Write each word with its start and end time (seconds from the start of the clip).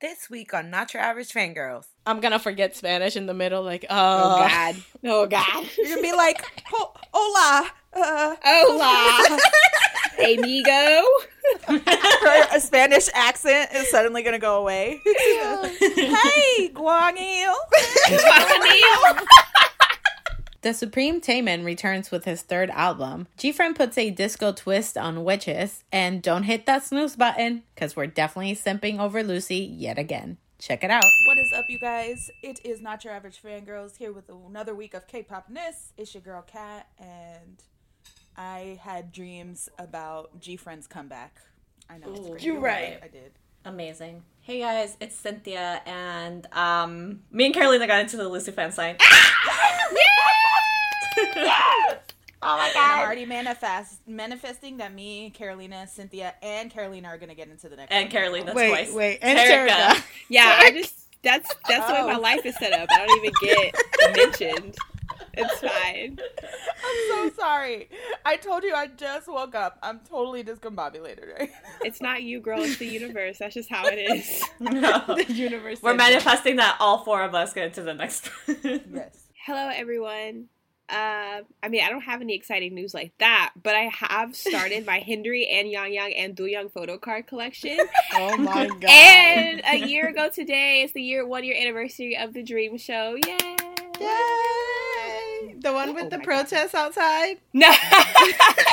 This 0.00 0.30
week 0.30 0.54
on 0.54 0.70
Not 0.70 0.94
Your 0.94 1.02
Average 1.02 1.32
Fangirls. 1.32 1.86
I'm 2.06 2.20
gonna 2.20 2.38
forget 2.38 2.76
Spanish 2.76 3.16
in 3.16 3.26
the 3.26 3.34
middle, 3.34 3.62
like, 3.64 3.84
uh, 3.90 4.20
Oh 4.22 4.48
God. 4.48 4.76
Oh 5.04 5.26
God. 5.26 5.66
You're 5.78 5.88
gonna 5.96 6.02
be 6.02 6.12
like, 6.12 6.40
Ho- 6.70 6.94
hola. 7.12 7.70
Uh, 7.92 8.36
Hola. 8.44 9.38
Amigo. 10.24 11.04
her 11.66 12.60
Spanish 12.60 13.08
accent 13.14 13.70
is 13.74 13.90
suddenly 13.90 14.22
gonna 14.22 14.38
go 14.38 14.60
away. 14.60 15.00
hey, 15.04 16.68
Guanil. 16.72 17.54
The 20.60 20.74
Supreme 20.74 21.20
Taemin 21.20 21.64
returns 21.64 22.10
with 22.10 22.24
his 22.24 22.42
third 22.42 22.68
album. 22.70 23.28
G-Friend 23.36 23.76
puts 23.76 23.96
a 23.96 24.10
disco 24.10 24.52
twist 24.52 24.98
on 24.98 25.22
witches, 25.22 25.84
and 25.92 26.20
don't 26.20 26.42
hit 26.42 26.66
that 26.66 26.82
snooze 26.82 27.14
button, 27.14 27.62
because 27.74 27.94
we're 27.94 28.08
definitely 28.08 28.56
simping 28.56 28.98
over 28.98 29.22
Lucy 29.22 29.58
yet 29.58 29.98
again. 29.98 30.36
Check 30.58 30.82
it 30.82 30.90
out. 30.90 31.04
What 31.26 31.38
is 31.38 31.52
up, 31.56 31.66
you 31.68 31.78
guys? 31.78 32.28
It 32.42 32.58
is 32.64 32.80
Not 32.80 33.04
Your 33.04 33.14
Average 33.14 33.40
Fangirls 33.40 33.98
here 33.98 34.12
with 34.12 34.28
another 34.28 34.74
week 34.74 34.94
of 34.94 35.06
K-pop-ness. 35.06 35.92
It's 35.96 36.12
your 36.12 36.22
girl 36.22 36.42
Kat, 36.42 36.88
and 36.98 37.62
I 38.36 38.80
had 38.82 39.12
dreams 39.12 39.68
about 39.78 40.40
G-Friend's 40.40 40.88
comeback. 40.88 41.40
I 41.88 41.98
know 41.98 42.10
it's 42.10 42.18
Ooh. 42.18 42.30
great. 42.30 42.42
You 42.42 42.58
right. 42.58 42.98
I 43.00 43.06
did. 43.06 43.30
Amazing. 43.64 44.24
Hey 44.48 44.60
guys, 44.60 44.96
it's 44.98 45.14
Cynthia, 45.14 45.82
and 45.84 46.46
um, 46.54 47.20
me 47.30 47.44
and 47.44 47.52
Carolina 47.54 47.86
got 47.86 48.00
into 48.00 48.16
the 48.16 48.26
Lucy 48.26 48.50
fan 48.50 48.72
sign. 48.72 48.96
oh 49.00 49.04
my 51.36 51.98
And 52.00 52.00
I'm 52.42 52.72
god! 52.72 53.04
already 53.04 53.26
manifest 53.26 54.00
manifesting 54.08 54.78
that 54.78 54.94
me, 54.94 55.28
Carolina, 55.28 55.86
Cynthia, 55.86 56.32
and 56.42 56.70
Carolina 56.70 57.08
are 57.08 57.18
gonna 57.18 57.34
get 57.34 57.48
into 57.50 57.68
the 57.68 57.76
next. 57.76 57.92
And 57.92 58.04
one. 58.04 58.10
Carolina 58.10 58.52
Wait, 58.54 58.68
twice. 58.70 58.94
wait, 58.94 59.18
and 59.20 59.38
Terica. 59.38 59.68
Terica. 59.68 60.02
Yeah, 60.30 60.56
I 60.62 60.70
just 60.70 60.94
that's 61.22 61.54
that's 61.68 61.86
the 61.86 61.92
way 61.92 62.00
Oh. 62.00 62.06
my 62.06 62.16
life 62.16 62.46
is 62.46 62.56
set 62.56 62.72
up. 62.72 62.88
I 62.90 63.04
don't 63.06 63.18
even 63.18 63.32
get 63.42 63.74
mentioned. 64.16 64.76
It's 65.34 65.60
fine. 65.60 66.18
I'm 66.84 67.30
so 67.30 67.30
sorry. 67.40 67.88
I 68.24 68.36
told 68.36 68.62
you 68.64 68.74
I 68.74 68.86
just 68.88 69.28
woke 69.28 69.54
up. 69.54 69.78
I'm 69.82 70.00
totally 70.00 70.42
discombobulated 70.44 71.38
right 71.38 71.50
It's 71.82 72.00
not 72.00 72.22
you, 72.22 72.40
girl. 72.40 72.62
It's 72.62 72.78
the 72.78 72.86
universe. 72.86 73.38
That's 73.38 73.54
just 73.54 73.68
how 73.70 73.86
it 73.86 73.96
is. 73.98 74.42
No. 74.60 75.02
The 75.06 75.32
universe. 75.32 75.80
We're 75.82 75.90
said 75.92 75.96
manifesting 75.98 76.56
that 76.56 76.76
all 76.80 77.04
four 77.04 77.22
of 77.22 77.34
us 77.34 77.52
get 77.52 77.66
into 77.66 77.82
the 77.82 77.94
next 77.94 78.28
one. 78.46 78.56
Yes. 78.92 79.24
Hello, 79.46 79.70
everyone. 79.74 80.46
Uh, 80.90 81.42
I 81.62 81.68
mean, 81.68 81.82
I 81.84 81.90
don't 81.90 82.00
have 82.00 82.22
any 82.22 82.34
exciting 82.34 82.74
news 82.74 82.94
like 82.94 83.12
that, 83.18 83.52
but 83.62 83.74
I 83.74 83.90
have 83.92 84.34
started 84.34 84.86
my 84.86 85.00
Hendery 85.00 85.46
and 85.46 85.70
Yang 85.70 85.92
Yang 85.92 86.14
and 86.16 86.34
Doyoung 86.36 86.72
photo 86.72 86.96
card 86.96 87.26
collection. 87.26 87.76
Oh 88.14 88.36
my 88.38 88.66
god. 88.68 88.84
and 88.86 89.60
a 89.66 89.86
year 89.86 90.08
ago 90.08 90.30
today 90.30 90.80
is 90.82 90.92
the 90.92 91.02
year 91.02 91.26
one 91.26 91.44
year 91.44 91.56
anniversary 91.60 92.16
of 92.16 92.32
the 92.32 92.42
Dream 92.42 92.78
Show. 92.78 93.16
Yay! 93.26 93.56
Yay! 94.00 94.87
The 95.60 95.72
one 95.72 95.94
with 95.94 96.04
Oh 96.04 96.08
the 96.10 96.18
my 96.18 96.24
God. 96.24 96.48
protests 96.48 96.74
outside. 96.74 97.38
No, 97.52 97.68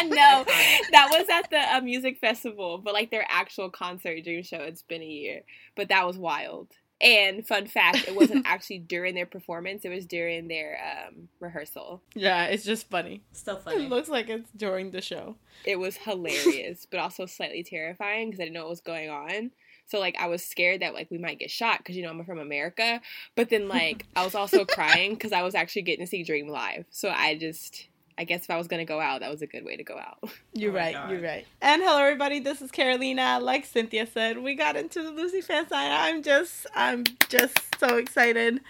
no, 0.04 0.44
that 0.92 1.08
was 1.12 1.28
at 1.30 1.50
the 1.50 1.76
uh, 1.76 1.82
music 1.82 2.18
festival, 2.20 2.78
but 2.78 2.94
like 2.94 3.12
their 3.12 3.26
actual 3.30 3.70
concert 3.70 4.24
dream 4.24 4.44
show. 4.44 4.58
It's 4.58 4.82
been 4.84 5.02
a 5.02 5.06
year, 5.06 5.42
but 5.76 5.90
that 5.90 6.06
was 6.06 6.18
wild. 6.18 6.68
And 7.02 7.46
fun 7.46 7.68
fact, 7.68 8.08
it 8.08 8.16
wasn't 8.16 8.46
actually 8.48 8.80
during 8.80 9.16
their 9.16 9.26
performance; 9.26 9.84
it 9.84 9.90
was 9.90 10.06
during 10.06 10.48
their 10.48 10.78
um, 11.08 11.28
rehearsal. 11.40 12.02
Yeah, 12.16 12.46
it's 12.46 12.64
just 12.64 12.90
funny. 12.90 13.22
Still 13.34 13.58
funny. 13.58 13.86
It 13.86 13.90
looks 13.90 14.08
like 14.10 14.30
it's 14.30 14.50
during 14.56 14.92
the 14.92 15.02
show. 15.02 15.36
It 15.66 15.78
was 15.78 15.98
hilarious, 15.98 16.86
but 16.90 17.00
also 17.00 17.26
slightly 17.26 17.64
terrifying 17.64 18.30
because 18.30 18.40
I 18.40 18.44
didn't 18.46 18.54
know 18.56 18.62
what 18.62 18.70
was 18.70 18.82
going 18.82 19.10
on. 19.10 19.52
So 19.88 20.00
like 20.00 20.16
I 20.20 20.28
was 20.28 20.44
scared 20.44 20.82
that 20.82 20.94
like 20.94 21.10
we 21.12 21.18
might 21.18 21.40
get 21.40 21.52
shot 21.52 21.80
because 21.80 21.96
you 21.96 22.04
know 22.04 22.10
I'm 22.10 22.24
from 22.26 22.40
America, 22.40 23.02
but 23.36 23.50
then 23.50 23.68
like 23.68 24.06
I 24.16 24.24
was 24.24 24.36
also 24.36 24.66
crying 24.76 25.14
because 25.14 25.32
I 25.32 25.42
was 25.44 25.56
actually 25.56 25.84
getting 25.84 26.06
to 26.06 26.10
see 26.10 26.24
Dream 26.24 26.48
live. 26.48 26.86
So 26.90 27.10
I 27.10 27.38
just, 27.38 27.88
I 28.18 28.24
guess 28.24 28.44
if 28.44 28.50
I 28.50 28.58
was 28.58 28.68
gonna 28.68 28.86
go 28.86 29.00
out, 29.00 29.20
that 29.22 29.30
was 29.32 29.42
a 29.42 29.48
good 29.48 29.64
way 29.66 29.76
to 29.78 29.84
go 29.84 29.98
out. 29.98 30.18
You're 30.54 30.72
Oh 30.72 30.76
right. 30.76 30.94
God. 30.94 31.12
You're 31.12 31.22
right. 31.22 31.46
And 31.62 31.82
hello, 31.84 32.00
everybody. 32.02 32.40
This 32.40 32.62
is 32.62 32.72
Carolina. 32.72 33.40
Like 33.42 33.66
Cynthia 33.66 34.08
said, 34.08 34.38
we 34.40 34.56
got 34.56 34.76
into 34.76 35.04
the 35.04 35.12
Lucy 35.12 35.42
fan 35.42 35.68
sign. 35.68 35.92
I'm 35.92 36.24
just, 36.24 36.66
I'm 36.76 37.04
just 37.30 37.58
so 37.80 37.98
excited. 37.98 38.62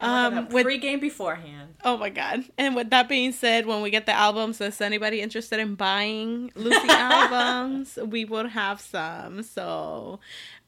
Um, 0.00 0.48
with 0.48 0.64
pre-game 0.64 0.98
beforehand. 0.98 1.74
oh 1.84 1.96
my 1.96 2.10
god. 2.10 2.42
And 2.58 2.74
with 2.74 2.90
that 2.90 3.08
being 3.08 3.30
said, 3.30 3.66
when 3.66 3.82
we 3.82 3.90
get 3.90 4.04
the 4.04 4.12
albums, 4.12 4.60
is 4.60 4.80
anybody 4.80 5.20
interested 5.20 5.60
in 5.60 5.76
buying 5.76 6.50
Lucy 6.56 6.88
albums? 6.88 7.98
We 8.04 8.24
will 8.24 8.48
have 8.48 8.80
some. 8.80 9.44
So, 9.44 10.18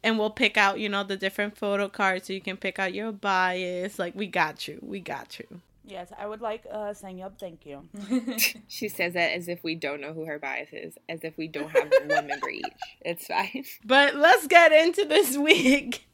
and 0.05 0.19
we'll 0.19 0.31
pick 0.31 0.57
out, 0.57 0.79
you 0.79 0.89
know, 0.89 1.03
the 1.03 1.17
different 1.17 1.57
photo 1.57 1.89
cards 1.89 2.29
so 2.29 2.33
you 2.33 2.41
can 2.41 2.57
pick 2.57 2.79
out 2.79 2.95
your 2.95 3.11
bias. 3.11 3.99
Like 3.99 4.15
we 4.15 4.29
got 4.29 4.69
you. 4.69 4.79
We 4.83 5.01
got 5.01 5.39
you. 5.41 5.61
Yes, 5.87 6.09
I 6.19 6.27
would 6.27 6.41
like 6.41 6.65
uh 6.71 6.95
saying 6.95 7.23
up. 7.23 7.39
Thank 7.39 7.67
you. 7.67 7.89
She 8.69 8.89
says 8.89 9.13
that 9.15 9.33
as 9.33 9.49
if 9.49 9.63
we 9.63 9.75
don't 9.75 10.01
know 10.01 10.13
who 10.13 10.25
her 10.25 10.39
bias 10.39 10.71
is, 10.73 10.95
as 11.09 11.25
if 11.25 11.37
we 11.37 11.47
don't 11.49 11.71
have 11.71 11.91
one 12.07 12.27
member 12.27 12.49
each. 12.51 12.65
It's 13.01 13.27
fine. 13.27 13.65
But 13.85 14.15
let's 14.15 14.47
get 14.47 14.73
into 14.73 15.05
this 15.05 15.37
week. 15.51 16.07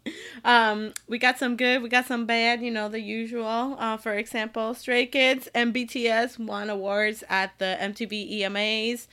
Um, 0.45 0.93
we 1.09 1.19
got 1.19 1.39
some 1.39 1.57
good, 1.57 1.83
we 1.83 1.89
got 1.89 2.07
some 2.07 2.27
bad, 2.27 2.63
you 2.63 2.71
know, 2.71 2.89
the 2.89 3.01
usual. 3.01 3.77
Uh, 3.79 3.97
for 3.97 4.15
example, 4.15 4.75
Stray 4.75 5.07
Kids 5.07 5.49
and 5.55 5.75
BTS 5.75 6.39
won 6.39 6.69
awards 6.71 7.23
at 7.29 7.59
the 7.59 7.77
MTV 7.81 8.41
EMAs. 8.41 9.07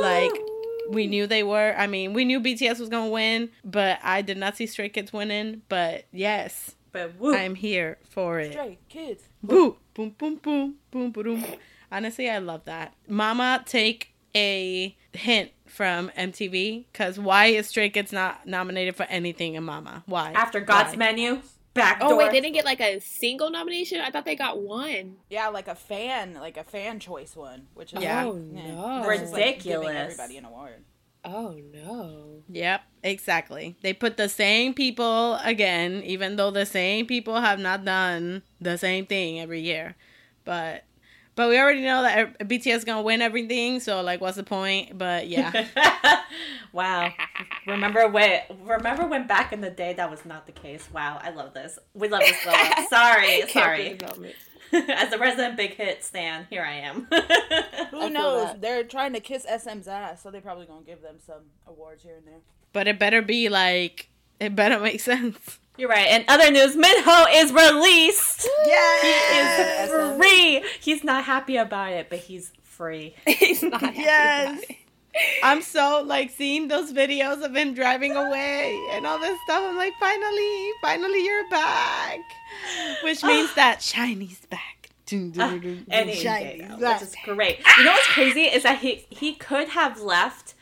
Like, 0.00 0.32
we 0.90 1.06
knew 1.06 1.26
they 1.26 1.42
were. 1.42 1.74
I 1.76 1.86
mean, 1.86 2.12
we 2.12 2.24
knew 2.24 2.40
BTS 2.40 2.78
was 2.80 2.88
going 2.88 3.06
to 3.06 3.12
win, 3.12 3.50
but 3.64 3.98
I 4.02 4.22
did 4.22 4.36
not 4.38 4.56
see 4.56 4.66
Stray 4.66 4.88
Kids 4.88 5.12
winning. 5.12 5.62
But 5.68 6.04
yes, 6.12 6.74
But 6.92 7.16
woo. 7.18 7.34
I'm 7.34 7.54
here 7.54 7.98
for 8.10 8.38
it. 8.40 8.52
Stray 8.52 8.78
kids. 8.88 9.24
Boo, 9.42 9.76
boom, 9.94 10.14
boom, 10.18 10.36
boom, 10.36 10.74
boom, 10.90 11.10
boom. 11.10 11.44
Honestly, 11.90 12.28
I 12.30 12.38
love 12.38 12.64
that. 12.64 12.94
Mama, 13.08 13.62
take 13.66 14.12
a 14.34 14.96
hint 15.12 15.50
from 15.66 16.10
MTV 16.16 16.84
because 16.92 17.18
why 17.18 17.46
is 17.46 17.66
Stray 17.66 17.88
Kids 17.90 18.12
not 18.12 18.46
nominated 18.46 18.96
for 18.96 19.04
anything 19.04 19.54
in 19.54 19.64
Mama? 19.64 20.02
Why? 20.06 20.32
After 20.32 20.60
God's 20.60 20.92
Why? 20.92 20.96
menu, 20.96 21.42
back 21.74 21.98
Oh 22.00 22.16
wait, 22.16 22.30
they 22.32 22.40
didn't 22.40 22.54
get 22.54 22.64
like 22.64 22.80
a 22.80 23.00
single 23.00 23.50
nomination. 23.50 24.00
I 24.00 24.10
thought 24.10 24.24
they 24.24 24.36
got 24.36 24.60
one. 24.60 25.16
Yeah, 25.30 25.48
like 25.48 25.68
a 25.68 25.74
fan, 25.74 26.34
like 26.34 26.56
a 26.56 26.64
fan 26.64 27.00
choice 27.00 27.34
one, 27.36 27.66
which 27.74 27.92
is 27.92 28.02
Yeah. 28.02 28.24
Oh, 28.26 28.36
yeah, 28.52 28.74
no. 28.74 29.02
that's 29.06 29.20
just, 29.20 29.32
like, 29.32 29.62
giving 29.62 29.80
Ridiculous. 29.80 29.96
everybody 29.96 30.36
an 30.38 30.44
award. 30.44 30.84
Oh 31.24 31.56
no. 31.72 32.42
Yep, 32.48 32.82
exactly. 33.04 33.76
They 33.82 33.92
put 33.92 34.16
the 34.16 34.28
same 34.28 34.74
people 34.74 35.36
again, 35.44 36.02
even 36.04 36.36
though 36.36 36.50
the 36.50 36.66
same 36.66 37.06
people 37.06 37.40
have 37.40 37.58
not 37.60 37.84
done 37.84 38.42
the 38.60 38.76
same 38.76 39.06
thing 39.06 39.40
every 39.40 39.60
year. 39.60 39.94
But 40.44 40.84
but 41.42 41.48
we 41.48 41.58
already 41.58 41.80
know 41.80 42.02
that 42.02 42.38
BTS 42.38 42.76
is 42.76 42.84
gonna 42.84 43.02
win 43.02 43.20
everything, 43.20 43.80
so 43.80 44.00
like, 44.00 44.20
what's 44.20 44.36
the 44.36 44.44
point? 44.44 44.96
But 44.96 45.26
yeah, 45.26 45.66
wow. 46.72 47.12
Remember 47.66 48.06
when? 48.06 48.42
Remember 48.62 49.08
when 49.08 49.26
back 49.26 49.52
in 49.52 49.60
the 49.60 49.68
day 49.70 49.92
that 49.94 50.08
was 50.08 50.24
not 50.24 50.46
the 50.46 50.52
case? 50.52 50.88
Wow, 50.92 51.18
I 51.20 51.30
love 51.30 51.52
this. 51.52 51.80
We 51.94 52.06
love 52.06 52.20
this. 52.20 52.46
Love. 52.46 52.86
Sorry, 52.88 53.42
sorry. 53.48 53.98
As 54.72 55.12
a 55.12 55.18
resident 55.18 55.56
big 55.56 55.74
hit 55.74 56.04
stan, 56.04 56.46
here 56.48 56.62
I 56.62 56.74
am. 56.74 57.08
Who 57.90 58.00
feel 58.02 58.10
knows? 58.10 58.46
that. 58.46 58.60
They're 58.60 58.84
trying 58.84 59.12
to 59.14 59.20
kiss 59.20 59.44
SM's 59.44 59.88
ass, 59.88 60.22
so 60.22 60.30
they're 60.30 60.40
probably 60.40 60.66
gonna 60.66 60.86
give 60.86 61.02
them 61.02 61.16
some 61.26 61.42
awards 61.66 62.04
here 62.04 62.18
and 62.18 62.24
there. 62.24 62.38
but 62.72 62.86
it 62.86 63.00
better 63.00 63.20
be 63.20 63.48
like 63.48 64.10
it 64.38 64.54
better 64.54 64.78
make 64.78 65.00
sense. 65.00 65.58
You're 65.76 65.88
right. 65.88 66.06
And 66.08 66.24
other 66.28 66.50
news, 66.50 66.76
Minho 66.76 67.26
is 67.32 67.52
released. 67.52 68.48
Yeah, 68.66 69.00
He 69.02 69.08
is 69.84 70.16
free. 70.18 70.64
He's 70.80 71.02
not 71.04 71.24
happy 71.24 71.56
about 71.56 71.92
it, 71.92 72.08
but 72.10 72.18
he's 72.20 72.52
free. 72.62 73.14
He's 73.26 73.62
not 73.62 73.80
happy 73.80 73.98
Yes. 73.98 74.50
about 74.58 74.70
it. 74.70 74.76
I'm 75.42 75.60
so 75.60 76.02
like 76.06 76.30
seeing 76.30 76.68
those 76.68 76.90
videos 76.92 77.44
of 77.44 77.54
him 77.54 77.74
driving 77.74 78.16
away 78.16 78.80
and 78.92 79.06
all 79.06 79.18
this 79.18 79.38
stuff. 79.44 79.62
I'm 79.62 79.76
like, 79.76 79.92
finally, 80.00 80.70
finally, 80.80 81.22
you're 81.24 81.48
back, 81.50 82.18
which 83.04 83.22
means 83.22 83.54
that 83.56 83.80
SHINee's 83.80 84.46
back. 84.46 84.88
Dun, 85.06 85.84
And 85.90 86.08
he 86.08 86.24
SHINee's 86.24 86.80
back. 86.80 87.00
which 87.00 87.08
is 87.10 87.14
great. 87.26 87.60
You 87.76 87.84
know 87.84 87.92
what's 87.92 88.06
crazy 88.08 88.42
is 88.44 88.62
that 88.62 88.78
he 88.78 89.04
he 89.10 89.34
could 89.34 89.68
have 89.68 90.00
left 90.00 90.54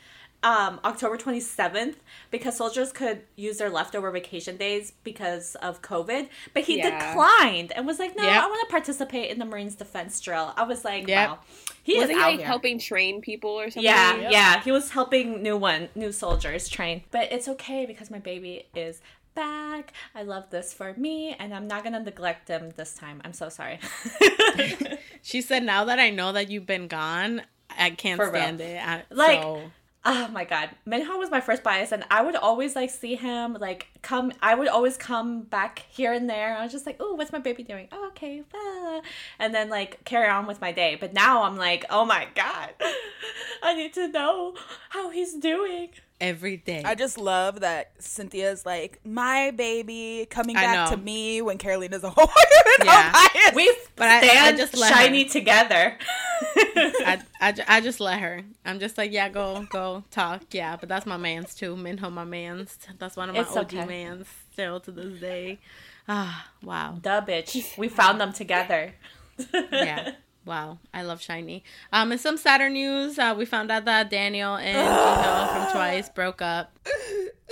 um, 0.43 0.79
October 0.83 1.17
27th 1.17 1.95
because 2.31 2.57
soldiers 2.57 2.91
could 2.91 3.21
use 3.35 3.57
their 3.59 3.69
leftover 3.69 4.09
vacation 4.09 4.57
days 4.57 4.93
because 5.03 5.55
of 5.55 5.81
COVID, 5.81 6.29
but 6.53 6.63
he 6.63 6.77
Yeah. 6.77 6.89
declined 7.13 7.71
and 7.73 7.85
was 7.85 7.99
like, 7.99 8.15
"No, 8.15 8.23
Yep. 8.23 8.43
I 8.43 8.47
want 8.47 8.67
to 8.67 8.71
participate 8.71 9.29
in 9.29 9.37
the 9.37 9.45
Marines 9.45 9.75
defense 9.75 10.19
drill." 10.19 10.53
I 10.57 10.63
was 10.63 10.83
like, 10.83 11.07
Yep. 11.07 11.29
"Wow, 11.29 11.39
he 11.83 11.95
Was 11.97 12.05
is 12.05 12.09
he 12.11 12.15
out 12.15 12.21
like 12.31 12.37
here." 12.39 12.47
helping 12.47 12.79
train 12.79 13.21
people 13.21 13.51
or 13.51 13.69
something? 13.69 13.83
Yeah, 13.83 14.15
Yep. 14.15 14.31
yeah, 14.31 14.61
he 14.63 14.71
was 14.71 14.89
helping 14.91 15.43
new 15.43 15.57
one, 15.57 15.89
new 15.93 16.11
soldiers 16.11 16.67
train. 16.69 17.03
But 17.11 17.31
it's 17.31 17.47
okay 17.47 17.85
because 17.85 18.09
my 18.09 18.19
baby 18.19 18.65
is 18.73 19.01
back. 19.33 19.93
I 20.15 20.23
love 20.23 20.49
this 20.49 20.73
for 20.73 20.93
me, 20.95 21.35
and 21.39 21.53
I'm 21.53 21.67
not 21.67 21.83
gonna 21.83 21.99
neglect 22.01 22.47
him 22.49 22.71
this 22.75 22.95
time. 22.95 23.21
I'm 23.23 23.33
so 23.33 23.49
sorry. 23.49 23.79
She 25.23 25.41
said, 25.41 25.63
"Now 25.63 25.85
that 25.85 25.99
I 25.99 26.09
know 26.09 26.31
that 26.31 26.49
you've 26.49 26.65
been 26.65 26.87
gone, 26.87 27.43
I 27.69 27.91
can't 27.91 28.17
For 28.17 28.25
real. 28.31 28.41
stand 28.41 28.61
it." 28.61 28.81
I, 28.85 29.03
Like, 29.11 29.41
so, 29.41 29.71
oh 30.03 30.27
my 30.29 30.43
god. 30.43 30.69
Minho 30.85 31.17
was 31.17 31.29
my 31.29 31.41
first 31.41 31.63
bias 31.63 31.91
and 31.91 32.03
i 32.09 32.21
would 32.21 32.35
always 32.35 32.75
like 32.75 32.89
see 32.89 33.15
him 33.15 33.53
like 33.59 33.87
come 34.01 34.31
i 34.41 34.55
would 34.55 34.67
always 34.67 34.97
come 34.97 35.43
back 35.43 35.85
here 35.89 36.13
and 36.13 36.29
there 36.29 36.57
i 36.57 36.63
was 36.63 36.71
just 36.71 36.85
like 36.85 36.97
oh 36.99 37.13
what's 37.15 37.31
my 37.31 37.39
baby 37.39 37.63
doing? 37.63 37.87
Oh, 37.91 38.07
okay 38.07 38.43
and 39.39 39.53
then 39.53 39.69
like 39.69 40.03
carry 40.05 40.27
on 40.27 40.47
with 40.47 40.61
my 40.61 40.71
day. 40.71 40.97
But 40.99 41.13
now 41.13 41.43
i'm 41.43 41.57
like 41.57 41.85
oh 41.89 42.05
my 42.05 42.27
god. 42.35 42.73
I 43.63 43.75
need 43.75 43.93
to 43.93 44.07
know 44.07 44.55
how 44.89 45.09
he's 45.11 45.33
doing 45.33 45.89
every 46.21 46.55
day. 46.57 46.83
I 46.85 46.95
just 46.95 47.17
love 47.17 47.59
that 47.59 47.91
Cynthia's 47.99 48.65
like 48.65 48.99
my 49.03 49.51
baby 49.51 50.25
coming 50.29 50.55
I 50.55 50.61
back 50.61 50.89
to 50.91 50.97
me 50.97 51.41
when 51.41 51.57
Carolina's 51.57 52.03
a 52.05 52.09
whole 52.09 52.29
Yeah. 52.85 53.11
bias. 53.11 53.55
we 53.55 53.75
But 53.97 54.07
I- 54.07 54.17
I 54.19 54.21
stand 54.27 54.57
just 54.57 54.77
let 54.77 54.93
SHINee 54.93 55.23
her. 55.23 55.29
together 55.29 55.97
I, 56.55 57.21
I, 57.41 57.55
I 57.67 57.81
just 57.81 57.99
let 57.99 58.19
her. 58.19 58.41
I'm 58.65 58.79
just 58.79 58.97
like, 58.97 59.11
yeah, 59.11 59.29
go, 59.29 59.65
go, 59.69 60.03
talk. 60.11 60.43
Yeah, 60.51 60.77
but 60.77 60.87
that's 60.89 61.05
my 61.05 61.17
man's 61.17 61.53
too. 61.55 61.75
Minho, 61.75 62.09
my 62.09 62.23
man's. 62.23 62.77
That's 62.99 63.15
one 63.17 63.29
of 63.29 63.35
my 63.35 63.41
It's 63.41 63.55
OG 63.55 63.65
okay. 63.75 63.85
mans 63.85 64.27
still 64.53 64.79
to 64.81 64.91
this 64.91 65.19
day. 65.19 65.59
Ah, 66.07 66.47
wow. 66.63 66.97
Duh, 67.01 67.21
bitch. 67.25 67.77
We 67.77 67.89
found 67.89 68.19
them 68.21 68.33
together. 68.33 68.93
Yeah. 69.53 70.13
Wow, 70.45 70.79
I 70.93 71.03
love 71.03 71.19
SHINee. 71.19 71.61
Um, 71.93 72.11
in 72.11 72.17
some 72.17 72.37
sadder 72.37 72.69
news, 72.69 73.19
uh, 73.19 73.35
we 73.37 73.45
found 73.45 73.71
out 73.71 73.85
that 73.85 74.09
Daniel 74.09 74.55
and 74.55 74.75
Jihyo 74.75 75.53
from 75.53 75.71
Twice 75.71 76.09
broke 76.09 76.41
up, 76.41 76.77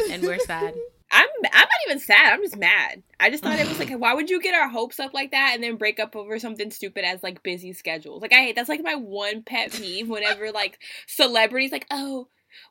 and 0.10 0.24
we're 0.24 0.40
sad. 0.40 0.74
I'm 1.12 1.28
I'm 1.44 1.60
not 1.60 1.70
even 1.88 2.00
sad. 2.00 2.34
I'm 2.34 2.42
just 2.42 2.58
mad. 2.58 3.04
I 3.20 3.30
just 3.30 3.44
thought 3.44 3.60
it 3.60 3.68
was 3.68 3.80
like, 3.80 3.92
why 3.92 4.14
would 4.14 4.30
you 4.30 4.42
get 4.42 4.54
our 4.54 4.70
hopes 4.70 5.00
up 5.00 5.14
like 5.14 5.32
that 5.32 5.52
and 5.54 5.64
then 5.64 5.76
break 5.76 6.00
up 6.00 6.16
over 6.16 6.40
something 6.40 6.72
stupid 6.72 7.04
as 7.04 7.24
like 7.24 7.44
busy 7.44 7.74
schedules? 7.74 8.22
Like 8.22 8.34
I 8.34 8.38
hate 8.38 8.56
that's 8.56 8.70
like 8.70 8.84
my 8.84 8.96
one 8.96 9.44
pet 9.44 9.72
peeve. 9.72 10.10
Whenever 10.10 10.52
like 10.52 10.80
celebrities 11.08 11.72
like, 11.72 11.88
oh, 11.92 12.28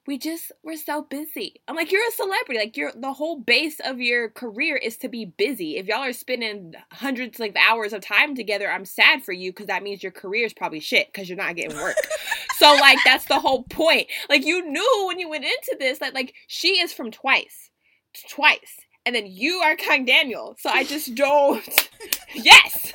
we 0.06 0.19
just 0.19 0.52
we're 0.62 0.76
so 0.76 1.02
busy. 1.02 1.60
I'm 1.69 1.76
like, 1.76 1.92
you're 1.92 2.06
a 2.06 2.12
celebrity. 2.12 2.58
Like 2.58 2.76
you're 2.76 2.92
the 2.94 3.12
whole 3.12 3.40
base 3.40 3.80
of 3.84 4.00
your 4.00 4.30
career 4.30 4.76
is 4.76 4.96
to 4.98 5.08
be 5.08 5.25
busy. 5.25 5.76
If 5.76 5.86
y'all 5.86 6.04
are 6.04 6.12
spending 6.12 6.75
hundreds 6.92 7.38
like 7.38 7.56
hours 7.56 7.92
of 7.92 8.00
time 8.00 8.34
together, 8.34 8.70
I'm 8.70 8.84
sad 8.84 9.22
for 9.22 9.32
you 9.32 9.52
because 9.52 9.66
that 9.66 9.82
means 9.82 10.02
your 10.02 10.12
career 10.12 10.46
is 10.46 10.52
probably 10.52 10.80
shit 10.80 11.12
because 11.12 11.28
you're 11.28 11.38
not 11.38 11.56
getting 11.56 11.76
work. 11.76 11.96
so 12.56 12.75
like 12.80 12.98
that's 13.04 13.26
the 13.26 13.40
whole 13.40 13.64
point. 13.64 14.08
Like 14.28 14.44
you 14.44 14.64
knew 14.70 15.04
when 15.06 15.19
you 15.19 15.28
went 15.28 15.44
into 15.44 15.76
this 15.78 15.98
that 15.98 16.14
like 16.14 16.34
she 16.46 16.80
is 16.80 16.92
from 16.92 17.10
twice 17.10 17.69
twice. 18.28 18.80
And 19.06 19.14
then 19.14 19.26
you 19.26 19.60
are 19.60 19.76
Kang 19.76 20.04
Daniel. 20.04 20.56
So 20.58 20.70
I 20.70 20.84
just 20.84 21.14
don't. 21.14 21.90
yes! 22.34 22.92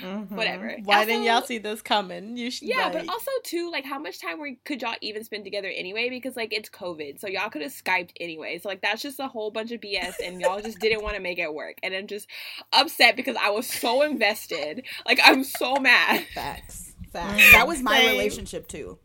Mm-hmm. 0.00 0.36
Whatever. 0.36 0.76
Why 0.84 1.04
didn't 1.04 1.24
y'all 1.24 1.42
see 1.42 1.58
this 1.58 1.82
coming? 1.82 2.36
You 2.36 2.50
should. 2.50 2.68
Yeah, 2.68 2.84
like, 2.84 2.92
but 2.92 3.08
also, 3.08 3.30
too, 3.42 3.70
like, 3.70 3.84
how 3.84 3.98
much 3.98 4.20
time 4.20 4.38
were, 4.38 4.50
could 4.64 4.82
y'all 4.82 4.94
even 5.00 5.24
spend 5.24 5.44
together 5.44 5.68
anyway? 5.68 6.08
Because, 6.10 6.36
like, 6.36 6.52
it's 6.52 6.68
COVID. 6.68 7.20
So 7.20 7.28
y'all 7.28 7.50
could 7.50 7.62
have 7.62 7.72
Skyped 7.72 8.10
anyway. 8.20 8.58
So, 8.58 8.68
like, 8.68 8.82
that's 8.82 9.02
just 9.02 9.20
a 9.20 9.28
whole 9.28 9.50
bunch 9.50 9.72
of 9.72 9.80
BS. 9.80 10.14
And 10.24 10.40
y'all 10.40 10.60
just 10.60 10.78
didn't 10.78 11.02
want 11.02 11.16
to 11.16 11.22
make 11.22 11.38
it 11.38 11.52
work. 11.52 11.78
And 11.82 11.94
I'm 11.94 12.06
just 12.06 12.28
upset 12.72 13.16
because 13.16 13.36
I 13.36 13.50
was 13.50 13.66
so 13.66 14.02
invested. 14.02 14.84
Like, 15.06 15.20
I'm 15.22 15.44
so 15.44 15.76
mad. 15.76 16.24
Facts. 16.34 16.94
Facts. 17.12 17.52
That 17.52 17.66
was 17.66 17.80
my 17.82 17.98
Same. 17.98 18.10
relationship 18.10 18.66
too. 18.68 18.98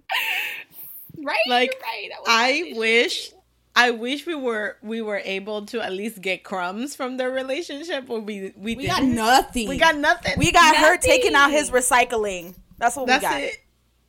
Right? 1.18 1.38
Like, 1.48 1.80
right. 1.81 2.10
That 2.10 2.19
was 2.21 2.27
my 2.27 2.33
I 2.33 2.50
relationship. 2.71 3.39
Wish. 3.75 3.83
I 3.83 3.92
wish 3.92 4.25
we 4.25 4.36
were 4.36 4.77
we 4.81 5.01
were 5.01 5.21
able 5.24 5.66
to 5.68 5.81
at 5.81 5.94
least 5.94 6.21
get 6.21 6.44
crumbs 6.44 6.95
from 6.95 7.18
their 7.18 7.31
relationship, 7.31 8.06
but 8.07 8.21
we 8.21 8.54
we, 8.56 8.75
We 8.75 8.88
got 8.88 9.04
nothing. 9.04 9.68
We 9.68 9.77
got 9.77 9.98
nothing. 9.98 10.33
We 10.38 10.51
got 10.51 10.75
her 10.75 10.98
taking 10.98 11.36
out 11.36 11.51
his 11.51 11.71
recycling. 11.71 12.56
That's 12.77 12.95
what 12.95 13.07
That's 13.07 13.24
we 13.24 13.30
got. 13.30 13.42
it. 13.42 13.57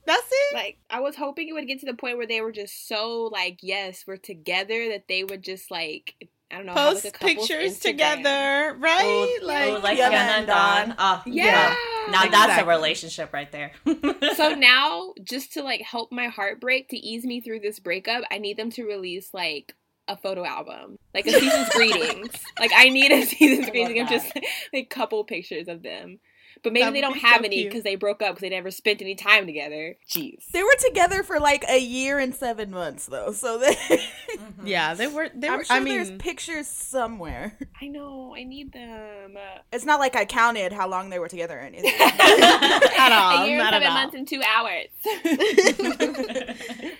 That's 0.06 0.28
it. 0.30 0.54
Like 0.54 0.78
I 0.88 1.00
was 1.00 1.16
hoping 1.16 1.48
it 1.48 1.52
would 1.52 1.66
get 1.66 1.80
to 1.80 1.86
the 1.86 1.94
point 1.94 2.16
where 2.16 2.26
they 2.26 2.40
were 2.40 2.52
just 2.52 2.88
so 2.88 3.28
like, 3.32 3.58
yes, 3.62 4.04
we're 4.06 4.16
together 4.16 4.88
that 4.90 5.04
they 5.08 5.24
would 5.24 5.42
just 5.42 5.70
like 5.70 6.14
I 6.50 6.56
don't 6.56 6.66
know, 6.66 6.74
Post 6.74 7.04
like, 7.04 7.16
a 7.16 7.18
pictures 7.24 7.78
Instagram. 7.78 7.80
together, 7.80 8.76
right? 8.78 9.38
Oh, 9.40 9.46
like, 9.46 9.68
oh, 9.68 9.80
like 9.82 9.98
Hyuna 9.98 10.10
Hyuna 10.10 10.12
and 10.12 10.50
and 10.50 10.94
Oh, 10.98 11.22
Yeah. 11.26 11.74
Now 12.10 12.26
that's 12.28 12.60
a 12.62 12.66
relationship 12.66 13.32
right 13.32 13.50
there. 13.52 13.72
So 14.36 14.54
now, 14.54 15.12
just 15.22 15.52
to 15.54 15.62
like 15.62 15.82
help 15.82 16.12
my 16.12 16.26
heartbreak 16.28 16.88
to 16.88 16.96
ease 16.96 17.24
me 17.24 17.40
through 17.40 17.60
this 17.60 17.78
breakup, 17.78 18.24
I 18.30 18.38
need 18.38 18.56
them 18.56 18.70
to 18.70 18.84
release 18.84 19.32
like 19.34 19.74
a 20.08 20.16
photo 20.16 20.44
album, 20.44 20.96
like 21.14 21.26
a 21.26 21.32
season's 21.32 21.68
greetings. 21.74 22.30
Like 22.58 22.72
I 22.74 22.88
need 22.88 23.12
a 23.12 23.24
season's 23.26 23.68
I 23.68 23.70
greetings 23.70 24.02
of 24.02 24.10
love 24.10 24.22
just 24.22 24.38
like 24.72 24.90
couple 24.90 25.24
pictures 25.24 25.68
of 25.68 25.82
them. 25.82 26.18
But 26.62 26.72
maybe 26.72 26.84
That 26.84 26.92
they 26.92 27.00
don't 27.00 27.14
be 27.14 27.20
have 27.20 27.40
so 27.40 27.44
any 27.44 27.64
because 27.64 27.82
they 27.82 27.96
broke 27.96 28.22
up 28.22 28.30
because 28.30 28.42
they 28.42 28.50
never 28.50 28.70
spent 28.70 29.00
any 29.00 29.14
time 29.14 29.46
together. 29.46 29.96
Jeez. 30.08 30.46
They 30.52 30.62
were 30.62 30.76
together 30.78 31.22
for 31.22 31.40
like 31.40 31.64
a 31.68 31.78
year 31.78 32.18
and 32.18 32.34
seven 32.34 32.70
months 32.70 33.06
though, 33.06 33.32
so 33.32 33.58
they, 33.58 33.74
mm-hmm. 33.74 34.66
yeah, 34.66 34.94
they 34.94 35.06
were. 35.06 35.28
They 35.34 35.48
I'm 35.48 35.58
were. 35.58 35.64
sure 35.64 35.76
I 35.76 35.80
mean, 35.80 35.94
there's 35.94 36.10
pictures 36.12 36.66
somewhere. 36.66 37.56
I 37.80 37.86
know. 37.88 38.34
I 38.36 38.44
need 38.44 38.72
them. 38.72 39.36
It's 39.72 39.84
not 39.84 40.00
like 40.00 40.16
I 40.16 40.24
counted 40.24 40.72
how 40.72 40.88
long 40.88 41.10
they 41.10 41.18
were 41.18 41.28
together 41.28 41.58
or 41.58 41.62
anything. 41.62 41.92
at 42.00 43.12
all. 43.12 43.44
a 43.44 43.46
year 43.46 43.58
and 43.58 43.64
not 43.64 43.74
at 43.74 43.82
seven 43.82 43.94
months 43.94 44.14
and 44.14 44.28
two 44.28 44.42
hours. 44.42 44.88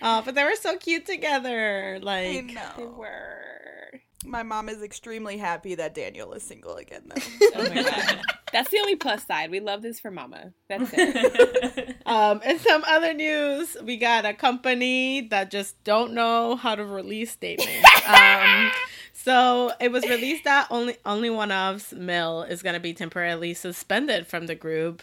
Oh, 0.01 0.21
but 0.25 0.35
they 0.35 0.43
were 0.43 0.55
so 0.59 0.77
cute 0.77 1.05
together. 1.05 1.95
I 1.95 1.99
Like, 1.99 2.57
they 2.77 2.85
were. 2.85 4.01
My 4.25 4.43
mom 4.43 4.69
is 4.69 4.81
extremely 4.83 5.37
happy 5.37 5.75
that 5.75 5.95
Daniel 5.95 6.33
is 6.33 6.43
single 6.43 6.75
again 6.75 7.03
though. 7.07 7.21
Oh 7.55 7.63
my 7.69 7.83
god. 7.83 8.21
That's 8.53 8.69
the 8.69 8.79
only 8.79 8.95
plus 8.95 9.25
side. 9.25 9.49
We 9.49 9.59
love 9.61 9.81
this 9.81 9.99
for 9.99 10.11
Mama. 10.11 10.51
That's 10.67 10.91
it. 10.93 11.95
um, 12.05 12.41
in 12.43 12.59
some 12.59 12.83
other 12.85 13.13
news, 13.13 13.77
we 13.83 13.97
got 13.97 14.25
a 14.25 14.33
company 14.33 15.21
that 15.29 15.49
just 15.51 15.81
don't 15.83 16.13
know 16.13 16.55
how 16.57 16.75
to 16.75 16.83
release 16.85 17.31
statements. 17.31 17.73
um, 18.07 18.71
so 19.13 19.71
it 19.79 19.91
was 19.91 20.03
released 20.09 20.43
that 20.43 20.67
only 20.69 20.93
OnlyOneOf 21.05 21.93
Mill 21.93 22.43
is 22.43 22.61
going 22.61 22.73
to 22.73 22.79
be 22.79 22.93
temporarily 22.93 23.53
suspended 23.53 24.27
from 24.27 24.47
the 24.47 24.55
group 24.55 25.01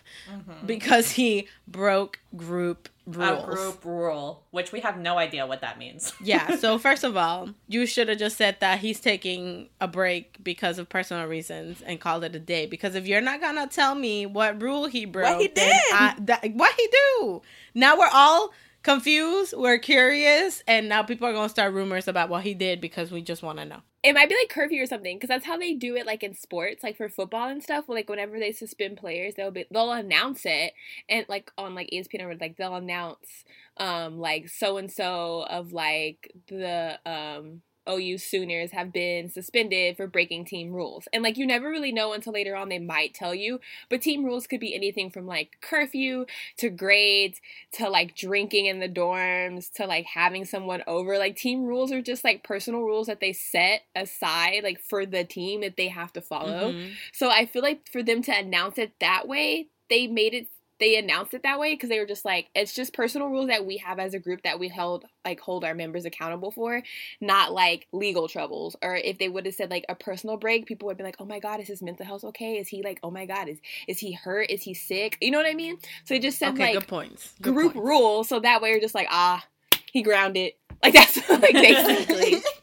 because 0.67 1.13
he 1.13 1.49
broke 1.67 2.19
group 2.37 2.89
rules. 3.17 3.43
a 3.43 3.47
group 3.47 3.85
rule, 3.85 4.45
which 4.51 4.73
we 4.73 4.81
have 4.81 4.99
no 4.99 5.19
idea 5.19 5.47
what 5.47 5.61
that 5.63 5.79
means. 5.79 6.13
yeah. 6.23 6.57
So 6.57 6.79
first 6.79 7.05
of 7.05 7.17
all, 7.17 7.51
you 7.69 7.87
should 7.87 8.09
have 8.09 8.19
just 8.19 8.37
said 8.37 8.57
that 8.61 8.79
he's 8.81 9.01
taking 9.01 9.69
a 9.81 9.89
break 9.89 10.43
because 10.43 10.79
of 10.79 10.89
personal 10.89 11.27
reasons 11.27 11.83
and 11.83 12.01
called 12.01 12.25
it 12.25 12.35
a 12.35 12.39
day. 12.41 12.67
Because 12.67 12.95
if 12.95 13.07
you're 13.07 13.21
not 13.21 13.41
gonna 13.41 13.67
tell 13.67 13.95
me 13.95 14.27
what 14.27 14.61
rule 14.61 14.87
he 14.87 15.05
broke, 15.05 15.33
what 15.35 15.41
he 15.41 15.49
did. 15.49 15.73
I- 15.93 16.15
that- 16.21 16.51
what 16.53 16.75
he 16.77 16.89
do? 16.91 17.43
Now 17.75 17.99
we're 17.99 18.11
all 18.13 18.53
confused. 18.83 19.55
We're 19.57 19.79
curious, 19.79 20.63
and 20.67 20.89
now 20.89 21.03
people 21.03 21.27
are 21.29 21.33
gonna 21.33 21.49
start 21.49 21.73
rumors 21.75 22.09
about 22.09 22.29
what 22.29 22.43
he 22.45 22.55
did 22.55 22.81
because 22.81 23.11
we 23.11 23.23
just 23.23 23.43
want 23.43 23.59
to 23.59 23.65
know. 23.65 23.83
It 24.05 24.13
might 24.15 24.29
be 24.29 24.37
like 24.41 24.49
curfew 24.49 24.81
or 24.83 24.87
something 24.87 25.17
because 25.17 25.29
that's 25.29 25.45
how 25.45 25.59
they 25.59 25.75
do 25.75 25.97
it, 25.97 26.07
like 26.07 26.23
in 26.23 26.33
sports, 26.35 26.85
like 26.85 26.97
for 26.97 27.09
football 27.09 27.49
and 27.49 27.63
stuff. 27.63 27.87
Like 27.89 28.09
whenever 28.09 28.39
they 28.39 28.53
suspend 28.53 28.97
players, 28.99 29.35
they'll 29.35 29.51
be 29.51 29.65
they'll 29.73 29.91
announce 29.93 30.43
it 30.47 30.73
and 31.09 31.27
like 31.29 31.51
on 31.59 31.75
like 31.75 31.89
ESPN 31.93 32.23
or 32.23 32.37
like 32.37 32.57
they'll 32.57 32.77
announce 32.77 33.45
um 33.77 34.19
like 34.19 34.49
so 34.49 34.77
and 34.77 34.91
so 34.91 35.43
of 35.51 35.73
like 35.73 36.33
the 36.49 36.99
um 37.07 37.63
OU 37.89 38.19
Sooners 38.19 38.73
have 38.73 38.93
been 38.93 39.29
suspended 39.29 39.97
for 39.97 40.07
breaking 40.07 40.45
team 40.45 40.73
rules. 40.73 41.09
And 41.13 41.23
like 41.23 41.37
you 41.37 41.47
never 41.47 41.69
really 41.69 41.93
know 41.93 42.13
until 42.13 42.33
later 42.33 42.55
on 42.57 42.69
they 42.69 42.79
might 42.79 43.15
tell 43.15 43.35
you. 43.35 43.61
But 43.89 44.03
team 44.03 44.25
rules 44.25 44.47
could 44.47 44.61
be 44.61 44.75
anything 44.75 45.11
from 45.11 45.27
like 45.27 45.59
curfew 45.61 46.27
to 46.59 46.71
grades 46.71 47.41
to 47.73 47.89
like 47.89 48.15
drinking 48.17 48.67
in 48.67 48.81
the 48.81 48.89
dorms 48.89 49.73
to 49.75 49.87
like 49.87 50.07
having 50.07 50.45
someone 50.45 50.83
over. 50.87 51.19
Like 51.19 51.37
team 51.37 51.65
rules 51.65 51.93
are 51.93 52.03
just 52.03 52.25
like 52.25 52.45
personal 52.45 52.83
rules 52.83 53.07
that 53.07 53.21
they 53.21 53.33
set 53.33 53.83
aside 53.95 54.63
like 54.63 54.81
for 54.81 55.07
the 55.07 55.25
team 55.25 55.61
that 55.63 55.77
they 55.77 55.89
have 55.89 56.13
to 56.15 56.21
follow. 56.21 56.73
Mhm. 56.73 56.93
So 57.13 57.31
I 57.31 57.47
feel 57.47 57.63
like 57.63 57.89
for 57.89 58.03
them 58.03 58.23
to 58.23 58.37
announce 58.37 58.79
it 58.79 58.93
that 59.01 59.27
way, 59.29 59.69
they 59.89 60.07
made 60.07 60.35
it 60.35 60.49
they 60.81 60.97
announced 60.97 61.35
it 61.35 61.43
that 61.43 61.59
way 61.59 61.75
because 61.75 61.89
they 61.89 61.99
were 61.99 62.07
just 62.07 62.25
like 62.25 62.49
it's 62.55 62.75
just 62.75 62.93
personal 62.93 63.29
rules 63.29 63.49
that 63.49 63.67
we 63.67 63.79
have 63.79 63.99
as 63.99 64.15
a 64.15 64.19
group 64.19 64.43
that 64.43 64.59
we 64.59 64.69
held 64.69 65.05
like 65.25 65.41
hold 65.41 65.65
our 65.65 65.75
members 65.75 66.05
accountable 66.05 66.51
for 66.51 66.83
not 67.21 67.53
like 67.53 67.87
legal 67.93 68.29
troubles. 68.29 68.77
Or 68.83 68.97
if 68.97 69.19
they 69.19 69.29
would 69.29 69.47
have 69.47 69.55
said 69.55 69.71
like 69.71 69.85
a 69.89 69.95
personal 69.95 70.37
break 70.37 70.67
people 70.67 70.87
would 70.87 70.97
be 70.97 71.05
like 71.05 71.17
oh 71.19 71.25
my 71.25 71.39
god 71.41 71.61
is 71.61 71.69
his 71.69 71.83
mental 71.83 72.07
health 72.07 72.25
okay? 72.25 72.59
Is 72.59 72.69
he 72.69 72.83
like 72.83 73.01
oh 73.03 73.11
my 73.11 73.27
god 73.27 73.49
is 73.49 73.59
is 73.87 73.99
he 73.99 74.13
hurt? 74.13 74.51
Is 74.51 74.63
he 74.63 74.75
sick? 74.75 75.19
You 75.21 75.31
know 75.31 75.39
what 75.39 75.47
i 75.47 75.55
mean? 75.55 75.79
So 76.05 76.15
they 76.15 76.19
just 76.21 76.39
said 76.39 76.51
Okay, 76.55 76.63
like 76.67 76.75
good 76.75 76.89
points. 76.89 77.35
Good 77.43 77.55
group 77.55 77.73
points. 77.75 77.87
rule 77.87 78.25
so 78.25 78.41
that 78.41 78.63
way 78.63 78.71
you're 78.71 78.81
just 78.81 78.95
like 78.95 79.09
ah 79.11 79.45
he 79.93 80.03
grounded. 80.03 80.53
Like 80.81 80.95
that's 80.95 81.29
like 81.29 81.53
basically 81.55 82.41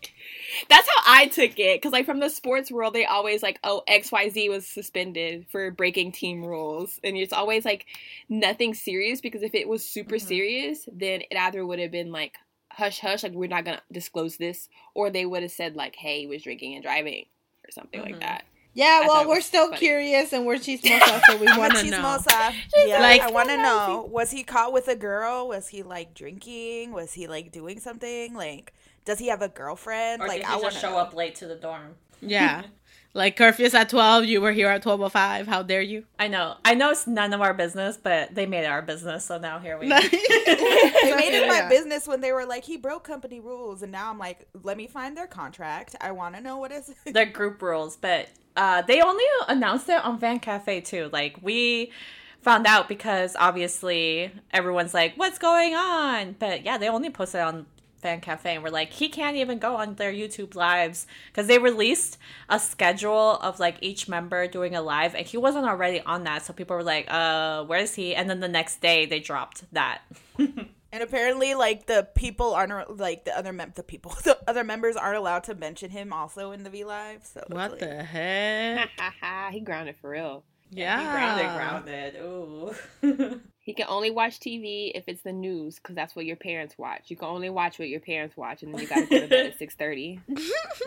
that's 0.69 0.87
how 0.87 1.01
i 1.05 1.27
took 1.27 1.57
it 1.59 1.77
because 1.81 1.91
like 1.91 2.05
from 2.05 2.19
the 2.19 2.29
sports 2.29 2.71
world 2.71 2.93
they 2.93 3.05
always 3.05 3.41
like 3.43 3.59
oh 3.63 3.81
xyz 3.89 4.49
was 4.49 4.65
suspended 4.67 5.45
for 5.49 5.71
breaking 5.71 6.11
team 6.11 6.43
rules 6.43 6.99
and 7.03 7.17
it's 7.17 7.33
always 7.33 7.65
like 7.65 7.85
nothing 8.29 8.73
serious 8.73 9.21
because 9.21 9.41
if 9.43 9.53
it 9.55 9.67
was 9.67 9.83
super 9.87 10.15
Mhm. 10.15 10.21
serious 10.27 10.89
then 10.91 11.21
it 11.29 11.37
either 11.37 11.65
would 11.65 11.79
have 11.79 11.91
been 11.91 12.11
like 12.11 12.35
hush 12.71 12.99
hush 12.99 13.23
like 13.23 13.31
we're 13.33 13.47
not 13.47 13.65
gonna 13.65 13.81
disclose 13.91 14.37
this 14.37 14.67
or 14.93 15.09
they 15.09 15.25
would 15.25 15.41
have 15.43 15.51
said 15.51 15.75
like 15.75 15.95
hey 15.95 16.21
he 16.21 16.27
was 16.27 16.43
drinking 16.43 16.73
and 16.75 16.83
driving 16.83 17.25
or 17.65 17.71
something 17.71 18.01
like 18.01 18.15
Mhm. 18.15 18.19
that 18.21 18.45
Yeah, 18.73 18.99
I 19.03 19.07
well, 19.07 19.27
we're 19.29 19.39
still 19.39 19.67
funny. 19.67 19.77
curious 19.77 20.33
and 20.33 20.45
we're 20.45 20.57
chismosa, 20.57 21.21
so 21.27 21.37
we 21.37 21.45
want 21.45 21.75
to 21.77 21.89
know. 21.89 21.97
Chismosa. 21.97 22.53
Yeah, 22.85 22.99
Like- 22.99 23.21
I 23.21 23.31
want 23.31 23.47
to 23.47 23.55
know. 23.55 24.05
Was 24.11 24.31
he 24.31 24.43
caught 24.43 24.73
with 24.73 24.89
a 24.89 24.97
girl? 24.97 25.47
Was 25.47 25.69
he 25.69 25.81
like 25.81 26.13
drinking? 26.13 26.91
Was 26.91 27.13
he 27.13 27.25
like 27.27 27.53
doing 27.53 27.79
something? 27.79 28.33
Like, 28.33 28.73
does 29.05 29.19
he 29.19 29.27
have 29.27 29.41
a 29.41 29.49
girlfriend? 29.49 30.21
Or 30.21 30.27
like, 30.27 30.41
did 30.41 30.45
I 30.47 30.55
he 30.55 30.61
want 30.61 30.73
just 30.73 30.81
show 30.81 30.91
know. 30.91 30.97
up 30.97 31.13
late 31.13 31.35
to 31.35 31.47
the 31.47 31.55
dorm? 31.55 31.95
Yeah. 32.21 32.63
Like 33.13 33.37
curfew's 33.37 33.73
at 33.73 33.87
12, 33.89 34.25
you 34.25 34.41
were 34.41 34.51
here 34.51 34.67
at 34.67 34.83
12:05. 34.83 35.45
How 35.47 35.61
dare 35.63 35.81
you? 35.81 36.03
I 36.19 36.27
know. 36.27 36.55
I 36.65 36.73
know 36.75 36.91
it's 36.91 37.07
none 37.07 37.33
of 37.33 37.39
our 37.41 37.53
business, 37.53 37.97
but 38.01 38.35
they 38.35 38.45
made 38.45 38.63
it 38.65 38.69
our 38.69 38.81
business, 38.81 39.23
so 39.25 39.37
now 39.37 39.57
here 39.59 39.77
we 39.77 39.87
They 39.89 41.15
made 41.15 41.33
it 41.33 41.47
my 41.47 41.59
Yeah. 41.59 41.69
business 41.69 42.07
when 42.07 42.19
they 42.21 42.33
were 42.33 42.45
like, 42.45 42.65
he 42.65 42.75
broke 42.77 43.05
company 43.05 43.39
rules, 43.39 43.83
and 43.83 43.91
now 43.91 44.09
I'm 44.09 44.17
like, 44.17 44.47
let 44.63 44.75
me 44.75 44.87
find 44.87 45.15
their 45.15 45.27
contract. 45.27 45.95
I 46.01 46.11
want 46.11 46.35
to 46.35 46.41
know 46.41 46.57
what 46.57 46.71
is. 46.73 46.93
They're 47.05 47.25
group 47.25 47.61
rules, 47.61 47.95
but 47.95 48.27
uh, 48.57 48.81
they 48.81 49.01
only 49.01 49.23
announced 49.47 49.87
it 49.87 50.03
on 50.03 50.19
Fan 50.19 50.39
Cafe 50.39 50.81
too. 50.81 51.09
Like 51.13 51.37
we 51.41 51.91
found 52.41 52.67
out 52.67 52.89
because 52.89 53.35
obviously 53.39 54.31
everyone's 54.51 54.93
like, 54.93 55.13
"What's 55.15 55.37
going 55.37 55.73
on?" 55.73 56.35
But 56.37 56.65
yeah, 56.65 56.77
they 56.77 56.89
only 56.89 57.09
posted 57.09 57.41
on 57.41 57.65
Fan 58.05 58.21
Cafe, 58.21 58.53
and 58.53 58.63
we're 58.63 58.69
like, 58.69 58.91
he 58.93 59.09
can't 59.09 59.35
even 59.35 59.57
go 59.57 59.77
on 59.77 59.95
their 59.95 60.13
YouTube 60.13 60.53
lives 60.53 61.07
because 61.27 61.47
they 61.47 61.57
released 61.57 62.19
a 62.49 62.59
schedule 62.59 63.31
of 63.41 63.59
like 63.59 63.77
each 63.81 64.07
member 64.07 64.47
doing 64.47 64.75
a 64.75 64.81
live, 64.83 65.15
and 65.15 65.25
he 65.25 65.37
wasn't 65.37 65.65
already 65.65 66.01
on 66.01 66.23
that. 66.25 66.45
So 66.45 66.53
people 66.53 66.75
were 66.75 66.83
like, 66.83 67.07
"Uh, 67.09 67.63
where 67.63 67.79
is 67.79 67.95
he?" 67.95 68.13
And 68.13 68.29
then 68.29 68.41
the 68.41 68.47
next 68.47 68.79
day 68.79 69.07
they 69.07 69.19
dropped 69.19 69.63
that. 69.73 70.01
And 70.91 71.03
apparently, 71.03 71.55
like 71.55 71.87
the 71.87 72.07
people 72.15 72.53
aren't 72.53 72.95
like 72.97 73.25
the 73.25 73.37
other 73.37 73.51
mem- 73.51 73.73
the 73.75 73.83
people 73.83 74.15
the 74.23 74.37
other 74.47 74.63
members 74.63 74.95
aren't 74.95 75.17
allowed 75.17 75.43
to 75.45 75.53
mention 75.55 75.89
him 75.89 76.13
also 76.13 76.51
in 76.53 76.63
the 76.63 76.69
V 76.69 76.85
Live. 76.85 77.25
So 77.25 77.43
What 77.47 77.71
like- 77.71 77.79
the 77.81 78.01
heck? 78.01 78.89
he 79.51 79.59
grounded 79.59 79.97
for 79.97 80.09
real. 80.11 80.45
Yeah. 80.71 81.01
grounded, 81.11 82.15
grounded. 82.15 82.15
Ooh. 82.21 83.39
He 83.65 83.73
can 83.73 83.87
only 83.89 84.11
watch 84.11 84.39
TV 84.39 84.91
if 84.93 85.05
it's 85.07 85.23
the 85.23 85.33
news, 85.33 85.77
because 85.77 85.95
that's 85.95 86.15
what 86.15 86.25
your 86.25 86.35
parents 86.35 86.77
watch. 86.77 87.05
You 87.07 87.15
can 87.17 87.29
only 87.29 87.49
watch 87.49 87.79
what 87.79 87.89
your 87.89 87.99
parents 87.99 88.37
watch, 88.37 88.61
and 88.61 88.71
then 88.71 88.79
you 88.79 88.87
gotta 88.87 89.07
go 89.07 89.21
to 89.21 89.27
bed 89.27 89.45
at 89.47 89.57
six 89.57 89.73
thirty. 89.73 90.19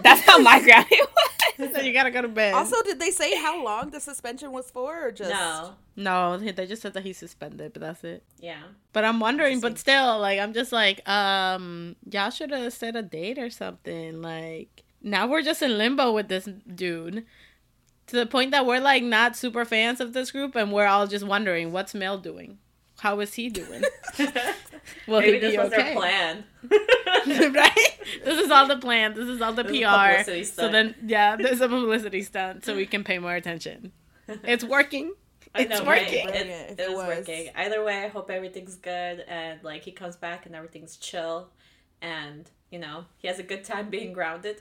That's 0.05 0.21
how 0.21 0.39
my 0.39 0.63
grounding 0.63 1.01
was. 1.01 1.35
So 1.75 1.81
you 1.81 1.93
gotta 1.93 2.13
go 2.13 2.23
to 2.23 2.29
bed. 2.29 2.55
Also, 2.55 2.81
did 2.85 3.01
they 3.01 3.11
say 3.11 3.35
how 3.37 3.65
long 3.65 3.91
the 3.91 3.99
suspension 3.99 4.53
was 4.53 4.71
for, 4.71 5.09
or 5.09 5.11
just 5.11 5.31
no. 5.31 5.73
no, 5.97 6.37
they 6.39 6.67
just 6.67 6.83
said 6.83 6.95
that 6.95 7.03
he's 7.03 7.19
suspended, 7.19 7.73
but 7.73 7.83
that's 7.83 8.05
it. 8.05 8.23
Yeah. 8.39 8.63
But 8.93 9.05
I'm 9.05 9.19
wondering, 9.19 9.59
but 9.59 9.77
still, 9.77 10.21
like, 10.21 10.39
I'm 10.39 10.53
just 10.53 10.71
like, 10.71 11.07
um, 11.09 11.97
y'all 12.09 12.31
should 12.31 12.53
have 12.53 12.73
set 12.73 12.95
a 12.95 13.03
date 13.03 13.39
or 13.39 13.51
something. 13.51 14.23
Like, 14.23 14.85
now 15.03 15.27
we're 15.27 15.43
just 15.43 15.61
in 15.61 15.77
limbo 15.79 16.13
with 16.13 16.29
this 16.29 16.49
dude 16.77 17.27
to 18.09 18.17
the 18.17 18.27
point 18.27 18.51
that 18.51 18.67
we're 18.67 18.81
like 18.81 19.03
not 19.03 19.37
super 19.37 19.65
fans 19.65 20.01
of 20.01 20.13
this 20.13 20.31
group, 20.33 20.55
and 20.57 20.73
we're 20.73 20.87
all 20.87 21.07
just 21.07 21.27
wondering, 21.27 21.73
what's 21.73 21.95
Mel 21.95 22.19
doing? 22.19 22.59
How 23.01 23.21
is 23.21 23.35
he 23.35 23.49
doing? 23.49 23.83
Will 25.07 25.21
Maybe 25.21 25.33
he 25.35 25.39
this 25.39 25.53
be 25.53 25.59
was 25.59 25.73
okay? 25.73 25.83
their 25.83 25.95
plan. 25.95 26.45
right? 27.55 27.99
This 28.25 28.39
is 28.45 28.51
all 28.51 28.67
the 28.67 28.79
plan. 28.79 29.15
This 29.15 29.29
is 29.29 29.41
all 29.41 29.53
the 29.53 29.63
This 29.63 29.73
is 29.73 29.83
a 29.83 29.85
PR. 29.85 30.09
publicity 30.11 30.45
So 30.45 30.69
then, 30.69 30.95
yeah, 31.05 31.37
there's 31.37 31.61
a 31.61 31.69
publicity 31.69 32.23
stunt 32.23 32.65
so 32.65 32.75
we 32.75 32.87
can 32.87 33.05
pay 33.05 33.19
more 33.19 33.35
attention. 33.35 33.93
It's 34.45 34.65
working. 34.65 35.13
I 35.55 35.63
It's 35.63 35.71
know, 35.71 35.85
right? 35.87 36.03
working. 36.03 36.29
It, 36.29 36.33
Brilliant, 36.33 36.71
it 36.73 36.81
it 36.81 36.91
is 36.91 36.97
was. 36.97 37.07
working. 37.07 37.51
Either 37.55 37.85
way, 37.85 38.05
I 38.05 38.09
hope 38.09 38.31
everything's 38.31 38.77
good 38.77 39.25
and 39.29 39.63
like 39.63 39.83
he 39.83 39.93
comes 39.93 40.17
back 40.17 40.47
and 40.47 40.55
everything's 40.55 40.97
chill, 40.97 41.51
and 42.03 42.51
you 42.71 42.79
know 42.79 43.05
he 43.17 43.29
has 43.29 43.39
a 43.39 43.43
good 43.43 43.65
time 43.65 43.89
being 43.91 44.13
grounded 44.13 44.61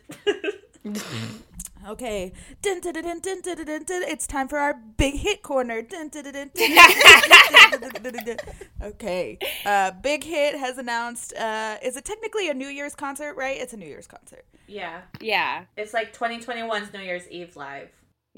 okay. 1.87 2.33
It's 2.63 4.27
time 4.27 4.47
for 4.47 4.57
our 4.57 4.73
big 4.97 5.15
hit 5.15 5.41
corner. 5.43 5.81
okay. 8.81 9.37
Uh, 9.65 9.91
big 9.91 10.23
Hit 10.23 10.55
has 10.57 10.77
announced 10.77 11.33
uh, 11.33 11.77
is 11.83 11.97
it 11.97 12.05
technically 12.05 12.49
a 12.49 12.53
New 12.53 12.67
Year's 12.67 12.95
concert, 12.95 13.35
right? 13.35 13.57
It's 13.57 13.73
a 13.73 13.77
New 13.77 13.87
Year's 13.87 14.07
concert. 14.07 14.45
Yeah. 14.67 15.01
Yeah. 15.21 15.65
It's 15.75 15.93
like 15.93 16.15
2021's 16.15 16.93
New 16.93 17.01
Year's 17.01 17.27
Eve 17.29 17.55
live 17.55 17.89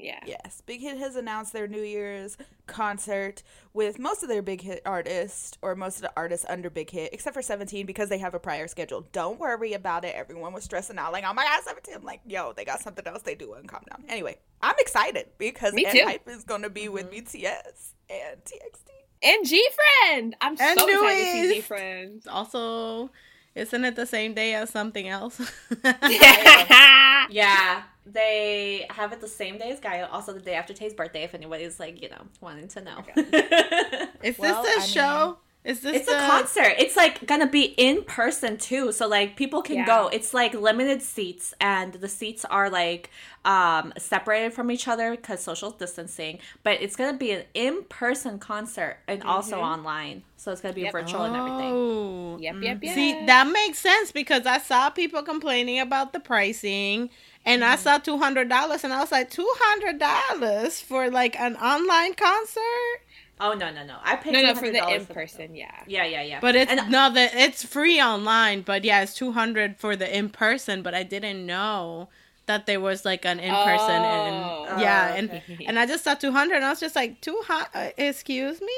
yeah. 0.02 0.20
Yes, 0.26 0.62
Big 0.66 0.80
Hit 0.80 0.98
has 0.98 1.16
announced 1.16 1.52
their 1.52 1.68
New 1.68 1.82
Year's 1.82 2.36
concert 2.66 3.42
with 3.72 3.98
most 3.98 4.22
of 4.22 4.28
their 4.28 4.42
Big 4.42 4.60
Hit 4.60 4.82
artists, 4.84 5.56
or 5.62 5.74
most 5.74 5.96
of 5.96 6.02
the 6.02 6.12
artists 6.16 6.46
under 6.48 6.70
Big 6.70 6.90
Hit, 6.90 7.12
except 7.12 7.34
for 7.34 7.42
17 7.42 7.86
because 7.86 8.08
they 8.08 8.18
have 8.18 8.34
a 8.34 8.38
prior 8.38 8.68
schedule. 8.68 9.06
Don't 9.12 9.38
worry 9.38 9.72
about 9.72 10.04
it. 10.04 10.14
Everyone 10.14 10.52
was 10.52 10.64
stressing 10.64 10.98
out, 10.98 11.12
like, 11.12 11.24
oh 11.26 11.32
my 11.32 11.44
god, 11.44 11.62
17. 11.64 11.94
I'm 11.94 12.04
like, 12.04 12.20
yo, 12.26 12.52
they 12.52 12.64
got 12.64 12.80
something 12.80 13.06
else 13.06 13.22
they 13.22 13.34
do 13.34 13.54
and 13.54 13.68
calm 13.68 13.82
down. 13.88 14.04
Anyway, 14.08 14.38
I'm 14.62 14.76
excited 14.78 15.26
because 15.38 15.72
Me 15.74 15.84
too. 15.90 16.04
Hype 16.04 16.28
is 16.28 16.44
going 16.44 16.62
to 16.62 16.70
be 16.70 16.88
with 16.88 17.10
mm-hmm. 17.10 17.26
BTS 17.26 17.92
and 18.08 18.44
TXT. 18.44 18.90
And 19.22 19.46
G 19.46 19.68
Friend, 19.74 20.36
I'm 20.40 20.56
And 20.58 20.78
so 20.78 20.88
excited 20.88 21.24
to 21.24 21.32
see 21.32 21.42
Louis. 21.42 21.54
G 21.54 21.60
Friend. 21.60 22.22
Also, 22.28 23.10
isn't 23.54 23.84
it 23.84 23.96
the 23.96 24.06
same 24.06 24.34
day 24.34 24.54
as 24.54 24.70
something 24.70 25.08
else? 25.08 25.40
yeah. 25.84 27.26
Yeah, 27.30 27.82
they 28.12 28.86
have 28.90 29.12
it 29.12 29.20
the 29.20 29.28
same 29.28 29.58
day 29.58 29.70
as 29.72 29.80
Gaia, 29.80 30.06
also 30.08 30.32
the 30.32 30.40
day 30.40 30.54
after 30.54 30.72
Tay's 30.72 30.94
birthday. 30.94 31.22
If 31.24 31.34
anybody's 31.34 31.78
like, 31.80 32.02
you 32.02 32.08
know, 32.08 32.22
wanting 32.40 32.68
to 32.68 32.80
know. 32.82 33.04
Is 34.22 34.38
Well, 34.38 34.62
this 34.62 34.76
a 34.76 34.80
I 34.80 34.86
show? 34.86 35.38
Is 35.64 35.80
this 35.80 35.96
It's 35.98 36.08
a 36.08 36.14
concert. 36.16 36.74
It's 36.78 36.96
like 36.96 37.26
gonna 37.26 37.46
be 37.46 37.64
in 37.76 38.04
person 38.04 38.56
too, 38.56 38.92
so 38.92 39.06
like 39.08 39.36
people 39.36 39.60
can 39.62 39.76
Yeah. 39.76 39.84
go. 39.84 40.08
It's 40.08 40.32
like 40.32 40.54
limited 40.54 41.02
seats, 41.02 41.52
and 41.60 41.92
the 41.94 42.08
seats 42.08 42.44
are 42.46 42.70
like 42.70 43.10
um 43.44 43.92
separated 43.98 44.52
from 44.54 44.70
each 44.70 44.88
other 44.88 45.10
because 45.12 45.42
social 45.42 45.70
distancing. 45.70 46.38
But 46.62 46.80
it's 46.80 46.96
gonna 46.96 47.18
be 47.18 47.32
an 47.32 47.44
in 47.54 47.84
person 47.84 48.38
concert 48.38 48.98
and 49.06 49.22
also 49.24 49.60
online, 49.60 50.22
so 50.36 50.50
it's 50.52 50.60
gonna 50.62 50.74
be 50.74 50.84
Yep. 50.84 50.92
virtual 50.92 51.24
and 51.24 51.36
everything. 51.36 51.76
Oh. 51.76 52.36
Yep, 52.36 52.62
yep, 52.62 52.78
yep. 52.82 52.94
See, 52.94 53.12
that 53.26 53.44
makes 53.48 53.78
sense 53.78 54.12
because 54.12 54.46
I 54.46 54.58
saw 54.58 54.90
people 54.90 55.22
complaining 55.22 55.80
about 55.80 56.12
the 56.12 56.20
pricing 56.20 57.10
and 57.44 57.64
I 57.64 57.76
saw 57.76 57.98
$200 57.98 58.84
and 58.84 58.92
I 58.92 59.00
was 59.00 59.12
like, 59.12 59.30
$200 59.30 60.82
for 60.82 61.10
like 61.10 61.38
an 61.38 61.56
online 61.56 62.14
concert? 62.14 63.00
Oh 63.42 63.54
no 63.54 63.70
no 63.72 63.82
no! 63.86 63.96
I 64.04 64.16
paid 64.16 64.34
no, 64.34 64.42
no, 64.42 64.54
for 64.54 64.70
the 64.70 64.86
in 64.94 65.06
person, 65.06 65.54
yeah. 65.56 65.70
Yeah 65.86 66.04
yeah 66.04 66.20
yeah. 66.22 66.40
But 66.40 66.56
it's 66.56 66.70
and 66.70 66.90
no, 66.90 67.10
that 67.10 67.30
it's 67.34 67.64
free 67.64 67.98
online, 67.98 68.60
but 68.60 68.84
yeah, 68.84 69.00
it's 69.00 69.14
200 69.14 69.78
for 69.78 69.96
the 69.96 70.14
in 70.14 70.28
person, 70.28 70.82
but 70.82 70.92
I 70.92 71.04
didn't 71.04 71.46
know 71.46 72.10
that 72.44 72.66
there 72.66 72.80
was 72.80 73.06
like 73.06 73.24
an 73.24 73.40
in 73.40 73.54
person 73.54 74.02
Oh. 74.02 74.66
and 74.68 74.80
yeah, 74.82 75.12
Oh, 75.12 75.16
and 75.16 75.42
and 75.66 75.78
I 75.78 75.86
just 75.86 76.04
saw 76.04 76.12
200 76.14 76.56
and 76.56 76.64
I 76.66 76.68
was 76.68 76.80
just 76.80 76.94
like, 76.94 77.22
200 77.22 77.68
uh, 77.74 77.90
excuse 77.96 78.60
me? 78.60 78.76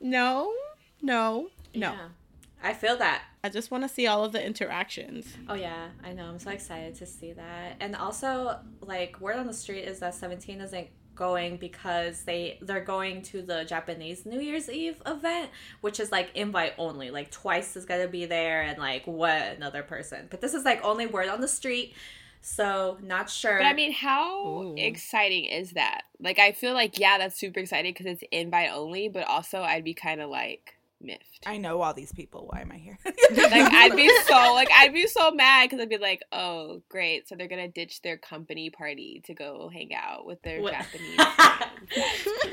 No. 0.00 0.54
No. 1.02 1.50
No. 1.74 1.92
yeah. 1.92 2.08
I 2.62 2.72
feel 2.72 2.96
that. 2.96 3.22
I 3.44 3.48
just 3.48 3.70
want 3.70 3.84
to 3.84 3.88
see 3.88 4.06
all 4.06 4.24
of 4.24 4.32
the 4.32 4.44
interactions. 4.44 5.26
Oh 5.48 5.54
yeah, 5.54 5.88
I 6.04 6.12
know. 6.12 6.24
I'm 6.24 6.38
so 6.38 6.50
excited 6.50 6.94
to 6.96 7.06
see 7.06 7.32
that. 7.32 7.76
And 7.80 7.94
also, 7.94 8.58
like 8.80 9.20
word 9.20 9.36
on 9.36 9.46
the 9.46 9.54
street 9.54 9.82
is 9.82 10.00
that 10.00 10.14
17 10.14 10.60
isn't 10.60 10.88
going 11.14 11.56
because 11.56 12.22
they 12.22 12.58
they're 12.62 12.84
going 12.84 13.22
to 13.22 13.42
the 13.42 13.64
Japanese 13.64 14.24
New 14.24 14.40
Year's 14.40 14.70
Eve 14.70 15.02
event, 15.06 15.50
which 15.80 16.00
is 16.00 16.10
like 16.10 16.30
invite 16.34 16.74
only. 16.78 17.10
Like 17.10 17.30
twice 17.30 17.76
is 17.76 17.84
gonna 17.84 18.08
be 18.08 18.26
there, 18.26 18.62
and 18.62 18.78
like 18.78 19.06
what 19.06 19.42
another 19.56 19.82
person. 19.82 20.26
But 20.30 20.40
this 20.40 20.54
is 20.54 20.64
like 20.64 20.84
only 20.84 21.06
word 21.06 21.28
on 21.28 21.40
the 21.40 21.48
street, 21.48 21.94
so 22.40 22.98
not 23.02 23.28
sure. 23.28 23.58
But 23.58 23.66
I 23.66 23.74
mean, 23.74 23.92
how 23.92 24.46
Ooh. 24.46 24.74
exciting 24.76 25.44
is 25.44 25.72
that? 25.72 26.02
Like, 26.20 26.38
I 26.38 26.52
feel 26.52 26.72
like, 26.72 26.98
yeah, 26.98 27.18
that's 27.18 27.38
super 27.38 27.60
exciting 27.60 27.92
because 27.92 28.06
it's 28.06 28.22
invite 28.32 28.70
only, 28.72 29.08
but 29.08 29.26
also 29.26 29.62
I'd 29.62 29.84
be 29.84 29.94
kind 29.94 30.20
of 30.20 30.30
like 30.30 30.77
miffed. 31.00 31.44
I 31.46 31.58
know 31.58 31.80
all 31.80 31.94
these 31.94 32.12
people. 32.12 32.48
Why 32.50 32.60
am 32.60 32.72
I 32.72 32.76
here? 32.76 32.98
like, 33.04 33.72
I'd 33.72 33.96
be 33.96 34.08
so, 34.26 34.34
like, 34.54 34.68
I'd 34.72 34.92
be 34.92 35.06
so 35.06 35.30
mad 35.30 35.66
because 35.66 35.80
I'd 35.80 35.88
be 35.88 35.98
like, 35.98 36.22
oh, 36.32 36.82
great. 36.88 37.28
So 37.28 37.36
they're 37.36 37.48
going 37.48 37.64
to 37.64 37.68
ditch 37.72 38.02
their 38.02 38.16
company 38.16 38.70
party 38.70 39.22
to 39.26 39.34
go 39.34 39.70
hang 39.72 39.94
out 39.94 40.26
with 40.26 40.42
their 40.42 40.60
What- 40.60 40.72
Japanese 40.72 41.18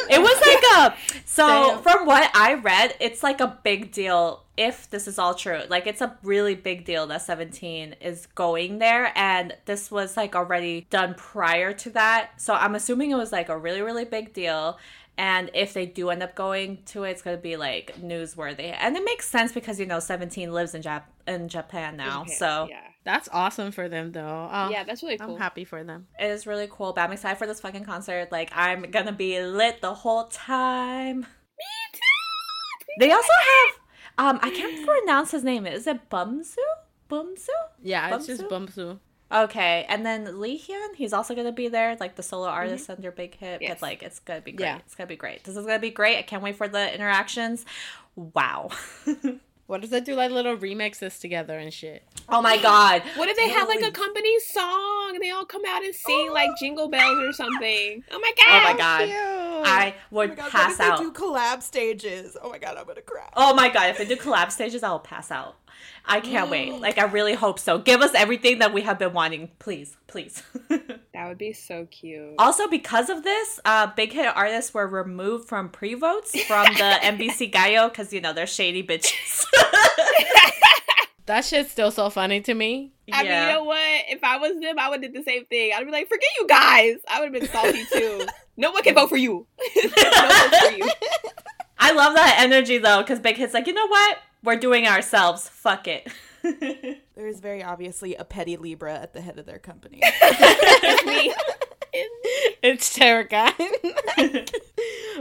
it 0.09 0.21
was 0.21 0.41
like 0.41 0.93
a 0.93 0.95
so 1.25 1.47
Damn. 1.47 1.81
from 1.81 2.05
what 2.05 2.29
I 2.33 2.53
read, 2.55 2.95
it's 2.99 3.23
like 3.23 3.39
a 3.39 3.59
big 3.63 3.91
deal 3.91 4.43
if 4.57 4.89
this 4.89 5.07
is 5.07 5.19
all 5.19 5.33
true. 5.33 5.61
Like 5.69 5.87
it's 5.87 6.01
a 6.01 6.17
really 6.23 6.55
big 6.55 6.85
deal 6.85 7.07
that 7.07 7.21
17 7.21 7.95
is 8.01 8.27
going 8.27 8.79
there 8.79 9.11
and 9.15 9.55
this 9.65 9.91
was 9.91 10.15
like 10.15 10.35
already 10.35 10.87
done 10.89 11.15
prior 11.15 11.73
to 11.73 11.89
that. 11.91 12.39
So 12.41 12.53
I'm 12.53 12.75
assuming 12.75 13.11
it 13.11 13.15
was 13.15 13.31
like 13.31 13.49
a 13.49 13.57
really 13.57 13.81
really 13.81 14.05
big 14.05 14.33
deal. 14.33 14.77
And 15.17 15.49
if 15.53 15.73
they 15.73 15.85
do 15.85 16.09
end 16.09 16.21
up 16.23 16.35
going 16.35 16.79
to 16.87 17.03
it, 17.05 17.11
it's 17.11 17.21
going 17.21 17.37
to 17.37 17.41
be 17.41 17.55
like 17.55 17.95
newsworthy. 18.01 18.75
And 18.77 18.97
it 18.97 19.03
makes 19.05 19.27
sense 19.29 19.53
because 19.53 19.79
you 19.79 19.85
know 19.85 19.99
17 19.99 20.51
lives 20.51 20.75
in 20.75 20.81
Jap- 20.81 21.03
in 21.27 21.47
Japan 21.47 21.95
now. 21.97 22.21
Okay, 22.23 22.33
So 22.33 22.67
yeah. 22.69 22.81
That's 23.05 23.29
awesome 23.31 23.71
for 23.71 23.87
them, 23.87 24.11
though. 24.13 24.49
Oh, 24.51 24.69
Yeah, 24.71 24.83
that's 24.83 25.03
really 25.03 25.19
cool. 25.19 25.35
I'm 25.35 25.39
happy 25.39 25.63
for 25.63 25.83
them. 25.83 26.07
it 26.19 26.25
is 26.25 26.47
really 26.47 26.67
cool. 26.71 26.91
But 26.91 27.01
I'm 27.01 27.11
excited 27.11 27.37
for 27.37 27.45
this 27.45 27.61
fucking 27.61 27.83
concert. 27.85 28.31
Like 28.31 28.49
I'm 28.55 28.81
going 28.89 29.05
to 29.05 29.11
be 29.11 29.39
lit 29.41 29.79
the 29.81 29.93
whole 29.93 30.25
time. 30.25 31.19
Me 31.21 31.25
too. 31.93 31.99
They 32.99 33.11
also 33.11 33.27
have 33.31 33.75
um 34.17 34.39
I 34.41 34.49
can't 34.49 34.85
pronounce 34.85 35.31
his 35.31 35.43
name. 35.43 35.65
Is 35.67 35.85
it 35.87 36.09
Bumsu? 36.09 36.55
Bumsu? 37.09 37.49
Yeah, 37.83 38.15
it's 38.15 38.25
just 38.25 38.43
Bumsu? 38.43 38.99
Okay, 39.31 39.85
and 39.89 40.05
then 40.05 40.39
Lee 40.39 40.59
Hyun, 40.59 40.95
he's 40.95 41.11
also 41.11 41.33
gonna 41.35 41.51
be 41.51 41.67
there, 41.67 41.97
like 41.99 42.15
the 42.15 42.23
solo 42.23 42.47
mm-hmm. 42.47 42.55
artist 42.55 42.89
under 42.89 43.11
Big 43.11 43.35
Hit. 43.35 43.61
Yes. 43.61 43.71
But 43.71 43.81
like, 43.81 44.03
it's 44.03 44.19
gonna 44.19 44.41
be 44.41 44.51
great. 44.51 44.67
Yeah. 44.67 44.77
It's 44.85 44.95
gonna 44.95 45.07
be 45.07 45.15
great. 45.15 45.43
This 45.43 45.57
is 45.57 45.65
gonna 45.65 45.79
be 45.79 45.89
great. 45.89 46.17
I 46.17 46.21
can't 46.21 46.43
wait 46.43 46.55
for 46.55 46.67
the 46.67 46.93
interactions. 46.93 47.65
Wow. 48.15 48.69
What 49.67 49.83
if 49.83 49.89
they 49.89 49.99
do 49.99 50.15
like 50.15 50.31
little 50.31 50.55
remixes 50.55 51.19
together 51.19 51.57
and 51.57 51.73
shit? 51.73 52.03
Oh 52.29 52.41
my 52.41 52.57
god. 52.57 53.03
What 53.15 53.29
if 53.29 53.37
they 53.37 53.49
have 53.49 53.67
like 53.67 53.81
a 53.81 53.91
company 53.91 54.39
song 54.39 55.11
and 55.13 55.21
they 55.23 55.31
all 55.31 55.45
come 55.45 55.61
out 55.67 55.83
and 55.83 55.93
sing 55.93 56.31
like 56.31 56.49
Jingle 56.59 56.87
Bells 56.89 57.19
or 57.19 57.31
something? 57.33 58.03
Oh 58.11 58.19
my 58.19 58.31
god! 58.37 58.45
Oh 58.47 58.73
my 58.73 58.77
god. 58.77 59.05
Cute. 59.05 59.17
I 59.67 59.95
Oh 59.97 60.03
would 60.11 60.29
my 60.29 60.35
God, 60.35 60.51
pass 60.51 60.63
what 60.79 60.85
if 60.87 60.91
out. 60.91 60.97
they 60.99 61.03
do 61.05 61.11
collab 61.13 61.61
stages? 61.63 62.37
Oh 62.41 62.49
my 62.49 62.57
god, 62.57 62.77
I'm 62.77 62.85
gonna 62.85 63.01
cry. 63.01 63.29
Oh 63.35 63.53
my 63.53 63.69
god, 63.69 63.89
if 63.89 63.97
they 63.97 64.05
do 64.05 64.15
collab 64.15 64.51
stages, 64.51 64.83
I 64.83 64.89
will 64.89 64.99
pass 64.99 65.31
out. 65.31 65.55
I 66.07 66.19
can't 66.19 66.49
wait. 66.51 66.73
Like 66.81 66.97
I 66.97 67.03
really 67.05 67.33
hope 67.33 67.57
so. 67.59 67.77
Give 67.79 68.01
us 68.01 68.13
everything 68.13 68.59
that 68.59 68.73
we 68.73 68.81
have 68.83 68.99
been 68.99 69.13
wanting, 69.13 69.49
please, 69.59 69.95
please. 70.07 70.43
That 71.15 71.29
would 71.29 71.37
be 71.37 71.53
so 71.53 71.87
cute. 71.91 72.33
also, 72.37 72.67
because 72.67 73.09
of 73.09 73.23
this, 73.23 73.57
uh, 73.63 73.87
big 73.95 74.11
hit 74.11 74.25
artists 74.35 74.73
were 74.73 74.85
removed 74.85 75.47
from 75.47 75.69
pre-votes 75.69 76.37
from 76.41 76.65
the 76.73 76.97
NBC 77.01 77.49
Gallo 77.53 77.87
because 77.87 78.11
you 78.11 78.19
know 78.19 78.33
they're 78.33 78.45
shady 78.45 78.83
bitches. 78.83 79.45
That 81.25 81.43
shit's 81.43 81.71
still 81.71 81.89
so 81.91 82.09
funny 82.09 82.41
to 82.41 82.53
me. 82.53 82.91
I 83.11 83.23
mean, 83.23 83.31
you 83.31 83.53
know 83.53 83.63
what? 83.63 83.79
If 84.09 84.23
I 84.23 84.37
was 84.37 84.59
them, 84.59 84.77
I 84.77 84.89
would 84.89 85.03
have 85.03 85.13
did 85.13 85.19
the 85.19 85.23
same 85.23 85.45
thing. 85.45 85.71
I'd 85.75 85.83
be 85.85 85.91
like, 85.91 86.07
forget 86.07 86.29
you 86.39 86.47
guys. 86.47 86.97
I 87.07 87.19
would 87.19 87.33
have 87.33 87.41
been 87.41 87.49
salty 87.49 87.83
too. 87.93 88.25
no 88.57 88.71
one 88.71 88.83
can 88.83 88.95
vote 88.95 89.09
for 89.09 89.17
you. 89.17 89.47
no 89.75 89.89
vote 89.89 90.55
for 90.61 90.71
you. 90.71 90.89
I 91.79 91.91
love 91.93 92.15
that 92.15 92.37
energy 92.39 92.77
though, 92.77 93.01
because 93.01 93.19
Big 93.19 93.37
Hit's 93.37 93.53
like, 93.53 93.67
you 93.67 93.73
know 93.73 93.87
what? 93.87 94.17
We're 94.43 94.55
doing 94.57 94.87
ourselves. 94.87 95.49
Fuck 95.49 95.87
it. 95.87 96.07
There 96.43 97.27
is 97.27 97.39
very 97.39 97.63
obviously 97.63 98.13
a 98.15 98.23
petty 98.23 98.55
Libra 98.57 98.93
at 98.93 99.13
the 99.13 99.21
head 99.21 99.39
of 99.39 99.47
their 99.47 99.57
company. 99.57 100.01
It's 102.63 102.97
me. 102.97 103.05
Terrifying. 103.05 103.71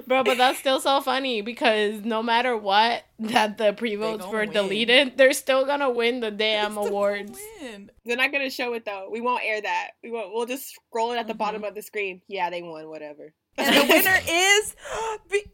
Bro, 0.06 0.24
but 0.24 0.38
that's 0.38 0.58
still 0.58 0.80
so 0.80 1.00
funny 1.02 1.42
because 1.42 2.02
no 2.04 2.22
matter 2.22 2.56
what 2.56 3.04
that 3.18 3.58
the 3.58 3.72
pre-votes 3.74 4.26
were 4.26 4.40
win. 4.40 4.50
deleted, 4.50 5.16
they're 5.18 5.32
still 5.34 5.66
gonna 5.66 5.90
win 5.90 6.20
the 6.20 6.30
damn 6.30 6.76
awards. 6.76 7.38
Win. 7.60 7.90
They're 8.04 8.16
not 8.16 8.32
gonna 8.32 8.50
show 8.50 8.72
it 8.74 8.84
though. 8.84 9.08
We 9.10 9.20
won't 9.20 9.42
air 9.44 9.60
that. 9.60 9.90
We 10.02 10.10
won't. 10.10 10.32
We'll 10.32 10.46
just 10.46 10.70
scroll 10.70 11.12
it 11.12 11.18
at 11.18 11.26
the 11.26 11.34
bottom 11.34 11.62
mm-hmm. 11.62 11.68
of 11.68 11.74
the 11.74 11.82
screen. 11.82 12.22
Yeah, 12.28 12.50
they 12.50 12.62
won. 12.62 12.88
Whatever. 12.88 13.32
And 13.58 13.74
the 13.76 13.82
winner 13.88 14.18
is. 14.28 14.76
Be- 15.30 15.44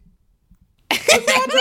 Congratulations! 0.91 1.55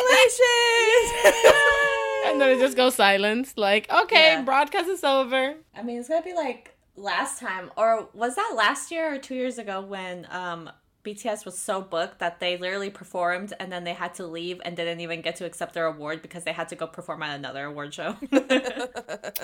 And 2.25 2.41
then 2.41 2.57
it 2.57 2.59
just 2.59 2.75
goes 2.75 2.95
silence. 2.95 3.53
Like, 3.57 3.89
okay, 3.91 4.33
Yeah. 4.33 4.41
broadcast 4.43 4.89
is 4.89 5.03
over. 5.03 5.55
I 5.75 5.83
mean, 5.83 5.99
it's 5.99 6.09
gonna 6.09 6.23
be 6.23 6.33
like 6.33 6.75
last 6.99 7.39
time, 7.39 7.71
or 7.77 8.09
was 8.13 8.35
that 8.35 8.53
last 8.55 8.91
year 8.91 9.15
or 9.15 9.17
two 9.17 9.35
years 9.35 9.57
ago 9.57 9.81
when 9.81 10.27
um 10.29 10.69
BTS 11.15 11.45
was 11.45 11.57
so 11.57 11.81
booked 11.81 12.19
that 12.19 12.39
they 12.39 12.57
literally 12.57 12.89
performed 12.89 13.53
and 13.59 13.71
then 13.71 13.83
they 13.83 13.93
had 13.93 14.13
to 14.15 14.25
leave 14.27 14.61
and 14.65 14.75
didn't 14.75 14.99
even 14.99 15.21
get 15.21 15.35
to 15.37 15.45
accept 15.45 15.73
their 15.73 15.85
award 15.85 16.21
because 16.21 16.43
they 16.43 16.53
had 16.53 16.69
to 16.69 16.75
go 16.75 16.87
perform 16.87 17.23
at 17.23 17.35
another 17.37 17.65
award 17.65 17.93
show. 17.93 18.15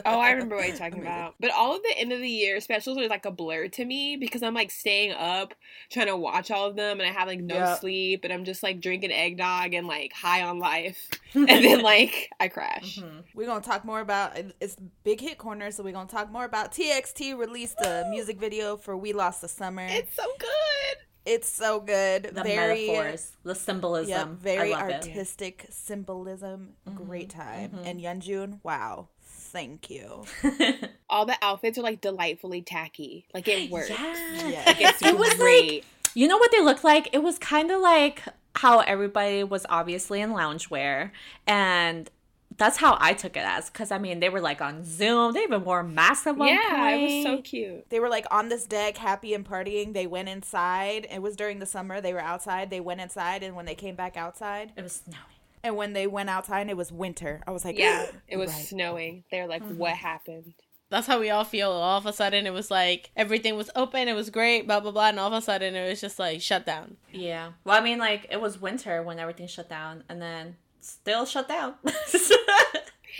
Oh, 0.07 0.19
I 0.19 0.31
remember 0.31 0.55
what 0.55 0.67
you're 0.67 0.77
talking 0.77 1.01
about. 1.01 1.35
But 1.39 1.51
all 1.51 1.75
of 1.75 1.81
the 1.81 1.97
end 1.97 2.11
of 2.11 2.19
the 2.19 2.29
year 2.29 2.59
specials 2.59 2.97
are 2.97 3.07
like 3.07 3.25
a 3.25 3.31
blur 3.31 3.67
to 3.69 3.85
me 3.85 4.17
because 4.17 4.43
I'm 4.43 4.53
like 4.53 4.69
staying 4.69 5.13
up 5.13 5.53
trying 5.91 6.07
to 6.07 6.15
watch 6.17 6.51
all 6.51 6.67
of 6.67 6.75
them 6.75 6.99
and 6.99 7.09
I 7.09 7.11
have 7.11 7.27
like 7.27 7.39
no 7.41 7.55
Yeah. 7.55 7.75
sleep 7.75 8.23
and 8.23 8.31
I'm 8.31 8.45
just 8.45 8.61
like 8.61 8.81
drinking 8.81 9.11
eggnog 9.11 9.73
and 9.73 9.87
like 9.87 10.13
high 10.13 10.43
on 10.43 10.59
life. 10.59 11.09
And 11.35 11.49
then 11.49 11.81
like 11.81 12.29
I 12.39 12.47
crash. 12.47 12.99
Mm-hmm. 12.99 13.19
We're 13.33 13.45
gonna 13.47 13.59
talk 13.59 13.83
more 13.83 13.99
about 13.99 14.37
it's 14.61 14.77
big 15.03 15.19
hit 15.19 15.37
corner, 15.37 15.69
so 15.69 15.83
we're 15.83 15.91
gonna 15.91 16.07
talk 16.07 16.31
more 16.31 16.45
about 16.45 16.71
TXT 16.71 17.37
released 17.37 17.77
a 17.81 18.05
music 18.09 18.39
video 18.39 18.77
for 18.77 18.95
"We 18.95 19.11
Lost 19.11 19.41
the 19.41 19.49
Summer." 19.49 19.85
It's 19.85 20.15
so 20.15 20.23
good. 20.39 20.97
It's 21.25 21.49
so 21.49 21.79
good, 21.79 22.31
the 22.33 22.43
very 22.43 22.87
metaphors, 22.87 23.31
the 23.43 23.55
symbolism. 23.55 24.09
Yep, 24.09 24.27
very 24.39 24.73
I 24.73 24.79
love 24.79 24.89
it. 24.89 25.07
artistic 25.07 25.65
symbolism. 25.69 26.73
Great 26.93 27.29
mm-hmm, 27.29 27.39
time. 27.39 27.69
Mm-hmm. 27.71 27.87
And 27.87 27.99
Yeonjun, 27.99 28.59
wow, 28.63 29.07
thank 29.23 29.89
you. 29.89 30.25
All 31.09 31.25
the 31.25 31.35
outfits 31.41 31.77
are 31.79 31.81
like 31.81 32.01
delightfully 32.01 32.61
tacky. 32.61 33.25
Like 33.33 33.47
it 33.47 33.71
works. 33.71 33.89
Yeah. 33.89 34.47
Yeah. 34.47 34.63
Like 34.67 34.81
it's 34.81 35.01
It 35.01 35.17
was 35.17 35.33
great. 35.33 35.83
You 36.13 36.27
know 36.27 36.37
what 36.37 36.51
they 36.51 36.61
look 36.61 36.83
like? 36.83 37.09
It 37.11 37.23
was 37.23 37.39
kind 37.39 37.71
of 37.71 37.81
like 37.81 38.23
how 38.55 38.79
everybody 38.79 39.43
was 39.43 39.65
obviously 39.67 40.21
in 40.21 40.31
loungewear, 40.31 41.11
and 41.45 42.09
that's 42.57 42.77
how 42.77 42.97
I 42.99 43.13
took 43.13 43.35
it 43.35 43.43
as. 43.45 43.69
Because 43.69 43.91
I 43.91 43.97
mean, 43.97 44.19
they 44.19 44.29
were 44.29 44.39
like 44.41 44.61
on 44.61 44.83
Zoom. 44.83 45.33
They 45.33 45.41
even 45.43 45.63
wore 45.63 45.83
masks 45.83 46.27
at 46.27 46.37
one 46.37 46.47
yeah, 46.49 46.75
point. 46.77 47.01
it 47.01 47.15
was 47.15 47.23
so 47.25 47.41
cute. 47.41 47.89
They 47.89 47.99
were 47.99 48.09
like 48.09 48.25
on 48.31 48.49
this 48.49 48.65
deck, 48.65 48.97
happy 48.97 49.33
and 49.33 49.45
partying. 49.45 49.93
They 49.93 50.07
went 50.07 50.29
inside. 50.29 51.07
It 51.11 51.21
was 51.21 51.35
during 51.35 51.59
the 51.59 51.65
summer. 51.65 52.01
They 52.01 52.13
were 52.13 52.19
outside. 52.21 52.69
They 52.69 52.79
went 52.79 53.01
inside, 53.01 53.43
and 53.43 53.55
when 53.55 53.65
they 53.65 53.75
came 53.75 53.95
back 53.95 54.17
outside, 54.17 54.71
It 54.75 54.83
was 54.83 55.01
snowing. 55.03 55.19
and 55.63 55.75
when 55.75 55.93
they 55.93 56.07
went 56.07 56.29
outside, 56.29 56.69
it 56.69 56.77
was 56.77 56.91
winter. 56.91 57.41
I 57.45 57.51
was 57.51 57.65
like, 57.65 57.77
Yeah, 57.77 58.05
it 58.27 58.37
was 58.37 58.51
Right. 58.51 58.65
snowing. 58.65 59.23
They're 59.31 59.47
like, 59.47 59.63
mm-hmm. 59.63 59.77
what 59.77 59.93
happened? 59.93 60.53
That's 60.89 61.07
how 61.07 61.19
we 61.19 61.31
all 61.31 61.43
feel. 61.43 61.71
All 61.71 61.97
of 61.97 62.05
a 62.05 62.13
sudden, 62.13 62.45
it 62.45 62.53
was 62.53 62.69
like 62.69 63.09
everything 63.17 63.57
was 63.57 63.71
open, 63.75 64.07
it 64.07 64.13
was 64.13 64.29
great, 64.29 64.67
blah 64.67 64.79
blah 64.79 64.91
blah, 64.91 65.07
and 65.09 65.19
all 65.19 65.27
of 65.27 65.33
a 65.33 65.41
sudden, 65.41 65.75
it 65.75 65.89
was 65.89 65.99
just 65.99 66.19
like 66.19 66.41
shut 66.41 66.65
down. 66.65 66.97
Yeah. 67.11 67.53
Well, 67.63 67.75
I 67.75 67.81
mean, 67.83 67.97
like 67.97 68.27
it 68.29 68.39
was 68.39 68.61
winter 68.61 69.01
when 69.01 69.17
everything 69.19 69.47
shut 69.47 69.67
down, 69.67 70.03
and 70.07 70.21
then 70.21 70.57
still 70.79 71.25
shut 71.25 71.47
down. 71.47 71.73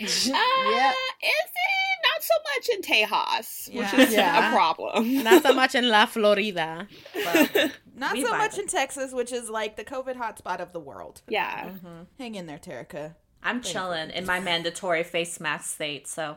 Uh, 0.00 0.04
Is 0.06 0.28
it 0.32 1.98
not 2.08 2.22
so 2.22 2.34
much 2.54 2.68
in 2.74 2.82
Tejas, 2.82 3.68
Yeah. 3.72 3.90
which 3.96 4.08
is 4.08 4.14
Yeah. 4.14 4.50
a 4.50 4.52
problem. 4.54 5.22
Not 5.24 5.42
so 5.42 5.52
much 5.54 5.74
in 5.74 5.88
La 5.88 6.06
Florida. 6.14 6.86
But 7.14 7.72
Not 7.94 8.16
so 8.16 8.36
much 8.36 8.54
it. 8.58 8.60
in 8.62 8.66
Texas, 8.68 9.12
which 9.12 9.32
is 9.32 9.48
like 9.48 9.76
the 9.76 9.84
COVID 9.84 10.16
hotspot 10.16 10.60
of 10.60 10.72
the 10.72 10.80
world. 10.80 11.22
yeah, 11.28 11.70
Hang 12.18 12.34
in 12.34 12.46
there, 12.46 12.58
Terica. 12.58 13.14
I'm 13.42 13.60
chilling 13.62 14.10
in 14.10 14.26
my 14.26 14.40
mandatory 14.40 15.04
face 15.04 15.38
mask 15.40 15.74
state, 15.76 16.08
so. 16.08 16.36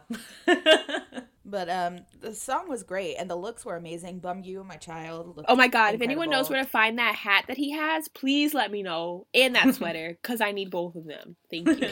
But 1.46 1.68
um, 1.68 2.02
the 2.22 2.36
song 2.36 2.70
was 2.70 2.84
great, 2.84 3.16
and 3.16 3.28
the 3.28 3.36
looks 3.36 3.66
were 3.66 3.76
amazing. 3.76 4.22
Beomgyu, 4.22 4.64
my 4.64 4.76
child. 4.76 5.44
Oh 5.48 5.56
my 5.56 5.68
god, 5.68 5.96
if 5.96 6.02
anyone 6.02 6.30
knows 6.30 6.48
where 6.50 6.64
to 6.64 6.70
find 6.70 7.00
that 7.00 7.16
hat 7.16 7.46
that 7.48 7.58
he 7.58 7.72
has, 7.72 8.08
please 8.08 8.54
let 8.54 8.70
me 8.72 8.84
know. 8.84 9.26
And 9.34 9.56
that 9.56 9.74
sweater, 9.74 10.18
because 10.22 10.42
I 10.42 10.52
need 10.52 10.70
both 10.70 10.94
of 10.96 11.06
them. 11.06 11.36
Thank 11.50 11.68
you. 11.70 11.90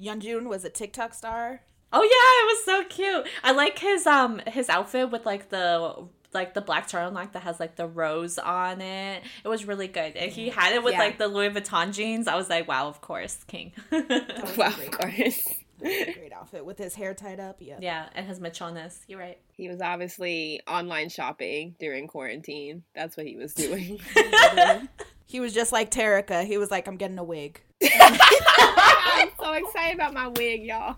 Yeonjun 0.00 0.46
was 0.48 0.64
a 0.64 0.70
TikTok 0.70 1.14
star. 1.14 1.60
Oh 1.92 2.02
yeah, 2.02 2.08
it 2.42 2.46
was 2.46 2.64
so 2.64 2.84
cute. 2.88 3.26
I 3.42 3.52
like 3.52 3.78
his 3.78 4.06
um 4.06 4.40
his 4.46 4.68
outfit 4.68 5.10
with 5.10 5.24
like 5.24 5.50
the 5.50 6.06
like 6.32 6.52
the 6.54 6.60
black 6.60 6.88
turtleneck 6.88 7.32
that 7.32 7.42
has 7.44 7.60
like 7.60 7.76
the 7.76 7.86
rose 7.86 8.38
on 8.38 8.80
it. 8.80 9.22
It 9.44 9.48
was 9.48 9.64
really 9.66 9.86
good. 9.86 10.16
And 10.16 10.32
he 10.32 10.48
had 10.48 10.72
it 10.74 10.82
with 10.82 10.94
Yeah. 10.94 10.98
like 10.98 11.18
the 11.18 11.28
Louis 11.28 11.50
Vuitton 11.50 11.92
jeans. 11.92 12.26
I 12.26 12.34
was 12.34 12.50
like, 12.50 12.66
wow, 12.66 12.88
of 12.88 13.00
course, 13.00 13.44
king. 13.46 13.72
wow, 13.92 14.66
of 14.66 14.90
course. 14.90 15.48
Great 15.80 16.32
outfit 16.34 16.64
with 16.64 16.78
his 16.78 16.94
hair 16.96 17.14
tied 17.14 17.38
up. 17.38 17.58
Yeah. 17.60 17.76
yeah, 17.80 18.08
and 18.16 18.26
his 18.26 18.40
machonas. 18.40 18.98
You're 19.06 19.20
right. 19.20 19.38
He 19.52 19.68
was 19.68 19.80
obviously 19.80 20.60
online 20.66 21.10
shopping 21.10 21.76
during 21.78 22.08
quarantine. 22.08 22.82
That's 22.94 23.16
what 23.16 23.26
he 23.26 23.36
was 23.36 23.54
doing. 23.54 24.00
He 25.26 25.40
was 25.40 25.54
just 25.54 25.72
like 25.72 25.90
Terica. 25.90 26.44
He 26.44 26.58
was 26.58 26.70
like, 26.70 26.86
I'm 26.86 26.96
getting 26.96 27.18
a 27.18 27.24
wig. 27.24 27.60
I'm 29.04 29.28
so 29.38 29.52
excited 29.52 29.94
about 29.96 30.14
my 30.14 30.28
wig, 30.28 30.62
y'all. 30.64 30.96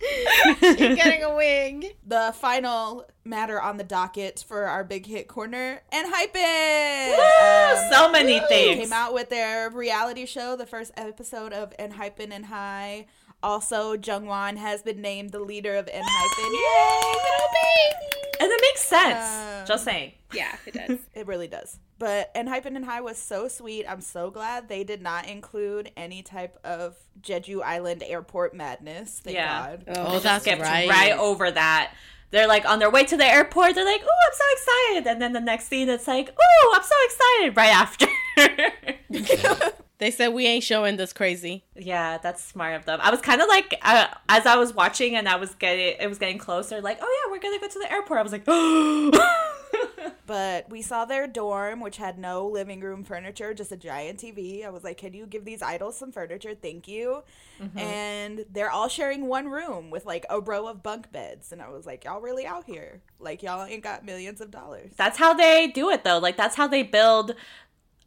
You're 0.62 0.94
getting 0.96 1.22
a 1.22 1.34
wig. 1.34 1.96
The 2.06 2.32
final 2.38 3.06
matter 3.24 3.60
on 3.60 3.76
the 3.76 3.84
docket 3.84 4.44
for 4.46 4.64
our 4.64 4.84
big 4.84 5.06
hit 5.06 5.26
corner 5.28 5.82
Enhypen. 5.92 7.08
Woo! 7.16 7.76
Um, 7.82 7.92
so 7.92 8.10
many 8.10 8.38
They 8.40 8.46
things. 8.48 8.80
came 8.80 8.92
out 8.92 9.12
with 9.14 9.28
their 9.30 9.70
reality 9.70 10.26
show, 10.26 10.56
the 10.56 10.66
first 10.66 10.92
episode 10.96 11.52
of 11.52 11.76
Enhypen 11.78 12.30
and 12.32 12.46
High. 12.46 13.06
Also, 13.42 13.96
Jungwon 13.96 14.56
has 14.56 14.82
been 14.82 15.00
named 15.02 15.30
the 15.30 15.40
leader 15.40 15.74
of 15.74 15.86
Enhypen. 15.86 16.52
Yay, 16.52 17.02
little 17.02 17.48
baby! 17.52 18.25
And 18.40 18.50
it 18.52 18.60
makes 18.60 18.86
sense. 18.86 19.60
Um, 19.60 19.66
Just 19.66 19.84
saying. 19.84 20.12
Yeah, 20.34 20.54
it 20.66 20.74
does. 20.74 20.98
It 21.14 21.26
really 21.28 21.46
does. 21.46 21.78
But 21.98 22.34
Enhypen 22.34 22.74
and 22.76 22.84
High 22.84 23.00
was 23.00 23.16
so 23.16 23.46
sweet. 23.48 23.86
I'm 23.88 24.00
so 24.00 24.28
glad 24.30 24.68
they 24.68 24.82
did 24.84 25.00
not 25.00 25.28
include 25.28 25.92
any 25.96 26.22
type 26.22 26.58
of 26.64 26.96
Jeju 27.22 27.62
Island 27.62 28.02
airport 28.04 28.52
madness. 28.54 29.20
Thank 29.22 29.36
Yeah. 29.36 29.76
God. 29.76 29.84
Oh, 29.96 30.12
Just 30.14 30.24
that's 30.24 30.44
skipped 30.44 30.60
right. 30.62 30.88
right 30.88 31.12
over 31.12 31.48
that. 31.50 31.94
They're 32.32 32.48
like 32.48 32.68
on 32.68 32.80
their 32.80 32.90
way 32.90 33.04
to 33.04 33.16
the 33.16 33.24
airport. 33.24 33.76
They're 33.76 33.84
like, 33.84 34.02
"Oh, 34.04 34.26
I'm 34.26 34.32
so 34.34 34.44
excited!" 34.52 35.06
And 35.10 35.22
then 35.22 35.32
the 35.32 35.40
next 35.40 35.68
scene, 35.68 35.88
it's 35.88 36.08
like, 36.08 36.34
"Oh, 36.38 36.74
I'm 36.76 36.82
so 36.82 36.94
excited!" 37.04 37.56
Right 37.56 37.72
after. 37.72 38.06
They 39.98 40.10
said 40.10 40.28
we 40.28 40.46
ain't 40.46 40.64
showing 40.64 40.96
this 40.96 41.12
crazy. 41.12 41.64
Yeah, 41.74 42.18
that's 42.18 42.44
smart 42.44 42.74
of 42.74 42.84
them. 42.84 43.00
I 43.02 43.10
was 43.10 43.20
kind 43.20 43.40
of 43.40 43.48
like, 43.48 43.78
uh, 43.82 44.08
as 44.28 44.44
I 44.44 44.56
was 44.56 44.74
watching 44.74 45.16
and 45.16 45.28
I 45.28 45.36
was 45.36 45.54
getting, 45.54 45.96
it 45.98 46.08
was 46.08 46.18
getting 46.18 46.38
closer. 46.38 46.80
Like, 46.80 46.98
oh 47.00 47.24
yeah, 47.24 47.32
we're 47.32 47.40
gonna 47.40 47.58
go 47.58 47.68
to 47.68 47.78
the 47.78 47.90
airport. 47.90 48.20
I 48.20 48.22
was 48.22 48.32
like, 48.32 48.46
But 50.26 50.68
we 50.68 50.82
saw 50.82 51.04
their 51.04 51.28
dorm, 51.28 51.80
which 51.80 51.98
had 51.98 52.18
no 52.18 52.46
living 52.46 52.80
room 52.80 53.04
furniture, 53.04 53.54
just 53.54 53.70
a 53.70 53.76
giant 53.76 54.18
TV. 54.18 54.66
I 54.66 54.70
was 54.70 54.82
like, 54.82 54.96
"Can 54.96 55.14
you 55.14 55.24
give 55.24 55.44
these 55.44 55.62
idols 55.62 55.96
some 55.96 56.10
furniture? 56.10 56.54
Thank 56.54 56.88
you." 56.88 57.22
Mm-hmm. 57.62 57.78
And 57.78 58.44
they're 58.50 58.70
all 58.70 58.88
sharing 58.88 59.26
one 59.26 59.48
room 59.48 59.90
with 59.90 60.04
like 60.04 60.26
a 60.28 60.40
row 60.40 60.66
of 60.66 60.82
bunk 60.82 61.12
beds, 61.12 61.52
and 61.52 61.62
I 61.62 61.68
was 61.68 61.86
like, 61.86 62.04
"Y'all 62.04 62.20
really 62.20 62.44
out 62.44 62.64
here? 62.64 63.02
Like 63.20 63.42
y'all 63.42 63.64
ain't 63.64 63.84
got 63.84 64.04
millions 64.04 64.40
of 64.40 64.50
dollars." 64.50 64.90
That's 64.96 65.16
how 65.16 65.32
they 65.32 65.68
do 65.68 65.90
it 65.90 66.02
though. 66.02 66.18
Like 66.18 66.36
that's 66.36 66.56
how 66.56 66.66
they 66.66 66.82
build 66.82 67.34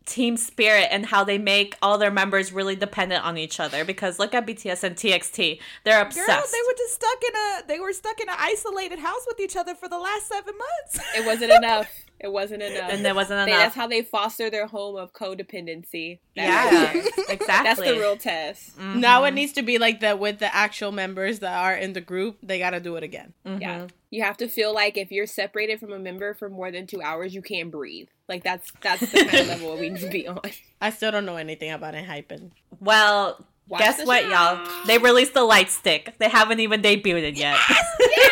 team 0.06 0.38
spirit 0.38 0.88
and 0.92 1.06
how 1.06 1.24
they 1.24 1.38
make 1.38 1.76
all 1.82 1.98
their 1.98 2.12
members 2.12 2.52
really 2.52 2.76
dependent 2.76 3.24
on 3.24 3.38
each 3.38 3.60
other 3.60 3.86
because 3.86 4.20
look 4.20 4.34
at 4.34 4.46
BTS 4.46 4.84
and 4.84 4.96
TXT. 4.96 5.60
They're 5.84 6.02
obsessed. 6.02 6.28
Girl, 6.28 6.44
they 6.52 6.68
were 6.68 6.76
just 6.78 6.94
stuck 6.96 7.24
in 7.24 7.36
a 7.36 7.68
they 7.68 7.80
were 7.80 7.94
stuck 7.94 8.20
in 8.20 8.30
an 8.30 8.36
isolated 8.38 9.00
house 9.00 9.26
with 9.28 9.40
each 9.40 9.56
other 9.56 9.76
for 9.76 9.88
the 9.88 10.00
last 10.00 10.28
seven 10.28 10.56
months. 10.58 11.08
It 11.16 11.26
wasn't 11.26 11.52
enough. 11.52 11.90
It 12.20 12.32
wasn't 12.32 12.62
enough. 12.64 12.92
and 12.92 13.06
there 13.06 13.16
wasn't 13.16 13.46
They- 13.46 13.52
enough. 13.54 13.64
that's 13.66 13.76
how 13.76 13.88
they 13.88 14.02
foster 14.02 14.50
their 14.50 14.68
home 14.68 14.96
of 14.98 15.14
codependency. 15.14 16.20
That 16.36 16.72
yeah, 16.74 16.94
right 16.94 17.06
exactly. 17.30 17.46
That's 17.48 17.80
the 17.80 17.94
real 17.94 18.18
test. 18.18 18.78
Mm-hmm. 18.78 19.00
Now 19.00 19.24
it 19.24 19.34
needs 19.34 19.54
to 19.54 19.62
be 19.62 19.78
like 19.78 20.02
that 20.02 20.20
with 20.20 20.40
the 20.40 20.54
actual 20.54 20.92
members 20.92 21.40
that 21.40 21.58
are 21.58 21.74
in 21.76 21.94
the 21.94 22.02
group. 22.02 22.38
They 22.44 22.60
got 22.60 22.72
to 22.72 22.80
do 22.80 22.96
it 22.98 23.04
again. 23.04 23.34
Mm-hmm. 23.46 23.62
Yeah. 23.62 23.88
You 24.12 24.24
have 24.24 24.38
to 24.38 24.48
feel 24.48 24.74
like 24.74 24.98
if 24.98 25.12
you're 25.12 25.28
separated 25.28 25.80
from 25.80 25.94
a 25.94 26.00
member 26.00 26.34
for 26.34 26.50
more 26.50 26.72
than 26.72 26.88
two 26.88 27.02
hours, 27.02 27.34
you 27.36 27.42
can't 27.42 27.70
breathe. 27.72 28.08
Like 28.28 28.44
that's 28.44 28.72
that's 28.82 29.02
the 29.12 29.26
kind 29.26 29.42
of 29.42 29.48
level 29.48 29.78
we 29.78 29.90
need 29.90 30.02
to 30.02 30.10
be 30.10 30.28
on. 30.28 30.40
I 30.82 30.90
still 30.90 31.12
don't 31.12 31.26
know 31.26 31.36
anything 31.38 31.72
about 31.72 31.94
Enhypen. 31.94 32.52
Well, 32.80 33.46
Watch 33.70 33.82
guess 33.82 34.04
what, 34.04 34.24
show. 34.24 34.30
y'all? 34.30 34.68
They 34.88 34.98
released 34.98 35.36
the 35.36 35.44
light 35.44 35.70
stick. 35.70 36.16
They 36.18 36.28
haven't 36.28 36.60
even 36.60 36.82
debuted 36.82 37.22
it 37.22 37.38
yet. 37.38 37.56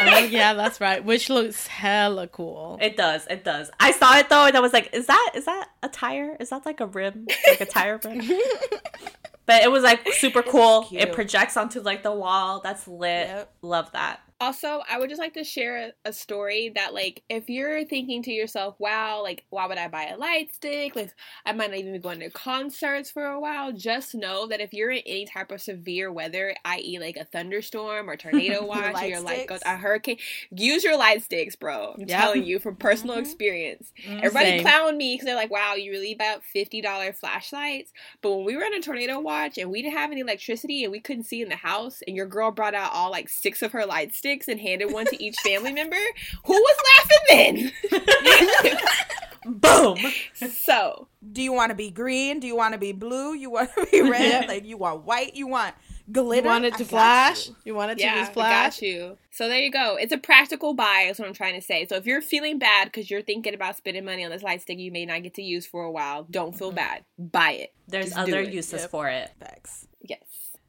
oh 0.02 0.28
yeah, 0.30 0.56
that's 0.56 0.82
right. 0.82 1.06
Which 1.06 1.30
looks 1.30 1.67
hella 1.67 2.28
cool. 2.28 2.80
It 2.82 2.97
does. 2.97 3.28
It 3.30 3.43
does. 3.43 3.69
I 3.80 3.91
saw 3.91 4.17
it 4.17 4.30
though, 4.30 4.45
and 4.45 4.58
I 4.58 4.60
was 4.60 4.73
like, 4.73 4.89
"Is 4.93 5.06
that 5.06 5.32
is 5.36 5.45
that 5.45 5.69
a 5.84 5.89
tire? 5.89 6.36
Is 6.39 6.50
that 6.50 6.65
like 6.65 6.80
a 6.80 6.88
rim, 6.88 7.28
like 7.47 7.62
a 7.62 7.65
tire 7.65 8.00
rim?" 8.04 8.19
but 9.45 9.62
it 9.62 9.71
was 9.71 9.84
like 9.84 10.12
super 10.13 10.41
cool. 10.41 10.88
It 10.91 11.13
projects 11.13 11.56
onto 11.56 11.82
like 11.82 12.02
the 12.02 12.12
wall. 12.12 12.62
That's 12.63 12.88
lit. 12.88 13.28
Yep. 13.28 13.54
Love 13.62 13.91
that. 13.91 14.21
Also, 14.39 14.84
I 14.88 15.00
would 15.00 15.10
just 15.10 15.19
like 15.19 15.34
to 15.34 15.43
share 15.43 15.93
a 16.06 16.13
story 16.13 16.69
that, 16.76 16.93
like, 16.93 17.23
if 17.28 17.50
you're 17.50 17.84
thinking 17.86 18.21
to 18.21 18.32
yourself, 18.32 18.76
wow, 18.80 19.23
like, 19.23 19.45
why 19.50 19.65
would 19.65 19.80
I 19.80 19.88
buy 19.88 20.06
a 20.06 20.17
light 20.17 20.54
stick? 20.54 20.95
Like, 20.95 21.12
I 21.43 21.54
might 21.54 21.71
not 21.71 21.80
even 21.80 21.93
be 21.93 21.97
going 21.97 22.19
to 22.19 22.30
concerts 22.30 23.10
for 23.10 23.26
a 23.26 23.39
while. 23.39 23.71
Just 23.73 24.13
know 24.13 24.45
that 24.47 24.60
if 24.62 24.73
you're 24.73 24.91
in 24.91 25.02
any 25.08 25.26
type 25.26 25.52
of 25.52 25.60
severe 25.60 26.12
weather, 26.13 26.56
i.e., 26.65 27.00
like 27.00 27.17
a 27.17 27.26
thunderstorm 27.26 28.08
or 28.08 28.15
tornado 28.17 28.63
watch, 28.63 29.02
or 29.02 29.08
light 29.08 29.08
your 29.08 29.21
light 29.21 29.47
goes 29.47 29.62
a 29.65 29.76
hurricane, 29.76 30.19
use 30.56 30.84
your 30.84 30.97
light 30.97 31.23
sticks, 31.23 31.56
bro. 31.56 31.93
I'm 32.00 32.06
Yep. 32.06 32.08
telling 32.08 32.43
you 32.43 32.60
from 32.60 32.76
personal 32.76 33.17
Mhm. 33.17 33.17
experience. 33.17 33.91
Everybody 34.21 34.54
Same. 34.54 34.54
clown 34.54 34.97
me 34.97 35.15
because 35.15 35.26
they're 35.26 35.36
like, 35.36 35.50
wow, 35.50 35.73
you 35.73 35.89
really 35.91 36.13
bought 36.13 36.43
$50 36.43 37.13
flashlights. 37.19 37.91
But 38.21 38.36
when 38.36 38.45
we 38.45 38.56
were 38.56 38.63
in 38.63 38.73
a 38.76 38.82
tornado 38.82 39.19
watch 39.19 39.58
and 39.58 39.71
we 39.71 39.82
didn't 39.82 39.97
have 39.97 40.12
any 40.12 40.21
electricity 40.21 40.84
and 40.84 40.91
we 40.91 41.00
couldn't 41.00 41.23
see 41.23 41.41
in 41.41 41.50
the 41.50 41.56
house, 41.56 42.02
and 42.06 42.15
your 42.15 42.28
girl 42.28 42.52
brought 42.52 42.76
out 42.76 42.91
all 42.93 43.10
like 43.12 43.30
six 43.30 43.62
of 43.62 43.71
her 43.71 43.86
light 43.86 44.13
sticks 44.13 44.26
and 44.47 44.59
handed 44.59 44.91
one 44.91 45.05
to 45.05 45.23
each 45.23 45.37
family 45.37 45.73
member, 45.73 45.97
who 46.45 46.53
was 46.53 46.77
laughing 46.97 47.71
then? 47.91 48.77
Boom. 49.45 49.97
so, 50.33 51.07
Do 51.31 51.41
you 51.41 51.53
want 51.53 51.69
to 51.69 51.75
be 51.75 51.89
green? 51.89 52.39
Do 52.39 52.47
you 52.47 52.55
want 52.55 52.73
to 52.73 52.77
be 52.77 52.91
blue? 52.91 53.33
You 53.33 53.49
want 53.49 53.71
to 53.75 53.87
be 53.91 54.01
red? 54.01 54.43
Yeah. 54.43 54.47
Like 54.47 54.65
you 54.65 54.77
want 54.77 55.05
white? 55.05 55.35
You 55.35 55.47
want 55.47 55.73
glitter? 56.11 56.47
You 56.47 56.51
want 56.51 56.65
it 56.65 56.73
to 56.73 56.83
got 56.83 56.89
flash? 56.89 57.47
you. 57.47 57.55
You 57.65 57.75
want 57.75 57.91
it 57.91 57.97
to 57.99 58.03
yeah, 58.03 58.15
just 58.15 58.31
I 58.31 58.33
flash? 58.33 58.79
got 58.79 58.81
you. 58.81 59.17
So 59.31 59.47
there 59.47 59.59
you 59.59 59.71
go. 59.71 59.95
It's 59.99 60.11
a 60.11 60.17
practical 60.17 60.73
buy, 60.73 61.07
is 61.09 61.19
what 61.19 61.27
I'm 61.27 61.33
trying 61.33 61.55
to 61.55 61.65
say. 61.65 61.85
So 61.87 61.95
if 61.95 62.05
you're 62.05 62.21
feeling 62.21 62.59
bad 62.59 62.85
because 62.85 63.09
you're 63.09 63.21
thinking 63.21 63.53
about 63.53 63.77
spending 63.77 64.03
money 64.03 64.25
on 64.25 64.31
this 64.31 64.43
light 64.43 64.61
stick 64.61 64.79
you 64.79 64.91
may 64.91 65.05
not 65.05 65.23
get 65.23 65.35
to 65.35 65.41
use 65.41 65.65
for 65.65 65.83
a 65.83 65.91
while, 65.91 66.23
don't 66.29 66.57
feel 66.57 66.69
mm-hmm. 66.69 66.75
bad. 66.75 67.05
Buy 67.17 67.51
it. 67.51 67.73
There's 67.87 68.07
Just 68.07 68.17
other 68.17 68.39
it. 68.39 68.51
uses 68.51 68.81
Yep. 68.81 68.91
for 68.91 69.07
it. 69.07 69.31
Facts. 69.39 69.87
Yes. 70.01 70.19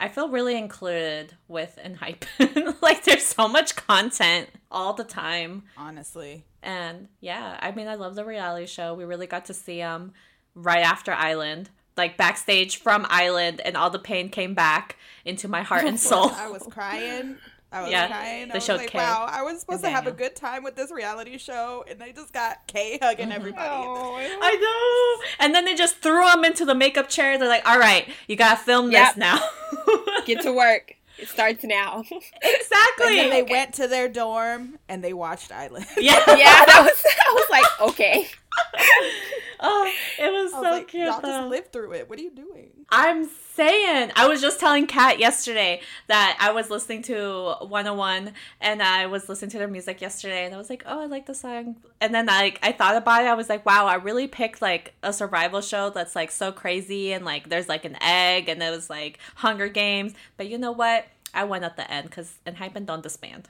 I 0.01 0.09
feel 0.09 0.29
really 0.29 0.57
included 0.57 1.35
with 1.49 1.79
and 1.83 1.97
hype. 1.97 2.25
like 2.81 3.05
there's 3.05 3.25
so 3.25 3.49
much 3.49 3.75
content 3.75 4.49
all 4.71 4.93
the 4.93 5.05
time. 5.05 5.65
Honestly, 5.77 6.45
And 6.63 7.09
yeah, 7.21 7.59
I 7.61 7.73
mean, 7.73 7.89
I 7.89 7.97
love 7.97 8.15
the 8.15 8.25
reality 8.25 8.67
show. 8.67 8.95
We 8.95 9.05
really 9.05 9.27
got 9.27 9.47
to 9.47 9.55
see 9.55 9.79
them 9.79 10.13
right 10.55 10.83
after 10.83 11.13
Island, 11.13 11.71
like 11.97 12.17
backstage 12.17 12.79
from 12.79 13.07
Island, 13.09 13.61
and 13.65 13.77
all 13.77 13.91
the 13.91 13.99
pain 13.99 14.29
came 14.29 14.55
back 14.55 14.97
into 15.25 15.49
my 15.49 15.63
heart 15.63 15.83
oh, 15.85 15.89
and 15.89 15.99
soul. 16.01 16.31
I 16.31 16.49
was 16.49 16.63
crying. 16.71 17.37
I 17.71 17.83
was 17.83 17.91
Yeah, 17.91 18.07
crying. 18.09 18.49
they 18.49 18.53
I 18.53 18.57
was 18.57 18.65
showed 18.65 18.77
like, 18.79 18.91
Kay 18.91 18.99
wow, 18.99 19.27
I 19.31 19.43
was 19.43 19.61
supposed 19.61 19.83
to 19.85 19.91
have 19.91 20.07
a 20.07 20.13
good 20.13 20.35
time 20.35 20.63
with 20.65 20.75
this 20.75 20.91
reality 20.91 21.37
show, 21.39 21.85
and 21.89 21.99
they 21.99 22.13
just 22.13 22.33
got 22.33 22.67
K 22.67 22.99
hugging 23.01 23.27
mm-hmm. 23.27 23.33
everybody. 23.33 23.69
Oh, 23.71 24.17
I 24.19 24.57
know. 24.57 25.45
And 25.45 25.55
then 25.55 25.65
they 25.67 25.75
just 25.75 25.97
threw 25.99 26.27
him 26.31 26.45
into 26.45 26.65
the 26.65 26.75
makeup 26.75 27.09
chair. 27.09 27.39
They're 27.39 27.49
like, 27.49 27.69
all 27.69 27.79
right, 27.79 28.09
you 28.27 28.37
gotta 28.37 28.57
film 28.57 28.91
Yep. 28.91 29.15
this 29.15 29.17
now. 29.19 29.41
Get 30.27 30.43
to 30.43 30.53
work. 30.53 30.95
It 31.19 31.29
starts 31.29 31.65
now. 31.65 32.05
exactly. 32.43 33.07
And 33.09 33.19
then 33.19 33.31
they 33.31 33.43
went 33.43 33.75
to 33.75 33.89
their 33.89 34.09
dorm 34.09 34.79
and 34.89 35.03
they 35.03 35.13
watched 35.13 35.51
Island. 35.51 35.87
yeah. 35.97 36.23
yeah, 36.29 36.65
that 36.65 36.83
was 36.83 37.05
I 37.05 37.33
was 37.35 37.47
like, 37.51 37.91
okay. 37.91 38.29
Oh, 39.61 39.93
it 40.19 40.33
was 40.33 40.53
I 40.53 40.57
so 40.57 40.63
was 40.63 40.71
like, 40.71 40.89
cute. 40.89 41.07
y'all 41.07 41.21
though. 41.21 41.29
just 41.29 41.49
lived 41.49 41.73
through 41.73 41.93
it. 41.95 42.09
What 42.09 42.19
are 42.19 42.23
you 42.23 42.31
doing? 42.31 42.69
I'm 42.91 43.29
saying, 43.55 44.13
I 44.15 44.29
was 44.29 44.41
just 44.41 44.61
telling 44.61 44.87
Kat 44.87 45.19
yesterday 45.19 45.81
that 46.07 46.39
I 46.41 46.53
was 46.53 46.71
listening 46.71 47.03
to 47.03 47.55
101 47.61 48.33
and 48.61 48.83
I 48.83 49.07
was 49.07 49.29
listening 49.29 49.51
to 49.51 49.59
their 49.59 49.69
music 49.69 50.01
yesterday 50.01 50.45
and 50.47 50.55
I 50.55 50.59
was 50.59 50.71
like, 50.71 50.85
oh, 50.87 51.03
I 51.03 51.07
like 51.07 51.27
the 51.27 51.35
song. 51.35 51.77
And 52.01 52.15
then 52.15 52.27
like 52.27 52.61
I 52.63 52.71
thought 52.73 52.97
about 52.97 53.25
it, 53.25 53.27
I 53.27 53.35
was 53.35 53.49
like, 53.49 53.67
wow, 53.67 53.87
I 53.87 53.97
really 53.97 54.29
picked 54.29 54.63
like 54.63 54.95
a 55.03 55.13
survival 55.13 55.61
show 55.61 55.91
that's 55.91 56.15
like 56.15 56.31
so 56.31 56.53
crazy 56.53 57.13
and 57.13 57.25
like 57.25 57.49
there's 57.49 57.69
like 57.69 57.85
an 57.85 58.01
egg 58.01 58.49
and 58.49 58.63
it 58.63 58.71
was 58.71 58.89
like 58.89 59.19
Hunger 59.37 59.69
Games. 59.69 60.15
But 60.37 60.49
you 60.49 60.59
know 60.59 60.73
what? 60.73 61.07
I 61.35 61.45
went 61.45 61.65
at 61.65 61.77
the 61.77 61.91
end 61.91 62.09
because 62.09 62.39
Enhypen 62.47 62.87
don't 62.87 63.03
disband. 63.03 63.49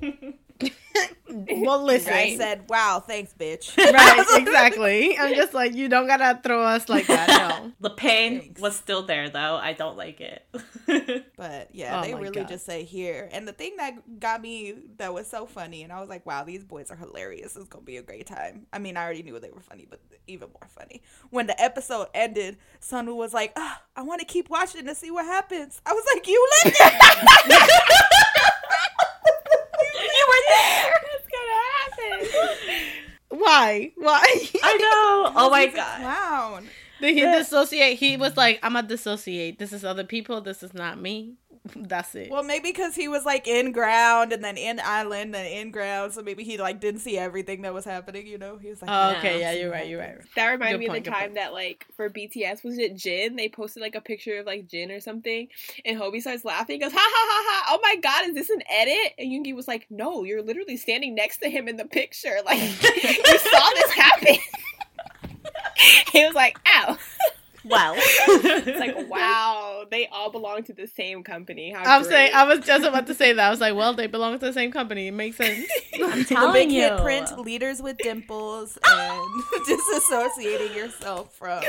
Well, 1.30 1.84
listen. 1.84 2.12
I 2.12 2.36
said, 2.36 2.64
wow, 2.68 3.02
thanks, 3.06 3.32
bitch. 3.38 3.76
right, 3.92 4.26
exactly. 4.40 5.16
I'm 5.18 5.34
just 5.34 5.54
like, 5.54 5.74
you 5.74 5.88
don't 5.88 6.06
gotta 6.06 6.40
throw 6.42 6.62
us 6.62 6.88
like 6.88 7.06
that. 7.06 7.28
No. 7.28 7.72
The 7.80 7.90
pain 7.90 8.40
Thanks. 8.40 8.60
was 8.60 8.74
still 8.76 9.02
there 9.04 9.28
though. 9.30 9.56
I 9.56 9.72
don't 9.74 9.96
like 9.96 10.20
it. 10.20 10.44
But 11.36 11.68
yeah, 11.72 12.00
Oh 12.00 12.02
they 12.02 12.14
really 12.14 12.30
God. 12.40 12.48
just 12.48 12.64
say 12.66 12.82
here. 12.84 13.28
And 13.30 13.46
the 13.46 13.52
thing 13.52 13.76
that 13.76 14.18
got 14.18 14.40
me 14.42 14.74
that 14.96 15.12
was 15.14 15.28
so 15.28 15.46
funny, 15.46 15.82
and 15.84 15.92
I 15.92 16.00
was 16.00 16.08
like, 16.08 16.24
wow, 16.26 16.42
these 16.44 16.64
boys 16.64 16.90
are 16.90 16.96
hilarious. 16.96 17.54
It's 17.56 17.68
gonna 17.68 17.84
be 17.84 17.98
a 17.98 18.02
great 18.02 18.26
time. 18.26 18.66
I 18.72 18.78
mean, 18.78 18.96
I 18.96 19.04
already 19.04 19.22
knew 19.22 19.38
they 19.38 19.50
were 19.50 19.60
funny, 19.60 19.86
but 19.88 20.00
even 20.26 20.48
more 20.48 20.66
funny. 20.68 21.02
When 21.30 21.46
the 21.46 21.60
episode 21.62 22.08
ended, 22.14 22.56
Sunoo 22.80 23.14
was 23.14 23.32
like, 23.32 23.52
ah, 23.56 23.80
I 23.94 24.02
want 24.02 24.20
to 24.20 24.26
keep 24.26 24.48
watching 24.50 24.86
to 24.86 24.94
see 24.94 25.10
what 25.10 25.26
happens. 25.26 25.80
I 25.86 25.92
was 25.92 26.04
like, 26.14 26.26
you 26.26 26.48
lived 26.64 26.76
it. 26.80 27.02
you 29.94 30.26
were 30.28 30.42
there. 30.48 30.92
What's 31.04 31.28
gonna 31.32 31.60
happen? 31.76 33.27
Why? 33.38 33.92
Why? 33.96 34.22
I 34.62 34.76
know. 34.76 35.32
Oh 35.40 35.50
my 35.50 35.66
god. 35.66 36.00
clown. 36.00 36.68
Did 37.00 37.14
he 37.14 37.20
dissociate? 37.20 37.98
He 37.98 38.16
was 38.16 38.36
like, 38.36 38.58
I'm 38.62 38.72
gonna 38.72 38.86
dissociate. 38.88 39.58
This 39.58 39.72
is 39.72 39.84
other 39.84 40.04
people. 40.04 40.40
This 40.40 40.62
is 40.62 40.74
not 40.74 41.00
me. 41.00 41.34
That's 41.76 42.14
it. 42.14 42.30
Well, 42.30 42.42
maybe 42.42 42.70
because 42.70 42.94
he 42.94 43.08
was 43.08 43.24
like 43.24 43.46
in 43.46 43.72
ground 43.72 44.32
and 44.32 44.42
then 44.42 44.56
in 44.56 44.80
island 44.82 45.34
and 45.34 45.46
in 45.46 45.70
ground, 45.70 46.12
so 46.12 46.22
maybe 46.22 46.44
he 46.44 46.58
like 46.58 46.80
didn't 46.80 47.00
see 47.00 47.18
everything 47.18 47.62
that 47.62 47.74
was 47.74 47.84
happening. 47.84 48.26
You 48.26 48.38
know, 48.38 48.56
he 48.56 48.68
was 48.70 48.82
like, 48.82 48.90
Oh, 48.92 49.18
okay, 49.18 49.40
yeah, 49.40 49.52
you're 49.52 49.70
right. 49.70 49.86
You're 49.88 50.00
right. 50.00 50.18
That 50.36 50.46
reminded 50.48 50.74
Good 50.74 50.80
me 50.80 50.86
point, 50.88 50.98
of 50.98 51.04
the 51.04 51.10
time 51.10 51.20
point. 51.20 51.34
that 51.34 51.52
like 51.52 51.86
for 51.96 52.08
BTS 52.10 52.64
was 52.64 52.78
it 52.78 52.96
Jin? 52.96 53.36
They 53.36 53.48
posted 53.48 53.82
like 53.82 53.94
a 53.94 54.00
picture 54.00 54.38
of 54.38 54.46
like 54.46 54.66
Jin 54.68 54.90
or 54.90 55.00
something, 55.00 55.48
and 55.84 55.98
Hobi 56.00 56.20
starts 56.20 56.44
laughing. 56.44 56.74
He 56.76 56.80
goes, 56.80 56.92
"Ha 56.92 56.98
ha 56.98 57.26
ha 57.30 57.44
ha! 57.46 57.76
Oh 57.76 57.80
my 57.82 57.96
god, 57.96 58.28
is 58.28 58.34
this 58.34 58.50
an 58.50 58.62
edit?" 58.70 59.14
And 59.18 59.30
Yoongi 59.30 59.54
was 59.54 59.68
like, 59.68 59.86
"No, 59.90 60.24
you're 60.24 60.42
literally 60.42 60.76
standing 60.76 61.14
next 61.14 61.38
to 61.38 61.48
him 61.48 61.68
in 61.68 61.76
the 61.76 61.84
picture. 61.86 62.36
Like 62.44 62.60
you 62.60 63.38
saw 63.38 63.68
this 63.74 63.90
happen." 63.92 64.36
he 66.12 66.24
was 66.24 66.34
like, 66.34 66.58
"Ow!" 66.66 66.96
Well. 67.68 67.94
It's 67.96 68.78
like, 68.80 69.08
wow, 69.10 69.84
they 69.90 70.06
all 70.08 70.30
belong 70.30 70.62
to 70.64 70.72
the 70.72 70.86
same 70.86 71.22
company. 71.22 71.70
How 71.70 71.82
I'm 71.84 72.02
great. 72.02 72.10
saying 72.10 72.32
I 72.34 72.44
was 72.44 72.60
just 72.60 72.84
about 72.84 73.06
to 73.06 73.14
say 73.14 73.32
that. 73.32 73.46
I 73.46 73.50
was 73.50 73.60
like, 73.60 73.74
well, 73.74 73.94
they 73.94 74.06
belong 74.06 74.38
to 74.38 74.46
the 74.46 74.52
same 74.52 74.70
company. 74.70 75.08
It 75.08 75.12
makes 75.12 75.36
sense. 75.36 75.66
I'm 75.94 76.18
the 76.18 76.24
telling 76.24 76.52
big 76.52 76.72
you. 76.72 76.82
hit 76.82 76.98
print 77.00 77.38
leaders 77.38 77.82
with 77.82 77.98
dimples 77.98 78.78
and 78.84 79.42
disassociating 79.66 80.74
yourself 80.74 81.34
from 81.34 81.62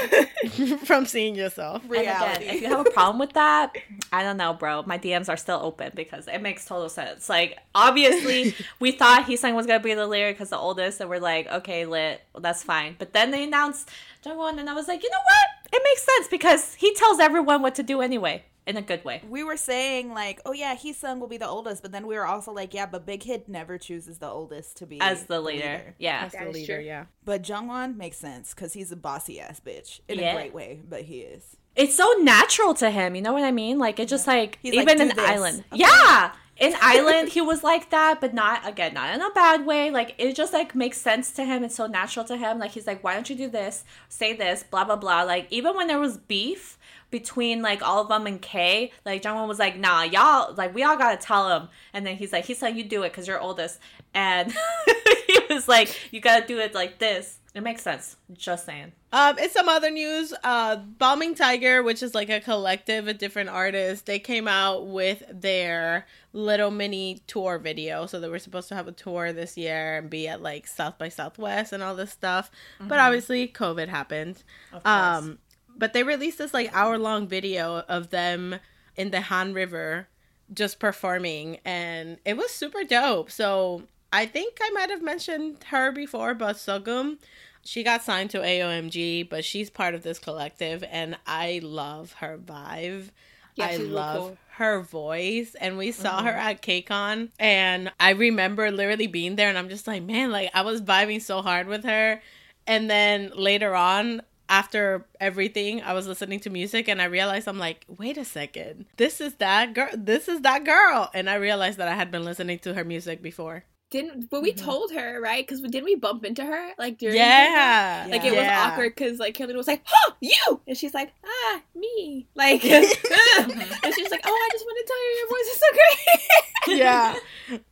From 0.86 1.06
seeing 1.06 1.36
yourself. 1.36 1.84
And 1.84 1.92
again, 1.94 2.42
if 2.44 2.62
you 2.62 2.68
have 2.70 2.86
a 2.86 2.92
problem 2.92 3.20
with 3.20 3.34
that, 3.34 3.76
I 4.12 4.24
don't 4.24 4.38
know, 4.38 4.54
bro. 4.54 4.84
My 4.84 4.98
DMs 4.98 5.30
are 5.30 5.38
still 5.38 5.60
open 5.62 5.92
because 5.96 6.28
it 6.28 6.42
makes 6.42 6.66
total 6.66 6.90
sense. 6.90 7.30
Like, 7.30 7.58
obviously, 7.76 8.56
we 8.80 8.92
thought 8.92 9.26
Heeseung 9.26 9.56
was 9.56 9.66
gonna 9.66 9.80
be 9.80 9.94
the 9.94 10.08
lyric 10.08 10.36
because 10.38 10.50
the 10.50 10.58
oldest, 10.58 11.00
and 11.02 11.10
we're 11.10 11.20
like, 11.20 11.48
okay, 11.52 11.86
lit, 11.86 12.22
that's 12.40 12.64
fine. 12.64 12.96
But 12.98 13.14
then 13.14 13.32
they 13.32 13.44
announced 13.44 13.90
Jungwon, 14.26 14.60
and 14.60 14.70
I 14.70 14.74
was 14.74 14.88
like, 14.88 15.04
you 15.04 15.10
know 15.10 15.18
what? 15.18 15.59
It 15.72 15.82
makes 15.84 16.04
sense 16.04 16.28
because 16.28 16.74
he 16.76 16.94
tells 16.94 17.20
everyone 17.20 17.62
what 17.62 17.76
to 17.76 17.84
do 17.84 18.02
anyway. 18.02 18.44
in 18.68 18.78
a 18.78 18.82
good 18.84 19.04
way. 19.04 19.20
We 19.28 19.44
were 19.44 19.58
saying 19.58 20.14
like, 20.14 20.42
oh 20.46 20.54
yeah, 20.54 20.76
Heeseung 20.76 21.20
will 21.20 21.28
be 21.28 21.38
the 21.38 21.48
oldest, 21.48 21.82
but 21.82 21.92
then 21.92 22.06
we 22.06 22.16
were 22.16 22.26
also 22.28 22.52
like, 22.52 22.72
yeah, 22.74 22.86
but 22.86 23.04
Big 23.06 23.24
Hit 23.24 23.50
never 23.50 23.80
chooses 23.80 24.20
the 24.20 24.28
oldest 24.30 24.78
to 24.78 24.86
be 24.86 25.00
as 25.02 25.26
the 25.26 25.40
leader. 25.42 25.96
Yeah, 25.98 26.26
As 26.26 26.34
That 26.34 26.46
the 26.46 26.52
leader, 26.52 26.76
true. 26.76 26.84
yeah. 26.86 27.06
But 27.26 27.42
Jungwon 27.42 27.98
makes 27.98 28.18
sense 28.18 28.54
because 28.54 28.74
he's 28.74 28.92
a 28.92 28.96
bossy 28.96 29.40
ass 29.40 29.60
bitch 29.60 30.02
in 30.08 30.20
Yeah. 30.20 30.34
a 30.34 30.36
great 30.36 30.54
way, 30.54 30.82
but 30.88 31.02
he 31.04 31.22
is. 31.22 31.58
it's 31.76 31.96
so 31.96 32.12
natural 32.22 32.74
to 32.76 32.92
him. 32.92 33.16
You 33.16 33.22
know 33.24 33.34
what 33.34 33.44
I 33.44 33.52
mean? 33.52 33.80
Like 33.80 34.00
it 34.00 34.08
just 34.08 34.28
like 34.28 34.60
He's 34.62 34.74
even 34.76 34.98
"Do 34.98 35.04
in 35.04 35.10
this." 35.16 35.18
Island, 35.18 35.64
Okay. 35.74 35.82
yeah. 35.82 36.34
In 36.60 36.76
Island, 36.82 37.30
he 37.30 37.42
was 37.42 37.64
like 37.64 37.90
that, 37.92 38.20
but 38.20 38.34
not 38.34 38.68
again, 38.68 38.94
not 38.94 39.14
in 39.14 39.22
a 39.22 39.30
bad 39.32 39.66
way. 39.66 39.92
Like 39.92 40.16
it 40.18 40.36
just 40.36 40.52
like 40.52 40.76
makes 40.76 41.00
sense 41.00 41.32
to 41.34 41.46
him. 41.46 41.64
It's 41.64 41.76
so 41.76 41.88
natural 41.88 42.26
to 42.26 42.38
him. 42.38 42.60
Like 42.60 42.72
he's 42.72 42.86
like, 42.86 43.04
why 43.04 43.14
don't 43.14 43.30
you 43.30 43.36
do 43.36 43.50
this? 43.50 43.84
Say 44.10 44.34
this, 44.36 44.64
blah 44.64 44.84
blah 44.84 44.98
blah. 44.98 45.24
Like 45.24 45.48
even 45.50 45.76
when 45.76 45.88
there 45.88 46.00
was 46.00 46.18
beef 46.18 46.78
between 47.12 47.62
like 47.62 47.82
all 47.82 48.02
of 48.02 48.10
them 48.10 48.28
and 48.28 48.42
Kay, 48.42 48.92
like 49.06 49.22
Jungwon 49.22 49.48
was 49.48 49.60
like, 49.60 49.78
nah, 49.78 50.04
y'all, 50.04 50.54
like 50.54 50.76
we 50.76 50.84
all 50.84 50.98
gotta 50.98 51.18
tell 51.18 51.50
him. 51.50 51.70
And 51.94 52.06
then 52.06 52.18
he's 52.18 52.34
like, 52.34 52.46
he's 52.46 52.62
like, 52.62 52.76
you 52.76 52.84
do 52.84 53.04
it 53.04 53.12
because 53.12 53.28
you're 53.28 53.40
oldest. 53.40 53.80
And 54.14 54.54
he 55.28 55.40
was 55.50 55.68
like, 55.68 55.96
you 56.12 56.20
gotta 56.20 56.46
do 56.46 56.60
it 56.60 56.76
like 56.76 57.00
this. 57.00 57.39
It 57.56 57.62
makes 57.62 57.82
sense. 57.82 58.16
Just 58.32 58.66
saying. 58.66 58.92
Um, 59.12 59.40
in 59.40 59.50
some 59.50 59.68
other 59.68 59.90
news, 59.90 60.34
uh, 60.44 60.78
Balming 60.78 61.36
Tiger, 61.36 61.82
which 61.82 62.04
is 62.04 62.14
like 62.14 62.30
a 62.30 62.40
collective 62.40 63.08
of 63.08 63.18
different 63.18 63.50
artists, 63.50 64.06
they 64.06 64.20
came 64.20 64.48
out 64.48 64.86
with 64.86 65.24
their 65.32 66.06
little 66.32 66.70
mini 66.70 67.22
tour 67.26 67.58
video. 67.58 68.06
So 68.06 68.20
they 68.20 68.30
were 68.30 68.38
supposed 68.38 68.70
to 68.70 68.76
have 68.76 68.88
a 68.88 68.92
tour 68.92 69.34
this 69.34 69.58
year 69.58 69.98
and 69.98 70.10
be 70.10 70.28
at 70.28 70.44
like 70.44 70.68
South 70.68 71.00
by 71.00 71.10
Southwest 71.10 71.74
and 71.74 71.82
all 71.82 71.96
this 71.96 72.12
stuff. 72.12 72.52
But 72.80 73.00
obviously, 73.00 73.48
COVID 73.48 73.88
happened. 73.88 74.44
Um, 74.86 75.40
but 75.76 75.94
they 75.94 76.04
released 76.04 76.38
this 76.38 76.54
like 76.54 76.70
hour 76.76 77.00
long 77.00 77.28
video 77.28 77.80
of 77.88 78.12
them 78.12 78.58
in 78.96 79.10
the 79.10 79.22
Han 79.22 79.54
River 79.54 80.08
just 80.54 80.80
performing, 80.80 81.60
and 81.64 82.18
it 82.26 82.36
was 82.36 82.52
super 82.52 82.84
dope. 82.84 83.32
So 83.32 83.84
I 84.12 84.26
think 84.26 84.58
I 84.62 84.70
might 84.72 84.90
have 84.90 85.04
mentioned 85.04 85.64
her 85.66 85.92
before, 85.92 86.34
but 86.34 86.56
Sogumm, 86.56 87.20
she 87.64 87.84
got 87.84 88.04
signed 88.04 88.32
to 88.32 88.40
AOMG, 88.40 89.30
but 89.30 89.46
she's 89.46 89.70
part 89.70 89.94
of 89.94 90.02
this 90.02 90.18
collective, 90.18 90.84
and 90.90 91.18
I 91.28 91.60
love 91.64 92.14
her 92.14 92.38
vibe. 92.38 93.10
Yeah, 93.56 93.68
I 93.68 93.76
love 93.78 94.18
cool. 94.18 94.38
her 94.52 94.82
voice, 94.82 95.56
and 95.60 95.78
we 95.78 95.92
saw 95.92 96.24
her 96.24 96.32
mm-hmm. 96.32 96.48
at 96.48 96.62
KCON, 96.62 97.30
and 97.38 97.92
I 98.00 98.12
remember 98.12 98.72
literally 98.72 99.08
being 99.08 99.36
there, 99.36 99.50
and 99.50 99.58
I'm 99.58 99.70
just 99.70 99.86
like, 99.86 100.04
man, 100.04 100.32
like 100.32 100.50
I 100.54 100.62
was 100.62 100.82
vibing 100.82 101.22
so 101.22 101.42
hard 101.42 101.68
with 101.68 101.84
her, 101.84 102.22
and 102.68 102.90
then 102.90 103.32
later 103.36 103.76
on. 103.76 104.22
After 104.52 105.06
everything, 105.20 105.84
I 105.84 105.94
was 105.94 106.08
listening 106.08 106.40
to 106.40 106.50
music 106.50 106.88
and 106.88 107.00
I 107.00 107.06
realized 107.06 107.48
I'm 107.48 107.60
like, 107.60 107.86
wait 107.88 108.18
a 108.18 108.26
second, 108.26 108.86
this 108.98 109.22
is 109.22 109.36
that 109.36 109.76
girl. 109.76 109.90
This 109.96 110.28
is 110.28 110.42
that 110.42 110.64
girl, 110.64 111.12
and 111.14 111.30
I 111.30 111.36
realized 111.36 111.78
that 111.78 111.88
I 111.88 111.94
had 111.94 112.10
been 112.10 112.26
listening 112.26 112.58
to 112.62 112.74
her 112.74 112.84
music 112.84 113.22
before. 113.22 113.66
Didn't 113.92 114.30
but 114.30 114.44
we 114.44 114.52
Mhm. 114.54 114.58
told 114.58 114.92
her 114.92 115.20
right? 115.20 115.46
Because 115.46 115.62
didn't 115.62 115.84
we 115.86 115.96
bump 115.96 116.24
into 116.24 116.44
her 116.46 116.70
like 116.78 117.00
during? 117.00 117.16
Yeah, 117.16 118.06
Like 118.10 118.24
it 118.24 118.34
Yeah. 118.34 118.40
was 118.40 118.72
awkward 118.74 118.94
because 118.96 119.18
like 119.20 119.34
Carolina 119.34 119.58
was 119.58 119.68
like, 119.68 119.82
"Huh, 119.86 120.12
you," 120.22 120.62
and 120.68 120.78
she's 120.78 120.94
like, 120.94 121.12
"Ah, 121.26 121.62
me." 121.76 122.28
Like, 122.36 122.64
and 122.66 122.86
she's 122.86 124.12
like, 124.12 124.22
"Oh, 124.26 124.32
I 124.32 124.50
just 124.52 124.66
want 124.66 124.78
to 124.78 124.86
tell 124.88 125.04
you, 125.06 125.18
your 125.18 125.28
voice 125.30 125.48
is 125.54 125.60
so 125.60 125.66
great." 125.74 126.78
yeah 126.80 127.16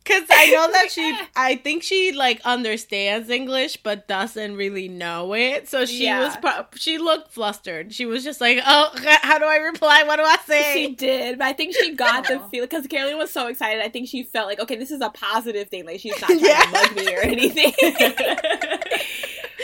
because 0.02 0.24
i 0.30 0.50
know 0.50 0.72
that 0.72 0.90
she 0.90 1.14
i 1.36 1.54
think 1.54 1.82
she 1.84 2.10
like 2.10 2.40
understands 2.44 3.30
english 3.30 3.76
but 3.76 4.08
doesn't 4.08 4.56
really 4.56 4.88
know 4.88 5.34
it 5.34 5.68
so 5.68 5.84
she 5.84 6.04
Yeah. 6.04 6.20
was 6.24 6.36
pro- 6.38 6.66
she 6.74 6.98
looked 6.98 7.30
flustered 7.32 7.92
she 7.94 8.06
was 8.06 8.24
just 8.24 8.40
like 8.40 8.58
oh 8.66 8.90
how 9.22 9.38
do 9.38 9.44
i 9.44 9.56
reply 9.58 10.02
what 10.02 10.16
do 10.16 10.22
i 10.24 10.36
say 10.46 10.72
She 10.74 10.94
did, 10.94 11.38
but 11.38 11.44
I 11.46 11.52
think 11.52 11.76
she 11.76 11.94
got 11.94 12.26
the 12.26 12.40
Aw. 12.40 12.48
feel 12.48 12.64
because 12.64 12.86
Carolina 12.88 13.18
was 13.18 13.30
so 13.30 13.46
excited. 13.46 13.82
I 13.84 13.88
think 13.88 14.08
she 14.08 14.22
felt 14.22 14.46
like, 14.48 14.58
okay, 14.60 14.76
this 14.76 14.90
is 14.90 15.00
a 15.00 15.10
positive 15.10 15.68
thing. 15.68 15.84
Like 15.86 16.00
she's 16.12 16.20
not 16.22 16.28
trying 16.28 16.40
Yeah. 16.44 16.62
to 16.62 16.70
mug 16.72 16.96
me 16.96 17.14
or 17.14 17.20
anything. 17.20 17.72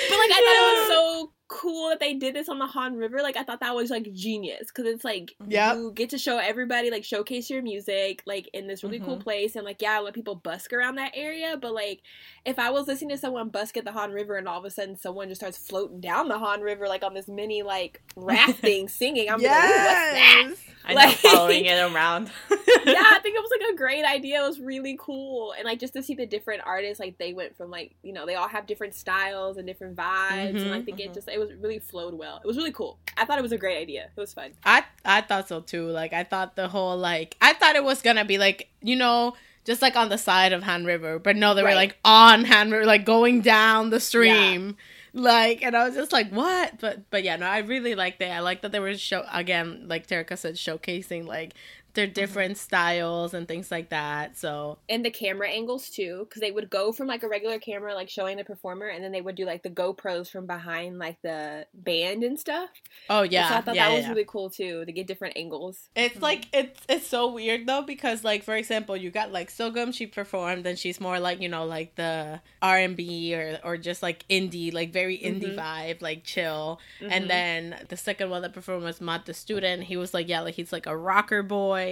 But 0.09 0.19
like 0.19 0.31
I 0.33 0.41
thought 0.43 0.59
it 0.59 0.79
was 0.79 0.89
so 0.89 1.31
cool 1.47 1.91
that 1.91 2.01
they 2.01 2.15
did 2.15 2.35
this 2.35 2.49
on 2.49 2.59
the 2.59 2.67
Han 2.67 2.97
River. 2.97 3.19
Like 3.23 3.37
I 3.37 3.43
thought 3.43 3.61
that 3.61 3.75
was 3.75 3.91
like 3.91 4.11
genius 4.13 4.69
because 4.69 4.87
it's 4.87 5.05
like 5.05 5.35
Yep. 5.47 5.77
you 5.77 5.93
get 5.95 6.11
to 6.11 6.19
show 6.19 6.39
everybody 6.39 6.91
like 6.91 7.05
showcase 7.05 7.51
your 7.51 7.63
music 7.63 8.23
like 8.27 8.49
in 8.55 8.67
this 8.67 8.83
really 8.83 8.99
cool 8.99 9.19
Mhm. 9.19 9.23
place 9.23 9.55
and 9.57 9.65
like 9.65 9.83
yeah, 9.83 9.99
let 9.99 10.15
people 10.15 10.35
busk 10.35 10.73
around 10.73 10.95
that 10.97 11.13
area. 11.15 11.57
But 11.61 11.75
like 11.75 12.01
if 12.45 12.59
I 12.59 12.71
was 12.71 12.87
listening 12.89 13.11
to 13.11 13.19
someone 13.19 13.51
busk 13.51 13.77
at 13.77 13.85
the 13.85 13.93
Han 13.93 14.13
River 14.13 14.37
and 14.37 14.49
all 14.49 14.59
of 14.59 14.65
a 14.65 14.71
sudden 14.71 14.97
someone 14.97 15.29
just 15.29 15.41
starts 15.41 15.59
floating 15.59 16.01
down 16.01 16.29
the 16.29 16.39
Han 16.39 16.63
River 16.63 16.89
like 16.89 17.05
on 17.05 17.15
this 17.15 17.29
mini 17.29 17.63
like 17.63 18.01
raft 18.17 18.59
thing 18.61 18.89
singing, 18.89 19.29
I'm 19.31 19.41
like, 19.41 19.51
"Ooh, 19.51 19.53
what's 19.53 19.69
that? 19.71 20.43
yes 20.49 20.59
I 20.87 20.93
know 20.95 21.01
Like- 21.01 21.17
following 21.17 21.65
it 21.65 21.79
around. 21.95 22.31
yeah, 22.51 23.03
I 23.07 23.19
think 23.23 23.37
it 23.37 23.41
was 23.43 23.51
like 23.59 23.73
a 23.73 23.77
great 23.77 24.05
idea. 24.05 24.43
It 24.45 24.47
was 24.47 24.61
really 24.61 24.99
cool, 25.01 25.53
and 25.53 25.65
like 25.65 25.79
just 25.81 25.95
to 25.95 26.03
see 26.03 26.15
the 26.15 26.27
different 26.27 26.63
artists, 26.67 27.01
like 27.01 27.17
they 27.17 27.33
went 27.33 27.57
from 27.57 27.71
like 27.71 27.95
you 28.03 28.13
know 28.13 28.27
they 28.27 28.35
all 28.35 28.49
have 28.49 28.67
different 28.67 28.95
styles 28.95 29.57
and 29.57 29.67
different 29.67 29.97
vibes, 29.97 30.61
and 30.63 30.75
I 30.75 30.81
Mhm, 30.81 30.85
think 30.85 30.99
mhm. 30.99 31.07
it 31.07 31.15
just 31.15 31.27
it 31.35 31.39
was 31.39 31.53
really 31.61 31.79
flowed 31.79 32.15
well. 32.15 32.41
It 32.43 32.47
was 32.47 32.57
really 32.57 32.73
cool. 32.73 32.99
I 33.17 33.25
thought 33.25 33.39
it 33.39 33.43
was 33.43 33.53
a 33.53 33.59
great 33.59 33.79
idea. 33.79 34.11
It 34.17 34.21
was 34.21 34.33
fun. 34.33 34.53
i 34.65 34.85
i 35.05 35.21
thought 35.21 35.49
so 35.49 35.61
too 35.61 35.89
like 35.89 36.13
i 36.13 36.25
thought 36.25 36.57
the 36.57 36.69
whole 36.69 36.97
like 36.97 37.37
i 37.41 37.53
thought 37.53 37.77
it 37.77 37.85
was 37.85 38.01
gonna 38.01 38.25
be 38.25 38.39
like 38.39 38.69
you 38.81 38.97
know 38.97 39.35
just 39.65 39.83
like 39.83 39.97
on 39.97 40.09
the 40.11 40.19
side 40.19 40.53
of 40.53 40.63
Han 40.63 40.85
River, 40.85 41.19
but 41.19 41.37
no, 41.37 41.55
they 41.55 41.63
were 41.63 41.75
like 41.75 41.97
on 42.05 42.45
Han 42.45 42.71
River, 42.71 42.85
like 42.85 43.05
going 43.05 43.41
down 43.41 43.91
the 43.91 44.01
stream. 44.01 44.77
Like, 45.15 45.63
and 45.63 45.77
I 45.77 45.87
was 45.87 45.95
just 45.95 46.13
like, 46.13 46.31
what? 46.31 46.81
But, 46.81 47.09
but 47.11 47.23
yeah, 47.25 47.37
no, 47.37 47.47
I 47.47 47.59
really 47.59 47.95
liked 47.95 48.21
it. 48.21 48.31
I 48.31 48.41
like 48.41 48.63
that 48.63 48.73
they 48.73 48.81
were 48.81 48.95
show 48.97 49.25
again, 49.33 49.85
like 49.87 50.07
Terika 50.07 50.37
said, 50.37 50.57
showcasing 50.57 51.27
like 51.27 51.55
their 51.95 52.07
different 52.07 52.59
styles 52.59 53.35
and 53.35 53.49
things 53.49 53.71
like 53.71 53.91
that. 53.91 54.37
So 54.37 54.79
And 54.89 55.05
the 55.05 55.11
camera 55.11 55.49
angles 55.49 55.89
too, 55.91 56.27
because 56.29 56.41
they 56.41 56.51
would 56.51 56.69
go 56.71 56.93
from 56.93 57.07
like 57.07 57.23
a 57.23 57.29
regular 57.29 57.59
camera, 57.59 57.95
like 57.95 58.09
showing 58.11 58.37
the 58.37 58.45
performer, 58.45 58.87
and 58.89 59.03
then 59.03 59.13
they 59.13 59.21
would 59.21 59.35
do 59.37 59.45
like 59.47 59.63
the 59.63 59.71
GoPros 59.71 60.29
from 60.31 60.47
behind 60.47 60.99
like 60.99 61.21
the 61.23 61.67
band 61.73 62.23
and 62.25 62.39
stuff. 62.39 62.71
Oh 63.09 63.23
yeah, 63.23 63.49
so 63.49 63.55
I 63.57 63.61
thought 63.61 63.75
yeah, 63.75 63.85
that 63.87 63.91
yeah, 63.93 63.97
was 63.97 64.05
yeah. 64.07 64.11
really 64.11 64.25
cool 64.27 64.51
too 64.51 64.85
to 64.85 64.93
get 64.93 65.07
different 65.07 65.37
angles. 65.37 65.89
It's 65.97 66.21
like 66.21 66.47
it's 66.53 66.81
it's 66.89 67.07
so 67.07 67.33
weird 67.33 67.67
though 67.67 67.83
because 67.83 68.25
like 68.25 68.43
for 68.43 68.55
example 68.57 68.97
you 68.97 69.11
got 69.11 69.33
like 69.33 69.51
Sogumm 69.51 69.93
she 69.95 70.07
performed 70.07 70.67
and 70.67 70.79
she's 70.79 71.01
more 71.01 71.21
like 71.21 71.41
you 71.41 71.49
know 71.49 71.65
like 71.65 71.95
the 71.95 72.41
R 72.63 72.79
and 72.79 72.97
B 72.97 73.35
or 73.35 73.59
or 73.65 73.77
just 73.77 74.03
like 74.03 74.25
indie 74.29 74.73
like 74.73 74.93
very 74.93 75.17
indie 75.19 75.55
Mhm. 75.55 75.57
vibe 75.57 76.03
like 76.03 76.25
chill 76.25 76.81
Mhm. 77.01 77.09
and 77.11 77.31
then 77.31 77.77
the 77.89 77.97
second 77.97 78.31
one 78.31 78.43
that 78.43 78.53
performed 78.53 78.85
was 78.85 79.01
Mudd 79.01 79.27
the 79.27 79.35
student 79.35 79.85
he 79.85 79.97
was 79.97 80.13
like 80.15 80.29
yeah 80.29 80.41
like 80.41 80.55
he's 80.55 80.73
like 80.73 80.87
a 80.87 80.97
rocker 80.97 81.43
boy 81.43 81.84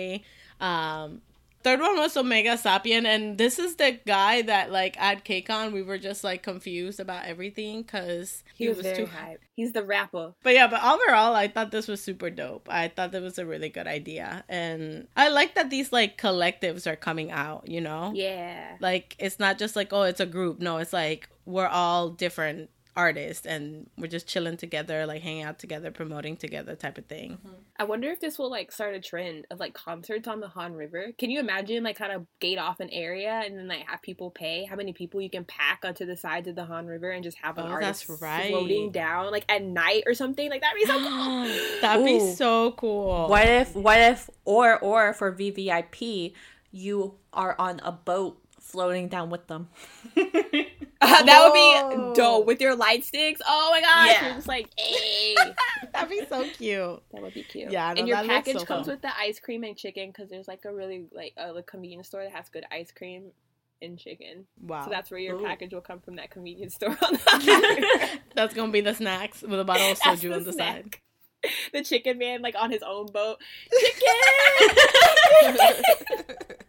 um 0.61 1.22
third 1.64 1.78
one 1.81 1.96
was 1.96 2.16
Omega 2.16 2.57
Sapien 2.57 3.05
and 3.07 3.38
this 3.38 3.59
is 3.61 3.76
the 3.76 3.96
guy 4.05 4.42
that 4.42 4.72
like 4.72 4.98
at 5.00 5.24
KCON 5.24 5.72
we 5.72 5.83
were 5.83 5.98
just 5.98 6.24
like 6.24 6.42
confused 6.42 6.98
about 6.98 7.24
everything 7.24 7.83
because 7.83 8.42
he, 8.57 8.68
was, 8.68 8.81
very 8.81 9.05
hype. 9.07 9.40
He's 9.55 9.72
the 9.72 9.85
rapper. 9.85 10.35
but 10.42 10.55
yeah, 10.55 10.66
but 10.66 10.83
overall, 10.83 11.35
I 11.37 11.46
thought 11.46 11.70
this 11.70 11.87
was 11.87 12.02
super 12.02 12.31
dope. 12.31 12.66
I 12.68 12.88
thought 12.88 13.12
that 13.12 13.22
was 13.22 13.38
a 13.38 13.46
really 13.46 13.68
good 13.68 13.87
idea, 13.87 14.44
and 14.48 15.07
I 15.16 15.28
like 15.28 15.55
that 15.55 15.70
these 15.70 15.92
like 15.92 16.18
collectives 16.20 16.87
are 16.90 16.96
coming 16.96 17.31
out. 17.31 17.68
You 17.68 17.81
know, 17.81 18.11
Yeah. 18.14 18.76
like 18.81 19.14
it's 19.20 19.38
not 19.38 19.59
just 19.59 19.76
like 19.76 19.92
oh, 19.92 20.02
it's 20.02 20.20
a 20.20 20.26
group. 20.26 20.59
No, 20.59 20.78
it's 20.78 20.92
like 20.92 21.28
we're 21.44 21.68
all 21.68 22.09
different 22.11 22.70
artists, 22.96 23.46
and 23.46 23.88
we're 23.96 24.07
just 24.07 24.26
chilling 24.26 24.57
together, 24.57 25.07
like 25.07 25.22
hanging 25.22 25.42
out 25.44 25.59
together, 25.59 25.90
promoting 25.90 26.37
together, 26.37 26.74
type 26.74 26.98
of 26.98 27.07
thing. 27.07 27.38
Mm-hmm. 27.38 27.55
I 27.78 27.85
wonder 27.85 28.11
if 28.11 28.20
this 28.20 28.38
will 28.38 28.50
like 28.50 28.70
start 28.70 28.94
a 28.94 29.00
trend 29.00 29.46
of 29.50 29.59
like 29.59 29.72
concerts 29.74 30.28
on 30.28 30.40
the 30.40 30.48
Han 30.48 30.74
River. 30.74 31.12
Can 31.18 31.31
you 31.31 31.40
imagine 31.40 31.83
like 31.83 31.96
kind 31.96 32.12
of 32.12 32.26
gate 32.40 32.59
off 32.59 32.81
an 32.81 32.90
area 32.90 33.42
and 33.44 33.59
then 33.59 33.66
like 33.68 33.88
have 33.88 34.02
people 34.02 34.31
pay 34.31 34.64
how 34.64 34.76
many 34.76 34.92
people 34.92 35.20
you 35.20 35.31
can 35.31 35.44
pack 35.44 35.81
onto 35.85 36.05
the 36.05 36.16
sides 36.16 36.48
of 36.48 36.55
the 36.55 36.64
Han 36.66 36.87
River 36.87 37.11
and 37.11 37.24
just 37.24 37.38
have 37.38 37.59
an 37.59 37.66
Oh, 37.66 37.70
artist 37.70 38.07
right. 38.20 38.50
floating 38.50 38.90
down 38.92 39.31
like 39.31 39.44
at 39.48 39.62
night 39.62 40.02
or 40.07 40.14
something 40.14 40.48
like 40.50 40.61
that'd 40.61 40.78
be 40.78 40.87
so 40.87 40.98
cool. 41.09 41.81
That'd 41.81 42.05
be 42.05 42.20
so 42.35 42.72
cool. 42.72 43.28
What 43.28 43.46
if 43.48 43.74
what 43.74 43.98
if 43.98 44.28
or 44.44 44.78
or 44.81 45.12
for 45.14 45.33
VVIP 45.33 46.35
you 46.70 47.14
are 47.33 47.57
on 47.59 47.81
a 47.83 47.92
boat 47.92 48.38
floating 48.61 49.09
down 49.09 49.31
with 49.31 49.46
them? 49.48 49.68
that 51.24 51.88
would 51.90 52.04
be 52.14 52.14
dope 52.14 52.46
with 52.46 52.60
your 52.60 52.74
light 52.76 53.04
sticks. 53.04 53.40
Oh 53.46 53.68
my 53.70 53.80
gosh, 53.80 54.08
Yeah. 54.08 54.24
you're 54.26 54.34
just 54.36 54.48
like, 54.48 54.68
hey, 54.78 55.34
That'd 55.92 56.10
be 56.10 56.24
so 56.28 56.44
cute. 56.44 57.02
that 57.12 57.22
would 57.22 57.34
be 57.34 57.42
cute. 57.42 57.70
Yeah, 57.70 57.92
no, 57.92 57.98
and 58.00 58.08
your 58.08 58.18
package 58.24 58.58
so 58.58 58.64
comes 58.64 58.86
fun. 58.86 58.94
with 58.94 59.02
the 59.02 59.16
ice 59.18 59.38
cream 59.40 59.64
and 59.64 59.76
chicken 59.76 60.08
because 60.08 60.30
there's 60.30 60.48
like 60.48 60.64
a 60.64 60.72
really 60.72 61.04
like 61.12 61.34
a 61.36 61.62
convenience 61.62 62.08
store 62.08 62.22
that 62.22 62.32
has 62.32 62.48
good 62.48 62.64
ice 62.70 62.90
cream 62.92 63.32
and 63.82 63.98
chicken. 63.98 64.46
Wow, 64.60 64.84
So 64.84 64.90
that's 64.90 65.10
where 65.10 65.18
your 65.20 65.36
Ooh. 65.36 65.44
package 65.44 65.74
will 65.74 65.80
come 65.80 66.00
from 66.00 66.16
that 66.16 66.30
convenience 66.30 66.74
store 66.74 66.90
on 67.02 67.12
the 67.12 68.18
that's 68.34 68.54
gonna 68.54 68.70
be 68.72 68.80
the 68.80 68.94
snacks 68.94 69.42
with 69.42 69.58
a 69.58 69.64
bottle 69.64 69.90
of 69.90 69.98
soju 69.98 70.34
on 70.36 70.44
the 70.44 70.52
snack. 70.52 70.82
side. 70.84 70.96
the 71.72 71.83
chicken 71.83 72.18
man 72.18 72.42
like 72.42 72.55
on 72.59 72.70
his 72.70 72.83
own 72.83 73.07
boat. 73.07 73.38
Chicken! 73.81 74.00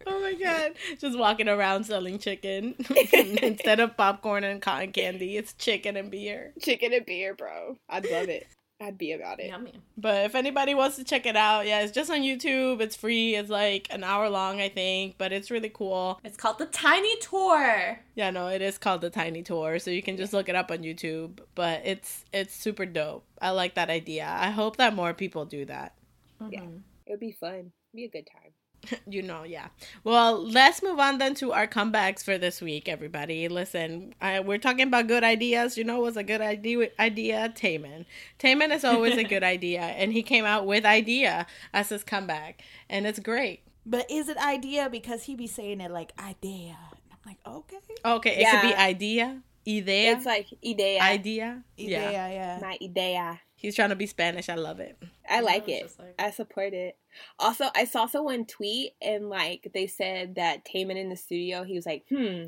oh 0.07 0.19
my 0.21 0.33
god. 0.33 0.73
Just 0.99 1.17
walking 1.17 1.47
around 1.47 1.85
selling 1.85 2.19
chicken. 2.19 2.75
Instead 3.13 3.79
of 3.79 3.95
popcorn 3.97 4.43
and 4.43 4.61
cotton 4.61 4.91
candy, 4.91 5.37
it's 5.37 5.53
chicken 5.53 5.97
and 5.97 6.11
beer. 6.11 6.53
chicken 6.61 6.93
and 6.93 7.05
beer, 7.05 7.33
bro. 7.33 7.77
I'd 7.89 8.09
love 8.09 8.29
it. 8.29 8.47
I'd 8.83 8.97
be 8.97 9.13
about 9.13 9.39
it. 9.39 9.47
Yummy. 9.47 9.79
But 9.97 10.25
if 10.25 10.35
anybody 10.35 10.75
wants 10.75 10.97
to 10.97 11.03
check 11.03 11.25
it 11.25 11.37
out, 11.37 11.65
yeah, 11.65 11.81
it's 11.81 11.93
just 11.93 12.11
on 12.11 12.19
YouTube. 12.19 12.81
It's 12.81 12.95
free. 12.95 13.35
It's 13.35 13.49
like 13.49 13.87
an 13.91 14.03
hour 14.03 14.29
long, 14.29 14.59
I 14.59 14.67
think, 14.67 15.15
but 15.17 15.31
it's 15.31 15.49
really 15.49 15.69
cool. 15.69 16.19
It's 16.23 16.35
called 16.35 16.59
the 16.59 16.65
Tiny 16.65 17.15
Tour. 17.17 17.99
Yeah, 18.15 18.29
no, 18.31 18.47
it 18.47 18.61
is 18.61 18.77
called 18.77 19.01
the 19.01 19.09
Tiny 19.09 19.41
Tour, 19.41 19.79
so 19.79 19.89
you 19.89 20.03
can 20.03 20.17
just 20.17 20.33
look 20.33 20.49
it 20.49 20.55
up 20.55 20.69
on 20.69 20.79
YouTube. 20.79 21.39
But 21.55 21.81
it's 21.85 22.25
it's 22.33 22.53
super 22.53 22.85
dope. 22.85 23.25
I 23.41 23.51
like 23.51 23.75
that 23.75 23.89
idea. 23.89 24.27
I 24.27 24.49
hope 24.49 24.77
that 24.77 24.93
more 24.93 25.13
people 25.13 25.45
do 25.45 25.65
that. 25.65 25.93
Mm-hmm. 26.41 26.53
Yeah. 26.53 26.63
It 27.05 27.11
would 27.11 27.19
be 27.19 27.31
fun. 27.31 27.71
Be 27.95 28.05
a 28.05 28.09
good 28.09 28.27
time. 28.27 28.51
you 29.07 29.21
know, 29.21 29.43
yeah. 29.43 29.67
Well, 30.03 30.43
let's 30.43 30.81
move 30.83 30.99
on 30.99 31.17
then 31.17 31.35
to 31.35 31.51
our 31.53 31.67
comebacks 31.67 32.23
for 32.23 32.37
this 32.37 32.61
week, 32.61 32.87
everybody. 32.89 33.47
Listen, 33.47 34.13
I, 34.21 34.39
we're 34.41 34.57
talking 34.57 34.87
about 34.87 35.07
good 35.07 35.23
ideas. 35.23 35.77
You 35.77 35.83
know, 35.83 35.99
what's 36.01 36.17
a 36.17 36.23
good 36.23 36.41
idea? 36.41 36.89
Idea, 36.99 37.49
Taemin. 37.55 38.05
Taemin 38.39 38.73
is 38.75 38.83
always 38.83 39.17
a 39.17 39.23
good 39.33 39.43
idea, 39.43 39.81
and 39.81 40.11
he 40.13 40.23
came 40.23 40.45
out 40.45 40.65
with 40.65 40.85
idea 40.85 41.45
as 41.73 41.89
his 41.89 42.03
comeback, 42.03 42.61
and 42.89 43.05
it's 43.07 43.19
great. 43.19 43.61
But 43.85 44.09
is 44.09 44.29
it 44.29 44.37
idea 44.37 44.89
because 44.89 45.23
he 45.23 45.35
be 45.35 45.47
saying 45.47 45.81
it 45.81 45.91
like 45.91 46.13
idea? 46.19 46.77
I'm 47.11 47.17
like, 47.25 47.37
okay, 47.45 47.77
Okay, 48.05 48.35
it 48.41 48.49
could 48.49 48.61
be 48.61 48.73
idea, 48.75 49.41
idea, 49.67 50.11
It's 50.17 50.25
like 50.25 50.47
idea. 50.65 51.01
idea. 51.01 51.63
idea, 51.79 52.11
Yeah, 52.11 52.29
yeah. 52.29 52.59
My 52.61 52.77
idea. 52.81 53.39
he's 53.55 53.75
trying 53.75 53.89
to 53.89 53.95
be 53.95 54.07
Spanish. 54.07 54.49
I 54.49 54.55
love 54.55 54.79
it. 54.79 54.97
I 55.29 55.39
like 55.41 55.67
was 55.67 55.75
it. 55.75 55.91
like- 55.99 56.15
I 56.19 56.31
support 56.31 56.73
it. 56.73 56.97
Also, 57.39 57.65
I 57.75 57.85
saw 57.85 58.05
someone 58.05 58.45
tweet 58.45 58.93
and 59.01 59.29
like 59.29 59.69
they 59.73 59.87
said 59.87 60.35
that 60.35 60.65
Taemin 60.65 60.97
in 60.97 61.09
the 61.09 61.15
studio, 61.15 61.63
he 61.63 61.73
was 61.75 61.85
like, 61.85 62.05
hmm, 62.09 62.45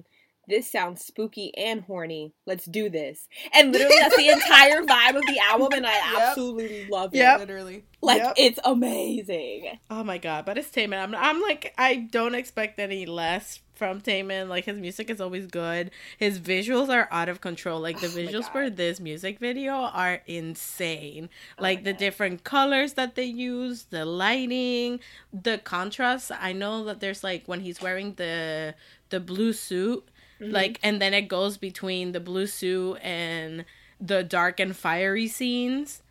this 0.47 0.71
sounds 0.71 1.03
spooky 1.03 1.51
and 1.57 1.81
horny. 1.81 2.31
Let's 2.45 2.65
do 2.65 2.87
this. 2.89 3.27
And 3.53 3.71
literally 3.71 3.95
that's 3.99 4.15
the 4.15 4.29
entire 4.29 4.83
vibe 4.83 5.15
of 5.15 5.23
the 5.25 5.39
album 5.49 5.69
and 5.73 5.87
I 5.87 5.95
Yep. 5.95 6.21
absolutely 6.21 6.85
love 6.87 7.13
it. 7.15 7.17
Yep. 7.17 7.39
Literally. 7.39 7.83
Like 8.01 8.21
Yep. 8.21 8.33
it's 8.37 8.59
amazing. 8.63 9.79
Oh 9.89 10.03
my 10.03 10.17
god, 10.19 10.45
but 10.45 10.57
it's 10.57 10.69
Taemin. 10.69 11.01
I'm, 11.01 11.15
I'm 11.15 11.41
like, 11.41 11.73
I 11.77 11.95
don't 11.95 12.35
expect 12.35 12.79
any 12.79 13.05
less 13.05 13.59
from 13.75 14.01
Taemin. 14.01 14.47
Like 14.47 14.65
his 14.65 14.77
music 14.77 15.09
is 15.09 15.19
always 15.21 15.47
good. 15.47 15.91
His 16.17 16.39
visuals 16.39 16.89
are 16.89 17.07
out 17.11 17.29
of 17.29 17.41
control. 17.41 17.79
Like 17.79 17.99
the 17.99 18.07
Oh 18.07 18.09
visuals 18.09 18.51
for 18.51 18.69
this 18.69 18.99
music 18.99 19.39
video 19.39 19.73
are 19.73 20.21
insane. 20.27 21.29
Oh 21.59 21.63
like 21.63 21.83
the 21.83 21.91
God. 21.93 21.99
different 21.99 22.43
colors 22.43 22.93
that 22.93 23.15
they 23.15 23.25
use, 23.25 23.83
the 23.89 24.05
lighting, 24.05 24.99
the 25.33 25.57
contrast. 25.57 26.31
I 26.39 26.53
know 26.53 26.83
that 26.85 26.99
there's 26.99 27.23
like 27.23 27.43
when 27.47 27.59
he's 27.61 27.81
wearing 27.81 28.13
the 28.15 28.75
the 29.09 29.19
blue 29.19 29.53
suit, 29.53 30.03
Mm-hmm. 30.41 30.51
like, 30.51 30.79
and 30.83 31.01
then 31.01 31.13
it 31.13 31.29
goes 31.29 31.55
between 31.55 32.11
the 32.11 32.19
blue 32.19 32.45
suit 32.47 32.97
and 33.01 33.63
the 34.01 34.21
dark 34.21 34.59
and 34.59 34.75
fiery 34.75 35.27
scenes 35.29 36.01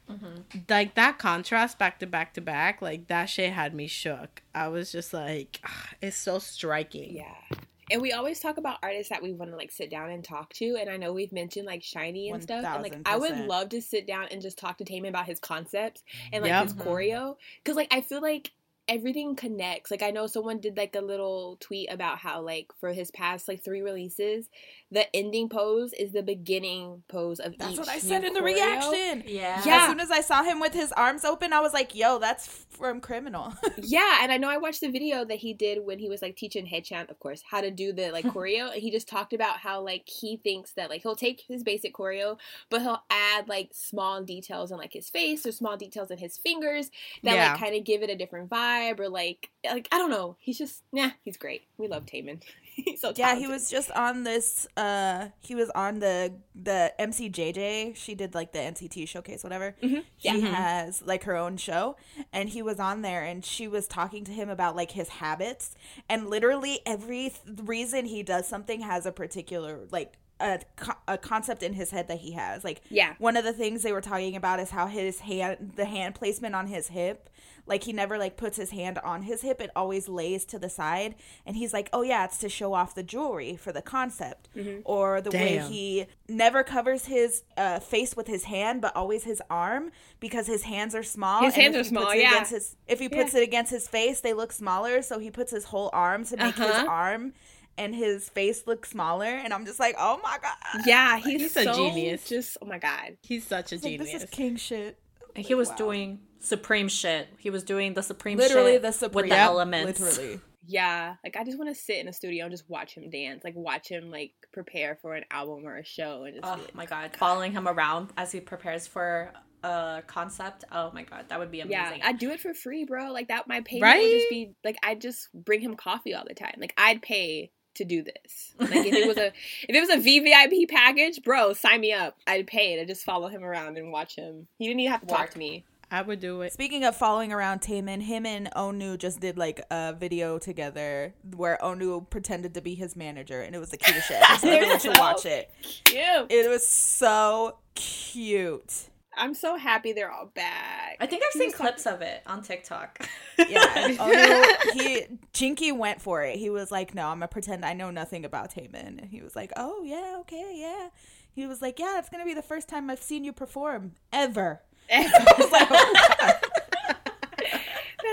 like 0.68 0.94
that 0.94 1.18
contrast 1.18 1.78
back 1.78 1.98
to 1.98 2.06
back 2.06 2.34
to 2.34 2.40
back 2.40 2.82
like 2.82 3.06
that 3.08 3.26
shit 3.26 3.52
had 3.52 3.74
me 3.74 3.86
shook 3.86 4.42
i 4.54 4.68
was 4.68 4.92
just 4.92 5.12
like 5.14 5.60
ah, 5.64 5.88
it's 6.02 6.16
so 6.16 6.38
striking 6.38 7.14
Yeah. 7.16 7.58
And 7.90 8.00
we 8.00 8.12
always 8.12 8.40
talk 8.40 8.56
about 8.56 8.78
artists 8.82 9.10
that 9.10 9.22
we 9.22 9.34
want 9.34 9.50
to 9.50 9.58
like 9.58 9.70
sit 9.70 9.90
down 9.90 10.10
and 10.10 10.24
talk 10.24 10.54
to. 10.54 10.78
And 10.80 10.88
I 10.88 10.96
know 10.96 11.12
we've 11.12 11.32
mentioned 11.32 11.66
like 11.66 11.82
SHINee 11.82 12.32
and 12.32 12.42
stuff. 12.42 12.64
And 12.64 12.82
like 12.82 12.96
I 13.04 13.18
would 13.18 13.36
love 13.40 13.68
to 13.68 13.82
sit 13.82 14.06
down 14.06 14.28
and 14.30 14.40
just 14.40 14.56
talk 14.56 14.78
to 14.78 14.84
Taemin 14.84 15.10
about 15.10 15.26
his 15.26 15.38
concepts 15.38 16.02
and 16.32 16.42
like 16.42 16.48
Yep. 16.48 16.62
his 16.62 16.72
choreo. 16.72 17.36
Cause 17.62 17.76
like 17.76 17.92
I 17.92 18.00
feel 18.00 18.22
like 18.22 18.52
everything 18.88 19.34
connects. 19.36 19.90
Like 19.90 20.02
I 20.02 20.10
know 20.10 20.26
someone 20.26 20.60
did 20.60 20.76
like 20.76 20.94
a 20.94 21.00
little 21.00 21.56
tweet 21.60 21.90
about 21.90 22.18
how 22.18 22.40
like 22.42 22.68
for 22.80 22.92
his 22.92 23.10
past 23.10 23.48
like 23.48 23.64
three 23.64 23.80
releases, 23.82 24.48
the 24.90 25.14
ending 25.16 25.48
pose 25.48 25.92
is 25.92 26.12
the 26.12 26.22
beginning 26.22 27.02
pose 27.08 27.40
of 27.40 27.56
That's 27.58 27.72
each 27.72 27.78
what 27.78 27.88
I 27.88 27.94
new 27.94 28.00
said 28.00 28.24
in 28.24 28.32
the 28.34 28.40
choreo. 28.40 28.44
reaction. 28.44 29.24
Yeah. 29.26 29.62
Yeah. 29.64 29.82
As 29.82 29.88
soon 29.88 30.00
as 30.00 30.10
I 30.10 30.20
saw 30.20 30.42
him 30.42 30.60
with 30.60 30.74
his 30.74 30.92
arms 30.92 31.24
open, 31.24 31.52
I 31.52 31.60
was 31.60 31.72
like, 31.72 31.94
"Yo, 31.94 32.18
that's 32.18 32.46
from 32.46 33.00
Criminal." 33.00 33.54
Yeah, 33.86 34.18
and 34.22 34.30
I 34.32 34.36
know 34.38 34.48
I 34.48 34.56
watched 34.56 34.80
the 34.80 34.90
video 34.90 35.24
that 35.24 35.38
he 35.38 35.52
did 35.52 35.84
when 35.84 35.98
he 35.98 36.08
was 36.08 36.22
like 36.22 36.36
teaching 36.36 36.66
Haechan, 36.66 37.10
of 37.10 37.18
course, 37.18 37.42
how 37.48 37.60
to 37.60 37.70
do 37.70 37.92
the 37.92 38.10
like 38.10 38.24
choreo, 38.34 38.72
and 38.72 38.80
he 38.80 38.90
just 38.90 39.08
talked 39.08 39.32
about 39.32 39.58
how 39.58 39.80
like 39.82 40.08
he 40.08 40.36
thinks 40.36 40.72
that 40.72 40.90
like 40.90 41.02
he'll 41.02 41.16
take 41.16 41.42
his 41.48 41.62
basic 41.62 41.92
choreo, 41.94 42.38
but 42.70 42.82
he'll 42.82 43.02
add 43.10 43.48
like 43.48 43.70
small 43.72 44.22
details 44.22 44.70
in 44.70 44.78
like 44.78 44.92
his 44.92 45.08
face 45.10 45.44
or 45.46 45.52
small 45.52 45.76
details 45.76 46.10
in 46.10 46.18
his 46.18 46.36
fingers 46.38 46.90
that 47.22 47.34
Yeah. 47.34 47.50
like 47.52 47.60
kind 47.60 47.74
of 47.76 47.84
give 47.84 48.02
it 48.02 48.10
a 48.10 48.16
different 48.16 48.48
vibe 48.50 48.73
or 48.98 49.08
like 49.08 49.50
like 49.64 49.88
I 49.92 49.98
don't 49.98 50.10
know. 50.10 50.36
He's 50.40 50.58
just 50.58 50.82
nah, 50.92 51.10
he's 51.24 51.36
great. 51.36 51.62
We 51.78 51.88
love 51.88 52.06
Taemin. 52.06 52.42
he's 52.74 53.00
so 53.02 53.12
yeah, 53.16 53.34
he 53.36 53.46
was 53.46 53.70
just 53.70 53.90
on 53.92 54.24
this. 54.24 54.66
uh 54.76 55.28
He 55.40 55.54
was 55.54 55.70
on 55.70 55.98
the 56.00 56.34
the 56.54 56.92
MCJJ. 56.98 57.96
She 57.96 58.14
did 58.14 58.34
like 58.34 58.52
the 58.52 58.58
NCT 58.58 59.06
showcase, 59.08 59.42
whatever. 59.42 59.74
Mhm. 59.82 60.04
She 60.18 60.28
Yeah. 60.40 60.54
has 60.54 61.02
like 61.02 61.24
her 61.24 61.36
own 61.36 61.56
show, 61.56 61.96
and 62.32 62.48
he 62.48 62.62
was 62.62 62.78
on 62.80 63.02
there, 63.02 63.22
and 63.24 63.44
she 63.44 63.66
was 63.68 63.86
talking 63.86 64.24
to 64.24 64.32
him 64.32 64.48
about 64.48 64.76
like 64.76 64.92
his 64.92 65.08
habits, 65.08 65.74
and 66.08 66.28
literally 66.28 66.80
every 66.86 67.30
th- 67.30 67.58
reason 67.64 68.06
he 68.06 68.22
does 68.22 68.46
something 68.48 68.80
has 68.80 69.06
a 69.06 69.12
particular 69.12 69.80
like. 69.90 70.14
A, 70.40 70.58
a 71.06 71.16
concept 71.16 71.62
in 71.62 71.74
his 71.74 71.90
head 71.92 72.08
that 72.08 72.18
he 72.18 72.32
has. 72.32 72.64
Like 72.64 72.82
Yeah. 72.90 73.14
one 73.18 73.36
of 73.36 73.44
the 73.44 73.52
things 73.52 73.82
they 73.82 73.92
were 73.92 74.00
talking 74.00 74.34
about 74.36 74.58
is 74.60 74.70
how 74.70 74.88
his 74.88 75.20
hand 75.20 75.72
the 75.76 75.84
hand 75.84 76.14
placement 76.16 76.54
on 76.56 76.66
his 76.66 76.88
hip 76.88 77.30
like 77.66 77.84
he 77.84 77.94
never 77.94 78.18
like 78.18 78.36
puts 78.36 78.58
his 78.58 78.70
hand 78.72 78.98
on 78.98 79.22
his 79.22 79.40
hip. 79.40 79.58
It 79.58 79.70
always 79.74 80.06
lays 80.06 80.44
to 80.46 80.58
the 80.58 80.68
side. 80.68 81.14
And 81.46 81.56
he's 81.56 81.72
like 81.72 81.88
oh 81.92 82.02
yeah 82.02 82.24
it's 82.24 82.36
to 82.38 82.48
show 82.48 82.74
off 82.74 82.94
the 82.96 83.02
jewelry 83.04 83.56
for 83.56 83.70
the 83.72 83.80
concept. 83.80 84.48
Or 84.84 85.20
the 85.20 85.30
way 85.30 85.58
he 85.68 86.06
never 86.28 86.62
covers 86.64 87.06
his 87.06 87.44
uh, 87.56 87.78
face 87.78 88.16
with 88.16 88.26
his 88.26 88.44
hand 88.44 88.82
but 88.82 88.94
always 88.96 89.22
his 89.24 89.40
arm 89.48 89.92
because 90.20 90.46
his 90.48 90.64
hands 90.64 90.94
are 90.96 91.02
small. 91.04 91.42
His 91.44 91.54
and 91.54 91.62
hands 91.62 91.76
if 91.76 91.80
are 91.80 91.84
he 91.84 91.88
small, 91.90 92.04
puts 92.06 92.14
it 92.16 92.20
yeah. 92.22 92.30
against 92.32 92.50
his, 92.50 92.76
if 92.88 92.98
he 92.98 93.08
puts 93.08 93.34
it 93.34 93.42
against 93.42 93.70
his 93.70 93.86
face 93.88 94.20
they 94.20 94.34
look 94.34 94.50
smaller. 94.52 95.00
So 95.00 95.18
he 95.20 95.30
puts 95.30 95.52
his 95.52 95.64
whole 95.66 95.90
arm 95.92 96.24
to 96.26 96.36
make 96.36 96.56
his 96.56 96.66
Uh-huh. 96.66 96.86
arm 96.90 97.34
and 97.76 97.94
his 97.94 98.28
face 98.28 98.64
looks 98.66 98.90
smaller 98.90 99.26
and 99.26 99.52
i'm 99.52 99.64
just 99.66 99.80
like 99.80 99.94
oh 99.98 100.20
my 100.22 100.38
god 100.40 100.86
Yeah, 100.86 101.18
he's, 101.18 101.40
He's 101.42 101.56
a 101.56 101.72
genius. 101.72 102.28
Just 102.28 102.56
oh 102.62 102.66
my 102.66 102.78
god. 102.78 103.16
he's 103.22 103.46
such 103.46 103.72
a 103.72 103.74
It's 103.76 103.84
like, 103.84 103.92
genius 103.98 104.12
this 104.12 104.22
is 104.24 104.30
king 104.30 104.56
shit 104.56 104.98
He 105.36 105.54
was 105.54 105.68
Wow. 105.70 105.76
doing 105.76 106.20
supreme 106.40 106.88
shit. 106.88 107.28
He 107.38 107.50
was 107.50 107.62
doing 107.64 107.94
the 107.94 108.02
supreme 108.02 108.38
literally 108.38 108.72
shit 108.74 108.82
the 108.82 108.88
with 108.88 108.94
supreme 108.96 109.28
the 109.30 109.36
elements. 109.38 110.00
literally 110.00 110.40
Yeah, 110.66 111.16
like 111.24 111.36
I 111.36 111.44
just 111.44 111.58
want 111.58 111.68
to 111.70 111.74
sit 111.74 111.98
in 111.98 112.08
a 112.08 112.12
studio 112.12 112.44
and 112.44 112.52
just 112.52 112.68
watch 112.70 112.94
him 112.94 113.10
dance, 113.10 113.42
like 113.44 113.54
watch 113.56 113.88
him 113.88 114.10
like 114.10 114.32
prepare 114.52 114.96
for 115.02 115.14
an 115.14 115.24
album 115.30 115.66
or 115.66 115.76
a 115.76 115.84
show, 115.84 116.24
and 116.24 116.34
just 116.36 116.46
Oh 116.46 116.58
like, 116.62 116.74
my 116.74 116.86
god, 116.86 117.16
following 117.18 117.52
him 117.52 117.66
around 117.68 118.10
as 118.16 118.30
he 118.32 118.40
prepares 118.40 118.86
for 118.86 119.32
a 119.62 120.02
concept. 120.06 120.64
Oh 120.72 120.90
my 120.94 121.02
god, 121.02 121.26
that 121.28 121.38
would 121.38 121.50
be 121.50 121.60
amazing. 121.60 121.72
yeah, 121.72 121.88
amazing. 121.88 122.02
I'd 122.06 122.18
do 122.18 122.30
it 122.30 122.40
for 122.40 122.54
free, 122.54 122.84
bro. 122.84 123.10
Like 123.12 123.28
that, 123.28 123.46
my 123.48 123.60
payment 123.62 123.98
would 123.98 124.10
just 124.10 124.30
be 124.30 124.52
like 124.64 124.76
I'd 124.82 125.00
just 125.00 125.28
bring 125.34 125.60
him 125.60 125.74
coffee 125.76 126.14
all 126.14 126.24
the 126.26 126.34
time. 126.34 126.54
Like 126.58 126.72
I'd 126.78 127.02
pay 127.02 127.50
to 127.74 127.84
do 127.84 128.02
this. 128.02 128.54
Like 128.58 128.86
if 128.86 128.94
it 128.94 129.06
was 129.08 129.16
a 129.16 129.26
if 129.68 129.74
it 129.74 129.80
was 129.80 129.90
a 129.90 129.96
VVIP 129.98 130.68
package, 130.68 131.22
bro, 131.22 131.52
sign 131.52 131.80
me 131.80 131.92
up. 131.92 132.16
I'd 132.26 132.46
pay 132.46 132.76
to 132.76 132.86
just 132.86 133.04
follow 133.04 133.28
him 133.28 133.42
around 133.44 133.76
and 133.78 133.90
watch 133.92 134.16
him. 134.16 134.46
He 134.58 134.66
didn't 134.66 134.80
even 134.80 134.92
have 134.92 135.00
to 135.02 135.06
talk 135.06 135.30
to 135.30 135.38
me. 135.38 135.64
i 135.90 136.00
would 136.02 136.20
do 136.20 136.40
it 136.42 136.52
Speaking 136.52 136.84
of 136.84 136.96
following 136.96 137.32
around 137.32 137.60
Taemin, 137.60 138.02
him 138.02 138.26
and 138.26 138.48
Onew 138.56 138.96
just 138.98 139.20
did 139.20 139.36
like 139.36 139.60
a 139.70 139.92
video 139.92 140.38
together 140.38 141.14
where 141.36 141.58
Onew 141.62 142.08
pretended 142.10 142.54
to 142.54 142.60
be 142.60 142.74
his 142.74 142.96
manager, 142.96 143.42
and 143.42 143.54
it 143.54 143.58
was 143.58 143.70
the 143.70 143.76
cutest 143.76 144.08
shit. 144.08 144.16
ever. 144.22 144.34
So 144.40 144.46
They're 144.46 144.56
everyone 144.56 144.80
should 144.80 144.98
watch 144.98 145.26
it. 145.26 145.50
Cute. 145.84 146.26
It 146.30 146.48
was 146.48 146.66
so 146.66 147.58
cute. 147.74 148.88
I'm 149.16 149.34
so 149.34 149.56
happy 149.56 149.92
they're 149.92 150.10
all 150.10 150.26
back. 150.26 150.96
I 151.00 151.06
think 151.06 151.22
I've 151.24 151.32
He 151.32 151.38
seen 151.40 151.48
was 151.48 151.54
clips 151.54 151.86
of 151.86 152.02
it 152.02 152.22
on 152.26 152.42
TikTok. 152.42 153.06
Yeah, 153.36 153.58
oh, 153.98 154.64
Onew, 154.72 154.72
he 154.80 155.06
Jinki 155.32 155.76
went 155.76 156.00
for 156.00 156.22
it. 156.22 156.36
He 156.38 156.50
was 156.50 156.70
like, 156.70 156.94
"No, 156.94 157.08
I'm 157.08 157.16
gonna 157.16 157.26
pretend 157.28 157.64
I 157.64 157.72
know 157.72 157.90
nothing 157.90 158.24
about 158.24 158.52
Taemin," 158.54 158.98
and 159.00 159.06
he 159.10 159.20
was 159.22 159.34
like, 159.34 159.52
"Oh 159.56 159.82
yeah, 159.82 160.16
okay, 160.20 160.52
yeah." 160.54 160.88
He 161.32 161.46
was 161.46 161.60
like, 161.60 161.80
"Yeah, 161.80 161.98
it's 161.98 162.08
gonna 162.08 162.24
be 162.24 162.34
the 162.34 162.42
first 162.42 162.68
time 162.68 162.88
I've 162.90 163.02
seen 163.02 163.24
you 163.24 163.32
perform 163.32 163.92
ever." 164.12 164.60
Oh, 164.90 166.34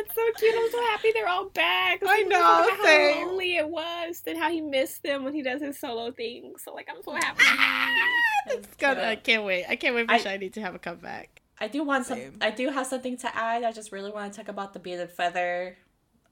That's 0.06 0.16
so 0.16 0.22
cute. 0.40 0.56
I'm 0.58 0.72
so 0.72 0.82
happy 0.86 1.12
they're 1.14 1.28
all 1.28 1.50
back. 1.50 2.00
I 2.02 2.18
Think 2.18 2.30
know, 2.30 2.42
how 2.42 2.84
same. 2.84 3.28
lonely 3.28 3.58
it 3.58 3.68
was, 3.70 4.24
and 4.26 4.38
how 4.40 4.50
he 4.50 4.62
missed 4.62 5.04
them 5.04 5.24
when 5.24 5.34
he 5.34 5.42
does 5.44 5.62
his 5.62 5.78
solo 5.80 6.12
thing. 6.12 6.54
So 6.58 6.74
like, 6.74 6.88
I'm 6.90 7.04
so 7.04 7.14
happy. 7.14 7.44
it's 8.47 8.75
gonna, 8.75 9.04
i 9.04 9.15
can't 9.15 9.43
wait 9.43 9.65
i 9.69 9.75
can't 9.75 9.95
wait 9.95 10.08
for 10.08 10.13
I- 10.13 10.19
SHINee 10.19 10.54
to 10.54 10.62
have 10.62 10.75
a 10.75 10.80
comeback 10.80 11.41
I 11.60 11.67
do 11.67 11.84
want 11.84 12.08
some. 12.08 12.17
Same. 12.17 12.38
I 12.41 12.49
do 12.49 12.69
have 12.69 12.88
something 12.88 13.17
to 13.17 13.38
add. 13.38 13.63
I 13.63 13.71
just 13.71 13.91
really 13.91 14.10
want 14.10 14.34
to 14.34 14.39
talk 14.39 14.47
about 14.47 14.73
the 14.73 14.80
beaded 14.80 15.12
feather 15.12 15.77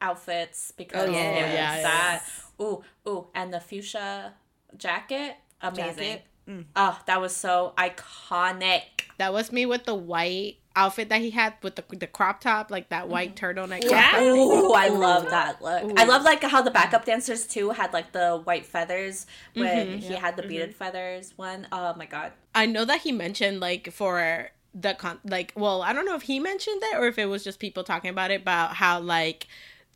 outfits 0.02 0.72
because 0.76 1.08
Oh, 1.08 1.12
yeah. 1.12 1.20
yeah, 1.36 1.54
Yeah, 1.54 1.82
that. 1.84 2.24
Ooh, 2.60 2.84
ooh, 3.08 3.28
and 3.36 3.54
the 3.54 3.60
fuchsia 3.60 4.34
jacket, 4.76 5.36
amazing. 5.62 5.86
Jacket. 5.86 6.24
Mm. 6.48 6.66
Oh, 6.76 7.00
that 7.06 7.22
was 7.22 7.36
so 7.36 7.74
iconic. 7.78 8.82
that 9.20 9.32
was 9.34 9.52
me 9.52 9.68
with 9.68 9.86
the 9.86 9.94
white 9.94 10.58
outfit 10.76 11.10
that 11.10 11.20
he 11.22 11.32
had 11.32 11.54
with 11.64 11.76
the, 11.76 11.84
the 11.96 12.08
crop 12.08 12.40
top 12.42 12.70
like 12.72 12.90
that 12.90 13.10
white 13.10 13.36
turtleneck 13.36 13.84
Yeah. 13.84 14.22
Ooh, 14.24 14.72
I 14.74 14.88
love 14.90 15.30
that 15.30 15.62
look. 15.62 15.84
Ooh. 15.84 15.94
I 15.98 16.06
love 16.06 16.24
like 16.24 16.44
how 16.44 16.62
the 16.62 16.72
backup 16.72 17.06
dancers 17.06 17.46
too 17.48 17.72
had 17.72 17.92
like 17.92 18.12
the 18.12 18.38
white 18.44 18.66
feathers 18.66 19.26
when 19.56 19.88
Mhm. 19.88 20.00
he 20.00 20.14
had 20.14 20.38
the 20.38 20.44
beaded 20.44 20.76
feathers 20.76 21.34
one. 21.36 21.68
Oh 21.72 21.94
my 21.96 22.06
god. 22.06 22.32
I 22.56 22.66
know 22.66 22.86
that 22.86 23.02
he 23.02 23.12
mentioned 23.12 23.60
like 23.60 23.92
for 23.92 24.52
the 24.76 24.94
con 24.94 25.18
like 25.24 25.52
well 25.56 25.82
i 25.82 25.92
don't 25.92 26.06
know 26.06 26.14
if 26.16 26.22
he 26.22 26.40
mentioned 26.40 26.80
it 26.84 26.96
or 26.96 27.08
if 27.08 27.18
it 27.18 27.26
was 27.26 27.44
just 27.44 27.58
people 27.60 27.84
talking 27.84 28.12
about 28.12 28.30
it 28.30 28.42
about 28.42 28.76
how 28.76 29.00
like 29.00 29.48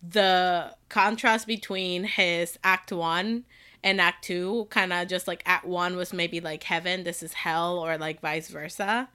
the 0.02 0.74
contrast 0.90 1.46
between 1.48 2.04
his 2.04 2.58
act 2.64 2.92
one 2.92 3.46
and 3.84 4.02
act 4.02 4.24
two 4.24 4.66
kind 4.72 4.92
of 4.92 5.08
just 5.08 5.28
like 5.28 5.44
act 5.46 5.66
one 5.66 5.96
was 5.96 6.12
maybe 6.12 6.40
like 6.42 6.64
heaven 6.64 7.04
this 7.04 7.22
is 7.22 7.34
hell 7.34 7.78
or 7.78 7.98
like 8.00 8.20
vice 8.20 8.48
versa 8.50 9.08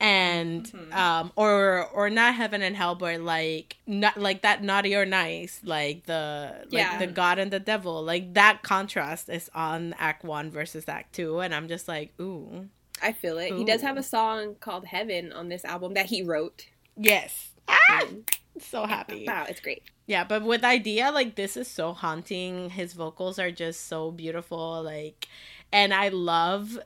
and 0.00 0.64
Mm-hmm. 0.64 0.92
um 0.92 1.32
or 1.36 1.86
or 1.94 2.10
not 2.10 2.34
heaven 2.34 2.62
and 2.62 2.76
hell 2.76 2.94
but 2.94 3.20
like 3.20 3.76
not 3.86 4.16
like 4.16 4.42
that 4.42 4.62
naughty 4.62 4.94
or 4.94 5.06
nice 5.06 5.60
like 5.64 6.04
the 6.06 6.52
like 6.64 6.72
Yeah. 6.72 6.98
the 6.98 7.06
god 7.06 7.38
and 7.38 7.50
the 7.50 7.60
devil 7.60 8.02
like 8.02 8.34
that 8.34 8.62
contrast 8.62 9.28
is 9.28 9.48
on 9.54 9.94
act 9.98 10.24
one 10.24 10.50
versus 10.50 10.88
act 10.88 11.14
two 11.14 11.38
and 11.40 11.54
i'm 11.54 11.68
just 11.68 11.86
like 11.88 12.12
ooh 12.20 12.68
I 13.02 13.10
feel 13.12 13.38
it. 13.38 13.52
He 13.52 13.64
does 13.64 13.82
have 13.82 13.96
a 13.96 14.04
song 14.04 14.54
called 14.60 14.84
Heaven 14.86 15.32
on 15.32 15.48
this 15.48 15.64
album 15.64 15.94
that 15.94 16.06
he 16.06 16.22
wrote. 16.22 16.66
yes 16.96 17.50
ah! 17.68 18.04
So 18.60 18.86
happy 18.86 19.24
Wow, 19.26 19.46
it's 19.48 19.58
great. 19.60 19.82
Yeah, 20.06 20.22
but 20.22 20.42
with 20.44 20.62
idea, 20.62 21.10
like 21.10 21.34
this 21.34 21.56
is 21.56 21.66
so 21.66 21.92
haunting. 21.92 22.70
His 22.70 22.92
vocals 22.92 23.38
are 23.40 23.50
just 23.50 23.88
so 23.88 24.12
beautiful. 24.12 24.80
Like, 24.82 25.26
and 25.72 25.92
I 25.92 26.08
love 26.10 26.78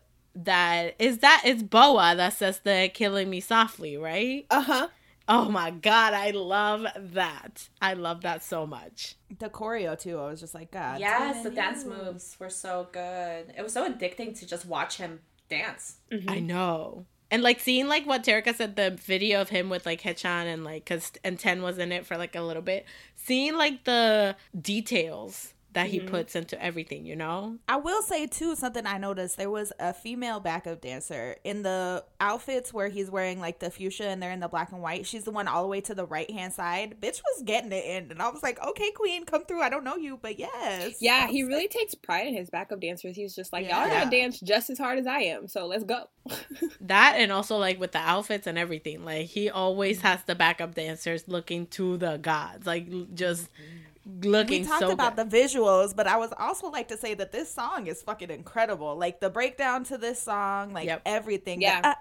that. 0.45 0.95
Is 0.99 1.19
that 1.19 1.43
it's 1.45 1.63
BoA 1.63 2.15
that 2.17 2.33
says 2.35 2.61
the 2.61 2.91
"Killing 2.93 3.31
Me 3.31 3.41
Softly," 3.41 3.97
right? 3.97 4.47
Uh 4.51 4.63
huh. 4.63 4.89
Oh 5.29 5.51
my 5.51 5.71
god, 5.71 6.15
I 6.15 6.31
love 6.31 6.87
that. 6.97 7.69
I 7.83 7.93
love 7.93 8.23
that 8.23 8.43
so 8.43 8.67
much. 8.67 9.17
The 9.39 9.51
choreo 9.51 9.99
too. 9.99 10.19
I 10.19 10.31
was 10.31 10.41
just 10.41 10.55
like, 10.55 10.71
God. 10.71 11.01
Yes, 11.01 11.43
the 11.43 11.51
dance 11.51 11.85
moves 11.85 12.37
were 12.41 12.49
so 12.49 12.89
good. 12.93 13.53
It 13.57 13.63
was 13.63 13.75
so 13.75 13.89
addicting 13.89 14.39
to 14.39 14.47
just 14.47 14.65
watch 14.65 14.97
him 14.97 15.21
dance. 15.51 15.97
Mm-hmm. 16.11 16.31
I 16.31 16.39
know. 16.41 17.05
And 17.31 17.43
like 17.43 17.61
seeing 17.61 17.89
like 17.89 18.07
what 18.07 18.25
Terika 18.25 18.55
said, 18.55 18.77
the 18.77 18.91
video 18.91 19.43
of 19.43 19.51
him 19.51 19.69
with 19.69 19.85
like 19.85 20.01
Haechan 20.01 20.25
and 20.47 20.65
like 20.65 20.87
cause 20.87 21.13
and 21.23 21.39
Ten 21.39 21.61
was 21.61 21.77
in 21.77 21.93
it 21.93 22.07
for 22.07 22.17
like 22.17 22.35
a 22.35 22.41
little 22.41 22.63
bit. 22.63 22.87
Seeing 23.15 23.55
like 23.55 23.85
the 23.85 24.35
details 24.59 25.53
that 25.75 25.89
he 25.89 25.99
mm-hmm. 25.99 26.09
puts 26.09 26.35
into 26.35 26.61
everything, 26.63 27.05
you 27.05 27.15
know? 27.15 27.59
I 27.69 27.77
will 27.77 28.03
say 28.03 28.27
too 28.27 28.57
something 28.57 28.87
I 28.87 28.97
noticed. 28.99 29.37
There 29.37 29.51
was 29.51 29.73
a 29.79 29.93
female 29.93 30.41
backup 30.41 30.81
dancer 30.81 31.37
in 31.45 31.63
the 31.63 32.05
outfits 32.21 32.73
where 32.73 32.89
he's 32.89 33.11
wearing 33.11 33.39
like 33.39 33.59
the 33.59 33.71
fuchsia 33.71 34.07
and 34.07 34.23
they're 34.23 34.33
in 34.33 34.41
the 34.41 34.49
black 34.49 34.73
and 34.73 34.81
white. 34.81 35.07
She's 35.07 35.25
the 35.25 35.31
one 35.31 35.47
all 35.47 35.63
the 35.63 35.69
way 35.69 35.81
to 35.83 35.95
the 35.95 36.07
right 36.07 36.31
hand 36.31 36.55
side. 36.55 36.97
Bitch 37.01 37.21
was 37.23 37.43
getting 37.45 37.71
it 37.73 37.85
in, 37.85 38.11
and 38.11 38.23
I 38.23 38.31
was 38.31 38.43
like, 38.43 38.59
okay, 38.67 38.91
queen, 38.93 39.25
come 39.25 39.45
through. 39.45 39.61
I 39.61 39.69
don't 39.69 39.85
know 39.85 39.97
you, 39.97 40.19
but 40.21 40.39
yes. 40.39 40.97
Yeah, 41.01 41.29
he 41.29 41.45
was 41.45 41.49
really 41.49 41.69
takes 41.69 41.95
pride 41.95 42.27
in 42.27 42.35
his 42.35 42.49
backup 42.49 42.81
dancers. 42.81 43.15
He's 43.15 43.35
just 43.35 43.53
like, 43.53 43.69
y'all 43.69 43.87
Yeah. 43.87 44.05
gotta 44.05 44.11
dance 44.11 44.41
just 44.41 44.71
as 44.71 44.79
hard 44.79 44.99
as 44.99 45.07
I 45.07 45.21
am, 45.21 45.49
so 45.49 45.67
let's 45.67 45.85
go. 45.85 46.09
That 46.81 47.17
and 47.19 47.31
also 47.33 47.57
like 47.59 47.79
with 47.79 47.93
the 47.93 47.99
outfits 47.99 48.47
and 48.47 48.57
everything. 48.57 49.05
Like 49.05 49.27
he 49.27 49.51
always 49.51 49.99
mm. 49.99 50.03
has 50.03 50.23
the 50.25 50.35
backup 50.35 50.75
dancers 50.75 51.29
looking 51.29 51.67
to 51.69 51.99
the 51.99 52.17
gods, 52.17 52.67
like 52.67 52.89
l- 52.91 53.07
just 53.13 53.49
looking. 54.23 54.63
We 54.63 54.67
talked 54.67 54.81
so 54.81 54.91
about 54.91 55.17
good. 55.17 55.31
the 55.31 55.37
visuals, 55.37 55.95
but 55.95 56.07
I 56.07 56.17
was 56.17 56.33
also 56.39 56.69
like 56.69 56.89
to 56.89 56.97
say 56.97 57.15
that 57.15 57.33
this 57.33 57.53
song 57.53 57.87
is 57.87 58.03
fucking 58.03 58.31
incredible. 58.31 58.97
Like 58.97 59.21
the 59.21 59.31
breakdown 59.31 59.85
to 59.85 59.99
this 59.99 60.21
song, 60.21 60.73
like 60.73 60.87
yep. 60.87 61.03
everything. 61.05 61.61
Yeah. 61.61 61.95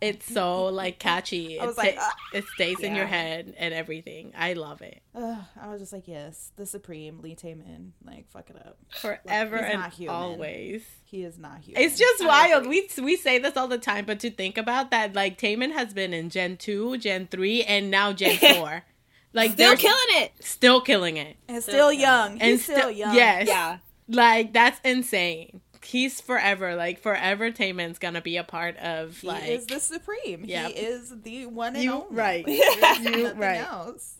It's 0.00 0.32
so 0.32 0.66
like 0.66 0.98
catchy. 0.98 1.60
I 1.60 1.66
was 1.66 1.76
it 1.76 1.78
like, 1.78 1.98
it 2.32 2.44
stays 2.54 2.78
yeah. 2.80 2.86
in 2.86 2.96
your 2.96 3.06
head 3.06 3.54
and 3.58 3.74
everything. 3.74 4.32
I 4.36 4.54
love 4.54 4.80
it. 4.80 5.02
I 5.14 5.68
was 5.68 5.80
just 5.80 5.92
like, 5.92 6.08
yes, 6.08 6.52
the 6.56 6.64
supreme 6.64 7.20
Lee 7.20 7.36
Taemin. 7.36 7.90
Like, 8.04 8.26
fuck 8.30 8.48
it 8.48 8.56
up 8.56 8.78
forever 8.98 9.56
like, 9.56 9.74
and 9.74 9.92
human. 9.92 10.14
always. 10.14 10.84
He 11.04 11.22
is 11.22 11.38
not 11.38 11.60
human. 11.60 11.82
It's 11.82 11.98
just 11.98 12.24
wild. 12.24 12.66
We 12.66 12.88
we 13.02 13.16
say 13.16 13.38
this 13.38 13.56
all 13.56 13.68
the 13.68 13.78
time, 13.78 14.06
but 14.06 14.20
to 14.20 14.30
think 14.30 14.56
about 14.56 14.90
that, 14.90 15.14
like 15.14 15.38
Taemin 15.38 15.72
has 15.72 15.92
been 15.92 16.14
in 16.14 16.30
Gen 16.30 16.56
two, 16.56 16.96
Gen 16.96 17.28
three, 17.30 17.62
and 17.62 17.90
now 17.90 18.12
Gen 18.12 18.36
four. 18.54 18.84
Like 19.32 19.52
Still 19.52 19.68
they're 19.68 19.76
killing 19.76 20.22
it. 20.24 20.32
still 20.40 20.80
killing 20.80 21.16
it. 21.16 21.36
and 21.48 21.62
still 21.62 21.92
young. 21.92 22.32
He's 22.40 22.42
and 22.42 22.60
still 22.60 22.76
still 22.78 22.90
young. 22.90 23.14
Yes. 23.14 23.46
Yeah. 23.48 23.78
Like 24.08 24.52
that's 24.52 24.80
insane. 24.84 25.60
He's 25.82 26.20
forever 26.20 26.74
like 26.76 27.00
forever. 27.00 27.50
Taemin's 27.50 27.98
gonna 27.98 28.20
be 28.20 28.36
a 28.36 28.44
part 28.44 28.76
of 28.78 29.18
he 29.18 29.26
like 29.28 29.48
is 29.48 29.66
the 29.66 29.80
supreme. 29.80 30.44
Yeah. 30.44 30.68
He 30.68 30.74
is 30.74 31.12
the 31.22 31.46
one 31.46 31.74
and 31.76 31.84
You- 31.84 31.92
only. 31.92 32.06
right. 32.14 32.44
You- 32.48 32.80
nothing 32.80 33.38
right. 33.38 33.60
else. 33.60 34.14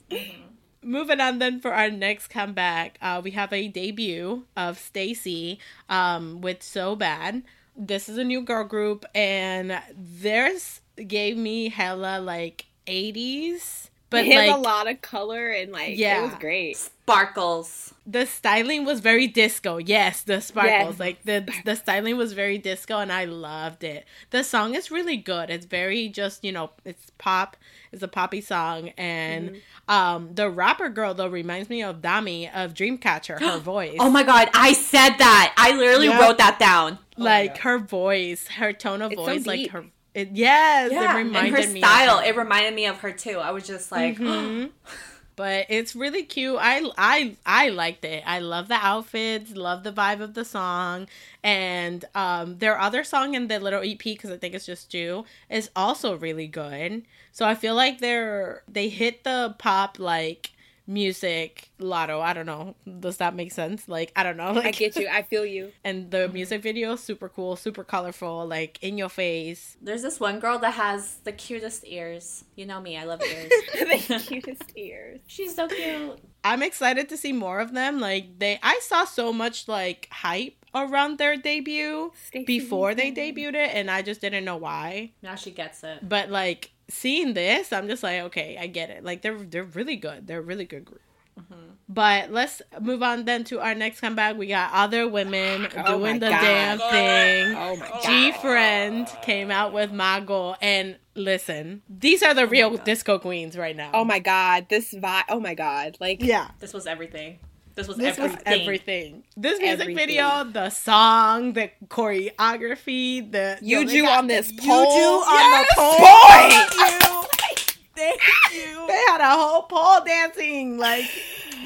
moving 0.82 1.20
on 1.20 1.38
then 1.38 1.60
for 1.60 1.72
our 1.74 1.90
next 1.90 2.28
comeback 2.28 2.96
uh 3.02 3.20
we 3.22 3.32
have 3.32 3.52
a 3.52 3.68
debut 3.68 4.46
of 4.56 4.78
STAYC 4.78 5.58
um 5.90 6.40
with 6.40 6.62
so 6.62 6.96
bad 6.96 7.42
this 7.76 8.08
is 8.08 8.16
a 8.16 8.24
new 8.24 8.40
girl 8.40 8.64
group 8.64 9.04
and 9.14 9.78
theirs 9.94 10.80
gave 11.06 11.36
me 11.36 11.68
hella 11.68 12.18
like 12.18 12.64
80s 12.86 13.89
but 14.10 14.24
He 14.24 14.32
has 14.32 14.48
like 14.48 14.56
a 14.56 14.60
lot 14.60 14.88
of 14.90 15.00
color 15.00 15.48
and 15.48 15.72
like 15.72 15.96
Yeah. 15.96 16.20
it 16.20 16.22
was 16.26 16.34
great. 16.34 16.76
Sparkles. 16.76 17.92
the 18.06 18.24
styling 18.24 18.84
was 18.84 19.00
very 19.00 19.26
disco 19.26 19.78
yes 19.78 20.22
the 20.22 20.40
sparkles 20.40 20.92
Yes. 20.94 21.00
like 21.00 21.22
the 21.24 21.48
the 21.64 21.74
styling 21.76 22.16
was 22.16 22.32
very 22.34 22.56
disco 22.56 22.98
and 22.98 23.12
i 23.12 23.24
loved 23.24 23.82
it 23.84 24.04
the 24.30 24.42
song 24.44 24.74
is 24.74 24.90
really 24.92 25.16
good 25.16 25.50
it's 25.50 25.66
very 25.66 26.08
just 26.08 26.44
you 26.44 26.52
know 26.52 26.70
it's 26.84 27.10
pop 27.18 27.56
it's 27.92 28.02
a 28.02 28.08
poppy 28.08 28.40
song 28.40 28.90
and 28.96 29.50
Mm-hmm. 29.50 29.92
um 29.92 30.34
the 30.34 30.48
rapper 30.48 30.88
girl 30.88 31.14
though 31.14 31.26
reminds 31.28 31.68
me 31.68 31.82
of 31.82 32.00
dami 32.00 32.48
of 32.54 32.74
dreamcatcher 32.74 33.40
her 33.40 33.58
voice 33.74 33.96
Oh 33.98 34.08
my 34.10 34.22
god, 34.22 34.48
I 34.54 34.72
said 34.72 35.16
that. 35.18 35.52
I 35.56 35.72
literally 35.72 36.06
Yep. 36.08 36.20
wrote 36.20 36.38
that 36.38 36.58
down. 36.58 36.98
like 37.16 37.58
her 37.58 37.78
voice 37.78 38.46
her 38.48 38.72
tone 38.72 39.02
of 39.02 39.12
It's 39.12 39.20
so 39.20 39.26
voice 39.26 39.46
like 39.46 39.70
her 39.70 39.84
it 40.14 40.30
yes 40.32 40.90
Yeah, 40.92 41.18
it 41.18 41.20
and 41.20 41.36
her 41.56 41.66
me 41.72 41.80
style, 41.80 42.18
of 42.18 42.24
her. 42.24 42.30
it 42.30 42.36
reminded 42.36 42.74
me 42.74 42.86
of 42.86 42.98
her 42.98 43.12
too. 43.12 43.38
I 43.38 43.50
was 43.52 43.66
just 43.66 43.90
like, 43.92 44.18
Mhm. 44.18 44.70
but 45.36 45.66
it's 45.70 45.94
really 45.96 46.22
cute. 46.24 46.58
I 46.60 46.82
I 46.98 47.36
I 47.46 47.68
liked 47.70 48.04
it. 48.04 48.22
I 48.26 48.40
love 48.40 48.68
the 48.68 48.74
outfits, 48.74 49.52
love 49.56 49.84
the 49.84 49.92
vibe 49.92 50.20
of 50.20 50.34
the 50.34 50.44
song, 50.44 51.06
and 51.42 52.04
um 52.14 52.58
their 52.58 52.78
other 52.78 53.04
song 53.04 53.34
in 53.34 53.48
the 53.48 53.58
little 53.60 53.82
EP 53.82 53.98
because 54.02 54.30
I 54.30 54.36
think 54.36 54.54
it's 54.54 54.66
just 54.66 54.90
Jew 54.90 55.24
is 55.48 55.70
also 55.76 56.16
really 56.16 56.46
good. 56.46 57.02
So 57.32 57.46
I 57.46 57.54
feel 57.54 57.74
like 57.74 58.00
they're 58.00 58.62
they 58.68 58.88
hit 58.88 59.24
the 59.24 59.54
pop 59.58 59.98
like 59.98 60.50
music 60.90 61.70
lotto. 61.78 62.20
I 62.20 62.32
don't 62.32 62.46
know. 62.46 62.74
Does 62.98 63.18
that 63.18 63.34
make 63.34 63.52
sense? 63.52 63.88
Like 63.88 64.12
I 64.16 64.22
don't 64.22 64.36
know. 64.36 64.52
Like 64.60 64.66
I 64.66 64.70
get 64.72 64.96
you. 64.96 65.08
I 65.08 65.22
feel 65.22 65.46
you. 65.46 65.72
And 65.84 66.10
the 66.10 66.28
mhm. 66.28 66.34
music 66.34 66.62
video 66.62 66.96
super 66.96 67.28
cool, 67.28 67.56
super 67.56 67.84
colorful, 67.84 68.46
like 68.46 68.78
in 68.82 68.98
your 68.98 69.08
face. 69.08 69.76
there's 69.80 70.02
this 70.02 70.18
one 70.20 70.40
girl 70.40 70.58
that 70.58 70.74
has 70.74 71.16
the 71.24 71.32
cutest 71.32 71.84
ears. 71.86 72.44
You 72.56 72.66
know 72.66 72.80
me, 72.80 72.98
I 72.98 73.04
love 73.04 73.22
ears. 73.34 73.50
the 73.78 74.24
cutest 74.26 74.72
ears. 74.76 75.20
She's 75.26 75.54
so 75.54 75.68
cute. 75.68 76.18
I'm 76.44 76.62
excited 76.62 77.08
to 77.10 77.16
see 77.16 77.32
more 77.32 77.60
of 77.60 77.72
them. 77.72 78.00
Like 78.00 78.38
they 78.38 78.58
I 78.62 78.80
saw 78.82 79.04
so 79.04 79.32
much 79.32 79.68
like 79.68 80.08
hype 80.10 80.56
around 80.74 81.18
their 81.18 81.36
debut 81.36 82.12
STAYC 82.32 82.46
before 82.46 82.94
they 82.94 83.10
debuted 83.10 83.54
it 83.54 83.70
and 83.74 83.90
I 83.90 84.02
just 84.02 84.20
didn't 84.20 84.44
know 84.44 84.56
why. 84.56 85.12
Now 85.22 85.34
she 85.36 85.50
gets 85.50 85.82
it. 85.84 86.08
But 86.08 86.30
like 86.30 86.72
seeing 86.90 87.34
this, 87.34 87.72
I'm 87.72 87.88
just 87.88 88.02
like, 88.02 88.20
okay, 88.22 88.58
I 88.60 88.66
get 88.66 88.90
it. 88.90 89.04
Like 89.04 89.22
they're 89.22 89.38
they're 89.38 89.64
really 89.64 89.96
good. 89.96 90.26
They're 90.26 90.40
a 90.40 90.42
really 90.42 90.64
good 90.64 90.84
group. 90.84 91.02
Mm-hmm. 91.38 91.54
But 91.88 92.30
let's 92.30 92.62
move 92.80 93.02
on 93.02 93.24
then 93.24 93.44
to 93.44 93.60
our 93.60 93.74
next 93.74 94.00
comeback. 94.00 94.36
We 94.36 94.46
got 94.46 94.72
other 94.72 95.08
women 95.08 95.68
Oh 95.76 95.98
doing 95.98 96.20
the 96.20 96.28
God. 96.28 96.40
damn 96.40 96.78
thing. 96.78 97.56
Oh 97.56 97.76
my 97.76 97.88
god. 97.88 98.00
Oh 98.04 98.06
GFRIEND 98.06 99.22
came 99.22 99.50
out 99.50 99.72
with 99.72 99.90
Mago 99.92 100.54
and 100.60 100.96
listen, 101.14 101.82
these 101.88 102.22
are 102.22 102.34
the 102.34 102.42
oh 102.42 102.46
real 102.46 102.76
disco 102.76 103.18
queens 103.18 103.56
right 103.56 103.76
now. 103.76 103.90
Oh 103.94 104.04
my 104.04 104.18
god. 104.18 104.66
This 104.68 104.92
vibe. 104.92 105.24
Oh 105.28 105.40
my 105.40 105.54
god. 105.54 105.96
Like 106.00 106.22
yeah. 106.22 106.50
This 106.60 106.72
was 106.72 106.86
everything. 106.86 107.38
This 107.74 107.88
was 107.88 107.96
This 107.96 108.18
everything. 108.18 108.36
was 108.36 108.60
everything. 108.62 109.24
This 109.36 109.58
music 109.58 109.80
Everything. 109.80 109.96
video, 109.96 110.44
the 110.44 110.70
song, 110.70 111.52
the 111.54 111.70
choreography, 111.88 113.30
the 113.30 113.58
you 113.62 113.86
do 113.86 114.06
on 114.06 114.26
this 114.26 114.52
Yuju 114.52 114.66
pole. 114.66 115.22
on 115.22 115.34
Yes, 115.34 115.66
the 115.68 115.74
pole. 115.80 115.98
boy! 115.98 117.26
Thank 117.96 118.20
you. 118.54 118.86
They 118.88 119.02
had 119.08 119.20
a 119.20 119.30
whole 119.36 119.62
pole 119.62 120.00
dancing, 120.04 120.78
like 120.78 121.04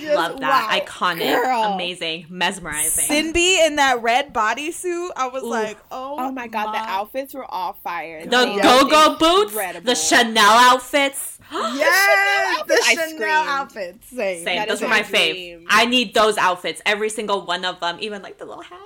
just 0.01 0.14
Love 0.14 0.40
that. 0.40 0.68
wow. 0.70 0.78
Iconic. 0.80 1.42
Girl. 1.42 1.62
Amazing. 1.74 2.26
Mesmerizing. 2.28 3.05
Cindy 3.05 3.61
in 3.64 3.76
that 3.76 4.03
red 4.03 4.32
bodysuit, 4.34 5.11
I 5.16 5.28
was 5.28 5.42
like, 5.42 5.78
oh, 5.90 6.16
Oh 6.18 6.32
my 6.32 6.47
god, 6.47 6.72
the 6.72 6.78
outfits 6.78 7.34
were 7.34 7.45
all 7.51 7.72
fire. 7.84 8.24
the 8.24 8.30
They 8.30 8.61
go 8.61 8.88
go 8.88 9.16
boots, 9.18 9.53
incredible. 9.53 9.86
the 9.86 9.95
Chanel 9.95 10.53
outfits. 10.53 11.38
Yes, 11.53 12.62
the 12.66 12.82
I 12.86 12.95
Chanel 13.11 13.30
outfits. 13.45 14.09
Same. 14.09 14.45
Same. 14.45 14.57
That 14.57 14.68
Those 14.68 14.78
is 14.78 14.82
were 14.82 14.88
my 14.88 15.03
my 15.03 15.07
fave. 15.09 15.64
I 15.68 15.86
need 15.86 16.14
those 16.14 16.36
outfits. 16.38 16.80
Every 16.86 17.11
single 17.11 17.45
one 17.45 17.64
of 17.64 17.80
them. 17.80 17.99
Even 18.01 18.22
like 18.22 18.38
the 18.38 18.45
little 18.45 18.62
hat. 18.62 18.78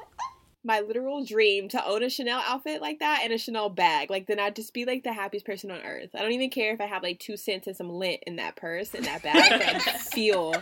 my 0.64 0.80
literal 0.80 1.24
dream 1.24 1.68
to 1.68 1.86
own 1.86 2.02
a 2.02 2.11
Chanel 2.11 2.42
outfit 2.46 2.82
like 2.82 2.98
that 2.98 3.20
and 3.22 3.32
a 3.32 3.38
Chanel 3.38 3.68
bag. 3.70 4.11
Like 4.11 4.26
then 4.26 4.38
I'd 4.40 4.56
just 4.56 4.74
be 4.74 4.84
like 4.84 5.04
the 5.04 5.12
happiest 5.12 5.46
person 5.46 5.70
on 5.70 5.80
earth. 5.82 6.11
I 6.14 6.20
don't 6.20 6.32
even 6.32 6.50
care 6.50 6.74
if 6.74 6.80
I 6.80 6.86
have 6.86 7.02
like 7.02 7.20
two 7.20 7.36
cents 7.36 7.66
and 7.66 7.76
some 7.76 7.88
lint 7.90 8.22
in 8.26 8.36
that 8.36 8.56
purse 8.56 8.92
in 8.94 9.04
that 9.04 9.22
bag. 9.22 9.52
I'd 9.52 9.82
feel 10.00 10.52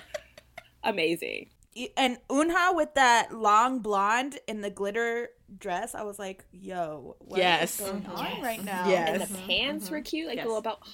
amazing. 0.88 1.50
and 1.96 2.16
Eunha 2.30 2.74
with 2.74 2.94
that 2.94 3.34
long 3.34 3.80
blonde 3.80 4.38
in 4.48 4.62
the 4.62 4.70
glitter 4.70 5.28
dress, 5.58 5.94
I 5.94 6.02
was 6.04 6.18
like, 6.18 6.44
"Yo, 6.50 7.16
what 7.20 7.38
Yes. 7.38 7.78
is 7.78 7.86
going 7.86 8.06
on 8.06 8.24
Yes. 8.24 8.42
right 8.42 8.64
now?" 8.64 8.88
Yes. 8.88 9.08
And 9.10 9.20
the 9.20 9.26
mm-hmm. 9.26 9.46
pants 9.46 9.90
were 9.90 9.98
mm-hmm. 9.98 10.04
cute, 10.04 10.28
like 10.28 10.36
Yes. 10.36 10.44
a 10.46 10.48
little 10.48 10.62
belt. 10.62 10.88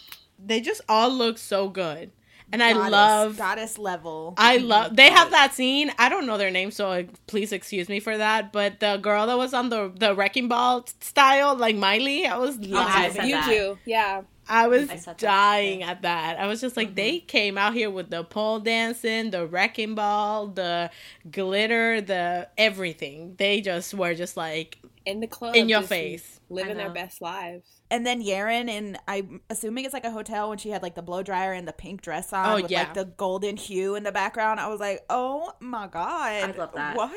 They 0.45 0.61
just 0.61 0.81
all 0.89 1.11
look 1.11 1.39
so 1.39 1.69
good. 1.69 2.11
And 2.51 2.63
I 2.63 2.73
love 2.73 3.39
goddess 3.39 3.79
level. 3.79 4.35
I 4.37 4.59
love 4.59 4.95
they 4.95 5.09
have 5.09 5.31
that 5.31 5.55
scene. 5.55 5.91
I 5.99 6.11
don't 6.11 6.27
know 6.27 6.37
their 6.37 6.51
name, 6.51 6.71
so 6.71 7.07
please 7.27 7.51
excuse 7.51 7.89
me 7.89 7.99
for 7.99 8.19
that. 8.19 8.53
But 8.53 8.79
the 8.81 8.99
girl 8.99 9.27
that 9.29 9.39
was 9.39 9.55
on 9.55 9.71
the 9.71 9.91
the 9.97 10.15
wrecking 10.15 10.49
ball 10.49 10.87
style, 11.01 11.57
like 11.57 11.77
Miley, 11.77 12.27
I 12.27 12.37
was 12.37 12.59
Oh, 12.59 12.77
I 12.77 13.07
You 13.07 13.37
that. 13.37 13.49
do, 13.49 13.79
yeah. 13.87 14.23
I 14.53 14.69
was 14.69 14.91
I 14.91 14.97
said 14.97 15.17
that. 15.17 15.19
dying 15.19 15.83
at 15.83 16.03
that. 16.03 16.39
I 16.39 16.47
was 16.47 16.61
just 16.61 16.77
like, 16.77 16.95
they 16.95 17.17
mm-hmm. 17.17 17.27
came 17.27 17.57
out 17.57 17.73
here 17.73 17.89
with 17.89 18.11
the 18.11 18.23
pole 18.23 18.61
dancing, 18.61 19.31
the 19.31 19.47
wrecking 19.47 19.95
ball, 19.95 20.49
the 20.49 20.91
glitter, 21.31 22.03
the 22.03 22.49
everything. 22.59 23.35
They 23.39 23.63
just 23.63 23.95
were 23.95 24.15
just 24.15 24.37
like 24.37 24.79
In 25.07 25.21
the 25.21 25.27
club, 25.27 25.57
in 25.57 25.71
your 25.71 25.81
face. 25.81 26.32
Living 26.53 26.77
their 26.77 26.91
best 26.91 27.21
lives. 27.23 27.67
and 27.91 28.07
then 28.07 28.23
Yerin 28.23 28.69
and 28.69 28.99
I'm 29.09 29.41
assuming 29.51 29.85
it's 29.85 29.95
like 29.95 30.05
a 30.05 30.11
hotel 30.11 30.49
when 30.49 30.59
she 30.59 30.71
had 30.71 30.83
like 30.83 30.95
the 30.95 31.03
blow 31.03 31.23
dryer 31.23 31.53
and 31.53 31.67
the 31.67 31.73
pink 31.73 32.03
dress 32.03 32.33
on 32.33 32.47
Oh, 32.49 32.63
with 32.63 32.71
yeah. 32.71 32.81
like 32.85 32.95
the 32.95 33.05
golden 33.07 33.57
hue 33.57 33.95
in 33.95 34.03
the 34.03 34.13
background. 34.13 34.61
I 34.61 34.69
was 34.69 34.81
like, 34.81 35.01
"Oh 35.11 35.53
my 35.61 35.87
god, 35.87 36.33
I 36.33 36.51
love 36.57 36.73
that. 36.75 36.97
What? 36.97 37.13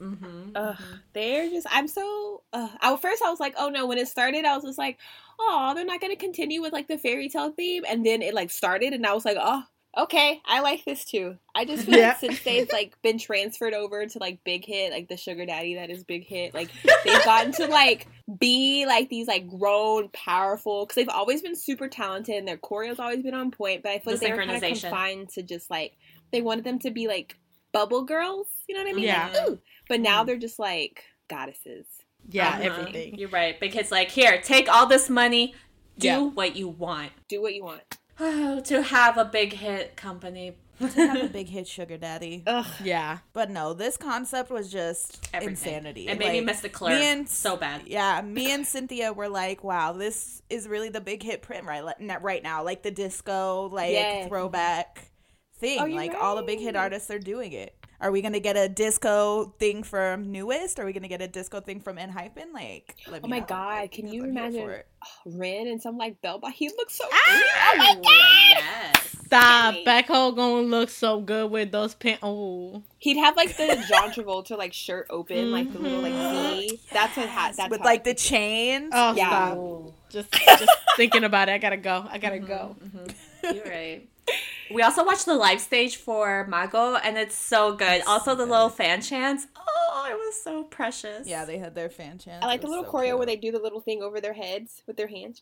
Mm-hmm. 0.00 0.50
Ugh, 0.54 0.76
they're 1.12 1.48
just. 1.50 1.66
I'm 1.70 1.88
so. 1.88 2.42
Uh, 2.52 2.68
I, 2.80 2.92
at 2.92 3.00
first, 3.02 3.22
I 3.22 3.30
was 3.30 3.40
like, 3.40 3.54
oh 3.58 3.68
no. 3.68 3.86
When 3.86 3.98
it 3.98 4.08
started, 4.08 4.44
I 4.44 4.54
was 4.54 4.64
just 4.64 4.78
like, 4.78 4.98
oh, 5.38 5.72
they're 5.74 5.84
not 5.84 6.00
going 6.00 6.12
to 6.12 6.16
continue 6.16 6.60
with 6.62 6.72
like 6.72 6.88
the 6.88 6.98
fairy 6.98 7.28
tale 7.28 7.50
theme. 7.52 7.84
And 7.88 8.04
then 8.04 8.22
it 8.22 8.34
like 8.34 8.50
started, 8.50 8.92
and 8.92 9.06
I 9.06 9.12
was 9.14 9.24
like, 9.24 9.36
oh, 9.40 9.62
okay, 9.96 10.40
I 10.46 10.60
like 10.60 10.84
this 10.84 11.04
too. 11.04 11.36
I 11.54 11.64
just 11.64 11.84
feel 11.84 11.98
Yeah. 11.98 12.08
like 12.08 12.18
since 12.18 12.42
they've 12.42 12.68
like 12.72 12.94
been 13.02 13.18
transferred 13.18 13.74
over 13.74 14.06
to 14.06 14.18
like 14.18 14.42
Big 14.44 14.64
Hit, 14.64 14.92
like 14.92 15.08
the 15.08 15.16
sugar 15.16 15.44
daddy 15.46 15.74
that 15.74 15.90
is 15.90 16.04
Big 16.04 16.24
Hit, 16.24 16.54
like 16.54 16.70
they've 17.04 17.24
gotten 17.24 17.52
to 17.54 17.66
like 17.66 18.06
be 18.38 18.86
like 18.86 19.08
these 19.08 19.26
like 19.26 19.48
grown, 19.48 20.08
powerful. 20.10 20.84
Because 20.86 20.94
they've 20.96 21.08
always 21.08 21.42
been 21.42 21.56
super 21.56 21.88
talented, 21.88 22.36
and 22.36 22.46
their 22.48 22.56
choreo's 22.56 22.98
always 23.00 23.22
been 23.22 23.34
on 23.34 23.50
point. 23.50 23.82
But 23.82 23.90
I 23.92 23.98
feel 23.98 24.04
The 24.04 24.10
like 24.12 24.20
they 24.20 24.30
were 24.32 24.44
kind 24.44 24.64
of 24.64 24.80
confined 24.80 25.28
to 25.30 25.42
just 25.42 25.70
like 25.70 25.92
they 26.30 26.40
wanted 26.42 26.64
them 26.64 26.78
to 26.80 26.90
be 26.90 27.08
like 27.08 27.36
bubble 27.72 28.02
girls. 28.04 28.46
You 28.68 28.76
know 28.76 28.82
what 28.84 28.90
I 28.90 28.94
mean? 28.94 29.04
Yeah. 29.04 29.30
Like, 29.34 29.48
ooh. 29.50 29.58
But 29.88 30.00
now 30.00 30.24
they're 30.24 30.38
just 30.38 30.58
like 30.58 31.02
goddesses. 31.28 31.86
Yeah, 32.28 32.48
Uh-huh. 32.48 32.62
everything. 32.62 33.16
You're 33.18 33.28
right. 33.30 33.58
Because 33.58 33.90
like 33.90 34.10
here, 34.10 34.40
take 34.40 34.68
all 34.68 34.86
this 34.86 35.08
money, 35.10 35.54
do 35.98 36.06
Yeah. 36.08 36.18
what 36.20 36.54
you 36.54 36.68
want. 36.68 37.10
Do 37.28 37.42
what 37.42 37.54
you 37.54 37.64
want. 37.64 37.82
to 38.64 38.82
have 38.82 39.18
a 39.18 39.24
big 39.24 39.52
hit 39.52 39.96
company. 39.96 40.56
to 40.80 40.86
have 40.88 41.22
a 41.24 41.28
big 41.28 41.48
hit 41.56 41.66
sugar 41.68 41.96
daddy. 41.96 42.42
Ugh. 42.46 42.66
Yeah. 42.82 43.18
But 43.32 43.50
no, 43.50 43.74
this 43.74 43.96
concept 43.96 44.50
was 44.50 44.70
just 44.72 45.28
Everything. 45.32 45.50
insanity. 45.74 46.08
It 46.08 46.18
made 46.18 46.32
me 46.32 46.36
Like, 46.38 46.46
miss 46.46 46.60
the 46.60 46.68
clerk 46.68 46.98
me 46.98 47.04
and- 47.06 47.28
so 47.28 47.56
bad. 47.56 47.82
Yeah, 47.86 48.20
me 48.24 48.52
and 48.52 48.66
Cynthia 48.66 49.12
were 49.12 49.28
like, 49.28 49.62
"Wow, 49.64 49.92
this 49.92 50.42
is 50.50 50.66
really 50.68 50.88
the 50.88 51.00
big 51.00 51.22
hit 51.22 51.42
print 51.42 51.64
right 51.64 51.84
right 52.22 52.42
now. 52.42 52.64
Like 52.64 52.82
the 52.82 52.90
disco, 52.90 53.68
like 53.72 53.92
Yes. 53.92 54.28
throwback 54.28 55.10
thing. 55.58 55.78
Oh, 55.80 55.84
you're 55.84 55.96
like 55.98 56.14
all 56.18 56.36
the 56.36 56.42
big 56.42 56.60
hit 56.60 56.76
artists 56.76 57.10
are 57.10 57.18
doing 57.18 57.52
it. 57.52 57.74
Are 58.00 58.10
we 58.10 58.22
gonna 58.22 58.40
get 58.40 58.56
a 58.56 58.68
disco 58.68 59.52
thing 59.58 59.82
from 59.82 60.32
NU'EST? 60.32 60.78
Are 60.78 60.86
we 60.86 60.92
gonna 60.92 61.08
get 61.08 61.20
a 61.20 61.28
disco 61.28 61.60
thing 61.60 61.80
from 61.80 61.96
Enhypen? 61.98 62.52
Like, 62.54 62.96
let 63.10 63.22
Oh 63.22 63.26
me 63.26 63.30
my 63.30 63.38
know, 63.40 63.46
god, 63.46 63.80
like, 63.82 63.92
can 63.92 64.08
you 64.08 64.24
imagine 64.24 64.62
for. 64.62 64.84
Ren 65.26 65.66
and 65.66 65.80
some 65.80 65.96
like 65.98 66.20
bell 66.22 66.38
but 66.38 66.52
he 66.52 66.68
looks 66.68 66.94
so 66.94 67.04
ah, 67.10 67.22
good 67.26 67.42
Oh 67.42 67.76
my 67.76 67.94
oh, 67.96 68.02
god! 68.02 68.48
Yes. 68.48 69.16
Stop. 69.26 69.74
Kenny. 69.74 69.84
Baekho 69.86 70.34
gonna 70.34 70.62
look 70.62 70.88
so 70.90 71.20
good 71.20 71.50
with 71.50 71.70
those 71.70 71.94
pants. 71.94 72.20
Oh. 72.22 72.82
He'd 72.98 73.16
have 73.18 73.36
like 73.36 73.56
the 73.56 73.84
John 73.88 74.10
Travolta 74.10 74.58
like 74.58 74.72
shirt 74.72 75.06
open, 75.08 75.52
like 75.52 75.72
the 75.72 75.78
little 75.78 76.00
like 76.00 76.12
mm-hmm. 76.12 76.58
V. 76.58 76.80
That's 76.92 77.16
what 77.16 77.28
hat 77.28 77.54
that's 77.56 77.70
with 77.70 77.80
like 77.80 78.02
the 78.04 78.14
chains. 78.14 78.90
Oh, 78.92 79.14
Yeah. 79.14 79.28
stop. 79.28 79.56
Oh, 79.56 79.94
Just, 80.08 80.32
just 80.32 80.72
thinking 80.96 81.22
about 81.24 81.48
it. 81.48 81.52
I 81.52 81.58
gotta 81.58 81.76
go. 81.76 82.04
I 82.10 82.18
gotta 82.18 82.36
mm-hmm, 82.36 82.46
go. 82.46 82.76
Mm-hmm. 82.84 83.54
you're 83.54 83.64
right. 83.64 84.08
We 84.72 84.82
also 84.82 85.04
watched 85.04 85.26
the 85.26 85.34
live 85.34 85.60
stage 85.60 85.96
for 85.96 86.46
Mago, 86.46 86.94
and 86.94 87.18
it's 87.18 87.34
so 87.34 87.74
good. 87.74 88.02
also, 88.06 88.36
the 88.36 88.46
little 88.46 88.68
fan 88.68 89.02
chants. 89.02 89.48
Oh, 89.56 90.06
it 90.08 90.14
was 90.14 90.40
so 90.40 90.62
precious. 90.62 91.26
Yeah, 91.26 91.44
they 91.44 91.58
had 91.58 91.74
their 91.74 91.90
fan 91.90 92.18
chants. 92.18 92.44
I 92.44 92.46
like 92.46 92.60
the 92.60 92.68
little 92.68 92.84
so 92.84 92.92
choreo 92.92 93.04
cute. 93.06 93.16
where 93.18 93.26
they 93.26 93.34
do 93.34 93.50
the 93.50 93.58
little 93.58 93.80
thing 93.80 94.00
over 94.00 94.20
their 94.20 94.34
heads 94.34 94.84
with 94.86 94.96
their 94.96 95.08
hands. 95.08 95.40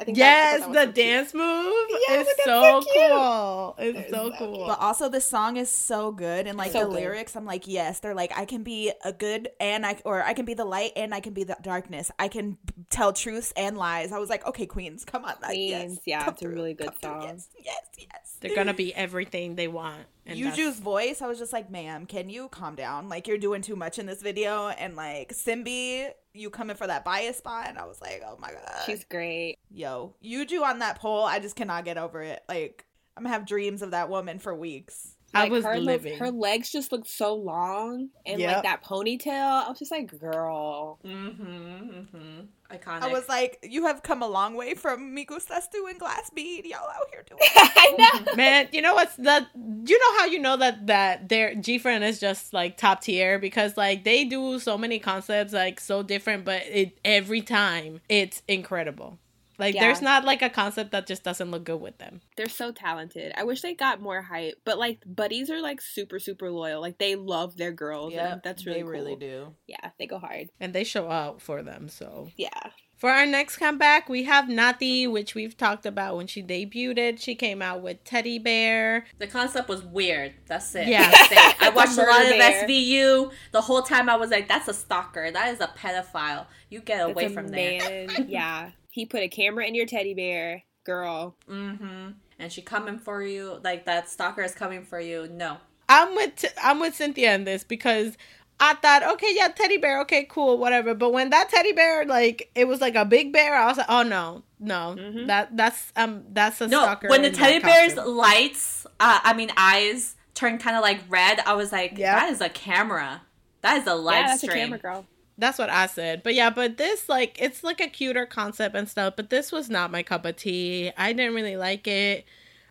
I 0.00 0.04
think 0.04 0.16
that- 0.18 0.54
I 0.54 0.58
Yes, 0.58 0.66
the 0.66 0.72
that 0.72 0.74
so 0.74 0.84
cute. 0.84 0.94
dance 0.94 1.34
move 1.34 1.86
Yes, 2.08 2.26
is 2.26 2.34
so, 2.44 2.80
so 2.80 2.86
cool. 2.94 3.74
It's 3.78 3.98
It's 4.00 4.10
so 4.10 4.30
so 4.30 4.36
cool. 4.38 4.66
But 4.66 4.80
also 4.80 5.08
the 5.08 5.20
song 5.20 5.56
is 5.58 5.68
so 5.70 6.10
good 6.10 6.46
and 6.46 6.56
like 6.56 6.72
So 6.72 6.80
the 6.80 6.86
good. 6.86 6.94
lyrics, 6.94 7.36
I'm 7.36 7.44
like, 7.44 7.68
yes, 7.68 8.00
they're 8.00 8.14
like 8.14 8.32
I 8.36 8.46
can 8.46 8.62
be 8.62 8.92
a 9.04 9.12
good 9.12 9.50
and 9.60 9.84
I 9.84 10.00
or 10.04 10.22
I 10.22 10.32
can 10.32 10.46
be 10.46 10.54
the 10.54 10.64
light 10.64 10.92
and 10.96 11.14
I 11.14 11.20
can 11.20 11.34
be 11.34 11.44
the 11.44 11.56
darkness. 11.60 12.10
I 12.18 12.28
can 12.28 12.56
tell 12.88 13.12
truths 13.12 13.52
and 13.56 13.76
lies. 13.76 14.10
I 14.10 14.18
was 14.18 14.30
like, 14.30 14.46
okay, 14.46 14.66
Queens, 14.66 15.04
come 15.04 15.24
on, 15.24 15.34
like, 15.42 15.56
yes, 15.58 15.82
Queens, 15.82 16.00
yeah, 16.06 16.24
come 16.24 16.34
it's 16.34 16.42
a 16.42 16.48
really 16.48 16.74
good 16.74 16.86
come 16.86 16.94
through, 17.00 17.10
song. 17.10 17.22
Yes, 17.24 17.48
yes, 17.62 17.80
yes. 17.98 18.36
They're 18.40 18.54
gonna 18.56 18.72
be 18.74 18.94
everything 18.94 19.54
they 19.56 19.68
want. 19.68 20.06
And 20.24 20.38
Yuju's 20.38 20.78
voice, 20.78 21.20
I 21.22 21.26
was 21.26 21.38
just 21.38 21.52
like, 21.52 21.70
ma'am, 21.70 22.06
can 22.06 22.30
you 22.30 22.48
calm 22.48 22.74
down? 22.74 23.08
Like 23.08 23.28
you're 23.28 23.36
doing 23.38 23.60
too 23.62 23.76
much 23.76 23.98
in 23.98 24.06
this 24.06 24.22
video, 24.22 24.68
and 24.68 24.96
like 24.96 25.32
SinB, 25.34 26.10
you 26.32 26.50
coming 26.50 26.76
for 26.76 26.86
that 26.86 27.04
bias 27.04 27.38
spot, 27.38 27.66
and 27.68 27.78
I 27.78 27.86
was 27.86 28.00
like, 28.00 28.22
oh 28.26 28.36
my 28.40 28.50
god, 28.52 28.82
She's 28.86 29.04
great. 29.04 29.58
yo, 29.70 30.14
Yuju 30.24 30.62
on 30.62 30.78
that 30.80 30.98
pole, 30.98 31.24
I 31.24 31.38
just 31.40 31.56
cannot 31.56 31.84
get 31.84 31.98
over 31.98 32.22
it. 32.22 32.42
Like 32.48 32.84
I'm 33.16 33.24
gonna 33.24 33.34
have 33.34 33.46
dreams 33.46 33.82
of 33.82 33.90
that 33.92 34.08
woman 34.08 34.38
for 34.38 34.54
weeks. 34.54 35.16
I 35.34 35.48
was 35.48 35.64
her, 35.64 35.78
living. 35.78 36.18
her 36.18 36.30
legs 36.30 36.70
just 36.70 36.90
looked 36.92 37.08
so 37.08 37.34
long 37.34 38.08
and 38.26 38.40
Yep. 38.40 38.52
like 38.54 38.62
that 38.64 38.84
ponytail. 38.84 39.64
I 39.64 39.68
was 39.68 39.78
just 39.78 39.90
like, 39.90 40.18
girl. 40.18 40.98
Mm-hmm. 41.04 41.44
Mm-hmm. 41.44 42.40
Iconic. 42.72 43.02
I 43.02 43.08
was 43.08 43.28
like, 43.28 43.58
you 43.62 43.86
have 43.86 44.02
come 44.02 44.22
a 44.22 44.28
long 44.28 44.54
way 44.54 44.74
from 44.74 45.12
Me 45.12 45.24
Gustas 45.26 45.70
Tu 45.72 45.86
and 45.88 45.98
glass 45.98 46.30
bead. 46.30 46.64
Y'all 46.66 46.78
out 46.88 47.06
here 47.10 47.24
doing 47.28 47.40
I 47.56 48.20
know. 48.26 48.32
Man, 48.36 48.68
you 48.72 48.80
know 48.82 48.94
what's 48.94 49.16
that? 49.16 49.48
You 49.54 49.98
know 49.98 50.18
how 50.18 50.26
you 50.26 50.38
know 50.38 50.56
that 50.56 50.86
that 50.86 51.28
their 51.28 51.54
GFRIEND 51.54 52.02
is 52.02 52.20
just 52.20 52.52
like 52.52 52.76
top 52.76 53.00
tier 53.02 53.38
because 53.38 53.76
like 53.76 54.04
they 54.04 54.24
do 54.24 54.58
so 54.60 54.78
many 54.78 54.98
concepts 55.00 55.52
like 55.52 55.80
so 55.80 56.02
different, 56.02 56.44
but 56.44 56.62
it 56.66 56.98
every 57.04 57.40
time 57.42 58.00
it's 58.08 58.42
incredible. 58.46 59.18
Like 59.60 59.74
Yeah. 59.74 59.82
there's 59.82 60.02
not 60.02 60.24
like 60.24 60.42
a 60.42 60.50
concept 60.50 60.90
that 60.92 61.06
just 61.06 61.22
doesn't 61.22 61.50
look 61.50 61.64
good 61.64 61.80
with 61.80 61.98
them. 61.98 62.20
They're 62.36 62.48
so 62.48 62.72
talented. 62.72 63.32
I 63.36 63.44
wish 63.44 63.60
they 63.60 63.74
got 63.74 64.00
more 64.00 64.22
hype, 64.22 64.54
but 64.64 64.78
like 64.78 65.02
buddies 65.06 65.50
are 65.50 65.60
like 65.60 65.80
super 65.80 66.18
super 66.18 66.50
loyal. 66.50 66.80
Like 66.80 66.98
they 66.98 67.14
love 67.14 67.56
their 67.56 67.72
girls. 67.72 68.12
Yeah, 68.14 68.38
that's 68.42 68.66
really 68.66 68.80
cool. 68.82 68.90
they 68.90 68.98
really 68.98 69.10
cool. 69.12 69.18
do. 69.50 69.54
Yeah, 69.66 69.90
they 69.98 70.06
go 70.06 70.18
hard. 70.18 70.48
And 70.58 70.72
they 70.74 70.84
show 70.84 71.10
out 71.10 71.40
for 71.42 71.62
them. 71.62 71.88
So 71.88 72.30
Yeah. 72.36 72.48
for 72.96 73.10
our 73.10 73.26
next 73.26 73.56
comeback, 73.58 74.08
we 74.08 74.24
have 74.24 74.48
Natty, 74.48 75.06
which 75.06 75.34
we've 75.34 75.56
talked 75.56 75.86
about 75.86 76.16
when 76.16 76.26
she 76.26 76.42
debuted. 76.42 77.20
She 77.20 77.34
came 77.34 77.60
out 77.62 77.82
with 77.82 78.02
Teddy 78.04 78.38
Bear. 78.38 79.06
the 79.18 79.26
concept 79.26 79.68
was 79.68 79.82
weird. 79.84 80.32
That's 80.46 80.74
it. 80.74 80.88
Yeah. 80.88 81.10
That's 81.10 81.32
it. 81.32 81.38
I 81.38 81.50
It's 81.60 81.68
a 81.68 81.76
watched 81.76 81.98
a 81.98 82.02
lot 82.10 82.22
of 82.24 82.30
murder. 82.38 82.66
SVU. 82.66 83.32
The 83.52 83.60
whole 83.60 83.82
time 83.82 84.08
I 84.08 84.16
was 84.16 84.30
like, 84.30 84.48
"That's 84.48 84.68
a 84.68 84.74
stalker. 84.74 85.30
That 85.30 85.52
is 85.54 85.60
a 85.60 85.68
pedophile. 85.68 86.46
You 86.68 86.80
get 86.80 87.00
away 87.08 87.26
a 87.26 87.30
from 87.30 87.48
there." 87.48 88.06
man. 88.08 88.26
yeah. 88.28 88.70
He 88.90 89.06
put 89.06 89.22
a 89.22 89.28
camera 89.28 89.64
in 89.66 89.74
your 89.74 89.86
teddy 89.86 90.14
bear, 90.14 90.64
girl. 90.84 91.36
Mm-hmm. 91.48 92.10
And 92.38 92.52
she 92.52 92.62
coming 92.62 92.98
for 92.98 93.22
you. 93.22 93.60
Like 93.62 93.84
that 93.86 94.08
stalker 94.08 94.42
is 94.42 94.54
coming 94.54 94.84
for 94.84 95.00
you. 95.00 95.28
No. 95.30 95.58
I'm 95.88 96.14
with 96.14 96.44
I'm 96.62 96.80
with 96.80 96.94
Cynthia 96.94 97.34
in 97.34 97.44
this 97.44 97.64
because 97.64 98.16
I 98.62 98.74
thought, 98.74 99.02
okay, 99.14 99.28
yeah, 99.34 99.48
teddy 99.48 99.78
bear, 99.78 100.00
okay, 100.02 100.26
cool, 100.28 100.58
whatever. 100.58 100.94
But 100.94 101.12
when 101.12 101.30
that 101.30 101.48
teddy 101.48 101.72
bear, 101.72 102.04
like, 102.04 102.50
it 102.54 102.66
was 102.68 102.80
like 102.82 102.94
a 102.94 103.06
big 103.06 103.32
bear, 103.32 103.54
I 103.54 103.66
was 103.66 103.78
like, 103.78 103.86
oh 103.88 104.02
no, 104.02 104.42
no, 104.58 104.96
Mhm. 104.98 105.26
that 105.28 105.56
that's 105.56 105.92
um 105.96 106.24
that's 106.32 106.60
a 106.60 106.66
No. 106.68 106.82
stalker. 106.82 107.08
When 107.08 107.22
the 107.22 107.30
teddy 107.30 107.58
bear's 107.58 107.94
costume. 107.94 108.16
lights, 108.16 108.86
uh, 109.00 109.20
I 109.22 109.32
mean 109.34 109.50
eyes, 109.56 110.14
turned 110.34 110.60
kind 110.60 110.76
of 110.76 110.82
like 110.82 111.00
red, 111.08 111.40
I 111.46 111.54
was 111.54 111.72
like, 111.72 111.96
Yeah. 111.96 112.18
"That 112.20 112.30
is 112.30 112.40
a 112.40 112.48
camera. 112.50 113.22
That 113.62 113.78
is 113.78 113.86
a 113.86 113.94
live 113.94 114.20
yeah, 114.22 114.26
that's 114.28 114.40
stream." 114.42 114.56
a 114.56 114.60
camera 114.60 114.78
girl. 114.78 115.06
That's 115.40 115.58
what 115.58 115.70
I 115.70 115.86
said. 115.86 116.22
But 116.22 116.34
yeah, 116.34 116.50
but 116.50 116.76
this 116.76 117.08
like 117.08 117.40
it's 117.40 117.64
like 117.64 117.80
a 117.80 117.88
cuter 117.88 118.26
concept 118.26 118.76
and 118.76 118.88
stuff, 118.88 119.14
but 119.16 119.30
this 119.30 119.50
was 119.50 119.68
not 119.70 119.90
my 119.90 120.02
cup 120.02 120.24
of 120.24 120.36
tea. 120.36 120.92
I 120.96 121.12
didn't 121.12 121.34
really 121.34 121.56
like 121.56 121.86
it. 121.88 122.24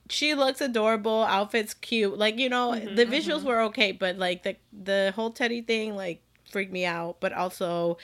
She 0.09 0.33
looks 0.33 0.61
adorable, 0.61 1.23
outfit's 1.23 1.73
cute. 1.73 2.17
Like, 2.17 2.39
you 2.39 2.49
know, 2.49 2.71
Mm-hmm, 2.71 2.95
the 2.95 3.05
visuals 3.05 3.43
were 3.43 3.61
okay, 3.63 3.91
but 3.91 4.17
like 4.17 4.43
the 4.43 4.55
the 4.71 5.13
whole 5.15 5.31
teddy 5.31 5.61
thing 5.61 5.95
like 5.95 6.21
freaked 6.49 6.71
me 6.71 6.85
out, 6.85 7.17
but 7.19 7.33
also 7.33 7.97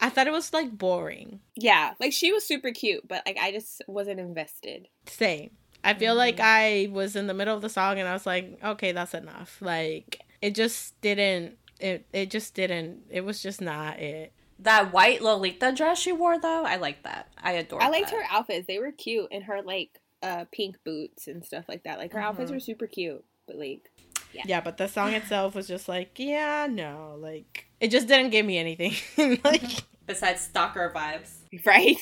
I 0.00 0.08
thought 0.08 0.26
it 0.26 0.32
was 0.32 0.52
like 0.52 0.76
boring. 0.76 1.40
Yeah, 1.56 1.92
like 2.00 2.12
she 2.12 2.32
was 2.32 2.44
super 2.46 2.72
cute, 2.72 3.06
but 3.06 3.22
like 3.26 3.38
I 3.40 3.52
just 3.52 3.82
wasn't 3.86 4.18
invested. 4.20 4.88
Same. 5.06 5.50
I 5.82 5.94
feel 5.94 6.14
like 6.14 6.40
I 6.40 6.88
was 6.92 7.16
in 7.16 7.26
the 7.26 7.34
middle 7.34 7.56
of 7.56 7.62
the 7.62 7.70
song 7.70 7.98
and 7.98 8.06
I 8.06 8.12
was 8.12 8.26
like, 8.26 8.58
okay, 8.62 8.92
that's 8.92 9.14
enough. 9.14 9.58
Like 9.60 10.20
it 10.42 10.54
just 10.54 10.98
didn't 11.00 11.56
it 11.80 12.06
it 12.12 12.30
just 12.30 12.54
didn't 12.54 13.02
it 13.10 13.22
was 13.24 13.42
just 13.42 13.60
not 13.60 13.98
it. 13.98 14.32
That 14.58 14.92
white 14.92 15.22
Lolita 15.22 15.72
dress 15.74 15.98
she 15.98 16.12
wore 16.12 16.38
though, 16.38 16.64
I 16.64 16.76
like 16.76 17.02
that. 17.04 17.28
I 17.42 17.52
adore. 17.52 17.82
I 17.82 17.88
liked 17.88 18.10
that. 18.10 18.16
her 18.16 18.24
outfits; 18.30 18.66
they 18.66 18.78
were 18.78 18.92
cute, 18.92 19.28
and 19.32 19.44
her 19.44 19.62
like 19.62 19.98
uh 20.22 20.44
pink 20.52 20.76
boots 20.84 21.26
and 21.28 21.44
stuff 21.44 21.64
like 21.68 21.84
that. 21.84 21.98
Like 21.98 22.12
her 22.12 22.20
outfits 22.20 22.50
Mhm. 22.50 22.54
were 22.54 22.60
super 22.60 22.86
cute, 22.86 23.24
but 23.46 23.56
like 23.56 23.90
Yeah. 24.32 24.42
yeah, 24.46 24.60
but 24.60 24.76
the 24.76 24.86
song 24.86 25.14
itself 25.14 25.54
was 25.54 25.66
just 25.66 25.88
like, 25.88 26.12
yeah, 26.18 26.66
no, 26.70 27.16
like 27.18 27.66
it 27.80 27.90
just 27.90 28.06
didn't 28.06 28.30
give 28.30 28.44
me 28.44 28.58
anything. 28.58 28.92
like 29.44 29.62
besides 30.06 30.42
stalker 30.42 30.92
vibes. 30.94 31.36
Right. 31.64 31.96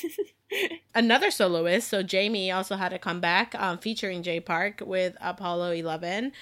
Another 0.95 1.31
soloist, 1.31 1.89
so 1.89 2.03
Jamie 2.03 2.51
also 2.51 2.77
had 2.77 2.93
a 2.95 2.99
comeback 2.99 3.55
um, 3.55 3.79
featuring 3.79 4.23
Jay 4.23 4.41
Park 4.41 4.83
with 4.85 5.15
Apollo 5.21 5.73
11. 5.73 6.33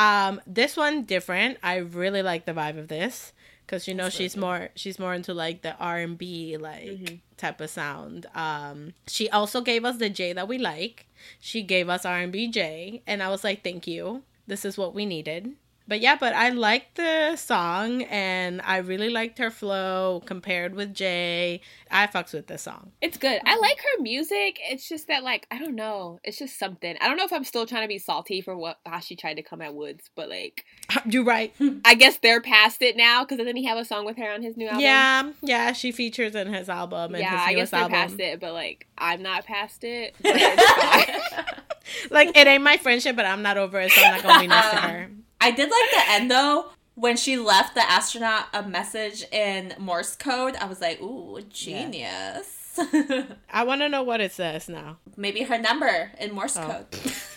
Um, 0.00 0.40
this 0.46 0.76
one 0.76 1.04
different. 1.04 1.58
I 1.62 1.76
really 1.76 2.22
like 2.22 2.46
the 2.46 2.52
vibe 2.52 2.78
of 2.78 2.88
this 2.88 3.32
because 3.66 3.86
you 3.86 3.94
know 3.94 4.04
That's 4.04 4.16
she's 4.16 4.36
more 4.36 4.70
she's 4.74 4.98
more 4.98 5.12
into 5.12 5.34
like 5.34 5.60
the 5.60 5.76
R 5.76 5.98
and 5.98 6.16
B 6.16 6.56
like 6.56 6.84
mm-hmm. 6.84 7.14
type 7.36 7.60
of 7.60 7.68
sound. 7.68 8.26
Um, 8.34 8.94
she 9.06 9.28
also 9.28 9.60
gave 9.60 9.84
us 9.84 9.98
the 9.98 10.08
J 10.08 10.32
that 10.32 10.48
we 10.48 10.56
like. 10.58 11.06
She 11.38 11.62
gave 11.62 11.88
us 11.88 12.06
R 12.06 12.18
and 12.18 12.32
B 12.32 12.48
J, 12.48 13.02
and 13.06 13.22
I 13.22 13.28
was 13.28 13.44
like, 13.44 13.62
thank 13.62 13.86
you. 13.86 14.22
This 14.46 14.64
is 14.64 14.78
what 14.78 14.94
we 14.94 15.04
needed 15.04 15.54
but 15.90 16.00
yeah, 16.00 16.14
but 16.14 16.34
I 16.34 16.50
liked 16.50 16.94
the 16.94 17.34
song 17.34 18.02
and 18.02 18.62
I 18.62 18.76
really 18.76 19.10
liked 19.10 19.38
her 19.38 19.50
flow 19.50 20.22
compared 20.24 20.76
with 20.76 20.94
Jay. 20.94 21.62
I 21.90 22.06
fucks 22.06 22.32
with 22.32 22.46
this 22.46 22.62
song. 22.62 22.92
It's 23.00 23.18
good. 23.18 23.40
I 23.44 23.54
mm-hmm. 23.54 23.60
like 23.60 23.78
her 23.78 24.00
music. 24.00 24.60
It's 24.62 24.88
just 24.88 25.08
that 25.08 25.24
like 25.24 25.48
I 25.50 25.58
don't 25.58 25.74
know. 25.74 26.20
It's 26.22 26.38
just 26.38 26.60
something. 26.60 26.96
I 27.00 27.08
don't 27.08 27.16
know 27.16 27.24
if 27.24 27.32
I'm 27.32 27.42
still 27.42 27.66
trying 27.66 27.82
to 27.82 27.88
be 27.88 27.98
salty 27.98 28.40
for 28.40 28.56
what 28.56 28.78
how 28.86 29.00
she 29.00 29.16
tried 29.16 29.34
to 29.34 29.42
come 29.42 29.60
at 29.60 29.74
Woods, 29.74 30.10
but 30.14 30.28
like 30.28 30.64
you're 31.06 31.24
right. 31.24 31.52
I 31.84 31.94
guess 31.96 32.18
they're 32.18 32.40
past 32.40 32.82
it 32.82 32.96
now 32.96 33.24
because 33.24 33.38
doesn't 33.38 33.56
he 33.56 33.64
have 33.64 33.76
a 33.76 33.84
song 33.84 34.06
with 34.06 34.16
her 34.16 34.30
on 34.30 34.42
his 34.42 34.56
new 34.56 34.68
album? 34.68 34.82
Yeah, 34.82 35.32
yeah. 35.42 35.72
She 35.72 35.90
features 35.90 36.36
in 36.36 36.52
his 36.52 36.68
album. 36.68 37.16
And 37.16 37.24
yeah, 37.24 37.44
I 37.44 37.52
guess 37.54 37.70
they're 37.70 37.80
album. 37.80 37.94
past 37.94 38.20
it, 38.20 38.38
but 38.38 38.52
like 38.52 38.86
I'm 38.96 39.22
not 39.22 39.44
past 39.44 39.82
it. 39.82 40.14
like 42.12 42.36
it 42.36 42.46
ain't 42.46 42.62
my 42.62 42.76
friendship, 42.76 43.16
but 43.16 43.26
I'm 43.26 43.42
not 43.42 43.56
over 43.56 43.80
it, 43.80 43.90
so 43.90 44.00
I'm 44.00 44.12
not 44.12 44.22
gonna 44.22 44.40
be 44.40 44.46
nice 44.46 44.70
to 44.70 44.76
her. 44.76 45.10
I 45.40 45.50
did 45.50 45.70
like 45.70 45.90
the 45.92 46.12
end 46.12 46.30
though. 46.30 46.66
When 46.94 47.16
she 47.16 47.38
left 47.38 47.74
the 47.74 47.90
astronaut 47.90 48.46
a 48.52 48.62
message 48.62 49.24
in 49.32 49.74
Morse 49.78 50.16
code, 50.16 50.56
I 50.56 50.66
was 50.66 50.80
like, 50.80 51.00
"Ooh, 51.00 51.40
genius!" 51.48 52.78
Yeah. 52.92 53.24
I 53.50 53.64
want 53.64 53.80
to 53.80 53.88
know 53.88 54.02
what 54.02 54.20
it 54.20 54.32
says 54.32 54.68
now. 54.68 54.98
Maybe 55.16 55.42
her 55.42 55.58
number 55.58 56.12
in 56.18 56.34
Morse 56.34 56.56
oh. 56.56 56.66
code. 56.66 56.86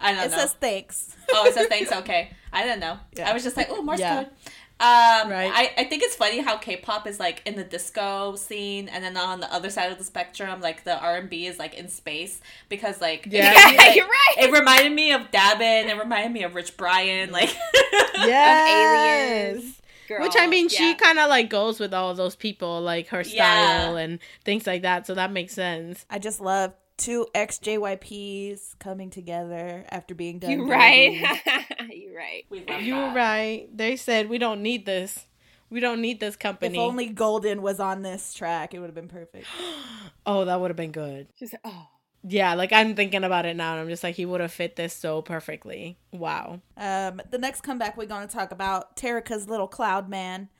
I 0.00 0.12
don't 0.12 0.26
it 0.26 0.30
know. 0.30 0.36
It 0.36 0.38
says 0.38 0.52
thanks. 0.54 1.16
Oh, 1.32 1.46
it 1.46 1.54
says 1.54 1.66
thanks. 1.66 1.90
Okay, 1.90 2.30
I 2.52 2.62
didn't 2.62 2.80
know. 2.80 2.98
Yeah. 3.16 3.30
I 3.30 3.32
was 3.32 3.42
just 3.42 3.56
like, 3.56 3.68
"Oh, 3.70 3.82
Morse 3.82 4.00
yeah. 4.00 4.24
code." 4.24 4.32
Um, 4.80 5.28
right. 5.28 5.50
I, 5.52 5.72
I 5.76 5.84
think 5.84 6.04
it's 6.04 6.14
funny 6.14 6.38
how 6.38 6.56
K-pop 6.56 7.08
is 7.08 7.18
like 7.18 7.42
in 7.44 7.56
the 7.56 7.64
disco 7.64 8.36
scene, 8.36 8.88
and 8.88 9.02
then 9.02 9.16
on 9.16 9.40
the 9.40 9.52
other 9.52 9.70
side 9.70 9.90
of 9.90 9.98
the 9.98 10.04
spectrum, 10.04 10.60
like 10.60 10.84
the 10.84 10.96
R 10.96 11.16
and 11.16 11.28
B 11.28 11.46
is 11.46 11.58
like 11.58 11.74
in 11.74 11.88
space 11.88 12.40
because 12.68 13.00
like 13.00 13.26
yeah, 13.28 13.52
like, 13.76 13.96
you're 13.96 14.06
right. 14.06 14.34
It 14.38 14.52
reminded 14.52 14.92
me 14.92 15.12
of 15.12 15.32
Dabin. 15.32 15.88
It 15.88 15.98
reminded 15.98 16.30
me 16.30 16.44
of 16.44 16.54
Rich 16.54 16.76
Brian, 16.76 17.32
like 17.32 17.52
yes. 18.14 19.56
aliens. 19.56 19.80
Girl, 20.06 20.22
Which 20.22 20.34
I 20.38 20.46
mean, 20.46 20.68
yeah. 20.70 20.78
she 20.78 20.94
kind 20.94 21.18
of 21.18 21.28
like 21.28 21.50
goes 21.50 21.80
with 21.80 21.92
all 21.92 22.14
those 22.14 22.36
people, 22.36 22.80
like 22.80 23.08
her 23.08 23.24
style 23.24 23.94
yeah. 23.94 23.98
and 23.98 24.20
things 24.44 24.64
like 24.64 24.82
that. 24.82 25.08
So 25.08 25.14
that 25.14 25.32
makes 25.32 25.54
sense. 25.54 26.06
I 26.08 26.20
just 26.20 26.40
love 26.40 26.72
two 26.98 27.26
ex 27.34 27.58
JYPs 27.58 28.78
coming 28.78 29.08
together 29.08 29.86
after 29.88 30.14
being 30.14 30.38
done. 30.38 30.50
You're 30.50 30.66
right. 30.66 31.12
You're 31.90 32.16
right. 32.16 32.44
You 32.50 32.94
that. 32.94 33.16
right. 33.16 33.68
They 33.74 33.96
said 33.96 34.28
we 34.28 34.36
don't 34.36 34.62
need 34.62 34.84
this. 34.84 35.26
We 35.70 35.80
don't 35.80 36.00
need 36.00 36.20
this 36.20 36.36
company. 36.36 36.76
If 36.76 36.80
only 36.80 37.06
Golden 37.06 37.62
was 37.62 37.80
on 37.80 38.02
this 38.02 38.34
track, 38.34 38.74
it 38.74 38.80
would 38.80 38.86
have 38.86 38.94
been 38.94 39.08
perfect. 39.08 39.46
oh, 40.26 40.44
that 40.44 40.60
would 40.60 40.70
have 40.70 40.76
been 40.76 40.92
good. 40.92 41.28
She's 41.38 41.54
oh. 41.64 41.88
Yeah, 42.24 42.54
like 42.54 42.72
I'm 42.72 42.96
thinking 42.96 43.22
about 43.22 43.46
it 43.46 43.56
now, 43.56 43.72
and 43.72 43.80
I'm 43.80 43.88
just 43.88 44.02
like, 44.02 44.16
he 44.16 44.26
would 44.26 44.40
have 44.40 44.52
fit 44.52 44.74
this 44.74 44.92
so 44.92 45.22
perfectly. 45.22 45.98
Wow. 46.12 46.60
Um, 46.76 47.20
the 47.30 47.38
next 47.38 47.60
comeback 47.60 47.96
we're 47.96 48.06
going 48.06 48.26
to 48.26 48.34
talk 48.34 48.50
about 48.50 48.96
Terika's 48.96 49.48
little 49.48 49.68
cloud 49.68 50.08
man. 50.08 50.48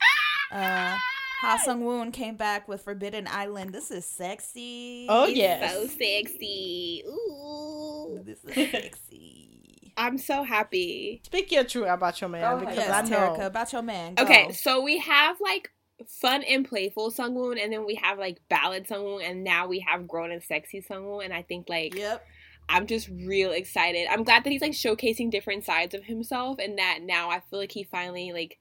Uh, 0.50 0.96
Ha 1.40 1.56
Sung 1.64 1.84
Woon 1.84 2.10
came 2.10 2.34
back 2.34 2.66
with 2.66 2.82
Forbidden 2.82 3.28
Island. 3.28 3.72
This 3.72 3.92
is 3.92 4.04
sexy. 4.04 5.06
Oh 5.08 5.26
yeah, 5.26 5.70
so 5.70 5.86
sexy. 5.86 7.04
Ooh, 7.06 8.20
this 8.24 8.44
is 8.44 8.54
sexy. 8.72 9.92
I'm 9.96 10.18
so 10.18 10.42
happy. 10.42 11.20
Speak 11.24 11.52
your 11.52 11.62
truth 11.62 11.86
about 11.88 12.20
your 12.20 12.28
man 12.28 12.58
because 12.58 12.76
yes, 12.76 12.90
I 12.90 13.08
know 13.08 13.16
Terika, 13.16 13.46
about 13.46 13.72
your 13.72 13.82
man. 13.82 14.14
Go. 14.14 14.24
Okay, 14.24 14.50
so 14.52 14.82
we 14.82 14.98
have 14.98 15.40
like 15.40 15.70
fun 16.08 16.42
and 16.42 16.68
playful 16.68 17.12
Sungwoon, 17.12 17.62
and 17.62 17.72
then 17.72 17.86
we 17.86 17.94
have 17.96 18.18
like 18.18 18.40
ballad 18.48 18.88
Sungwoon, 18.88 19.28
and 19.28 19.44
now 19.44 19.68
we 19.68 19.78
have 19.80 20.08
grown 20.08 20.32
and 20.32 20.42
sexy 20.42 20.82
Sungwoon, 20.82 21.24
and 21.24 21.32
I 21.32 21.42
think 21.42 21.68
like 21.68 21.94
yep. 21.94 22.26
I'm 22.68 22.88
just 22.88 23.08
real 23.08 23.52
excited. 23.52 24.08
I'm 24.10 24.24
glad 24.24 24.42
that 24.42 24.50
he's 24.50 24.60
like 24.60 24.72
showcasing 24.72 25.30
different 25.30 25.64
sides 25.64 25.94
of 25.94 26.02
himself, 26.02 26.58
and 26.58 26.78
that 26.78 26.98
now 27.02 27.30
I 27.30 27.40
feel 27.48 27.60
like 27.60 27.72
he 27.72 27.84
finally 27.84 28.32
like 28.32 28.58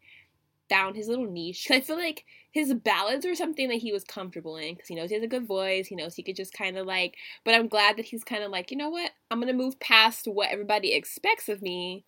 found 0.70 0.96
his 0.96 1.08
little 1.08 1.26
niche. 1.26 1.68
I 1.72 1.82
feel 1.82 1.98
like 1.98 2.24
his 2.52 2.74
ballads 2.74 3.26
were 3.26 3.36
something 3.36 3.70
that 3.70 3.76
he 3.76 3.92
was 3.92 4.04
comfortable 4.04 4.58
in 4.58 4.74
because 4.74 4.88
he 4.88 4.96
knows 4.96 5.10
he 5.10 5.16
has 5.16 5.24
a 5.24 5.28
good 5.28 5.46
voice. 5.46 5.88
He 5.88 5.96
knows 5.96 6.16
he 6.16 6.24
could 6.24 6.36
just 6.36 6.54
kind 6.54 6.78
of 6.78 6.86
like. 6.86 7.16
But 7.44 7.54
I'm 7.54 7.68
glad 7.68 7.98
that 7.98 8.06
he's 8.06 8.24
kind 8.24 8.44
of 8.44 8.52
like, 8.52 8.72
you 8.72 8.78
know 8.78 8.90
what? 8.90 9.12
I'm 9.30 9.40
gonna 9.40 9.54
move 9.54 9.80
past 9.80 10.28
what 10.28 10.50
everybody 10.50 10.94
expects 10.94 11.50
of 11.50 11.62
me, 11.62 12.06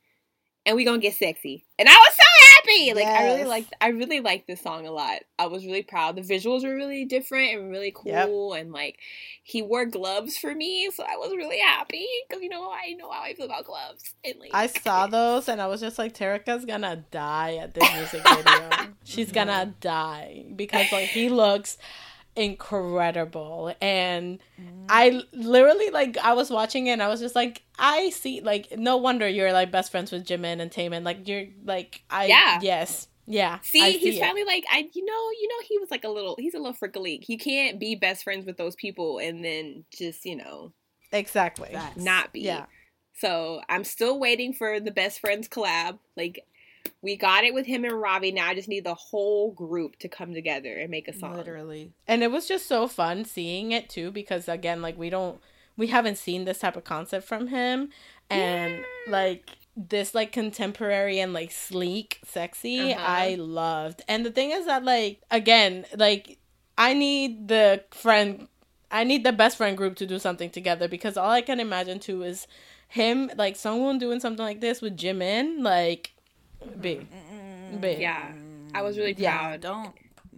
and 0.66 0.76
we 0.76 0.86
gonna 0.86 1.00
get 1.00 1.16
sexy. 1.16 1.66
And 1.78 1.88
I 1.88 1.94
was 1.94 2.16
so 2.16 2.49
happy. 2.60 2.94
Like 2.94 3.04
yes. 3.04 3.22
I 3.22 3.26
really 3.26 3.46
liked 3.46 3.74
I 3.82 3.88
really 3.90 4.20
liked 4.20 4.48
this 4.48 4.62
song 4.62 4.86
a 4.86 4.92
lot. 4.92 5.20
I 5.38 5.48
was 5.48 5.66
really 5.66 5.84
proud. 5.84 6.16
The 6.16 6.22
visuals 6.22 6.64
were 6.64 6.76
really 6.76 7.06
different 7.06 7.54
and 7.54 7.72
really 7.72 7.92
cool 7.96 8.54
yep. 8.56 8.62
and 8.62 8.72
like 8.72 9.00
he 9.44 9.62
wore 9.62 9.86
gloves 9.86 10.38
for 10.38 10.54
me, 10.54 10.90
so 10.94 11.04
I 11.04 11.18
was 11.18 11.32
really 11.36 11.60
happy 11.60 12.08
cuz 12.30 12.42
you 12.42 12.50
know 12.50 12.72
I 12.72 12.94
know 12.94 13.12
how 13.12 13.22
I 13.22 13.34
feel 13.34 13.46
about 13.46 13.66
gloves. 13.66 14.14
And 14.24 14.40
like 14.40 14.52
I 14.54 14.68
saw 14.68 15.08
those 15.08 15.48
and 15.50 15.62
I 15.62 15.68
was 15.68 15.82
just 15.82 15.98
like 15.98 16.14
Terika's 16.14 16.66
going 16.66 16.82
to 16.82 17.04
die 17.12 17.56
at 17.56 17.74
this 17.74 17.94
music 17.94 18.22
video. 18.28 18.70
She's 19.04 19.32
going 19.32 19.48
to 19.48 19.74
die 19.80 20.46
because 20.56 20.92
like 20.92 21.10
he 21.10 21.30
looks 21.30 21.78
incredible. 22.36 23.74
And 23.82 24.40
mm. 24.60 24.86
i 24.90 25.22
literally 25.34 25.90
like 25.90 26.18
i 26.18 26.34
was 26.34 26.50
watching 26.50 26.88
it 26.88 26.92
and 26.92 27.04
i 27.04 27.08
was 27.08 27.20
just 27.20 27.36
like 27.36 27.62
i 27.78 28.10
see 28.10 28.42
like 28.42 28.78
no 28.78 28.98
wonder 28.98 29.28
you're 29.28 29.54
like 29.54 29.72
best 29.72 29.92
friends 29.92 30.12
with 30.12 30.26
jimin 30.26 30.60
and 30.60 30.72
taemin. 30.72 31.04
Like 31.04 31.28
you're 31.28 31.46
like 31.66 32.04
i 32.10 32.26
yeah. 32.26 32.60
yes. 32.62 33.08
Yeah 33.26 33.60
see, 33.62 33.80
see 33.80 33.98
he's 34.00 34.18
it. 34.18 34.22
probably 34.22 34.44
like 34.44 34.64
i 34.72 34.90
you 34.94 35.06
know 35.06 35.30
you 35.40 35.48
know 35.48 35.66
he 35.68 35.78
was 35.78 35.92
like 35.92 36.04
a 36.04 36.10
little 36.10 36.36
he's 36.40 36.56
a 36.56 36.58
little 36.58 36.74
freak 36.74 37.24
he 37.24 37.38
can't 37.38 37.80
be 37.80 37.94
best 37.94 38.24
friends 38.24 38.46
with 38.46 38.58
those 38.58 38.76
people 38.76 39.20
and 39.20 39.46
then 39.46 39.86
just 39.96 40.26
you 40.26 40.36
know 40.36 40.74
exactly. 41.12 41.78
Not 41.96 42.34
be. 42.34 42.42
Yeah. 42.42 42.66
So 43.16 43.62
i'm 43.70 43.84
still 43.84 44.20
waiting 44.20 44.54
for 44.54 44.80
the 44.80 44.92
best 44.92 45.20
friends 45.20 45.48
collab. 45.48 46.00
Like 46.18 46.44
we 47.02 47.16
got 47.16 47.44
it 47.44 47.54
with 47.54 47.66
him 47.66 47.86
and 47.86 48.00
Robbie. 48.00 48.32
Now 48.32 48.48
I 48.48 48.56
just 48.56 48.68
need 48.68 48.84
the 48.84 48.94
whole 48.94 49.52
group 49.52 49.98
to 50.00 50.10
come 50.10 50.34
together 50.34 50.74
and 50.74 50.90
make 50.90 51.08
a 51.08 51.14
song. 51.14 51.36
Literally. 51.36 51.94
And 52.08 52.24
it 52.24 52.32
was 52.32 52.48
just 52.48 52.68
so 52.68 52.88
fun 52.88 53.26
seeing 53.26 53.72
it 53.72 53.90
too 53.90 54.12
because 54.12 54.50
again, 54.50 54.82
like 54.82 54.98
we 54.98 55.10
don't 55.10 55.40
we 55.80 55.88
haven't 55.88 56.18
seen 56.18 56.44
this 56.44 56.60
type 56.60 56.76
of 56.76 56.84
concept 56.84 57.26
from 57.26 57.48
him 57.48 57.90
and 58.30 58.74
yeah. 58.74 59.12
like 59.12 59.50
this 59.76 60.14
like 60.14 60.32
contemporary 60.32 61.20
and 61.20 61.34
like 61.34 61.52
sleek 61.52 62.20
sexy 62.26 62.94
uh-huh. 62.94 63.06
i 63.08 63.36
loved 63.36 64.02
and 64.08 64.26
the 64.26 64.32
thing 64.32 64.52
is 64.52 64.66
that 64.66 64.84
like 64.84 65.22
again 65.32 65.86
like 65.96 66.38
i 66.78 66.94
need 66.94 67.48
the 67.48 67.82
friend 67.92 68.50
i 68.92 69.06
need 69.06 69.24
the 69.24 69.32
best 69.32 69.56
friend 69.56 69.78
group 69.78 69.96
to 69.96 70.06
do 70.06 70.20
something 70.20 70.50
together 70.50 70.88
because 70.90 71.16
all 71.16 71.32
i 71.32 71.42
can 71.42 71.62
imagine 71.62 71.98
too 71.98 72.24
is 72.24 72.46
him 72.90 73.32
like 73.38 73.56
someone 73.56 73.98
doing 73.98 74.20
something 74.20 74.46
like 74.46 74.60
this 74.60 74.82
with 74.82 74.98
jimin 74.98 75.62
like 75.62 76.12
big, 76.80 77.08
big. 77.80 78.00
Yeah, 78.00 78.32
I 78.74 78.82
was 78.82 78.98
really 78.98 79.14
proud. 79.14 79.22
Yeah, 79.22 79.58
don't. 79.58 79.96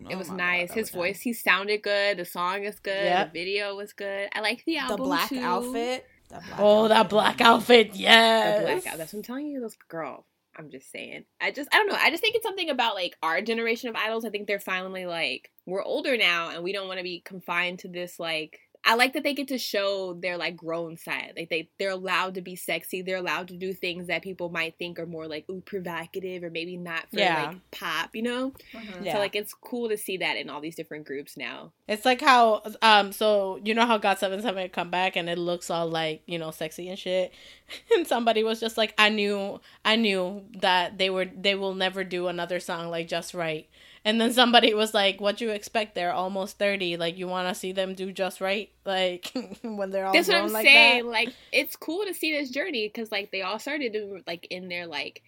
it 0.10 0.16
was 0.18 0.30
oh 0.30 0.36
nice. 0.36 0.70
God, 0.70 0.78
His 0.78 0.90
voice, 0.90 1.22
he 1.22 1.34
sounded 1.34 1.82
good. 1.82 2.18
The 2.18 2.26
song 2.26 2.64
is 2.64 2.80
good. 2.80 3.04
Yep. 3.06 3.34
The 3.34 3.40
video 3.40 3.76
was 3.76 3.94
good. 3.94 4.30
I 4.34 4.42
like 4.42 4.64
the 4.66 4.78
album. 4.78 4.98
The 4.98 5.04
black 5.04 5.30
too. 5.30 5.40
outfit. 5.40 6.06
Black 6.30 6.44
oh, 6.58 6.84
outfit. 6.84 6.90
that 6.90 7.10
black 7.10 7.42
outfit. 7.42 7.92
Yes. 7.94 8.60
The 8.60 8.66
black 8.66 8.78
outfit. 8.78 8.98
That's 8.98 9.14
what 9.14 9.20
I'm 9.20 9.24
telling 9.24 9.48
you. 9.48 9.62
This 9.62 9.78
girl. 9.88 10.26
I'm 10.58 10.70
just 10.70 10.92
saying. 10.92 11.26
I 11.40 11.52
just 11.52 11.70
I 11.74 11.78
don't 11.78 11.88
know. 11.88 11.98
I 11.98 12.10
just 12.10 12.22
think 12.22 12.36
it's 12.36 12.46
something 12.46 12.70
about 12.70 12.96
like 12.96 13.18
our 13.24 13.42
generation 13.42 13.90
of 13.90 13.96
idols. 13.96 14.26
I 14.26 14.30
think 14.30 14.48
they're 14.48 14.60
finally 14.60 15.06
like 15.06 15.50
we're 15.66 15.84
older 15.84 16.18
now 16.18 16.50
and 16.50 16.64
we 16.64 16.74
don't 16.74 16.88
want 16.88 17.00
to 17.00 17.04
be 17.04 17.22
confined 17.22 17.80
to 17.80 17.88
this 17.88 18.20
like 18.20 18.60
I 18.84 18.96
like 18.96 19.14
that 19.14 19.24
they 19.24 19.36
get 19.36 19.50
to 19.50 19.60
show 19.60 20.14
their 20.14 20.38
like 20.38 20.58
grown 20.58 20.98
side. 20.98 21.34
Like 21.38 21.50
they 21.50 21.70
they're 21.78 21.92
allowed 21.92 22.36
to 22.36 22.42
be 22.42 22.56
sexy. 22.56 23.02
They're 23.02 23.18
allowed 23.18 23.50
to 23.50 23.56
do 23.56 23.74
things 23.74 24.08
that 24.08 24.24
people 24.24 24.50
might 24.50 24.78
think 24.80 24.98
are 24.98 25.06
more 25.06 25.28
like 25.28 25.46
ooh 25.50 25.62
provocative 25.62 26.44
or 26.44 26.50
maybe 26.50 26.78
not 26.78 27.10
for 27.12 27.20
yeah. 27.20 27.50
like 27.50 27.72
pop, 27.72 28.16
you 28.16 28.24
know? 28.24 28.54
Mm-hmm. 28.74 29.04
Yeah. 29.04 29.14
So 29.14 29.20
like 29.20 29.36
it's 29.36 29.54
cool 29.54 29.90
to 29.90 29.98
see 29.98 30.18
that 30.18 30.36
in 30.36 30.50
all 30.50 30.62
these 30.62 30.76
different 30.76 31.06
groups 31.06 31.38
now. 31.38 31.74
It's 31.88 32.06
like 32.06 32.22
how 32.22 32.64
um 32.82 33.12
so 33.12 33.60
you 33.64 33.76
know 33.76 33.86
how 33.86 34.00
GOT7 34.00 34.72
come 34.72 34.90
back 34.90 35.16
and 35.16 35.30
it 35.30 35.38
looks 35.38 35.70
all 35.70 35.88
like, 35.88 36.24
you 36.26 36.40
know, 36.40 36.50
sexy 36.50 36.90
and 36.90 36.98
shit. 36.98 37.32
and 37.96 38.08
somebody 38.08 38.44
was 38.44 38.60
just 38.60 38.78
like 38.78 38.96
I 38.98 39.10
knew 39.10 39.62
I 39.86 39.96
knew 39.96 40.44
that 40.58 40.98
they 40.98 41.12
were 41.12 41.26
they 41.26 41.54
will 41.54 41.76
never 41.76 42.04
do 42.04 42.28
another 42.28 42.60
song 42.60 42.90
like 42.90 43.08
Just 43.08 43.36
Right 43.36 43.70
And 44.06 44.20
then 44.22 44.34
somebody 44.34 44.74
was 44.74 44.94
like, 44.94 45.20
"What 45.22 45.38
do 45.38 45.46
you 45.46 45.52
expect? 45.52 45.96
They're 45.96 46.14
almost 46.14 46.58
thirty. 46.58 46.98
Like 46.98 47.18
you 47.18 47.28
want 47.28 47.48
to 47.50 47.56
see 47.56 47.72
them 47.72 47.94
do 47.96 48.12
just 48.12 48.42
right, 48.42 48.72
like 48.86 49.32
when 49.64 49.92
they're 49.92 50.08
all 50.08 50.24
That's 50.24 50.28
what 50.28 50.38
I'm 50.38 50.50
like 50.52 50.72
saying. 50.72 50.72
that." 50.74 51.06
Like 51.06 51.34
it's 51.52 51.76
cool 51.76 52.06
to 52.06 52.14
see 52.14 52.32
this 52.34 52.50
journey 52.50 52.88
because 52.88 53.12
like 53.12 53.32
they 53.32 53.42
all 53.42 53.60
started 53.60 53.96
in, 53.96 54.24
like 54.28 54.48
in 54.50 54.68
their 54.70 54.88
like 54.88 55.22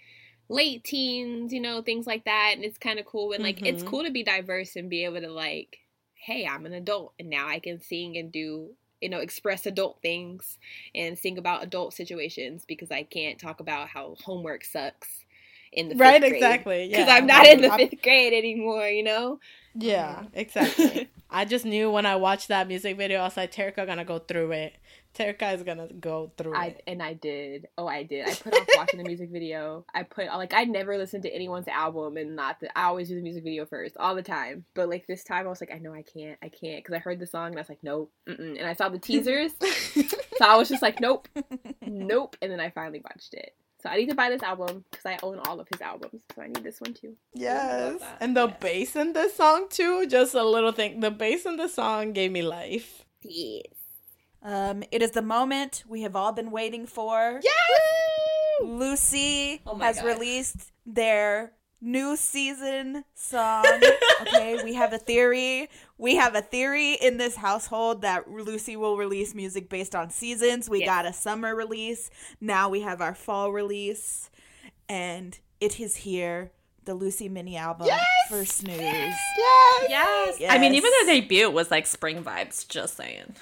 late 0.50 0.84
teens, 0.84 1.54
you 1.54 1.62
know, 1.62 1.82
things 1.82 2.06
like 2.08 2.26
that, 2.26 2.54
and 2.56 2.64
it's 2.66 2.78
kind 2.78 3.00
of 3.00 3.06
cool. 3.06 3.34
And 3.34 3.44
like 3.44 3.62
it's 3.66 3.84
Mhm. 3.84 3.84
cool 3.84 4.04
to 4.04 4.12
be 4.12 4.24
diverse 4.24 4.76
and 4.76 4.90
be 4.90 5.06
able 5.06 5.22
to 5.22 5.32
like, 5.32 5.78
hey, 6.16 6.46
I'm 6.48 6.66
an 6.66 6.74
adult 6.74 7.14
and 7.20 7.30
now 7.30 7.48
I 7.48 7.60
can 7.60 7.82
sing 7.82 8.18
and 8.18 8.32
do 8.32 8.72
you 9.02 9.10
know 9.10 9.20
express 9.20 9.66
adult 9.66 10.02
things 10.02 10.58
and 10.96 11.20
sing 11.20 11.38
about 11.38 11.64
adult 11.64 11.94
situations 11.94 12.64
because 12.66 12.90
I 12.92 13.04
can't 13.04 13.40
talk 13.40 13.60
about 13.60 13.90
how 13.90 14.16
homework 14.24 14.64
sucks 14.66 15.23
in 15.76 15.90
the 15.90 15.96
Right, 15.96 16.22
fifth 16.22 16.30
grade. 16.32 16.34
exactly. 16.36 16.88
Because 16.90 17.08
yeah. 17.08 17.16
I'm 17.16 17.26
not 17.26 17.46
in 17.48 17.62
the 17.62 17.72
fifth 17.72 18.02
grade 18.02 18.34
anymore, 18.34 18.88
you 18.88 19.04
know. 19.04 19.40
Yeah, 19.76 20.24
exactly. 20.34 21.10
I 21.30 21.46
just 21.46 21.66
knew 21.66 21.90
when 21.92 22.06
I 22.06 22.16
watched 22.16 22.50
that 22.50 22.68
music 22.68 22.96
video, 22.98 23.20
I 23.22 23.24
was 23.24 23.38
like, 23.38 23.52
Terika 23.52 23.86
gonna 23.88 24.06
go 24.06 24.20
through 24.20 24.52
it. 24.52 24.76
Terika 25.16 25.54
is 25.56 25.62
gonna 25.64 25.88
go 26.00 26.32
through 26.38 26.56
I 26.56 26.66
it. 26.68 26.84
and 26.88 27.02
I 27.02 27.14
did. 27.14 27.68
Oh, 27.78 27.86
I 27.88 28.02
did. 28.04 28.28
I 28.28 28.34
put 28.34 28.54
off 28.54 28.68
watching 28.78 28.98
the 29.00 29.06
music 29.06 29.30
video. 29.32 29.86
I 29.94 30.04
put 30.04 30.26
like 30.28 30.54
I 30.56 30.64
never 30.66 30.98
listened 30.98 31.24
to 31.24 31.32
anyone's 31.34 31.68
album 31.68 32.18
and 32.18 32.36
not 32.36 32.60
the. 32.60 32.76
I 32.78 32.84
always 32.86 33.10
do 33.10 33.16
the 33.16 33.22
music 33.22 33.44
video 33.44 33.66
first 33.66 33.96
all 33.98 34.16
the 34.16 34.24
time. 34.24 34.66
But 34.76 34.90
like 34.90 35.06
this 35.08 35.24
time, 35.24 35.46
I 35.46 35.50
was 35.50 35.62
like, 35.62 35.72
I 35.74 35.78
know 35.80 35.94
I 35.94 36.04
can't. 36.04 36.38
I 36.44 36.50
can't 36.50 36.84
because 36.84 36.96
I 36.96 37.00
heard 37.00 37.20
the 37.20 37.28
song 37.28 37.48
and 37.48 37.58
I 37.58 37.62
was 37.62 37.70
like, 37.70 37.84
nope. 37.84 38.12
Mm-mm. 38.28 38.58
And 38.60 38.68
I 38.68 38.74
saw 38.74 38.90
the 38.90 39.00
teasers, 39.00 39.52
so 39.94 40.46
I 40.46 40.56
was 40.58 40.70
just 40.70 40.82
like, 40.84 41.00
nope, 41.00 41.28
nope. 41.82 42.36
And 42.42 42.52
then 42.52 42.60
I 42.60 42.70
finally 42.72 43.02
watched 43.04 43.34
it. 43.36 43.56
So 43.84 43.90
I 43.90 43.98
need 43.98 44.08
to 44.10 44.16
buy 44.16 44.30
this 44.30 44.42
album 44.42 44.86
because 44.90 45.06
I 45.06 45.20
own 45.22 45.40
all 45.46 45.60
of 45.60 45.68
his 45.70 45.82
albums. 45.82 46.22
So 46.34 46.42
I 46.42 46.48
need 46.48 46.64
this 46.64 46.80
one 46.80 46.94
too. 46.94 47.18
Yes, 47.34 48.02
and 48.22 48.34
the 48.38 48.48
Yes. 48.48 48.58
bass 48.62 48.96
in 48.96 49.12
this 49.12 49.36
song 49.36 49.68
too. 49.70 50.08
Just 50.08 50.34
a 50.36 50.44
little 50.44 50.72
thing. 50.72 51.02
The 51.02 51.12
bass 51.12 51.46
in 51.46 51.58
the 51.58 51.68
song 51.68 52.14
gave 52.14 52.32
me 52.32 52.44
life. 52.44 53.04
Yes. 53.24 53.66
Um, 54.42 54.84
it 54.90 55.02
is 55.02 55.12
the 55.12 55.22
moment 55.22 55.84
we 55.86 56.04
have 56.04 56.16
all 56.16 56.32
been 56.32 56.50
waiting 56.50 56.86
for. 56.86 57.42
Yes. 57.44 58.62
Lucy 58.62 59.62
Oh 59.68 59.78
has 59.80 59.98
God. 59.98 60.06
released 60.06 60.72
their 60.86 61.52
new 61.84 62.16
season 62.16 63.04
song. 63.14 63.66
okay, 64.22 64.64
we 64.64 64.74
have 64.74 64.94
a 64.94 64.98
theory. 64.98 65.70
We 65.98 66.16
have 66.16 66.34
a 66.36 66.42
theory 66.42 66.94
in 66.94 67.18
this 67.18 67.36
household 67.36 68.02
that 68.02 68.30
Lucy 68.32 68.76
will 68.76 68.98
release 68.98 69.36
music 69.36 69.70
based 69.70 69.94
on 69.94 70.10
seasons. 70.10 70.70
We 70.70 70.80
Yes. 70.80 70.88
got 70.88 71.06
a 71.06 71.14
summer 71.14 71.56
release. 71.56 72.10
Now 72.42 72.70
we 72.70 72.82
have 72.82 73.02
our 73.02 73.14
fall 73.14 73.52
release. 73.52 74.30
And 74.90 75.38
it 75.60 75.80
is 75.80 75.98
here. 75.98 76.52
The 76.86 76.94
Lucy 76.94 77.30
mini 77.30 77.56
album 77.56 77.88
Yes! 77.88 78.04
for 78.28 78.44
Snooze. 78.44 78.78
Yes. 78.80 79.20
Yes. 79.90 80.42
I 80.50 80.58
mean, 80.58 80.74
even 80.76 80.92
Yes. 80.92 81.06
their 81.06 81.16
debut 81.22 81.50
was 81.50 81.72
like 81.72 81.88
spring 81.88 82.24
vibes. 82.24 82.68
Just 82.68 82.98
saying. 82.98 83.36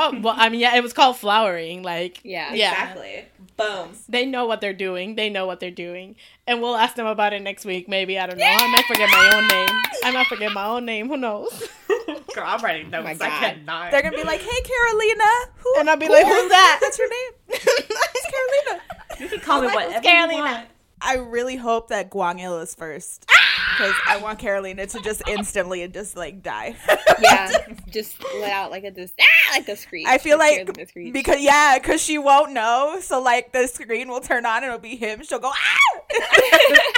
Oh 0.00 0.18
well, 0.20 0.34
I 0.36 0.48
mean, 0.48 0.60
yeah, 0.60 0.76
it 0.76 0.82
was 0.82 0.92
called 0.92 1.16
flowering. 1.16 1.82
Like, 1.82 2.20
Yeah. 2.22 2.54
yeah. 2.54 2.70
Exactly. 2.70 3.24
Boom. 3.56 3.90
They 4.08 4.24
know 4.24 4.46
what 4.46 4.60
they're 4.60 4.72
doing. 4.72 5.16
They 5.16 5.28
know 5.28 5.44
what 5.44 5.58
they're 5.58 5.72
doing. 5.72 6.14
And 6.46 6.62
we'll 6.62 6.76
ask 6.76 6.94
them 6.94 7.06
about 7.06 7.32
it 7.32 7.42
next 7.42 7.64
week. 7.64 7.88
Maybe 7.88 8.16
I 8.18 8.26
don't 8.26 8.38
know. 8.38 8.44
I 8.46 8.70
might 8.72 8.84
forget 8.84 9.10
my 9.10 9.30
own 9.34 9.48
name. 9.48 9.68
I 10.04 10.12
might 10.12 10.26
forget 10.28 10.52
my 10.52 10.64
own 10.66 10.84
name. 10.84 11.08
Who 11.08 11.16
knows? 11.16 11.50
Girl, 12.34 12.44
I'm 12.46 12.60
writing 12.62 12.86
oh 12.94 13.02
notes. 13.02 13.18
my 13.18 13.26
I 13.26 13.28
God. 13.28 13.40
cannot. 13.40 13.90
They're 13.90 14.02
gonna 14.02 14.16
be 14.16 14.22
like, 14.22 14.40
"Hey, 14.40 14.60
Carolina," 14.62 15.24
who? 15.56 15.74
And 15.80 15.90
I'll 15.90 15.96
be 15.96 16.08
like, 16.08 16.24
"Who's 16.26 16.48
that?" 16.50 16.78
That's 16.80 16.96
your 16.98 17.08
name. 17.10 17.32
it's 17.48 18.30
Carolina. 18.30 18.82
you 19.18 19.28
can 19.28 19.40
call 19.40 19.60
me 19.62 19.66
My 19.66 19.72
name's 19.72 19.84
whatever 19.86 20.04
you 20.06 20.12
Carolina. 20.12 20.42
want. 20.56 20.66
I 21.00 21.16
really 21.16 21.56
hope 21.56 21.88
that 21.88 22.10
Gwangil 22.10 22.62
is 22.62 22.74
first 22.76 23.28
because 23.76 23.94
I 24.06 24.18
want 24.18 24.38
Carolina 24.38 24.86
to 24.86 25.00
just 25.00 25.22
instantly 25.28 25.82
and 25.82 25.92
just 25.92 26.16
like 26.16 26.42
die. 26.42 26.76
Yeah. 27.20 27.50
Just 27.90 28.22
let 28.40 28.52
out 28.52 28.70
like 28.70 28.84
a 28.84 28.92
just 28.92 29.14
ah, 29.20 29.24
like 29.56 29.68
a 29.68 29.74
screech. 29.74 30.06
I 30.06 30.18
feel 30.18 30.38
like 30.38 30.72
because 31.12 31.40
yeah, 31.40 31.78
because 31.78 32.00
she 32.00 32.16
won't 32.16 32.52
know. 32.52 32.98
So 33.00 33.20
like 33.20 33.52
the 33.52 33.66
screen 33.66 34.08
will 34.08 34.20
turn 34.20 34.46
on 34.46 34.58
and 34.58 34.66
it'll 34.66 34.78
be 34.78 34.94
him. 34.94 35.24
She'll 35.24 35.40
go 35.40 35.50
ah. 35.50 36.00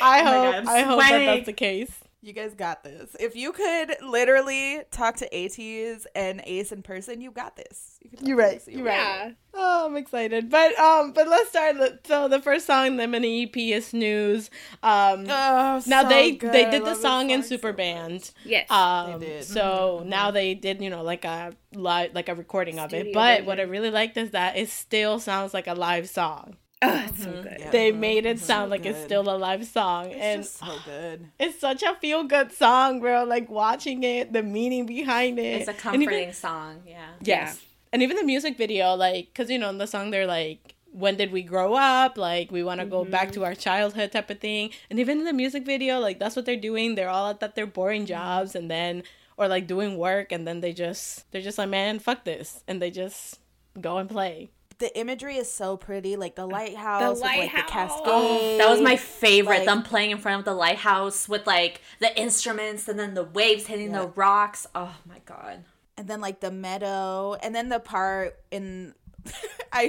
I 0.00 0.22
Oh 0.22 0.24
hope. 0.24 0.64
God, 0.64 0.66
I'm 0.66 0.86
hope 0.86 1.00
that 1.00 1.26
that's 1.26 1.46
the 1.46 1.52
case. 1.52 1.90
You 2.20 2.32
guys 2.32 2.52
got 2.54 2.82
this. 2.82 3.14
If 3.20 3.36
you 3.36 3.52
could 3.52 3.94
literally 4.02 4.82
talk 4.90 5.16
to 5.18 5.28
ATEEZ 5.32 6.04
and 6.16 6.42
Ace 6.46 6.72
in 6.72 6.82
person, 6.82 7.20
you 7.20 7.30
got 7.30 7.54
this. 7.54 7.96
You 8.02 8.10
can 8.10 8.18
talk 8.18 8.28
You're 8.28 8.36
right, 8.36 8.62
you're 8.66 8.84
right. 8.84 8.94
yeah. 8.96 9.30
Oh, 9.54 9.86
I'm 9.86 9.96
excited. 9.96 10.50
But 10.50 10.76
um, 10.80 11.12
but 11.12 11.28
let's 11.28 11.50
start. 11.50 11.76
So 12.08 12.26
the 12.26 12.40
first 12.42 12.66
song, 12.66 12.96
the 12.96 13.06
mini 13.06 13.44
EP, 13.44 13.56
is 13.56 13.86
Snooze. 13.86 14.50
Um, 14.82 15.26
Oh, 15.28 15.80
now 15.86 16.02
so 16.02 16.08
they 16.08 16.32
good. 16.32 16.52
they 16.52 16.64
did 16.64 16.82
the 16.82 16.86
love 16.86 16.94
this 16.96 17.02
song 17.02 17.30
in 17.30 17.42
so 17.44 17.50
Super 17.50 17.68
much. 17.68 17.76
Band. 17.76 18.30
Yes. 18.44 18.68
Um, 18.68 19.20
They 19.20 19.26
did. 19.26 19.44
so 19.44 20.02
now 20.04 20.32
they 20.32 20.54
did 20.54 20.82
you 20.82 20.90
know 20.90 21.02
like 21.04 21.24
a 21.24 21.52
live 21.72 22.14
like 22.14 22.28
a 22.28 22.34
recording 22.34 22.80
of 22.80 22.92
it. 22.92 23.12
But 23.14 23.30
version. 23.30 23.46
what 23.46 23.60
I 23.60 23.62
really 23.62 23.90
liked 23.92 24.16
is 24.16 24.32
that 24.32 24.56
it 24.56 24.70
still 24.70 25.20
sounds 25.20 25.54
like 25.54 25.68
a 25.68 25.74
live 25.74 26.08
song. 26.08 26.56
Oh, 26.82 27.04
it's 27.08 27.22
so 27.22 27.30
mm-hmm. 27.30 27.42
good. 27.42 27.56
Yeah. 27.60 27.70
They 27.70 27.90
mm-hmm. 27.90 28.00
made 28.00 28.26
it 28.26 28.36
mm-hmm. 28.36 28.44
sound 28.44 28.70
like 28.70 28.86
it's 28.86 29.02
still 29.02 29.28
a 29.28 29.36
live 29.36 29.66
song, 29.66 30.10
It's 30.10 30.20
and 30.20 30.42
just 30.42 30.58
so 30.58 30.74
good. 30.84 31.28
it's 31.38 31.60
such 31.60 31.82
a 31.82 31.94
feel 31.96 32.24
good 32.24 32.52
song, 32.52 33.00
bro. 33.00 33.24
Like 33.24 33.48
watching 33.48 34.02
it, 34.04 34.32
the 34.32 34.42
meaning 34.42 34.86
behind 34.86 35.38
it. 35.38 35.62
It's 35.62 35.68
a 35.68 35.88
And 35.88 36.02
even- 36.02 36.08
comforting 36.08 36.32
song. 36.32 36.82
Yeah. 36.86 37.10
Yes. 37.20 37.60
And 37.92 38.02
even 38.02 38.16
the 38.16 38.24
music 38.24 38.58
video, 38.58 38.94
like, 38.94 39.28
because, 39.32 39.50
you 39.50 39.58
know, 39.58 39.70
in 39.70 39.78
the 39.78 39.86
song, 39.86 40.10
they're 40.10 40.26
like, 40.26 40.74
when 40.92 41.16
did 41.16 41.32
we 41.32 41.42
grow 41.42 41.74
up? 41.74 42.18
Like, 42.18 42.50
we 42.50 42.62
want 42.62 42.80
to 42.80 42.86
go 42.86 43.04
back 43.04 43.32
to 43.32 43.44
our 43.44 43.54
childhood 43.54 44.12
type 44.12 44.30
of 44.30 44.40
thing. 44.40 44.70
And 44.90 44.98
even 44.98 45.18
in 45.20 45.24
the 45.24 45.32
music 45.32 45.64
video, 45.64 45.98
like, 45.98 46.18
that's 46.18 46.36
what 46.36 46.44
they're 46.44 46.56
doing. 46.56 46.94
They're 46.94 47.08
all 47.08 47.30
at 47.30 47.40
that 47.40 47.54
their 47.54 47.66
boring 47.66 48.04
jobs 48.04 48.54
and 48.54 48.70
then, 48.70 49.04
or 49.36 49.48
like 49.48 49.66
doing 49.66 49.96
work. 49.96 50.32
And 50.32 50.46
then 50.46 50.60
they 50.60 50.72
just, 50.72 51.30
they're 51.30 51.42
just 51.42 51.58
like, 51.58 51.70
man, 51.70 51.98
fuck 51.98 52.24
this. 52.24 52.62
And 52.68 52.82
they 52.82 52.90
just 52.90 53.38
go 53.80 53.98
and 53.98 54.08
play. 54.08 54.50
The 54.78 54.96
imagery 54.98 55.36
is 55.36 55.52
so 55.52 55.76
pretty, 55.76 56.14
like 56.16 56.36
the 56.36 56.46
lighthouse, 56.46 57.14
with 57.14 57.20
like 57.22 57.34
the 57.34 57.40
lighthouse. 57.56 57.70
cascade. 57.70 58.02
Oh, 58.06 58.58
that 58.58 58.70
was 58.70 58.80
my 58.80 58.96
favorite. 58.96 59.56
like- 59.58 59.64
them 59.66 59.82
playing 59.82 60.12
in 60.12 60.18
front 60.18 60.38
of 60.38 60.44
the 60.44 60.54
lighthouse 60.54 61.28
with 61.28 61.46
like 61.46 61.80
the 62.00 62.16
instruments 62.18 62.86
and 62.88 62.98
then 62.98 63.14
the 63.14 63.24
waves 63.24 63.66
hitting 63.66 63.90
the 63.92 64.06
rocks. 64.14 64.66
Oh 64.74 64.94
my 65.08 65.18
god. 65.24 65.64
and 65.96 66.06
then 66.06 66.20
like 66.20 66.38
the 66.38 66.50
meadow, 66.52 67.34
and 67.42 67.52
then 67.54 67.68
the 67.70 67.80
part 67.80 68.38
in 68.52 68.94
I 69.72 69.88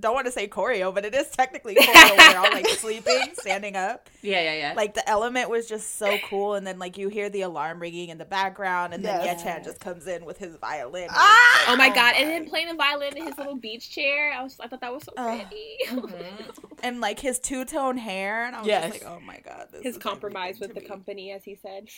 don't 0.00 0.14
want 0.14 0.26
to 0.26 0.32
say 0.32 0.48
choreo, 0.48 0.94
but 0.94 1.04
it 1.04 1.14
is 1.14 1.28
technically 1.28 1.74
choreo. 1.74 2.16
where 2.16 2.30
they're 2.30 2.38
all 2.38 2.50
like 2.50 2.66
sleeping, 2.78 3.28
standing 3.34 3.76
up. 3.76 4.08
Yeah, 4.22 4.40
yeah, 4.42 4.54
yeah. 4.54 4.72
Like 4.76 4.94
the 4.94 5.06
element 5.08 5.50
was 5.50 5.66
just 5.68 5.98
so 5.98 6.16
cool, 6.28 6.54
and 6.54 6.66
then 6.66 6.78
like 6.78 6.96
you 6.96 7.08
hear 7.08 7.28
the 7.28 7.42
alarm 7.42 7.80
ringing 7.80 8.08
in 8.08 8.18
the 8.18 8.24
background, 8.24 8.94
and 8.94 9.04
then 9.04 9.22
Yes. 9.22 9.42
Yechan 9.42 9.64
just 9.64 9.80
comes 9.80 10.06
in 10.06 10.24
with 10.24 10.38
his 10.38 10.56
violin. 10.56 11.08
Ah! 11.10 11.72
Oh 11.72 11.76
my 11.76 11.88
god! 11.90 12.14
And 12.16 12.28
then 12.30 12.48
playing 12.48 12.68
the 12.68 12.74
violin 12.74 13.16
in 13.16 13.26
his 13.26 13.36
little 13.36 13.56
beach 13.56 13.90
chair. 13.90 14.32
I 14.32 14.42
was, 14.42 14.56
I 14.60 14.68
thought 14.68 14.80
that 14.80 14.92
was 14.92 15.02
so 15.04 15.12
Oh. 15.16 15.36
pretty. 15.36 15.76
Mhm. 15.86 16.78
and 16.82 17.00
like 17.00 17.18
his 17.20 17.38
two 17.38 17.64
tone 17.64 17.96
hair, 17.98 18.46
and 18.46 18.56
I 18.56 18.60
was 18.60 18.68
Yes. 18.68 18.92
just 18.92 19.04
like, 19.04 19.12
oh 19.12 19.20
my 19.20 19.40
god, 19.44 19.68
this 19.72 19.82
his 19.82 19.96
is 19.96 20.02
compromise 20.02 20.58
with 20.60 20.74
the 20.74 20.80
me. 20.80 20.86
company, 20.86 21.32
as 21.32 21.44
he 21.44 21.54
said, 21.56 21.88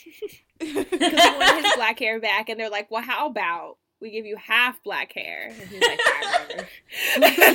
because 0.58 0.74
he 0.90 1.08
wanted 1.08 1.64
his 1.64 1.74
black 1.76 1.98
hair 1.98 2.20
back, 2.20 2.48
and 2.48 2.58
they're 2.58 2.70
like, 2.70 2.90
"Well, 2.90 3.02
how 3.02 3.26
about 3.28 3.76
we 4.00 4.10
give 4.10 4.26
you 4.26 4.36
half 4.36 4.82
black 4.82 5.12
hair?" 5.12 5.52
And 5.52 5.68
he's 5.68 5.80
like, 5.80 6.00
"Fine, 6.00 7.22
whatever." 7.22 7.54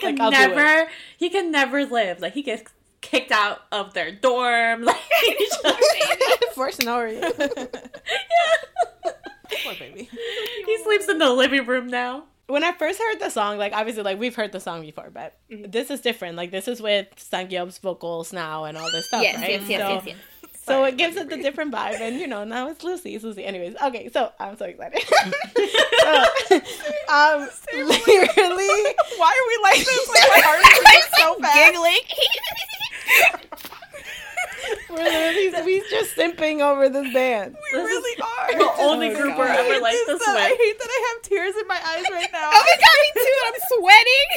Can 0.00 0.16
Like, 0.16 0.32
never. 0.32 0.90
He 1.16 1.30
can 1.30 1.50
never 1.52 1.84
live. 1.86 2.20
Like 2.20 2.32
he 2.34 2.42
gets 2.42 2.64
kicked 3.00 3.30
out 3.32 3.62
of 3.70 3.94
their 3.94 4.10
dorm. 4.12 4.84
Like 4.92 4.96
he 5.26 5.36
just- 5.38 6.54
For 6.54 6.68
Sonori. 6.72 7.20
Poor 9.64 9.74
baby. 9.78 10.08
he 10.66 10.82
sleeps 10.82 11.08
in 11.08 11.18
the 11.18 11.30
living 11.30 11.66
room 11.66 11.86
now. 11.88 12.24
when 12.46 12.64
I 12.64 12.72
first 12.72 12.98
heard 12.98 13.20
the 13.20 13.30
song, 13.30 13.58
like 13.58 13.72
obviously, 13.72 14.02
like 14.02 14.18
we've 14.18 14.34
heard 14.34 14.50
the 14.52 14.60
song 14.60 14.80
before, 14.82 15.10
but 15.12 15.36
mm-hmm. 15.50 15.70
this 15.70 15.90
is 15.90 16.00
different. 16.00 16.36
Like 16.36 16.50
this 16.50 16.66
is 16.68 16.80
with 16.82 17.08
Sangyeop's 17.16 17.78
vocals 17.78 18.32
now 18.32 18.64
and 18.64 18.76
all 18.76 18.90
this 18.90 19.06
stuff, 19.06 19.22
yes, 19.22 19.40
right? 19.40 19.50
yes, 19.60 19.68
yes, 19.68 19.80
so, 19.80 19.88
yes, 19.88 20.02
yes. 20.06 20.16
So 20.64 20.84
it 20.84 20.96
gives 20.96 21.16
it 21.16 21.28
the 21.28 21.36
different 21.36 21.72
vibe, 21.72 22.00
and 22.00 22.18
you 22.20 22.26
know 22.26 22.44
now 22.44 22.68
it's 22.68 22.82
Lucy, 22.84 23.14
it's 23.14 23.24
Lucy. 23.24 23.44
Anyways, 23.44 23.74
okay, 23.82 24.08
so 24.12 24.32
I'm 24.38 24.56
so 24.56 24.64
excited. 24.66 25.02
so, 25.06 26.24
um, 27.12 27.48
literally, 27.74 28.68
Why 29.16 29.32
are 29.32 29.46
we 29.48 29.58
like 29.62 29.78
this? 29.78 30.08
Like 30.08 30.28
my 30.28 30.40
heart 30.44 30.62
is 30.62 30.78
beating 30.84 31.10
so 31.16 31.34
fast. 31.40 31.56
Giggling. 31.56 32.02
we're 34.90 35.04
literally 35.04 35.64
we 35.64 35.80
just 35.90 36.14
simping 36.16 36.60
over 36.60 36.88
this 36.88 37.12
band. 37.12 37.54
We 37.72 37.78
This 37.78 37.90
is 37.90 37.96
really 37.96 38.22
are. 38.22 38.58
The 38.58 38.82
only 38.82 39.10
Oh, 39.10 39.16
group 39.16 39.28
God. 39.30 39.38
we're 39.38 39.48
I 39.48 39.56
ever 39.56 39.80
like 39.80 39.92
this 39.92 40.06
this 40.06 40.24
that- 40.26 40.36
I 40.36 40.48
hate 40.48 40.78
that 40.78 40.88
I 40.88 41.12
have 41.14 41.22
tears 41.22 41.54
in 41.60 41.66
my 41.66 41.74
eyes 41.84 42.04
right 42.10 42.32
now. 42.32 42.50
Oh 42.52 42.64
my 42.64 42.76
god, 42.80 42.96
me 43.02 43.08
too. 43.22 43.38
I'm 43.46 43.54
sweating. 43.78 44.28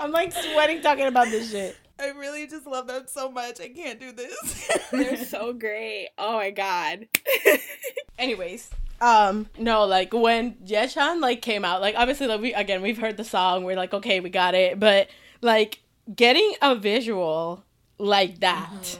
I'm 0.00 0.10
like 0.12 0.32
sweating 0.32 0.80
talking 0.82 1.06
about 1.06 1.28
this 1.28 1.50
shit. 1.50 1.76
I 2.04 2.08
really 2.18 2.46
just 2.46 2.66
love 2.66 2.86
them 2.86 3.04
so 3.06 3.30
much. 3.30 3.60
I 3.60 3.68
can't 3.68 3.98
do 3.98 4.12
this. 4.12 4.70
They're 4.92 5.24
so 5.24 5.52
great. 5.52 6.10
Oh 6.18 6.34
my 6.34 6.50
god. 6.50 7.06
Anyways, 8.18 8.70
um, 9.00 9.48
no, 9.58 9.84
like 9.84 10.12
when 10.12 10.54
Yechan 10.66 11.20
like 11.20 11.42
came 11.42 11.64
out, 11.64 11.80
like 11.80 11.94
obviously 11.96 12.26
like 12.26 12.40
we 12.40 12.54
again 12.54 12.82
we've 12.82 12.98
heard 12.98 13.16
the 13.16 13.24
song, 13.24 13.64
we're 13.64 13.76
like, 13.76 13.94
okay, 13.94 14.20
we 14.20 14.30
got 14.30 14.54
it, 14.54 14.78
but 14.78 15.08
like 15.40 15.80
getting 16.14 16.54
a 16.62 16.74
visual 16.74 17.64
like 17.98 18.40
that 18.40 18.98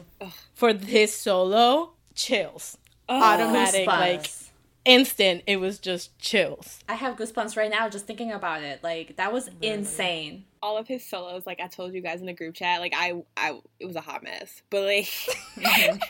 for 0.55 0.73
his 0.73 1.15
solo, 1.15 1.93
chills. 2.15 2.79
Oh, 3.09 3.23
Automatic, 3.23 3.87
like 3.87 4.31
instant. 4.85 5.43
It 5.47 5.57
was 5.57 5.79
just 5.79 6.19
chills. 6.19 6.81
I 6.89 6.95
have 6.95 7.17
goosebumps 7.17 7.57
right 7.57 7.71
now 7.71 7.89
just 7.89 8.07
thinking 8.07 8.33
about 8.33 8.63
it. 8.63 8.83
Like 8.83 9.17
that 9.17 9.33
was 9.33 9.51
insane. 9.63 10.45
all 10.63 10.77
of 10.79 10.87
his 10.89 11.05
solos, 11.05 11.47
like 11.47 11.61
I 11.61 11.67
told 11.69 11.95
you 11.95 12.01
guys 12.01 12.21
in 12.21 12.27
the 12.27 12.33
group 12.33 12.55
chat, 12.55 12.81
like 12.81 12.95
I, 12.97 13.23
I, 13.37 13.61
it 13.81 13.87
was 13.87 13.97
a 13.97 14.01
hot 14.01 14.23
mess. 14.23 14.63
But 14.71 14.83
like, 14.83 15.05
Mm-hmm. 15.57 15.99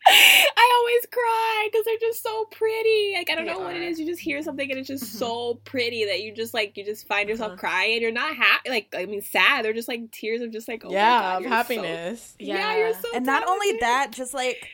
I 0.10 0.72
always 0.78 1.06
cry 1.12 1.68
because 1.70 1.84
they're 1.84 1.98
just 2.00 2.22
so 2.22 2.46
pretty. 2.46 3.14
Like 3.18 3.28
I 3.30 3.34
don't 3.34 3.44
They 3.44 3.52
know 3.52 3.58
what 3.58 3.76
it 3.76 3.82
is. 3.82 4.00
You 4.00 4.06
just 4.06 4.20
hear 4.22 4.40
something 4.42 4.70
and 4.70 4.78
it's 4.80 4.88
just 4.88 5.04
Mhm. 5.04 5.06
so 5.18 5.54
pretty 5.64 6.06
that 6.06 6.22
you 6.22 6.32
just 6.32 6.54
like 6.54 6.76
you 6.78 6.84
just 6.84 7.06
find 7.06 7.28
yourself 7.28 7.52
Uh-huh. 7.52 7.60
crying. 7.60 8.00
You're 8.00 8.10
not 8.12 8.34
happy. 8.34 8.70
Like 8.70 8.94
I 8.96 9.04
mean, 9.04 9.20
sad. 9.20 9.64
They're 9.64 9.74
just 9.74 9.88
like 9.88 10.10
tears 10.10 10.40
of 10.40 10.50
just 10.50 10.66
like 10.66 10.82
oh 10.84 10.88
my 10.88 10.94
yeah, 10.94 11.20
God, 11.20 11.36
of 11.36 11.42
you're 11.42 11.50
so- 11.50 11.56
happiness. 11.56 12.34
yeah. 12.38 12.76
you're 12.78 12.94
so. 12.94 13.08
and 13.14 13.26
not 13.26 13.46
only 13.46 13.76
that, 13.80 14.12
just 14.12 14.32
like 14.32 14.66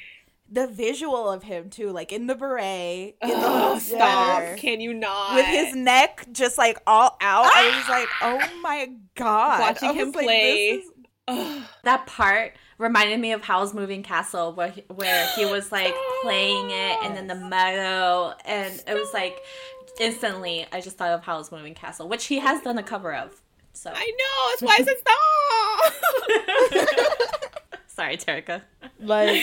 the 0.51 0.67
visual 0.67 1.29
of 1.31 1.43
him 1.43 1.71
too, 1.71 1.91
like 1.91 2.13
in 2.13 2.27
the 2.27 2.35
beret, 2.35 3.17
in 3.23 3.29
the 3.29 3.35
Oh, 3.35 3.53
little 3.75 3.81
stop! 3.81 4.57
Can 4.57 4.81
you 4.81 4.93
not? 4.95 5.35
with 5.37 5.47
his 5.47 5.75
neck 5.75 6.27
just 6.33 6.59
like 6.59 6.79
all 6.87 7.17
out. 7.21 7.47
I 7.55 7.77
was 7.77 7.89
like, 7.89 8.09
ah! 8.21 8.51
oh 8.53 8.61
my 8.61 8.91
god! 9.15 9.61
Watching 9.61 9.95
him 9.95 10.13
like, 10.13 10.25
play. 10.25 10.77
this 10.77 10.85
is- 10.85 10.91
Ugh. 11.27 11.63
That 11.85 12.07
part 12.07 12.53
reminded 12.77 13.19
me 13.19 13.33
of 13.33 13.43
Howl's 13.43 13.73
Moving 13.73 14.03
Castle, 14.03 14.53
where 14.53 14.69
he, 14.69 14.85
where 14.95 15.27
he 15.35 15.47
was 15.47 15.73
like 15.73 15.95
playing 16.23 16.67
it, 16.71 16.99
and 17.03 17.17
then 17.17 17.27
the 17.27 17.35
meadow, 17.35 18.35
and 18.45 18.75
it 18.87 18.93
was 18.95 19.09
like 19.15 19.39
instantly. 19.99 20.67
I 20.71 20.83
just 20.83 20.99
thought 20.99 21.13
of 21.13 21.23
Howl's 21.25 21.51
Moving 21.51 21.75
Castle, 21.75 22.09
which 22.09 22.27
he 22.27 22.41
has 22.41 22.61
done 22.61 22.77
a 22.77 22.83
cover 22.83 23.15
of. 23.15 23.41
So 23.73 23.91
I 23.93 24.13
know. 24.19 24.51
That's 24.51 24.63
why 24.63 24.77
I 24.79 24.85
said 24.85 24.99
stop. 26.85 27.41
sorry, 27.95 28.17
Terica. 28.17 28.63
Like 29.01 29.41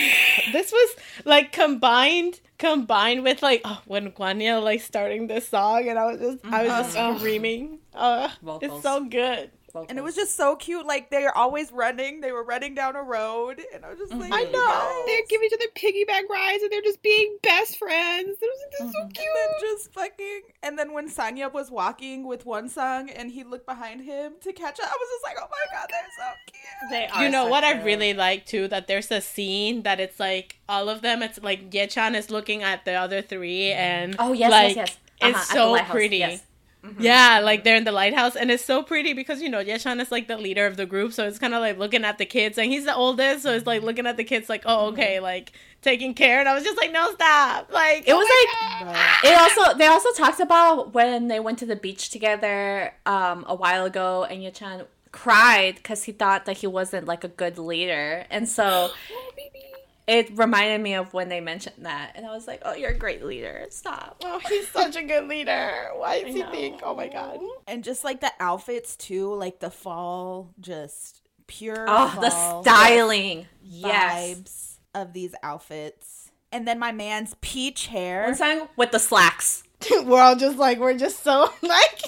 this 0.52 0.72
was 0.72 0.96
like 1.24 1.52
combined 1.52 2.40
combined 2.58 3.22
with 3.24 3.42
like 3.42 3.60
oh, 3.64 3.80
when 3.86 4.12
Guanya 4.12 4.62
like 4.62 4.80
starting 4.80 5.26
this 5.26 5.48
song 5.48 5.88
and 5.88 5.98
I 5.98 6.04
was 6.12 6.20
just 6.20 6.44
I 6.44 6.62
was 6.62 6.70
just 6.70 6.96
Mhm. 6.96 7.18
screaming. 7.18 7.78
Uh, 7.94 8.28
it's 8.60 8.82
so 8.82 9.04
good. 9.04 9.50
And 9.88 9.98
it 9.98 10.02
was 10.02 10.14
just 10.14 10.36
so 10.36 10.56
cute. 10.56 10.86
Like 10.86 11.10
they're 11.10 11.36
always 11.36 11.72
running. 11.72 12.20
They 12.20 12.32
were 12.32 12.44
running 12.44 12.74
down 12.74 12.96
a 12.96 13.02
road, 13.02 13.60
and 13.74 13.84
I 13.84 13.90
was 13.90 13.98
just 13.98 14.12
like, 14.12 14.32
I 14.32 14.42
know. 14.44 14.66
guys." 14.66 15.02
they're 15.06 15.26
giving 15.28 15.46
each 15.46 15.52
other 15.54 15.66
piggyback 15.74 16.28
rides 16.28 16.62
and 16.62 16.70
they're 16.72 16.82
just 16.82 17.02
being 17.02 17.38
best 17.42 17.78
friends. 17.78 18.38
They're, 18.40 18.50
just- 18.50 18.78
they're 18.78 18.92
so 18.92 19.08
cute. 19.08 19.18
And 19.18 19.36
then 19.36 19.50
just 19.60 19.92
fucking, 19.92 20.40
and 20.62 20.78
then 20.78 20.92
when 20.92 21.08
Sanya 21.08 21.52
was 21.52 21.70
walking 21.70 22.26
with 22.26 22.44
Wonsang 22.44 23.10
and 23.14 23.30
he 23.30 23.44
looked 23.44 23.66
behind 23.66 24.02
him 24.02 24.34
to 24.42 24.52
catch 24.52 24.78
up, 24.80 24.86
I 24.86 24.96
was 24.98 25.08
just 25.10 25.24
like, 25.24 25.36
oh 25.40 25.48
my 25.50 25.78
god, 25.78 25.88
they're 25.90 26.00
so 26.18 26.32
cute. 26.46 26.90
They 26.90 27.06
are 27.08 27.24
You 27.24 27.30
know 27.30 27.44
so 27.46 27.50
what 27.50 27.64
I 27.64 27.82
really 27.82 28.14
like 28.14 28.46
too 28.46 28.68
that 28.68 28.86
there's 28.86 29.10
a 29.10 29.20
scene 29.20 29.82
that 29.82 30.00
it's 30.00 30.18
like 30.20 30.56
all 30.68 30.88
of 30.88 31.00
them. 31.02 31.22
It's 31.22 31.42
like 31.42 31.70
Yechan 31.70 32.14
is 32.14 32.30
looking 32.30 32.62
at 32.62 32.84
the 32.84 32.92
other 32.94 33.22
three 33.22 33.72
and 33.72 34.16
Oh 34.18 34.32
yes, 34.32 34.50
like, 34.50 34.76
yes, 34.76 34.88
yes. 34.88 34.98
It's 35.24 35.52
Uh-huh, 35.52 35.74
at 35.74 35.82
the 35.82 35.86
so 35.86 35.92
pretty. 35.92 36.16
yes. 36.18 36.42
Mhm. 36.84 36.96
Yeah, 36.98 37.40
like 37.44 37.62
they're 37.62 37.76
in 37.76 37.84
the 37.84 37.92
lighthouse, 37.92 38.34
and 38.34 38.50
it's 38.50 38.64
so 38.64 38.82
pretty 38.82 39.12
because 39.12 39.40
you 39.40 39.48
know 39.48 39.62
Yechan 39.62 40.00
is 40.00 40.10
like 40.10 40.26
the 40.26 40.36
leader 40.36 40.66
of 40.66 40.76
the 40.76 40.84
group, 40.84 41.12
so 41.12 41.26
it's 41.28 41.38
kind 41.38 41.54
of 41.54 41.60
like 41.60 41.78
looking 41.78 42.04
at 42.04 42.18
the 42.18 42.26
kids, 42.26 42.58
and 42.58 42.72
he's 42.72 42.84
the 42.86 42.94
oldest, 42.94 43.44
so 43.44 43.52
it's 43.52 43.66
like 43.66 43.82
looking 43.82 44.04
at 44.04 44.16
the 44.16 44.24
kids, 44.24 44.48
like, 44.48 44.62
oh, 44.66 44.86
okay, 44.88 45.20
like 45.20 45.52
taking 45.80 46.12
care, 46.12 46.40
and 46.40 46.48
I 46.48 46.54
was 46.54 46.64
just 46.64 46.76
like, 46.76 46.90
no, 46.90 47.12
stop, 47.12 47.70
like 47.72 48.08
It 48.08 48.14
was 48.14 48.26
oh 48.28 48.80
like 48.82 48.94
God. 48.96 49.16
It 49.24 49.38
also 49.40 49.78
they 49.78 49.86
also 49.86 50.10
talked 50.12 50.40
about 50.40 50.92
when 50.92 51.28
they 51.28 51.38
went 51.38 51.58
to 51.60 51.66
the 51.66 51.76
beach 51.76 52.10
together 52.10 52.92
um, 53.06 53.44
a 53.48 53.54
while 53.54 53.84
ago, 53.84 54.24
and 54.24 54.42
Yechan 54.42 54.86
cried 55.12 55.76
because 55.76 56.04
he 56.04 56.12
thought 56.12 56.46
that 56.46 56.58
he 56.58 56.66
wasn't 56.66 57.06
like 57.06 57.22
a 57.22 57.28
good 57.28 57.58
leader, 57.58 58.26
and 58.28 58.48
so 58.48 58.90
Oh. 59.10 59.71
It 60.06 60.36
reminded 60.36 60.80
me 60.80 60.94
of 60.94 61.14
when 61.14 61.28
they 61.28 61.40
mentioned 61.40 61.84
that, 61.86 62.12
and 62.16 62.26
I 62.26 62.32
was 62.34 62.46
like, 62.48 62.60
"Oh, 62.64 62.74
you're 62.74 62.90
a 62.90 62.98
great 62.98 63.24
leader. 63.24 63.66
Stop." 63.70 64.16
oh, 64.24 64.40
he's 64.48 64.66
such 64.68 64.96
a 64.96 65.02
good 65.02 65.28
leader. 65.28 65.70
Why 65.94 66.14
I 66.14 66.22
does 66.24 66.34
he 66.34 66.40
know. 66.42 66.50
think? 66.50 66.80
Oh 66.82 66.94
my 66.94 67.06
god. 67.08 67.38
And 67.68 67.84
just 67.84 68.02
like 68.02 68.20
the 68.20 68.32
outfits 68.40 68.96
too, 68.96 69.32
like 69.34 69.60
the 69.60 69.70
fall, 69.70 70.52
just 70.60 71.20
pure 71.46 71.86
Oh, 71.88 72.18
the 72.20 72.30
fall 72.30 72.62
styling. 72.64 73.46
Yes. 73.62 74.34
vibes 74.34 74.76
of 74.94 75.12
these 75.12 75.34
outfits. 75.42 76.30
And 76.50 76.66
then 76.68 76.78
my 76.78 76.92
man's 76.92 77.34
peach 77.40 77.86
hair. 77.86 78.26
Wonsang 78.28 78.68
with 78.76 78.90
the 78.90 78.98
slacks. 78.98 79.62
we're 80.04 80.20
all 80.20 80.36
just 80.36 80.58
like 80.58 80.78
we're 80.78 80.98
just 80.98 81.22
so 81.22 81.48
like. 81.62 82.02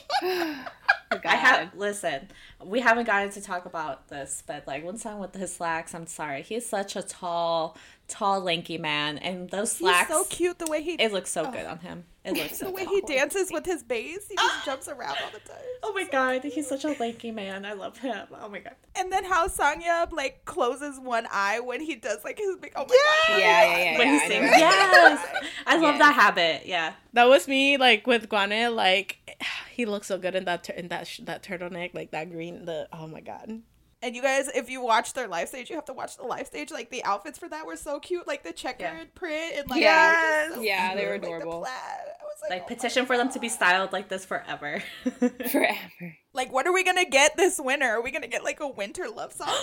Oh, 1.12 1.18
I 1.24 1.36
have 1.36 1.74
listen. 1.76 2.28
We 2.64 2.80
haven't 2.80 3.04
gotten 3.06 3.30
to 3.30 3.40
talk 3.40 3.66
about 3.66 4.08
this, 4.08 4.42
but 4.46 4.66
like 4.66 4.84
Wonsang 4.84 5.18
with 5.20 5.34
his 5.34 5.54
slacks. 5.54 5.94
I'm 5.94 6.06
sorry, 6.06 6.42
he's 6.42 6.66
such 6.66 6.96
a 6.96 7.02
tall, 7.02 7.76
tall, 8.08 8.40
lanky 8.40 8.78
man, 8.78 9.18
and 9.18 9.48
those 9.50 9.72
He's 9.72 9.86
slacks. 9.88 10.08
so 10.10 10.24
cute 10.24 10.58
the 10.58 10.66
way 10.66 10.82
he 10.82 10.94
It 10.94 11.12
looks 11.12 11.30
so 11.30 11.50
good 11.50 11.66
on 11.66 11.78
him. 11.78 12.04
It 12.24 12.32
looks 12.36 12.58
so 12.58 12.66
the 12.66 12.72
way 12.72 12.84
good. 12.86 13.04
he 13.06 13.14
dances 13.14 13.52
with 13.52 13.66
his 13.66 13.82
bass. 13.84 14.26
He 14.28 14.34
just 14.34 14.64
jumps 14.64 14.88
around 14.88 15.16
all 15.22 15.30
the 15.32 15.40
time. 15.46 15.58
Oh 15.82 15.92
my 15.94 16.04
god, 16.04 16.42
he's 16.42 16.66
such 16.66 16.84
a 16.84 16.96
lanky 16.98 17.30
man. 17.30 17.64
I 17.66 17.74
love 17.74 17.98
him. 17.98 18.26
Oh 18.40 18.48
my 18.48 18.58
god. 18.60 18.74
And 18.96 19.12
then 19.12 19.24
how 19.24 19.46
Sanya 19.46 20.10
like 20.10 20.44
closes 20.46 20.98
one 20.98 21.26
eye 21.30 21.60
when 21.60 21.80
he 21.80 21.94
does 21.96 22.24
like 22.24 22.38
his 22.38 22.56
big 22.56 22.72
oh 22.76 22.86
my 22.88 22.98
god. 23.28 23.38
Yeah, 23.38 23.66
yeah, 23.66 23.78
yeah. 23.92 23.98
When 23.98 24.06
yeah, 24.08 24.12
he 24.20 24.28
sings. 24.28 24.50
know. 24.50 24.56
Yes. 24.56 25.26
I 25.66 25.76
love 25.76 25.94
Yes. 25.94 25.98
that 25.98 26.14
habit. 26.14 26.62
Yeah. 26.66 26.94
That 27.12 27.24
was 27.28 27.46
me, 27.46 27.76
like 27.76 28.06
with 28.06 28.28
Guane. 28.30 28.74
Like 28.74 29.18
he 29.70 29.84
looks 29.84 30.06
so 30.06 30.16
good 30.16 30.34
in 30.34 30.44
that 30.46 30.64
tur- 30.64 30.72
in 30.84 30.88
that 30.88 31.06
sh- 31.06 31.20
that 31.24 31.42
turtleneck, 31.42 31.94
like 31.94 32.10
that 32.12 32.30
green. 32.30 32.64
The 32.66 32.88
oh 32.92 33.06
my 33.06 33.20
god. 33.20 33.62
And 34.02 34.14
you 34.14 34.20
guys, 34.20 34.48
if 34.54 34.68
you 34.68 34.82
watch 34.82 35.14
their 35.14 35.26
live 35.26 35.48
stage, 35.48 35.70
you 35.70 35.76
have 35.76 35.86
to 35.86 35.94
watch 35.94 36.18
the 36.18 36.24
live 36.24 36.46
stage. 36.46 36.70
Like 36.70 36.90
the 36.90 37.02
outfits 37.04 37.38
for 37.38 37.48
that 37.48 37.64
were 37.66 37.76
so 37.76 37.98
cute, 38.00 38.26
like 38.26 38.42
the 38.44 38.52
checkered 38.52 38.80
Yeah. 38.98 39.04
print 39.14 39.54
and 39.56 39.70
like 39.70 39.80
Yes. 39.80 40.54
so 40.54 40.60
Yeah, 40.60 40.94
they 40.94 41.06
were 41.06 41.12
cute, 41.18 41.22
like, 41.22 41.22
the 41.22 41.36
adorable. 41.38 41.60
plaid. 41.60 41.72
I 41.72 42.22
was 42.24 42.36
like, 42.42 42.50
Like 42.50 42.62
oh 42.64 42.66
petition 42.66 43.06
for 43.06 43.16
them 43.16 43.30
to 43.30 43.38
be 43.40 43.48
styled 43.48 43.92
like 43.94 44.08
this 44.10 44.26
forever. 44.26 44.82
Forever. 45.50 46.16
Like, 46.34 46.52
what 46.52 46.66
are 46.66 46.72
we 46.74 46.84
gonna 46.84 47.06
get 47.08 47.36
this 47.38 47.58
winter? 47.58 47.86
Are 47.86 48.02
we 48.02 48.10
gonna 48.10 48.26
get 48.28 48.44
like 48.44 48.60
a 48.60 48.68
winter 48.68 49.08
love 49.08 49.32
song? 49.32 49.48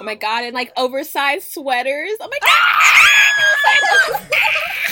Oh 0.00 0.04
my 0.04 0.14
god, 0.14 0.42
and 0.44 0.54
like 0.54 0.72
oversized 0.76 1.52
sweaters. 1.52 2.12
Oh 2.18 2.26
my 2.28 2.38
god. 2.40 2.50
Ah! 2.50 4.28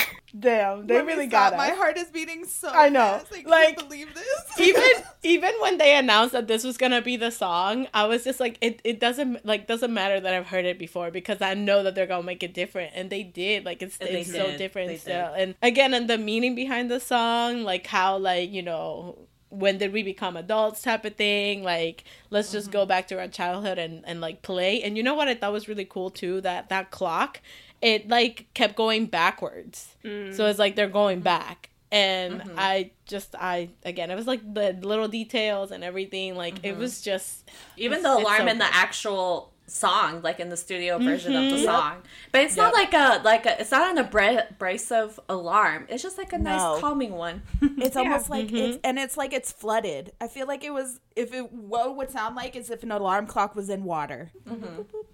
Damn, 0.37 0.87
they 0.87 0.95
let 0.95 1.05
really 1.05 1.27
got 1.27 1.51
got 1.51 1.57
My 1.57 1.69
heart 1.69 1.97
is 1.97 2.09
beating 2.09 2.45
so. 2.45 2.69
I 2.69 2.89
know. 2.89 3.19
Fast. 3.19 3.33
I 3.33 3.49
Like, 3.49 3.77
can't 3.77 3.89
believe 3.89 4.13
this. 4.13 4.59
even 4.59 4.83
even 5.23 5.53
when 5.61 5.77
they 5.77 5.95
announced 5.95 6.31
that 6.33 6.47
this 6.47 6.63
was 6.63 6.77
gonna 6.77 7.01
be 7.01 7.17
the 7.17 7.31
song, 7.31 7.87
I 7.93 8.05
was 8.05 8.23
just 8.23 8.39
like, 8.39 8.57
it, 8.61 8.79
it 8.83 8.99
doesn't 8.99 9.45
like 9.45 9.67
doesn't 9.67 9.93
matter 9.93 10.19
that 10.19 10.33
I've 10.33 10.47
heard 10.47 10.65
it 10.65 10.79
before 10.79 11.11
because 11.11 11.41
I 11.41 11.53
know 11.53 11.83
that 11.83 11.95
they're 11.95 12.07
gonna 12.07 12.23
make 12.23 12.43
it 12.43 12.53
different, 12.53 12.93
and 12.95 13.09
they 13.09 13.23
did. 13.23 13.65
Like 13.65 13.81
it's 13.81 13.97
And 13.97 14.09
it's 14.09 14.31
so 14.31 14.47
did. 14.47 14.57
different 14.57 14.87
They 14.89 14.97
still, 14.97 15.33
and 15.35 15.55
again, 15.61 15.93
and 15.93 16.09
the 16.09 16.17
meaning 16.17 16.55
behind 16.55 16.89
the 16.89 16.99
song, 16.99 17.63
like 17.63 17.87
how 17.87 18.17
like 18.17 18.51
you 18.51 18.61
know 18.61 19.27
when 19.51 19.77
did 19.77 19.91
we 19.91 20.01
become 20.01 20.37
adults 20.37 20.81
type 20.81 21.03
of 21.03 21.15
thing 21.15 21.61
like 21.61 22.05
let's 22.29 22.53
just 22.53 22.71
go 22.71 22.79
mm-hmm. 22.79 22.87
back 22.87 23.07
to 23.09 23.19
our 23.19 23.27
childhood 23.27 23.77
and 23.77 24.01
and 24.07 24.21
like 24.21 24.41
play 24.41 24.81
and 24.81 24.95
you 24.95 25.03
know 25.03 25.13
what 25.13 25.27
i 25.27 25.35
thought 25.35 25.51
was 25.51 25.67
really 25.67 25.83
cool 25.83 26.09
too 26.09 26.39
that 26.39 26.69
that 26.69 26.89
clock 26.89 27.41
it 27.81 28.07
like 28.07 28.47
kept 28.53 28.75
going 28.75 29.05
backwards. 29.07 29.95
Mm. 30.03 30.33
So 30.33 30.47
it's 30.47 30.59
like 30.59 30.75
they're 30.75 30.87
going 30.87 31.21
back. 31.21 31.69
And 31.93 32.39
mm-hmm. 32.39 32.55
i 32.57 32.91
just 33.05 33.35
i 33.35 33.67
again 33.83 34.09
it 34.11 34.15
was 34.15 34.25
like 34.25 34.41
the 34.53 34.71
little 34.81 35.09
details 35.09 35.71
and 35.71 35.83
everything 35.83 36.37
like 36.37 36.59
it 36.63 36.71
mm-hmm. 36.71 36.79
was 36.79 37.01
just 37.01 37.51
Even 37.75 38.01
the 38.01 38.13
alarm 38.13 38.43
so 38.43 38.47
in 38.47 38.59
the 38.59 38.73
actual 38.73 39.50
song, 39.71 40.21
like 40.21 40.39
in 40.39 40.49
the 40.49 40.57
studio 40.57 40.97
version 40.99 41.35
of 41.35 41.49
the 41.51 41.57
Mhm. 41.57 41.65
song. 41.65 42.01
But 42.31 42.41
it's 42.41 42.57
not 42.57 42.73
like 42.73 42.93
a 42.93 43.21
like 43.23 43.45
a 43.45 43.59
it's 43.61 43.71
not 43.71 43.89
an 43.91 43.97
abrasive 43.97 45.19
alarm. 45.29 45.85
It's 45.89 46.03
just 46.03 46.17
like 46.17 46.33
a 46.33 46.37
nice 46.37 46.79
calming 46.79 47.13
one. 47.13 47.41
It's 47.77 47.95
almost 47.95 48.29
like 48.29 48.47
Mhm. 48.47 48.69
it's 48.73 48.79
and 48.83 48.99
it's 48.99 49.17
like 49.17 49.33
it's 49.33 49.51
flooded. 49.51 50.11
I 50.19 50.27
feel 50.27 50.45
like 50.47 50.63
it 50.63 50.73
was 50.73 50.99
if 51.15 51.33
it 51.33 51.51
what 51.51 51.89
it 51.89 51.95
would 51.95 52.09
sound 52.11 52.35
like 52.35 52.55
is 52.55 52.69
if 52.69 52.83
an 52.83 52.91
alarm 52.91 53.27
clock 53.27 53.55
was 53.55 53.69
in 53.69 53.83
water. 53.83 54.31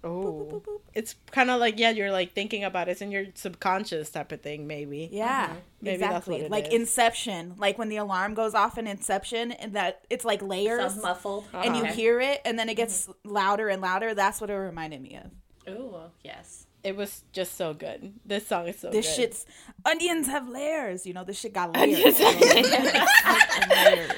oh 0.04 0.62
it's 0.94 1.14
kind 1.32 1.50
of 1.50 1.58
like 1.60 1.78
yeah 1.78 1.90
you're 1.90 2.12
like 2.12 2.32
thinking 2.32 2.62
about 2.62 2.88
it 2.88 2.92
it's 2.92 3.00
in 3.02 3.10
your 3.10 3.24
subconscious 3.34 4.10
type 4.10 4.30
of 4.32 4.40
thing 4.40 4.66
maybe 4.66 5.08
Yeah, 5.12 5.50
Maybe 5.80 5.98
that's 5.98 6.10
exactly. 6.28 6.34
what 6.36 6.40
it 6.46 6.50
like 6.50 6.66
is. 6.68 6.74
Inception, 6.74 7.54
like 7.56 7.78
when 7.78 7.88
the 7.88 7.98
alarm 7.98 8.34
goes 8.34 8.52
off 8.54 8.78
in 8.78 8.86
Inception, 8.88 9.52
and 9.52 9.74
that 9.74 10.00
it's 10.10 10.24
like 10.24 10.42
layers, 10.42 10.80
Sounds 10.92 11.02
muffled. 11.02 11.44
and 11.54 11.76
you 11.76 11.82
Okay. 11.84 11.92
hear 11.94 12.20
it, 12.20 12.40
and 12.44 12.58
then 12.58 12.68
it 12.68 12.74
gets 12.74 13.08
louder 13.24 13.68
and 13.68 13.80
louder. 13.80 14.12
That's 14.12 14.40
what 14.40 14.47
it 14.54 14.58
reminded 14.58 15.02
me 15.02 15.16
of. 15.16 15.30
Oh, 15.66 16.10
yes. 16.24 16.66
it 16.82 16.96
was 16.96 17.24
just 17.32 17.56
so 17.56 17.74
good 17.74 18.14
this 18.24 18.46
song 18.46 18.68
is 18.68 18.78
so 18.78 18.88
good. 18.90 18.98
This 18.98 19.06
good 19.06 19.16
shit's 19.16 19.46
onions 19.84 20.26
have 20.28 20.48
layers. 20.48 21.04
You 21.06 21.12
know, 21.12 21.24
this 21.24 21.38
shit 21.38 21.52
got 21.52 21.74
layers. 21.76 21.98
Onions 21.98 22.18
have 22.18 22.40
layers. 22.40 24.10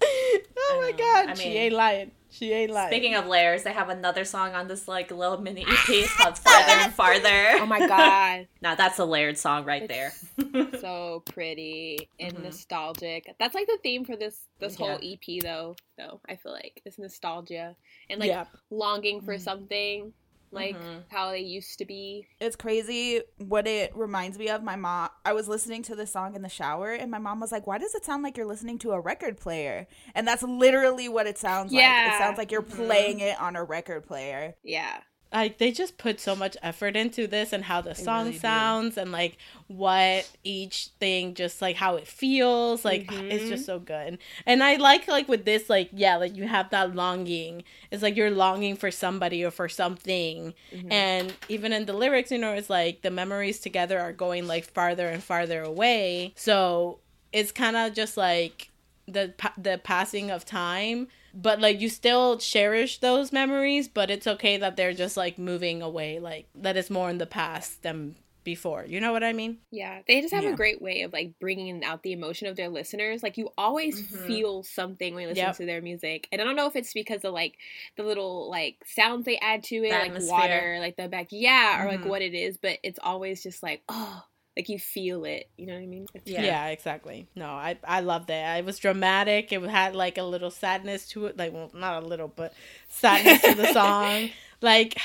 oh 0.02 0.78
my 0.80 0.92
god 0.92 1.30
I 1.30 1.34
she 1.34 1.48
ain't 1.50 1.74
lying 1.74 2.12
she 2.30 2.52
ain't 2.52 2.70
lying 2.72 2.88
Speaking 2.90 3.14
of 3.16 3.26
layers, 3.26 3.62
they 3.64 3.72
have 3.72 3.88
another 3.88 4.24
song 4.24 4.52
on 4.54 4.68
this 4.68 4.86
like 4.88 5.10
little 5.10 5.38
mini 5.38 5.62
EP 5.68 6.06
called 6.16 6.38
Farther 6.38 6.72
and 6.72 6.92
Farther. 6.94 7.48
Oh 7.62 7.66
my 7.66 7.86
god. 7.86 8.46
Now 8.62 8.74
that's 8.74 8.98
a 8.98 9.04
layered 9.04 9.38
song 9.38 9.64
right 9.64 9.88
there. 9.88 10.12
so 10.80 11.22
pretty 11.32 12.08
and 12.18 12.34
Mhm. 12.34 12.42
nostalgic. 12.42 13.34
That's 13.38 13.54
like 13.54 13.66
the 13.66 13.78
theme 13.82 14.04
for 14.04 14.16
this 14.16 14.38
this 14.58 14.78
Yeah. 14.78 14.86
whole 14.86 14.98
EP 15.02 15.40
though. 15.40 15.76
Though 15.98 16.20
I 16.28 16.36
feel 16.36 16.52
like 16.52 16.80
it's 16.84 16.98
nostalgia 16.98 17.74
and 18.08 18.20
like 18.20 18.28
yeah 18.28 18.44
longing 18.70 19.20
for 19.22 19.38
something. 19.38 20.12
Like 20.52 20.76
mm-hmm. 20.76 21.00
how 21.08 21.30
they 21.30 21.40
used 21.40 21.78
to 21.78 21.84
be. 21.84 22.26
It's 22.40 22.56
crazy 22.56 23.22
what 23.38 23.66
it 23.66 23.96
reminds 23.96 24.38
me 24.38 24.48
of. 24.48 24.62
My 24.62 24.76
mom, 24.76 25.10
I 25.24 25.32
was 25.32 25.48
listening 25.48 25.82
to 25.84 25.96
the 25.96 26.06
song 26.06 26.34
in 26.34 26.42
the 26.42 26.48
shower, 26.48 26.92
and 26.92 27.10
my 27.10 27.18
mom 27.18 27.40
was 27.40 27.52
like, 27.52 27.66
Why 27.66 27.78
does 27.78 27.94
it 27.94 28.04
sound 28.04 28.22
like 28.22 28.36
you're 28.36 28.46
listening 28.46 28.78
to 28.80 28.92
a 28.92 29.00
record 29.00 29.38
player? 29.38 29.86
And 30.14 30.26
that's 30.26 30.42
literally 30.42 31.08
what 31.08 31.26
it 31.26 31.38
sounds 31.38 31.72
yeah. 31.72 32.04
like. 32.04 32.14
It 32.14 32.18
sounds 32.18 32.38
like 32.38 32.50
you're 32.50 32.62
mm-hmm. 32.62 32.86
playing 32.86 33.20
it 33.20 33.40
on 33.40 33.56
a 33.56 33.64
record 33.64 34.06
player. 34.06 34.54
Yeah 34.62 35.00
like 35.32 35.58
they 35.58 35.70
just 35.70 35.96
put 35.96 36.18
so 36.18 36.34
much 36.34 36.56
effort 36.62 36.96
into 36.96 37.26
this 37.26 37.52
and 37.52 37.64
how 37.64 37.80
the 37.80 37.94
song 37.94 38.26
really 38.26 38.38
sounds 38.38 38.96
do. 38.96 39.02
and 39.02 39.12
like 39.12 39.36
what 39.68 40.28
each 40.42 40.88
thing 40.98 41.34
just 41.34 41.62
like 41.62 41.76
how 41.76 41.96
it 41.96 42.06
feels 42.06 42.84
like 42.84 43.06
mm-hmm. 43.06 43.30
it's 43.30 43.48
just 43.48 43.64
so 43.64 43.78
good 43.78 44.18
and 44.46 44.62
i 44.62 44.76
like 44.76 45.06
like 45.06 45.28
with 45.28 45.44
this 45.44 45.70
like 45.70 45.88
yeah 45.92 46.16
like 46.16 46.36
you 46.36 46.46
have 46.46 46.70
that 46.70 46.94
longing 46.94 47.62
it's 47.90 48.02
like 48.02 48.16
you're 48.16 48.30
longing 48.30 48.76
for 48.76 48.90
somebody 48.90 49.44
or 49.44 49.50
for 49.50 49.68
something 49.68 50.52
mm-hmm. 50.72 50.90
and 50.90 51.32
even 51.48 51.72
in 51.72 51.86
the 51.86 51.92
lyrics 51.92 52.30
you 52.30 52.38
know 52.38 52.52
it's 52.52 52.70
like 52.70 53.02
the 53.02 53.10
memories 53.10 53.60
together 53.60 53.98
are 54.00 54.12
going 54.12 54.46
like 54.46 54.64
farther 54.64 55.08
and 55.08 55.22
farther 55.22 55.62
away 55.62 56.32
so 56.34 56.98
it's 57.32 57.52
kind 57.52 57.76
of 57.76 57.94
just 57.94 58.16
like 58.16 58.70
the 59.06 59.32
the 59.56 59.80
passing 59.82 60.30
of 60.30 60.44
time 60.44 61.08
but 61.34 61.60
like 61.60 61.80
you 61.80 61.88
still 61.88 62.36
cherish 62.38 62.98
those 62.98 63.32
memories 63.32 63.88
but 63.88 64.10
it's 64.10 64.26
okay 64.26 64.56
that 64.56 64.76
they're 64.76 64.94
just 64.94 65.16
like 65.16 65.38
moving 65.38 65.82
away 65.82 66.18
like 66.18 66.46
that 66.54 66.76
is 66.76 66.90
more 66.90 67.10
in 67.10 67.18
the 67.18 67.26
past 67.26 67.82
than 67.82 68.14
before 68.42 68.84
you 68.86 69.00
know 69.00 69.12
what 69.12 69.22
i 69.22 69.32
mean 69.32 69.58
yeah 69.70 70.00
they 70.08 70.20
just 70.20 70.32
have 70.32 70.44
yeah. 70.44 70.50
a 70.50 70.56
great 70.56 70.80
way 70.80 71.02
of 71.02 71.12
like 71.12 71.38
bringing 71.38 71.84
out 71.84 72.02
the 72.02 72.12
emotion 72.12 72.48
of 72.48 72.56
their 72.56 72.70
listeners 72.70 73.22
like 73.22 73.36
you 73.36 73.50
always 73.58 74.00
mm-hmm. 74.00 74.26
feel 74.26 74.62
something 74.62 75.14
when 75.14 75.22
you 75.22 75.28
listen 75.28 75.44
yep. 75.44 75.56
to 75.56 75.66
their 75.66 75.82
music 75.82 76.26
and 76.32 76.40
i 76.40 76.44
don't 76.44 76.56
know 76.56 76.66
if 76.66 76.74
it's 76.74 76.94
because 76.94 77.22
of 77.24 77.34
like 77.34 77.56
the 77.96 78.02
little 78.02 78.50
like 78.50 78.76
sounds 78.86 79.26
they 79.26 79.36
add 79.38 79.62
to 79.62 79.76
it 79.76 79.82
the 79.82 79.88
like 79.90 80.08
atmosphere. 80.08 80.32
water 80.32 80.76
like 80.80 80.96
the 80.96 81.06
back 81.06 81.26
yeah 81.30 81.74
mm-hmm. 81.74 81.82
or 81.82 81.90
like 81.90 82.00
mm-hmm. 82.00 82.08
what 82.08 82.22
it 82.22 82.34
is 82.34 82.56
but 82.56 82.78
it's 82.82 82.98
always 83.02 83.42
just 83.42 83.62
like 83.62 83.82
oh 83.90 84.22
like 84.60 84.68
you 84.68 84.78
feel 84.78 85.24
it 85.24 85.48
you 85.56 85.64
know 85.64 85.72
what 85.72 85.82
i 85.82 85.86
mean? 85.86 86.06
Yeah. 86.26 86.42
yeah 86.42 86.66
exactly. 86.66 87.26
No 87.34 87.46
i 87.46 87.78
i 87.84 88.00
love 88.00 88.26
that. 88.26 88.58
It 88.58 88.64
was 88.66 88.78
dramatic. 88.78 89.52
It 89.52 89.62
had 89.62 89.96
like 89.96 90.18
a 90.18 90.22
little 90.22 90.50
sadness 90.50 91.08
to 91.08 91.26
it. 91.26 91.38
Like 91.38 91.54
well 91.54 91.70
not 91.72 92.02
a 92.02 92.06
little 92.06 92.28
but 92.28 92.52
sadness 92.90 93.40
to 93.40 93.54
the 93.54 93.72
song. 93.80 94.28
Like 94.60 95.00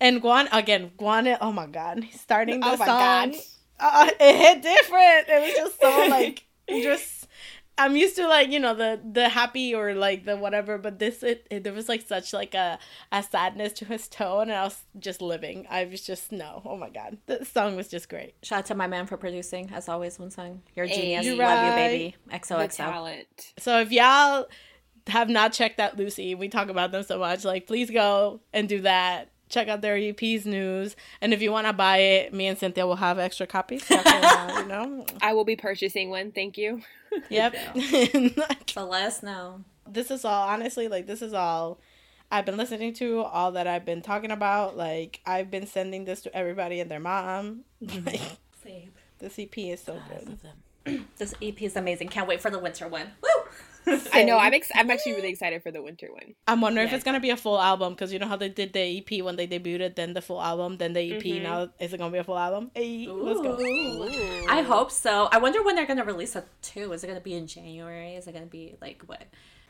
and 0.00 0.20
guan 0.20 0.48
again 0.50 0.90
guan 0.98 1.38
oh 1.40 1.52
my 1.52 1.66
god 1.66 2.04
starting 2.12 2.58
the 2.60 2.72
oh 2.72 2.76
song. 2.76 3.36
Uh, 3.78 4.10
it 4.18 4.36
hit 4.36 4.62
different. 4.62 5.28
It 5.28 5.40
was 5.46 5.54
just 5.54 5.80
so 5.80 6.06
like 6.10 6.44
just 6.68 7.17
I'm 7.78 7.96
used 7.96 8.16
to 8.16 8.26
like 8.26 8.50
you 8.50 8.58
know 8.58 8.74
the 8.74 9.00
the 9.10 9.28
happy 9.28 9.74
or 9.74 9.94
like 9.94 10.24
the 10.24 10.36
whatever, 10.36 10.78
but 10.78 10.98
this 10.98 11.22
it, 11.22 11.46
it, 11.50 11.64
there 11.64 11.72
was 11.72 11.88
like 11.88 12.06
such 12.06 12.32
like 12.32 12.54
a 12.54 12.78
a 13.12 13.22
sadness 13.22 13.72
to 13.74 13.84
his 13.84 14.08
tone, 14.08 14.42
and 14.42 14.52
I 14.52 14.64
was 14.64 14.82
just 14.98 15.22
living. 15.22 15.66
I 15.70 15.84
was 15.84 16.02
just 16.02 16.32
no, 16.32 16.62
oh 16.64 16.76
my 16.76 16.90
god, 16.90 17.18
the 17.26 17.44
song 17.44 17.76
was 17.76 17.88
just 17.88 18.08
great. 18.08 18.34
Shout 18.42 18.60
out 18.60 18.66
to 18.66 18.74
my 18.74 18.86
man 18.86 19.06
for 19.06 19.16
producing, 19.16 19.70
as 19.72 19.88
always. 19.88 20.18
One 20.18 20.30
song, 20.30 20.62
you're 20.74 20.86
a 20.86 20.88
genius, 20.88 21.24
you 21.24 21.36
love 21.36 21.66
you, 21.66 21.72
baby. 21.72 22.16
XOXO. 22.32 22.74
talent. 22.74 23.52
So 23.58 23.80
if 23.80 23.92
y'all 23.92 24.46
have 25.06 25.28
not 25.28 25.52
checked 25.52 25.80
out 25.80 25.96
Lucy, 25.96 26.34
we 26.34 26.48
talk 26.48 26.68
about 26.68 26.92
them 26.92 27.02
so 27.02 27.18
much. 27.18 27.44
Like, 27.44 27.66
please 27.66 27.90
go 27.90 28.40
and 28.52 28.68
do 28.68 28.80
that 28.82 29.30
check 29.48 29.68
out 29.68 29.80
their 29.80 29.96
EP 29.96 30.18
Snooze. 30.40 30.96
And 31.20 31.32
if 31.32 31.42
you 31.42 31.50
want 31.52 31.66
to 31.66 31.72
buy 31.72 31.98
it, 31.98 32.32
me 32.32 32.46
and 32.46 32.58
Cynthia 32.58 32.86
will 32.86 32.96
have 32.96 33.18
extra 33.18 33.46
copies. 33.46 33.84
Can, 33.88 34.02
uh, 34.06 34.60
you 34.60 34.66
know, 34.66 35.06
I 35.20 35.34
will 35.34 35.44
be 35.44 35.56
purchasing 35.56 36.10
one. 36.10 36.32
Thank 36.32 36.58
you. 36.58 36.82
Yep. 37.30 37.54
so 38.68 38.84
let 38.86 39.06
us 39.06 39.22
know. 39.22 39.64
This 39.88 40.10
is 40.10 40.26
all 40.26 40.46
honestly 40.46 40.88
like 40.88 41.06
this 41.06 41.22
is 41.22 41.32
all 41.32 41.80
I've 42.30 42.44
been 42.44 42.58
listening 42.58 42.92
to, 42.94 43.22
all 43.22 43.52
that 43.52 43.66
I've 43.66 43.86
been 43.86 44.02
talking 44.02 44.30
about. 44.30 44.76
Like 44.76 45.20
I've 45.24 45.50
been 45.50 45.66
sending 45.66 46.04
this 46.04 46.20
to 46.22 46.36
everybody 46.36 46.80
and 46.80 46.90
their 46.90 47.00
mom. 47.00 47.64
Same. 48.62 48.92
This 49.18 49.38
EP 49.38 49.56
is 49.56 49.82
so 49.82 49.98
good. 50.84 51.04
this 51.16 51.34
EP 51.40 51.62
is 51.62 51.76
amazing. 51.76 52.08
Can't 52.08 52.28
wait 52.28 52.42
for 52.42 52.50
the 52.50 52.58
winter 52.58 52.86
one. 52.86 53.06
Woo! 53.22 53.50
I 54.12 54.24
know. 54.24 54.38
I'm 54.38 54.54
ex- 54.54 54.70
I'm 54.74 54.90
actually 54.90 55.12
really 55.12 55.30
excited 55.30 55.62
for 55.62 55.70
the 55.70 55.82
winter 55.82 56.08
one. 56.12 56.34
I'm 56.46 56.60
wondering 56.60 56.86
yeah, 56.86 56.94
if 56.94 56.96
it's 56.96 57.04
gonna 57.04 57.20
be 57.20 57.30
a 57.30 57.36
full 57.36 57.60
album 57.60 57.94
because 57.94 58.12
you 58.12 58.18
know 58.18 58.26
how 58.26 58.36
they 58.36 58.48
did 58.48 58.72
the 58.72 58.98
EP 58.98 59.22
when 59.24 59.36
they 59.36 59.46
debuted, 59.46 59.96
then 59.96 60.14
the 60.14 60.22
full 60.22 60.40
album, 60.40 60.78
then 60.78 60.92
the 60.92 61.00
EP. 61.00 61.22
Mm-hmm. 61.22 61.42
Now 61.42 61.68
is 61.78 61.92
it 61.92 61.98
gonna 61.98 62.12
be 62.12 62.18
a 62.18 62.24
full 62.24 62.38
album? 62.38 62.70
Hey, 62.74 63.06
let's 63.08 63.40
go. 63.40 63.58
Ooh. 63.60 64.46
I 64.48 64.62
hope 64.62 64.90
so. 64.90 65.28
I 65.32 65.38
wonder 65.38 65.62
when 65.62 65.76
they're 65.76 65.86
gonna 65.86 66.04
release 66.04 66.36
it 66.36 66.46
too. 66.62 66.92
Is 66.92 67.04
it 67.04 67.06
gonna 67.06 67.20
be 67.20 67.34
in 67.34 67.46
January? 67.46 68.14
Is 68.14 68.26
it 68.26 68.32
gonna 68.32 68.46
be 68.46 68.76
like 68.80 69.02
what? 69.06 69.22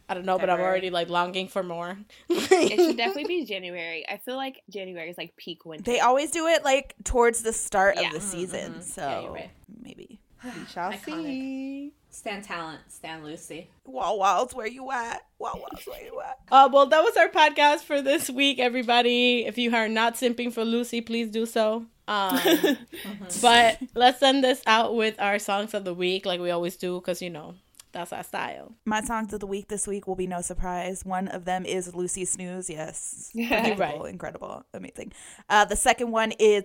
I 0.08 0.14
don't 0.14 0.24
know, 0.24 0.38
February. 0.38 0.56
but 0.56 0.62
I'm 0.62 0.66
already 0.66 0.90
like 0.90 1.10
longing 1.10 1.48
for 1.48 1.62
more. 1.62 1.98
it 2.30 2.76
should 2.76 2.96
definitely 2.96 3.24
be 3.28 3.44
January. 3.44 4.08
I 4.08 4.16
feel 4.16 4.36
like 4.36 4.62
January 4.70 5.10
is 5.10 5.18
like 5.18 5.36
peak 5.36 5.66
winter. 5.66 5.84
They 5.84 6.00
always 6.00 6.30
do 6.30 6.46
it 6.46 6.64
like 6.64 6.94
towards 7.04 7.42
the 7.42 7.52
start 7.52 7.96
yeah. 7.96 8.06
of 8.06 8.14
the 8.14 8.20
season, 8.20 8.72
mm-hmm. 8.72 8.80
so 8.80 9.02
yeah, 9.02 9.32
right. 9.32 9.50
maybe 9.82 10.18
we 10.42 10.50
shall 10.66 10.92
see. 11.04 11.92
Stan 12.18 12.42
talent, 12.42 12.80
Stan 12.88 13.22
Lucy. 13.22 13.70
Wow, 13.86 14.16
wow, 14.16 14.48
where 14.52 14.66
you 14.66 14.90
at? 14.90 15.24
Wow, 15.38 15.52
wow, 15.54 15.78
where 15.84 16.04
you 16.04 16.20
at? 16.20 16.40
Uh, 16.50 16.68
well, 16.70 16.86
that 16.86 17.00
was 17.00 17.16
our 17.16 17.28
podcast 17.28 17.82
for 17.82 18.02
this 18.02 18.28
week, 18.28 18.58
everybody. 18.58 19.46
If 19.46 19.56
you 19.56 19.72
are 19.72 19.88
not 19.88 20.14
simping 20.14 20.52
for 20.52 20.64
Lucy, 20.64 21.00
please 21.00 21.30
do 21.30 21.46
so. 21.46 21.86
Um, 22.08 22.36
mm-hmm. 22.36 23.24
But 23.40 23.78
let's 23.94 24.18
send 24.18 24.42
this 24.42 24.64
out 24.66 24.96
with 24.96 25.14
our 25.20 25.38
songs 25.38 25.74
of 25.74 25.84
the 25.84 25.94
week, 25.94 26.26
like 26.26 26.40
we 26.40 26.50
always 26.50 26.76
do, 26.76 26.98
because 27.00 27.22
you 27.22 27.30
know 27.30 27.54
that's 27.92 28.12
our 28.12 28.24
style. 28.24 28.74
My 28.84 29.00
songs 29.00 29.32
of 29.32 29.38
the 29.38 29.46
week 29.46 29.68
this 29.68 29.86
week 29.86 30.08
will 30.08 30.16
be 30.16 30.26
no 30.26 30.40
surprise. 30.40 31.04
One 31.04 31.28
of 31.28 31.44
them 31.44 31.64
is 31.64 31.94
Lucy 31.94 32.24
Snooze. 32.24 32.68
Yes, 32.68 33.30
incredible, 33.36 33.76
right. 33.78 34.10
incredible, 34.10 34.66
amazing. 34.74 35.12
Uh, 35.48 35.66
the 35.66 35.76
second 35.76 36.10
one 36.10 36.32
is 36.40 36.64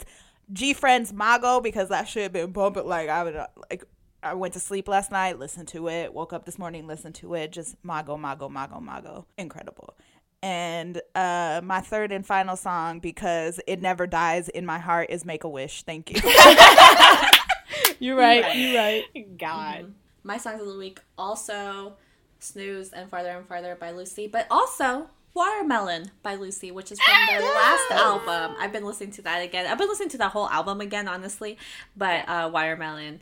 GFRIEND's 0.52 1.14
Mago 1.14 1.62
because 1.62 1.90
that 1.90 2.08
should 2.08 2.24
have 2.24 2.34
been 2.34 2.52
bumping 2.52 2.88
like 2.88 3.08
I 3.08 3.24
would 3.24 3.36
like 3.70 3.84
I 4.24 4.34
went 4.34 4.54
to 4.54 4.60
sleep 4.60 4.88
last 4.88 5.12
night, 5.12 5.38
listened 5.40 5.68
to 5.70 5.90
it, 5.90 6.14
woke 6.14 6.34
up 6.34 6.46
this 6.46 6.58
morning, 6.58 6.88
listened 6.88 7.16
to 7.16 7.34
it. 7.34 7.52
Just 7.52 7.76
mago, 7.84 8.18
mago, 8.18 8.48
mago, 8.50 8.80
mago. 8.80 9.26
Incredible. 9.38 9.96
And 10.42 11.02
uh, 11.16 11.62
my 11.64 11.82
third 11.82 12.12
and 12.12 12.26
final 12.26 12.56
song, 12.56 13.00
because 13.00 13.60
it 13.68 13.82
never 13.82 14.08
dies 14.08 14.50
in 14.50 14.66
my 14.66 14.80
heart, 14.80 15.10
is 15.10 15.26
Make 15.26 15.44
a 15.44 15.50
Wish. 15.50 15.84
Thank 15.84 16.12
you. 16.12 16.22
you're 18.00 18.18
right. 18.18 18.56
You're 18.56 18.76
right. 18.76 19.38
God. 19.38 19.80
Mm-hmm. 19.80 19.92
My 20.24 20.38
songs 20.38 20.62
of 20.62 20.68
the 20.68 20.78
week 20.78 21.00
also 21.18 21.94
Snooze 22.40 22.92
and 22.92 23.10
Farther 23.10 23.30
and 23.30 23.48
Farther 23.48 23.76
by 23.80 23.92
Lucy, 23.92 24.28
but 24.28 24.48
also 24.52 25.08
Watermelon 25.34 26.12
by 26.22 26.36
Lucy, 26.36 26.72
which 26.72 26.92
is 26.92 27.00
from 27.00 27.16
their 27.28 27.42
last 27.42 27.92
album. 27.92 28.56
I've 28.60 28.72
been 28.72 28.86
listening 28.86 29.12
to 29.12 29.22
that 29.24 29.40
again. 29.40 29.66
I've 29.66 29.78
been 29.78 29.88
listening 29.88 30.10
to 30.10 30.18
that 30.20 30.32
whole 30.32 30.50
album 30.50 30.80
again, 30.82 31.08
honestly. 31.08 31.58
But 31.98 32.28
uh, 32.30 32.50
Watermelon, 32.54 33.22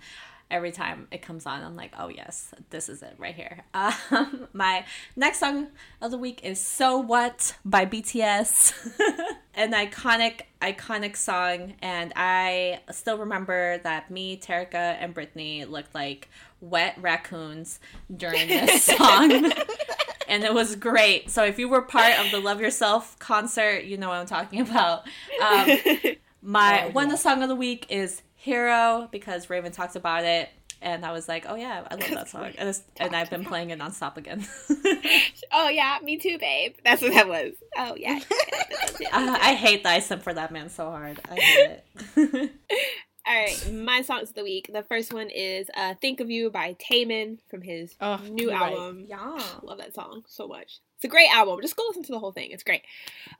every 0.52 0.72
time 0.72 1.08
it 1.12 1.22
comes 1.22 1.45
on, 1.45 1.64
I'm 1.64 1.76
like, 1.76 1.93
oh 1.97 2.10
yes, 2.10 2.54
this 2.70 2.89
is 2.89 3.02
it 3.02 3.16
right 3.18 3.34
here. 3.34 3.64
Um, 4.12 4.49
my 4.52 4.86
next 5.16 5.39
song 5.39 5.68
of 6.02 6.12
the 6.12 6.18
week 6.18 6.41
is 6.43 6.60
"So 6.60 6.97
What" 6.97 7.56
by 7.64 7.86
BTS, 7.86 8.74
an 9.56 9.72
iconic, 9.72 10.41
iconic 10.62 11.16
song, 11.16 11.76
and 11.82 12.12
I 12.16 12.82
still 12.91 13.18
remember 13.18 13.78
that 13.80 14.12
me, 14.12 14.38
Terika, 14.38 14.97
and 14.99 15.14
Brittany 15.14 15.64
looked 15.64 15.95
like 15.95 16.30
wet 16.60 16.95
raccoons 16.99 17.80
during 18.16 18.49
this 18.49 18.84
song. 18.97 19.52
and 20.28 20.43
it 20.43 20.54
was 20.54 20.76
great. 20.76 21.30
So 21.30 21.45
if 21.45 21.58
you 21.58 21.70
were 21.70 21.82
part 21.82 22.20
of 22.20 22.32
the 22.32 22.39
Love 22.39 22.60
Yourself 22.60 23.18
concert, 23.20 23.86
you 23.86 23.97
know 23.97 24.10
what 24.10 24.18
I'm 24.18 24.26
talking 24.26 24.62
about. 24.62 25.08
Um, 25.41 25.78
my 26.41 26.86
oh, 26.86 26.91
one 26.91 27.10
yeah. 27.10 27.16
song 27.16 27.43
of 27.43 27.49
the 27.49 27.56
week 27.56 27.86
is 27.89 28.22
Hero 28.42 29.08
because 29.12 29.52
Raven 29.52 29.72
talks 29.72 29.96
about 29.96 30.24
it. 30.24 30.50
And 30.82 31.06
I 31.06 31.12
was 31.12 31.28
like, 31.28 31.46
oh 31.48 31.54
yeah, 31.54 31.86
I 31.92 31.94
love 31.94 32.10
that 32.10 32.30
song. 32.30 32.52
And, 32.58 32.82
and 32.98 33.16
I've 33.16 33.30
been 33.30 33.46
playing 33.46 33.70
it 33.70 33.78
nonstop 33.78 34.18
again. 34.18 34.48
oh 35.52 35.70
yeah, 35.70 36.00
me 36.02 36.18
too, 36.18 36.39
babe. 36.39 36.74
That's 36.84 37.04
what 37.04 37.14
that 37.14 37.28
was. 37.28 37.54
Oh 37.78 37.96
yeah. 37.96 38.20
uh, 39.14 39.38
I 39.39 39.54
hate 39.54 39.84
that 39.84 39.94
I 39.94 40.00
sent 40.00 40.24
for 40.24 40.34
that 40.34 40.52
man 40.52 40.70
so 40.72 40.89
hard. 40.89 41.20
I 41.30 41.36
hate 41.36 41.82
it. 42.18 42.52
All 43.28 43.36
right, 43.36 43.72
my 43.72 44.02
songs 44.02 44.30
of 44.30 44.36
the 44.36 44.44
week. 44.44 44.72
The 44.74 44.82
first 44.82 45.14
one 45.14 45.30
is 45.30 45.70
uh, 45.78 45.94
"Think 46.02 46.20
of 46.20 46.32
You" 46.32 46.50
by 46.50 46.76
Taemin 46.89 47.38
from 47.48 47.62
his 47.62 47.94
oh, 48.02 48.20
new 48.28 48.50
album. 48.50 48.98
Right. 48.98 49.06
Yeah, 49.10 49.44
love 49.62 49.78
that 49.78 49.94
song 49.94 50.24
so 50.26 50.48
much. 50.48 50.80
It's 51.02 51.06
a 51.08 51.10
great 51.10 51.34
album. 51.34 51.58
Just 51.64 51.76
go 51.76 51.84
listen 51.88 52.04
to 52.04 52.12
the 52.12 52.20
whole 52.20 52.32
thing. 52.32 52.52
It's 52.52 52.62
great. 52.62 52.84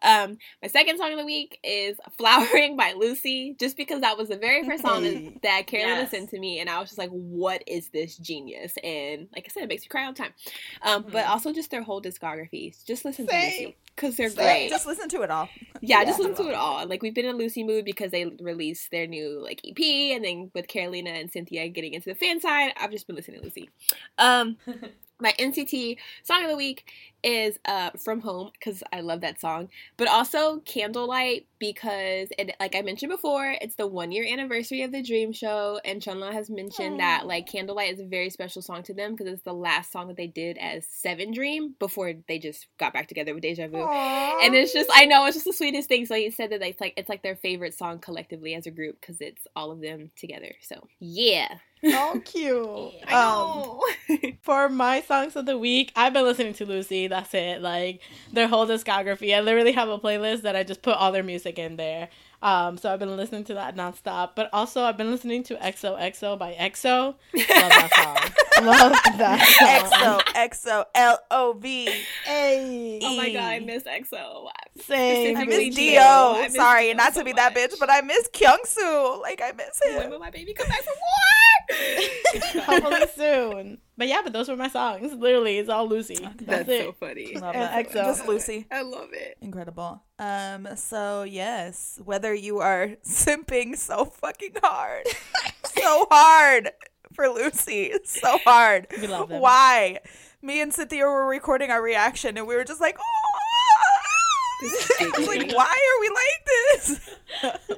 Um, 0.02 0.40
my 0.64 0.68
second 0.68 0.98
song 0.98 1.12
of 1.12 1.20
the 1.20 1.26
week 1.26 1.60
is 1.64 1.96
"Flowering" 2.18 2.76
by 2.76 2.94
Lucy, 2.98 3.56
just 3.60 3.78
because 3.78 4.02
that 4.02 4.18
was 4.18 4.30
the 4.30 4.38
very 4.38 4.66
first 4.66 4.82
song 4.82 5.04
that, 5.04 5.44
that 5.44 5.68
Carolyn 5.68 5.98
yes. 5.98 6.12
listened 6.12 6.30
to 6.30 6.40
me, 6.40 6.60
and 6.60 6.72
I 6.72 6.80
was 6.80 6.90
just 6.90 6.98
like, 6.98 7.12
"What 7.12 7.62
is 7.68 7.90
this 7.90 8.18
genius?" 8.18 8.74
And 8.84 9.28
like 9.36 9.46
I 9.48 9.52
said, 9.54 9.62
it 9.62 9.70
makes 9.70 9.84
me 9.84 9.90
cry 9.90 10.06
all 10.06 10.14
the 10.14 10.18
time. 10.18 10.34
Um, 10.82 11.04
mm-hmm. 11.04 11.12
But 11.12 11.28
also 11.28 11.54
just 11.54 11.70
their 11.70 11.84
whole 11.84 12.02
discography. 12.02 12.84
Just 12.84 13.06
listen 13.06 13.28
Same. 13.28 13.52
to 13.52 13.58
Lucy 13.58 13.78
because 13.96 14.18
they're 14.18 14.30
Same. 14.30 14.44
great. 14.44 14.70
Just 14.72 14.88
listen 14.88 15.08
to 15.10 15.22
it 15.22 15.30
all. 15.30 15.48
Yeah, 15.84 16.02
yeah, 16.02 16.06
just 16.06 16.20
listen 16.20 16.36
to 16.46 16.52
it 16.52 16.54
all. 16.54 16.86
Like 16.88 17.02
we've 17.02 17.16
been 17.16 17.26
in 17.26 17.40
Lucy 17.40 17.64
mood 17.64 17.86
because 17.86 18.12
they 18.12 18.26
released 18.40 18.92
their 18.92 19.08
new 19.08 19.42
like 19.44 19.62
EP, 19.68 19.80
and 20.16 20.24
then 20.24 20.52
with 20.54 20.68
Carolina 20.68 21.10
and 21.10 21.32
Cynthia 21.32 21.70
getting 21.70 21.94
into 21.94 22.10
the 22.10 22.16
fan 22.16 22.40
side, 22.40 22.74
I've 22.80 22.92
just 22.92 23.08
been 23.08 23.16
listening 23.16 23.40
to 23.40 23.46
Lucy. 23.46 23.70
Um. 24.18 24.58
my 25.22 25.34
NCT 25.40 25.98
song 26.24 26.44
of 26.44 26.50
the 26.50 26.58
week 26.58 26.86
is 27.24 27.60
uh 27.66 27.92
From 27.92 28.22
Home 28.22 28.52
because 28.54 28.84
I 28.92 29.02
love 29.02 29.22
that 29.22 29.40
song, 29.40 29.70
but 29.98 30.08
also 30.08 30.60
Candlelight 30.62 31.46
because 31.60 32.30
it, 32.40 32.56
like 32.60 32.76
I 32.76 32.82
mentioned 32.82 33.12
before, 33.12 33.56
it's 33.62 33.76
the 33.76 33.86
one 33.86 34.12
year 34.12 34.26
anniversary 34.28 34.82
of 34.82 34.92
the 34.92 35.04
Dream 35.04 35.32
Show, 35.32 35.80
and 35.86 36.02
Chenle 36.02 36.34
has 36.34 36.50
mentioned 36.50 36.96
Aww. 36.96 37.00
that 37.00 37.28
like 37.28 37.48
Candlelight 37.48 37.94
is 37.94 38.00
a 38.00 38.06
very 38.06 38.30
special 38.32 38.62
song 38.62 38.82
to 38.84 38.94
them 38.94 39.12
because 39.12 39.32
it's 39.32 39.44
the 39.44 39.54
last 39.54 39.92
song 39.92 40.08
that 40.08 40.18
they 40.18 40.28
did 40.28 40.58
as 40.58 40.88
Seven 40.88 41.32
Dream 41.32 41.76
before 41.78 42.14
they 42.28 42.40
just 42.40 42.68
got 42.80 42.94
back 42.94 43.08
together 43.08 43.34
with 43.34 43.44
Deja 43.44 43.68
Vu, 43.68 43.78
Aww. 43.78 44.44
and 44.44 44.56
it's 44.56 44.74
just 44.74 44.90
I 44.94 45.06
know 45.06 45.26
it's 45.26 45.36
just 45.36 45.46
the 45.46 45.54
sweetest 45.54 45.88
thing. 45.88 46.06
So 46.06 46.16
he 46.16 46.32
said 46.32 46.52
that 46.52 46.62
it's 46.64 46.82
like 46.82 46.94
it's 46.98 47.10
like 47.10 47.22
their 47.22 47.36
favorite 47.36 47.78
song 47.78 48.00
collectively 48.00 48.56
as 48.56 48.66
a 48.66 48.72
group 48.72 49.00
because 49.00 49.22
it's 49.22 49.46
all 49.56 49.72
of 49.72 49.82
them 49.82 50.10
together. 50.16 50.56
So 50.62 50.88
yeah. 51.00 51.58
Oh, 51.94 52.22
cute. 52.24 53.12
um, 53.12 54.34
for 54.42 54.70
my 54.70 55.02
songs 55.02 55.36
of 55.36 55.46
the 55.46 55.58
week, 55.58 55.92
I've 55.96 56.14
been 56.14 56.24
listening 56.24 56.54
to 56.56 56.66
Lucy. 56.66 57.08
That's 57.08 57.34
it. 57.34 57.62
Like 57.62 58.02
their 58.32 58.48
whole 58.48 58.68
discography. 58.68 59.36
I 59.36 59.42
literally 59.42 59.72
have 59.72 59.90
a 59.90 59.98
playlist 59.98 60.44
that 60.44 60.56
I 60.56 60.64
just 60.64 60.82
put 60.84 60.96
all 60.96 61.12
their 61.12 61.24
music 61.24 61.58
in 61.58 61.78
there. 61.78 62.10
Um, 62.42 62.78
so 62.78 62.92
I've 62.92 63.00
been 63.00 63.16
listening 63.16 63.44
to 63.46 63.54
that 63.56 63.76
nonstop. 63.76 64.32
But 64.36 64.50
also 64.52 64.84
I've 64.84 64.98
been 64.98 65.12
listening 65.12 65.44
to 65.44 65.56
XOXO 65.56 66.38
by 66.38 66.54
EXO. 66.60 67.16
Love 67.34 67.48
that 67.48 67.90
song. 67.96 68.66
Love 68.66 68.92
that 69.18 69.88
song. 69.90 70.20
XO 70.20 70.52
XO 70.52 70.86
L 70.96 71.20
O 71.32 71.54
V 71.54 71.90
A. 72.28 73.00
Oh 73.04 73.18
my 73.18 73.32
god, 73.32 73.44
I 73.44 73.60
miss 73.60 73.84
EXO. 73.84 74.50
Same. 74.80 75.38
I 75.38 75.46
miss 75.46 75.76
Dio. 75.76 76.48
Sorry, 76.50 76.94
not 76.94 77.14
so 77.14 77.22
to 77.22 77.26
be 77.26 77.34
much. 77.34 77.54
that 77.54 77.56
bitch, 77.56 77.80
but 77.80 77.90
I 77.92 78.02
miss 78.02 78.28
Kyungsoo. 78.30 79.22
Like 79.22 79.42
I 79.42 79.52
miss 79.52 79.80
him. 79.84 79.98
When 79.98 80.10
will 80.12 80.20
my 80.20 80.32
baby 80.32 80.54
come 80.54 80.68
back 80.68 80.82
from 80.84 80.94
war? 80.96 82.64
Hopefully 82.64 83.08
soon. 83.16 83.78
But 84.02 84.08
yeah, 84.08 84.22
but 84.24 84.34
those 84.34 84.50
were 84.50 84.56
my 84.56 84.68
songs. 84.68 85.14
Literally, 85.14 85.60
it's 85.60 85.70
all 85.70 85.88
Lucy. 85.88 86.16
That's, 86.16 86.66
That's 86.66 86.68
so 86.68 86.92
funny. 86.92 87.36
Love 87.36 87.54
and 87.54 87.86
EXO. 87.86 87.94
Just 87.94 88.28
Lucy. 88.28 88.66
I 88.72 88.82
love 88.82 89.10
it. 89.14 89.38
Incredible. 89.42 90.02
Um. 90.18 90.70
So 90.76 91.22
yes, 91.22 92.00
whether 92.04 92.34
you 92.34 92.58
are 92.62 92.88
simping 93.06 93.78
so 93.78 94.06
fucking 94.06 94.54
hard, 94.64 95.06
so 95.66 96.08
hard 96.10 96.72
for 97.14 97.30
Lucy, 97.30 97.94
so 98.04 98.40
hard. 98.40 98.88
We 99.00 99.06
love 99.06 99.30
them. 99.30 99.40
Why? 99.40 100.00
Me 100.42 100.62
and 100.62 100.74
Cynthia 100.74 101.06
were 101.06 101.28
recording 101.28 101.70
our 101.70 101.84
reaction, 101.84 102.40
and 102.40 102.48
we 102.48 102.56
were 102.56 102.64
just 102.64 102.82
like, 102.82 102.98
oh 103.00 103.21
like, 105.28 105.52
why 105.56 105.76
are 105.90 106.00
we 106.02 106.10
like 106.10 106.46
this? 106.46 107.10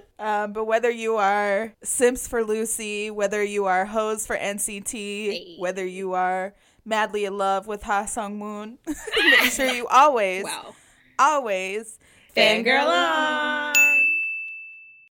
um, 0.20 0.54
but 0.54 0.66
whether 0.66 0.90
you 0.90 1.18
are 1.18 1.74
Simps 1.84 2.28
for 2.28 2.44
Lucy, 2.44 3.10
whether 3.12 3.44
you 3.44 3.66
are 3.66 3.86
Hoes 3.86 4.26
for 4.26 4.38
NCT, 4.38 4.92
hey. 4.92 5.56
whether 5.58 5.86
you 5.86 6.14
are 6.14 6.54
madly 6.86 7.26
in 7.26 7.38
love 7.38 7.68
with 7.68 7.84
Ha 7.84 8.06
Sung 8.06 8.40
Woon, 8.40 8.78
make 8.88 9.52
sure 9.52 9.68
you 9.68 9.88
always, 9.88 10.44
wow. 10.44 10.76
always 11.20 12.00
fangirl 12.36 12.88
on. 12.88 13.93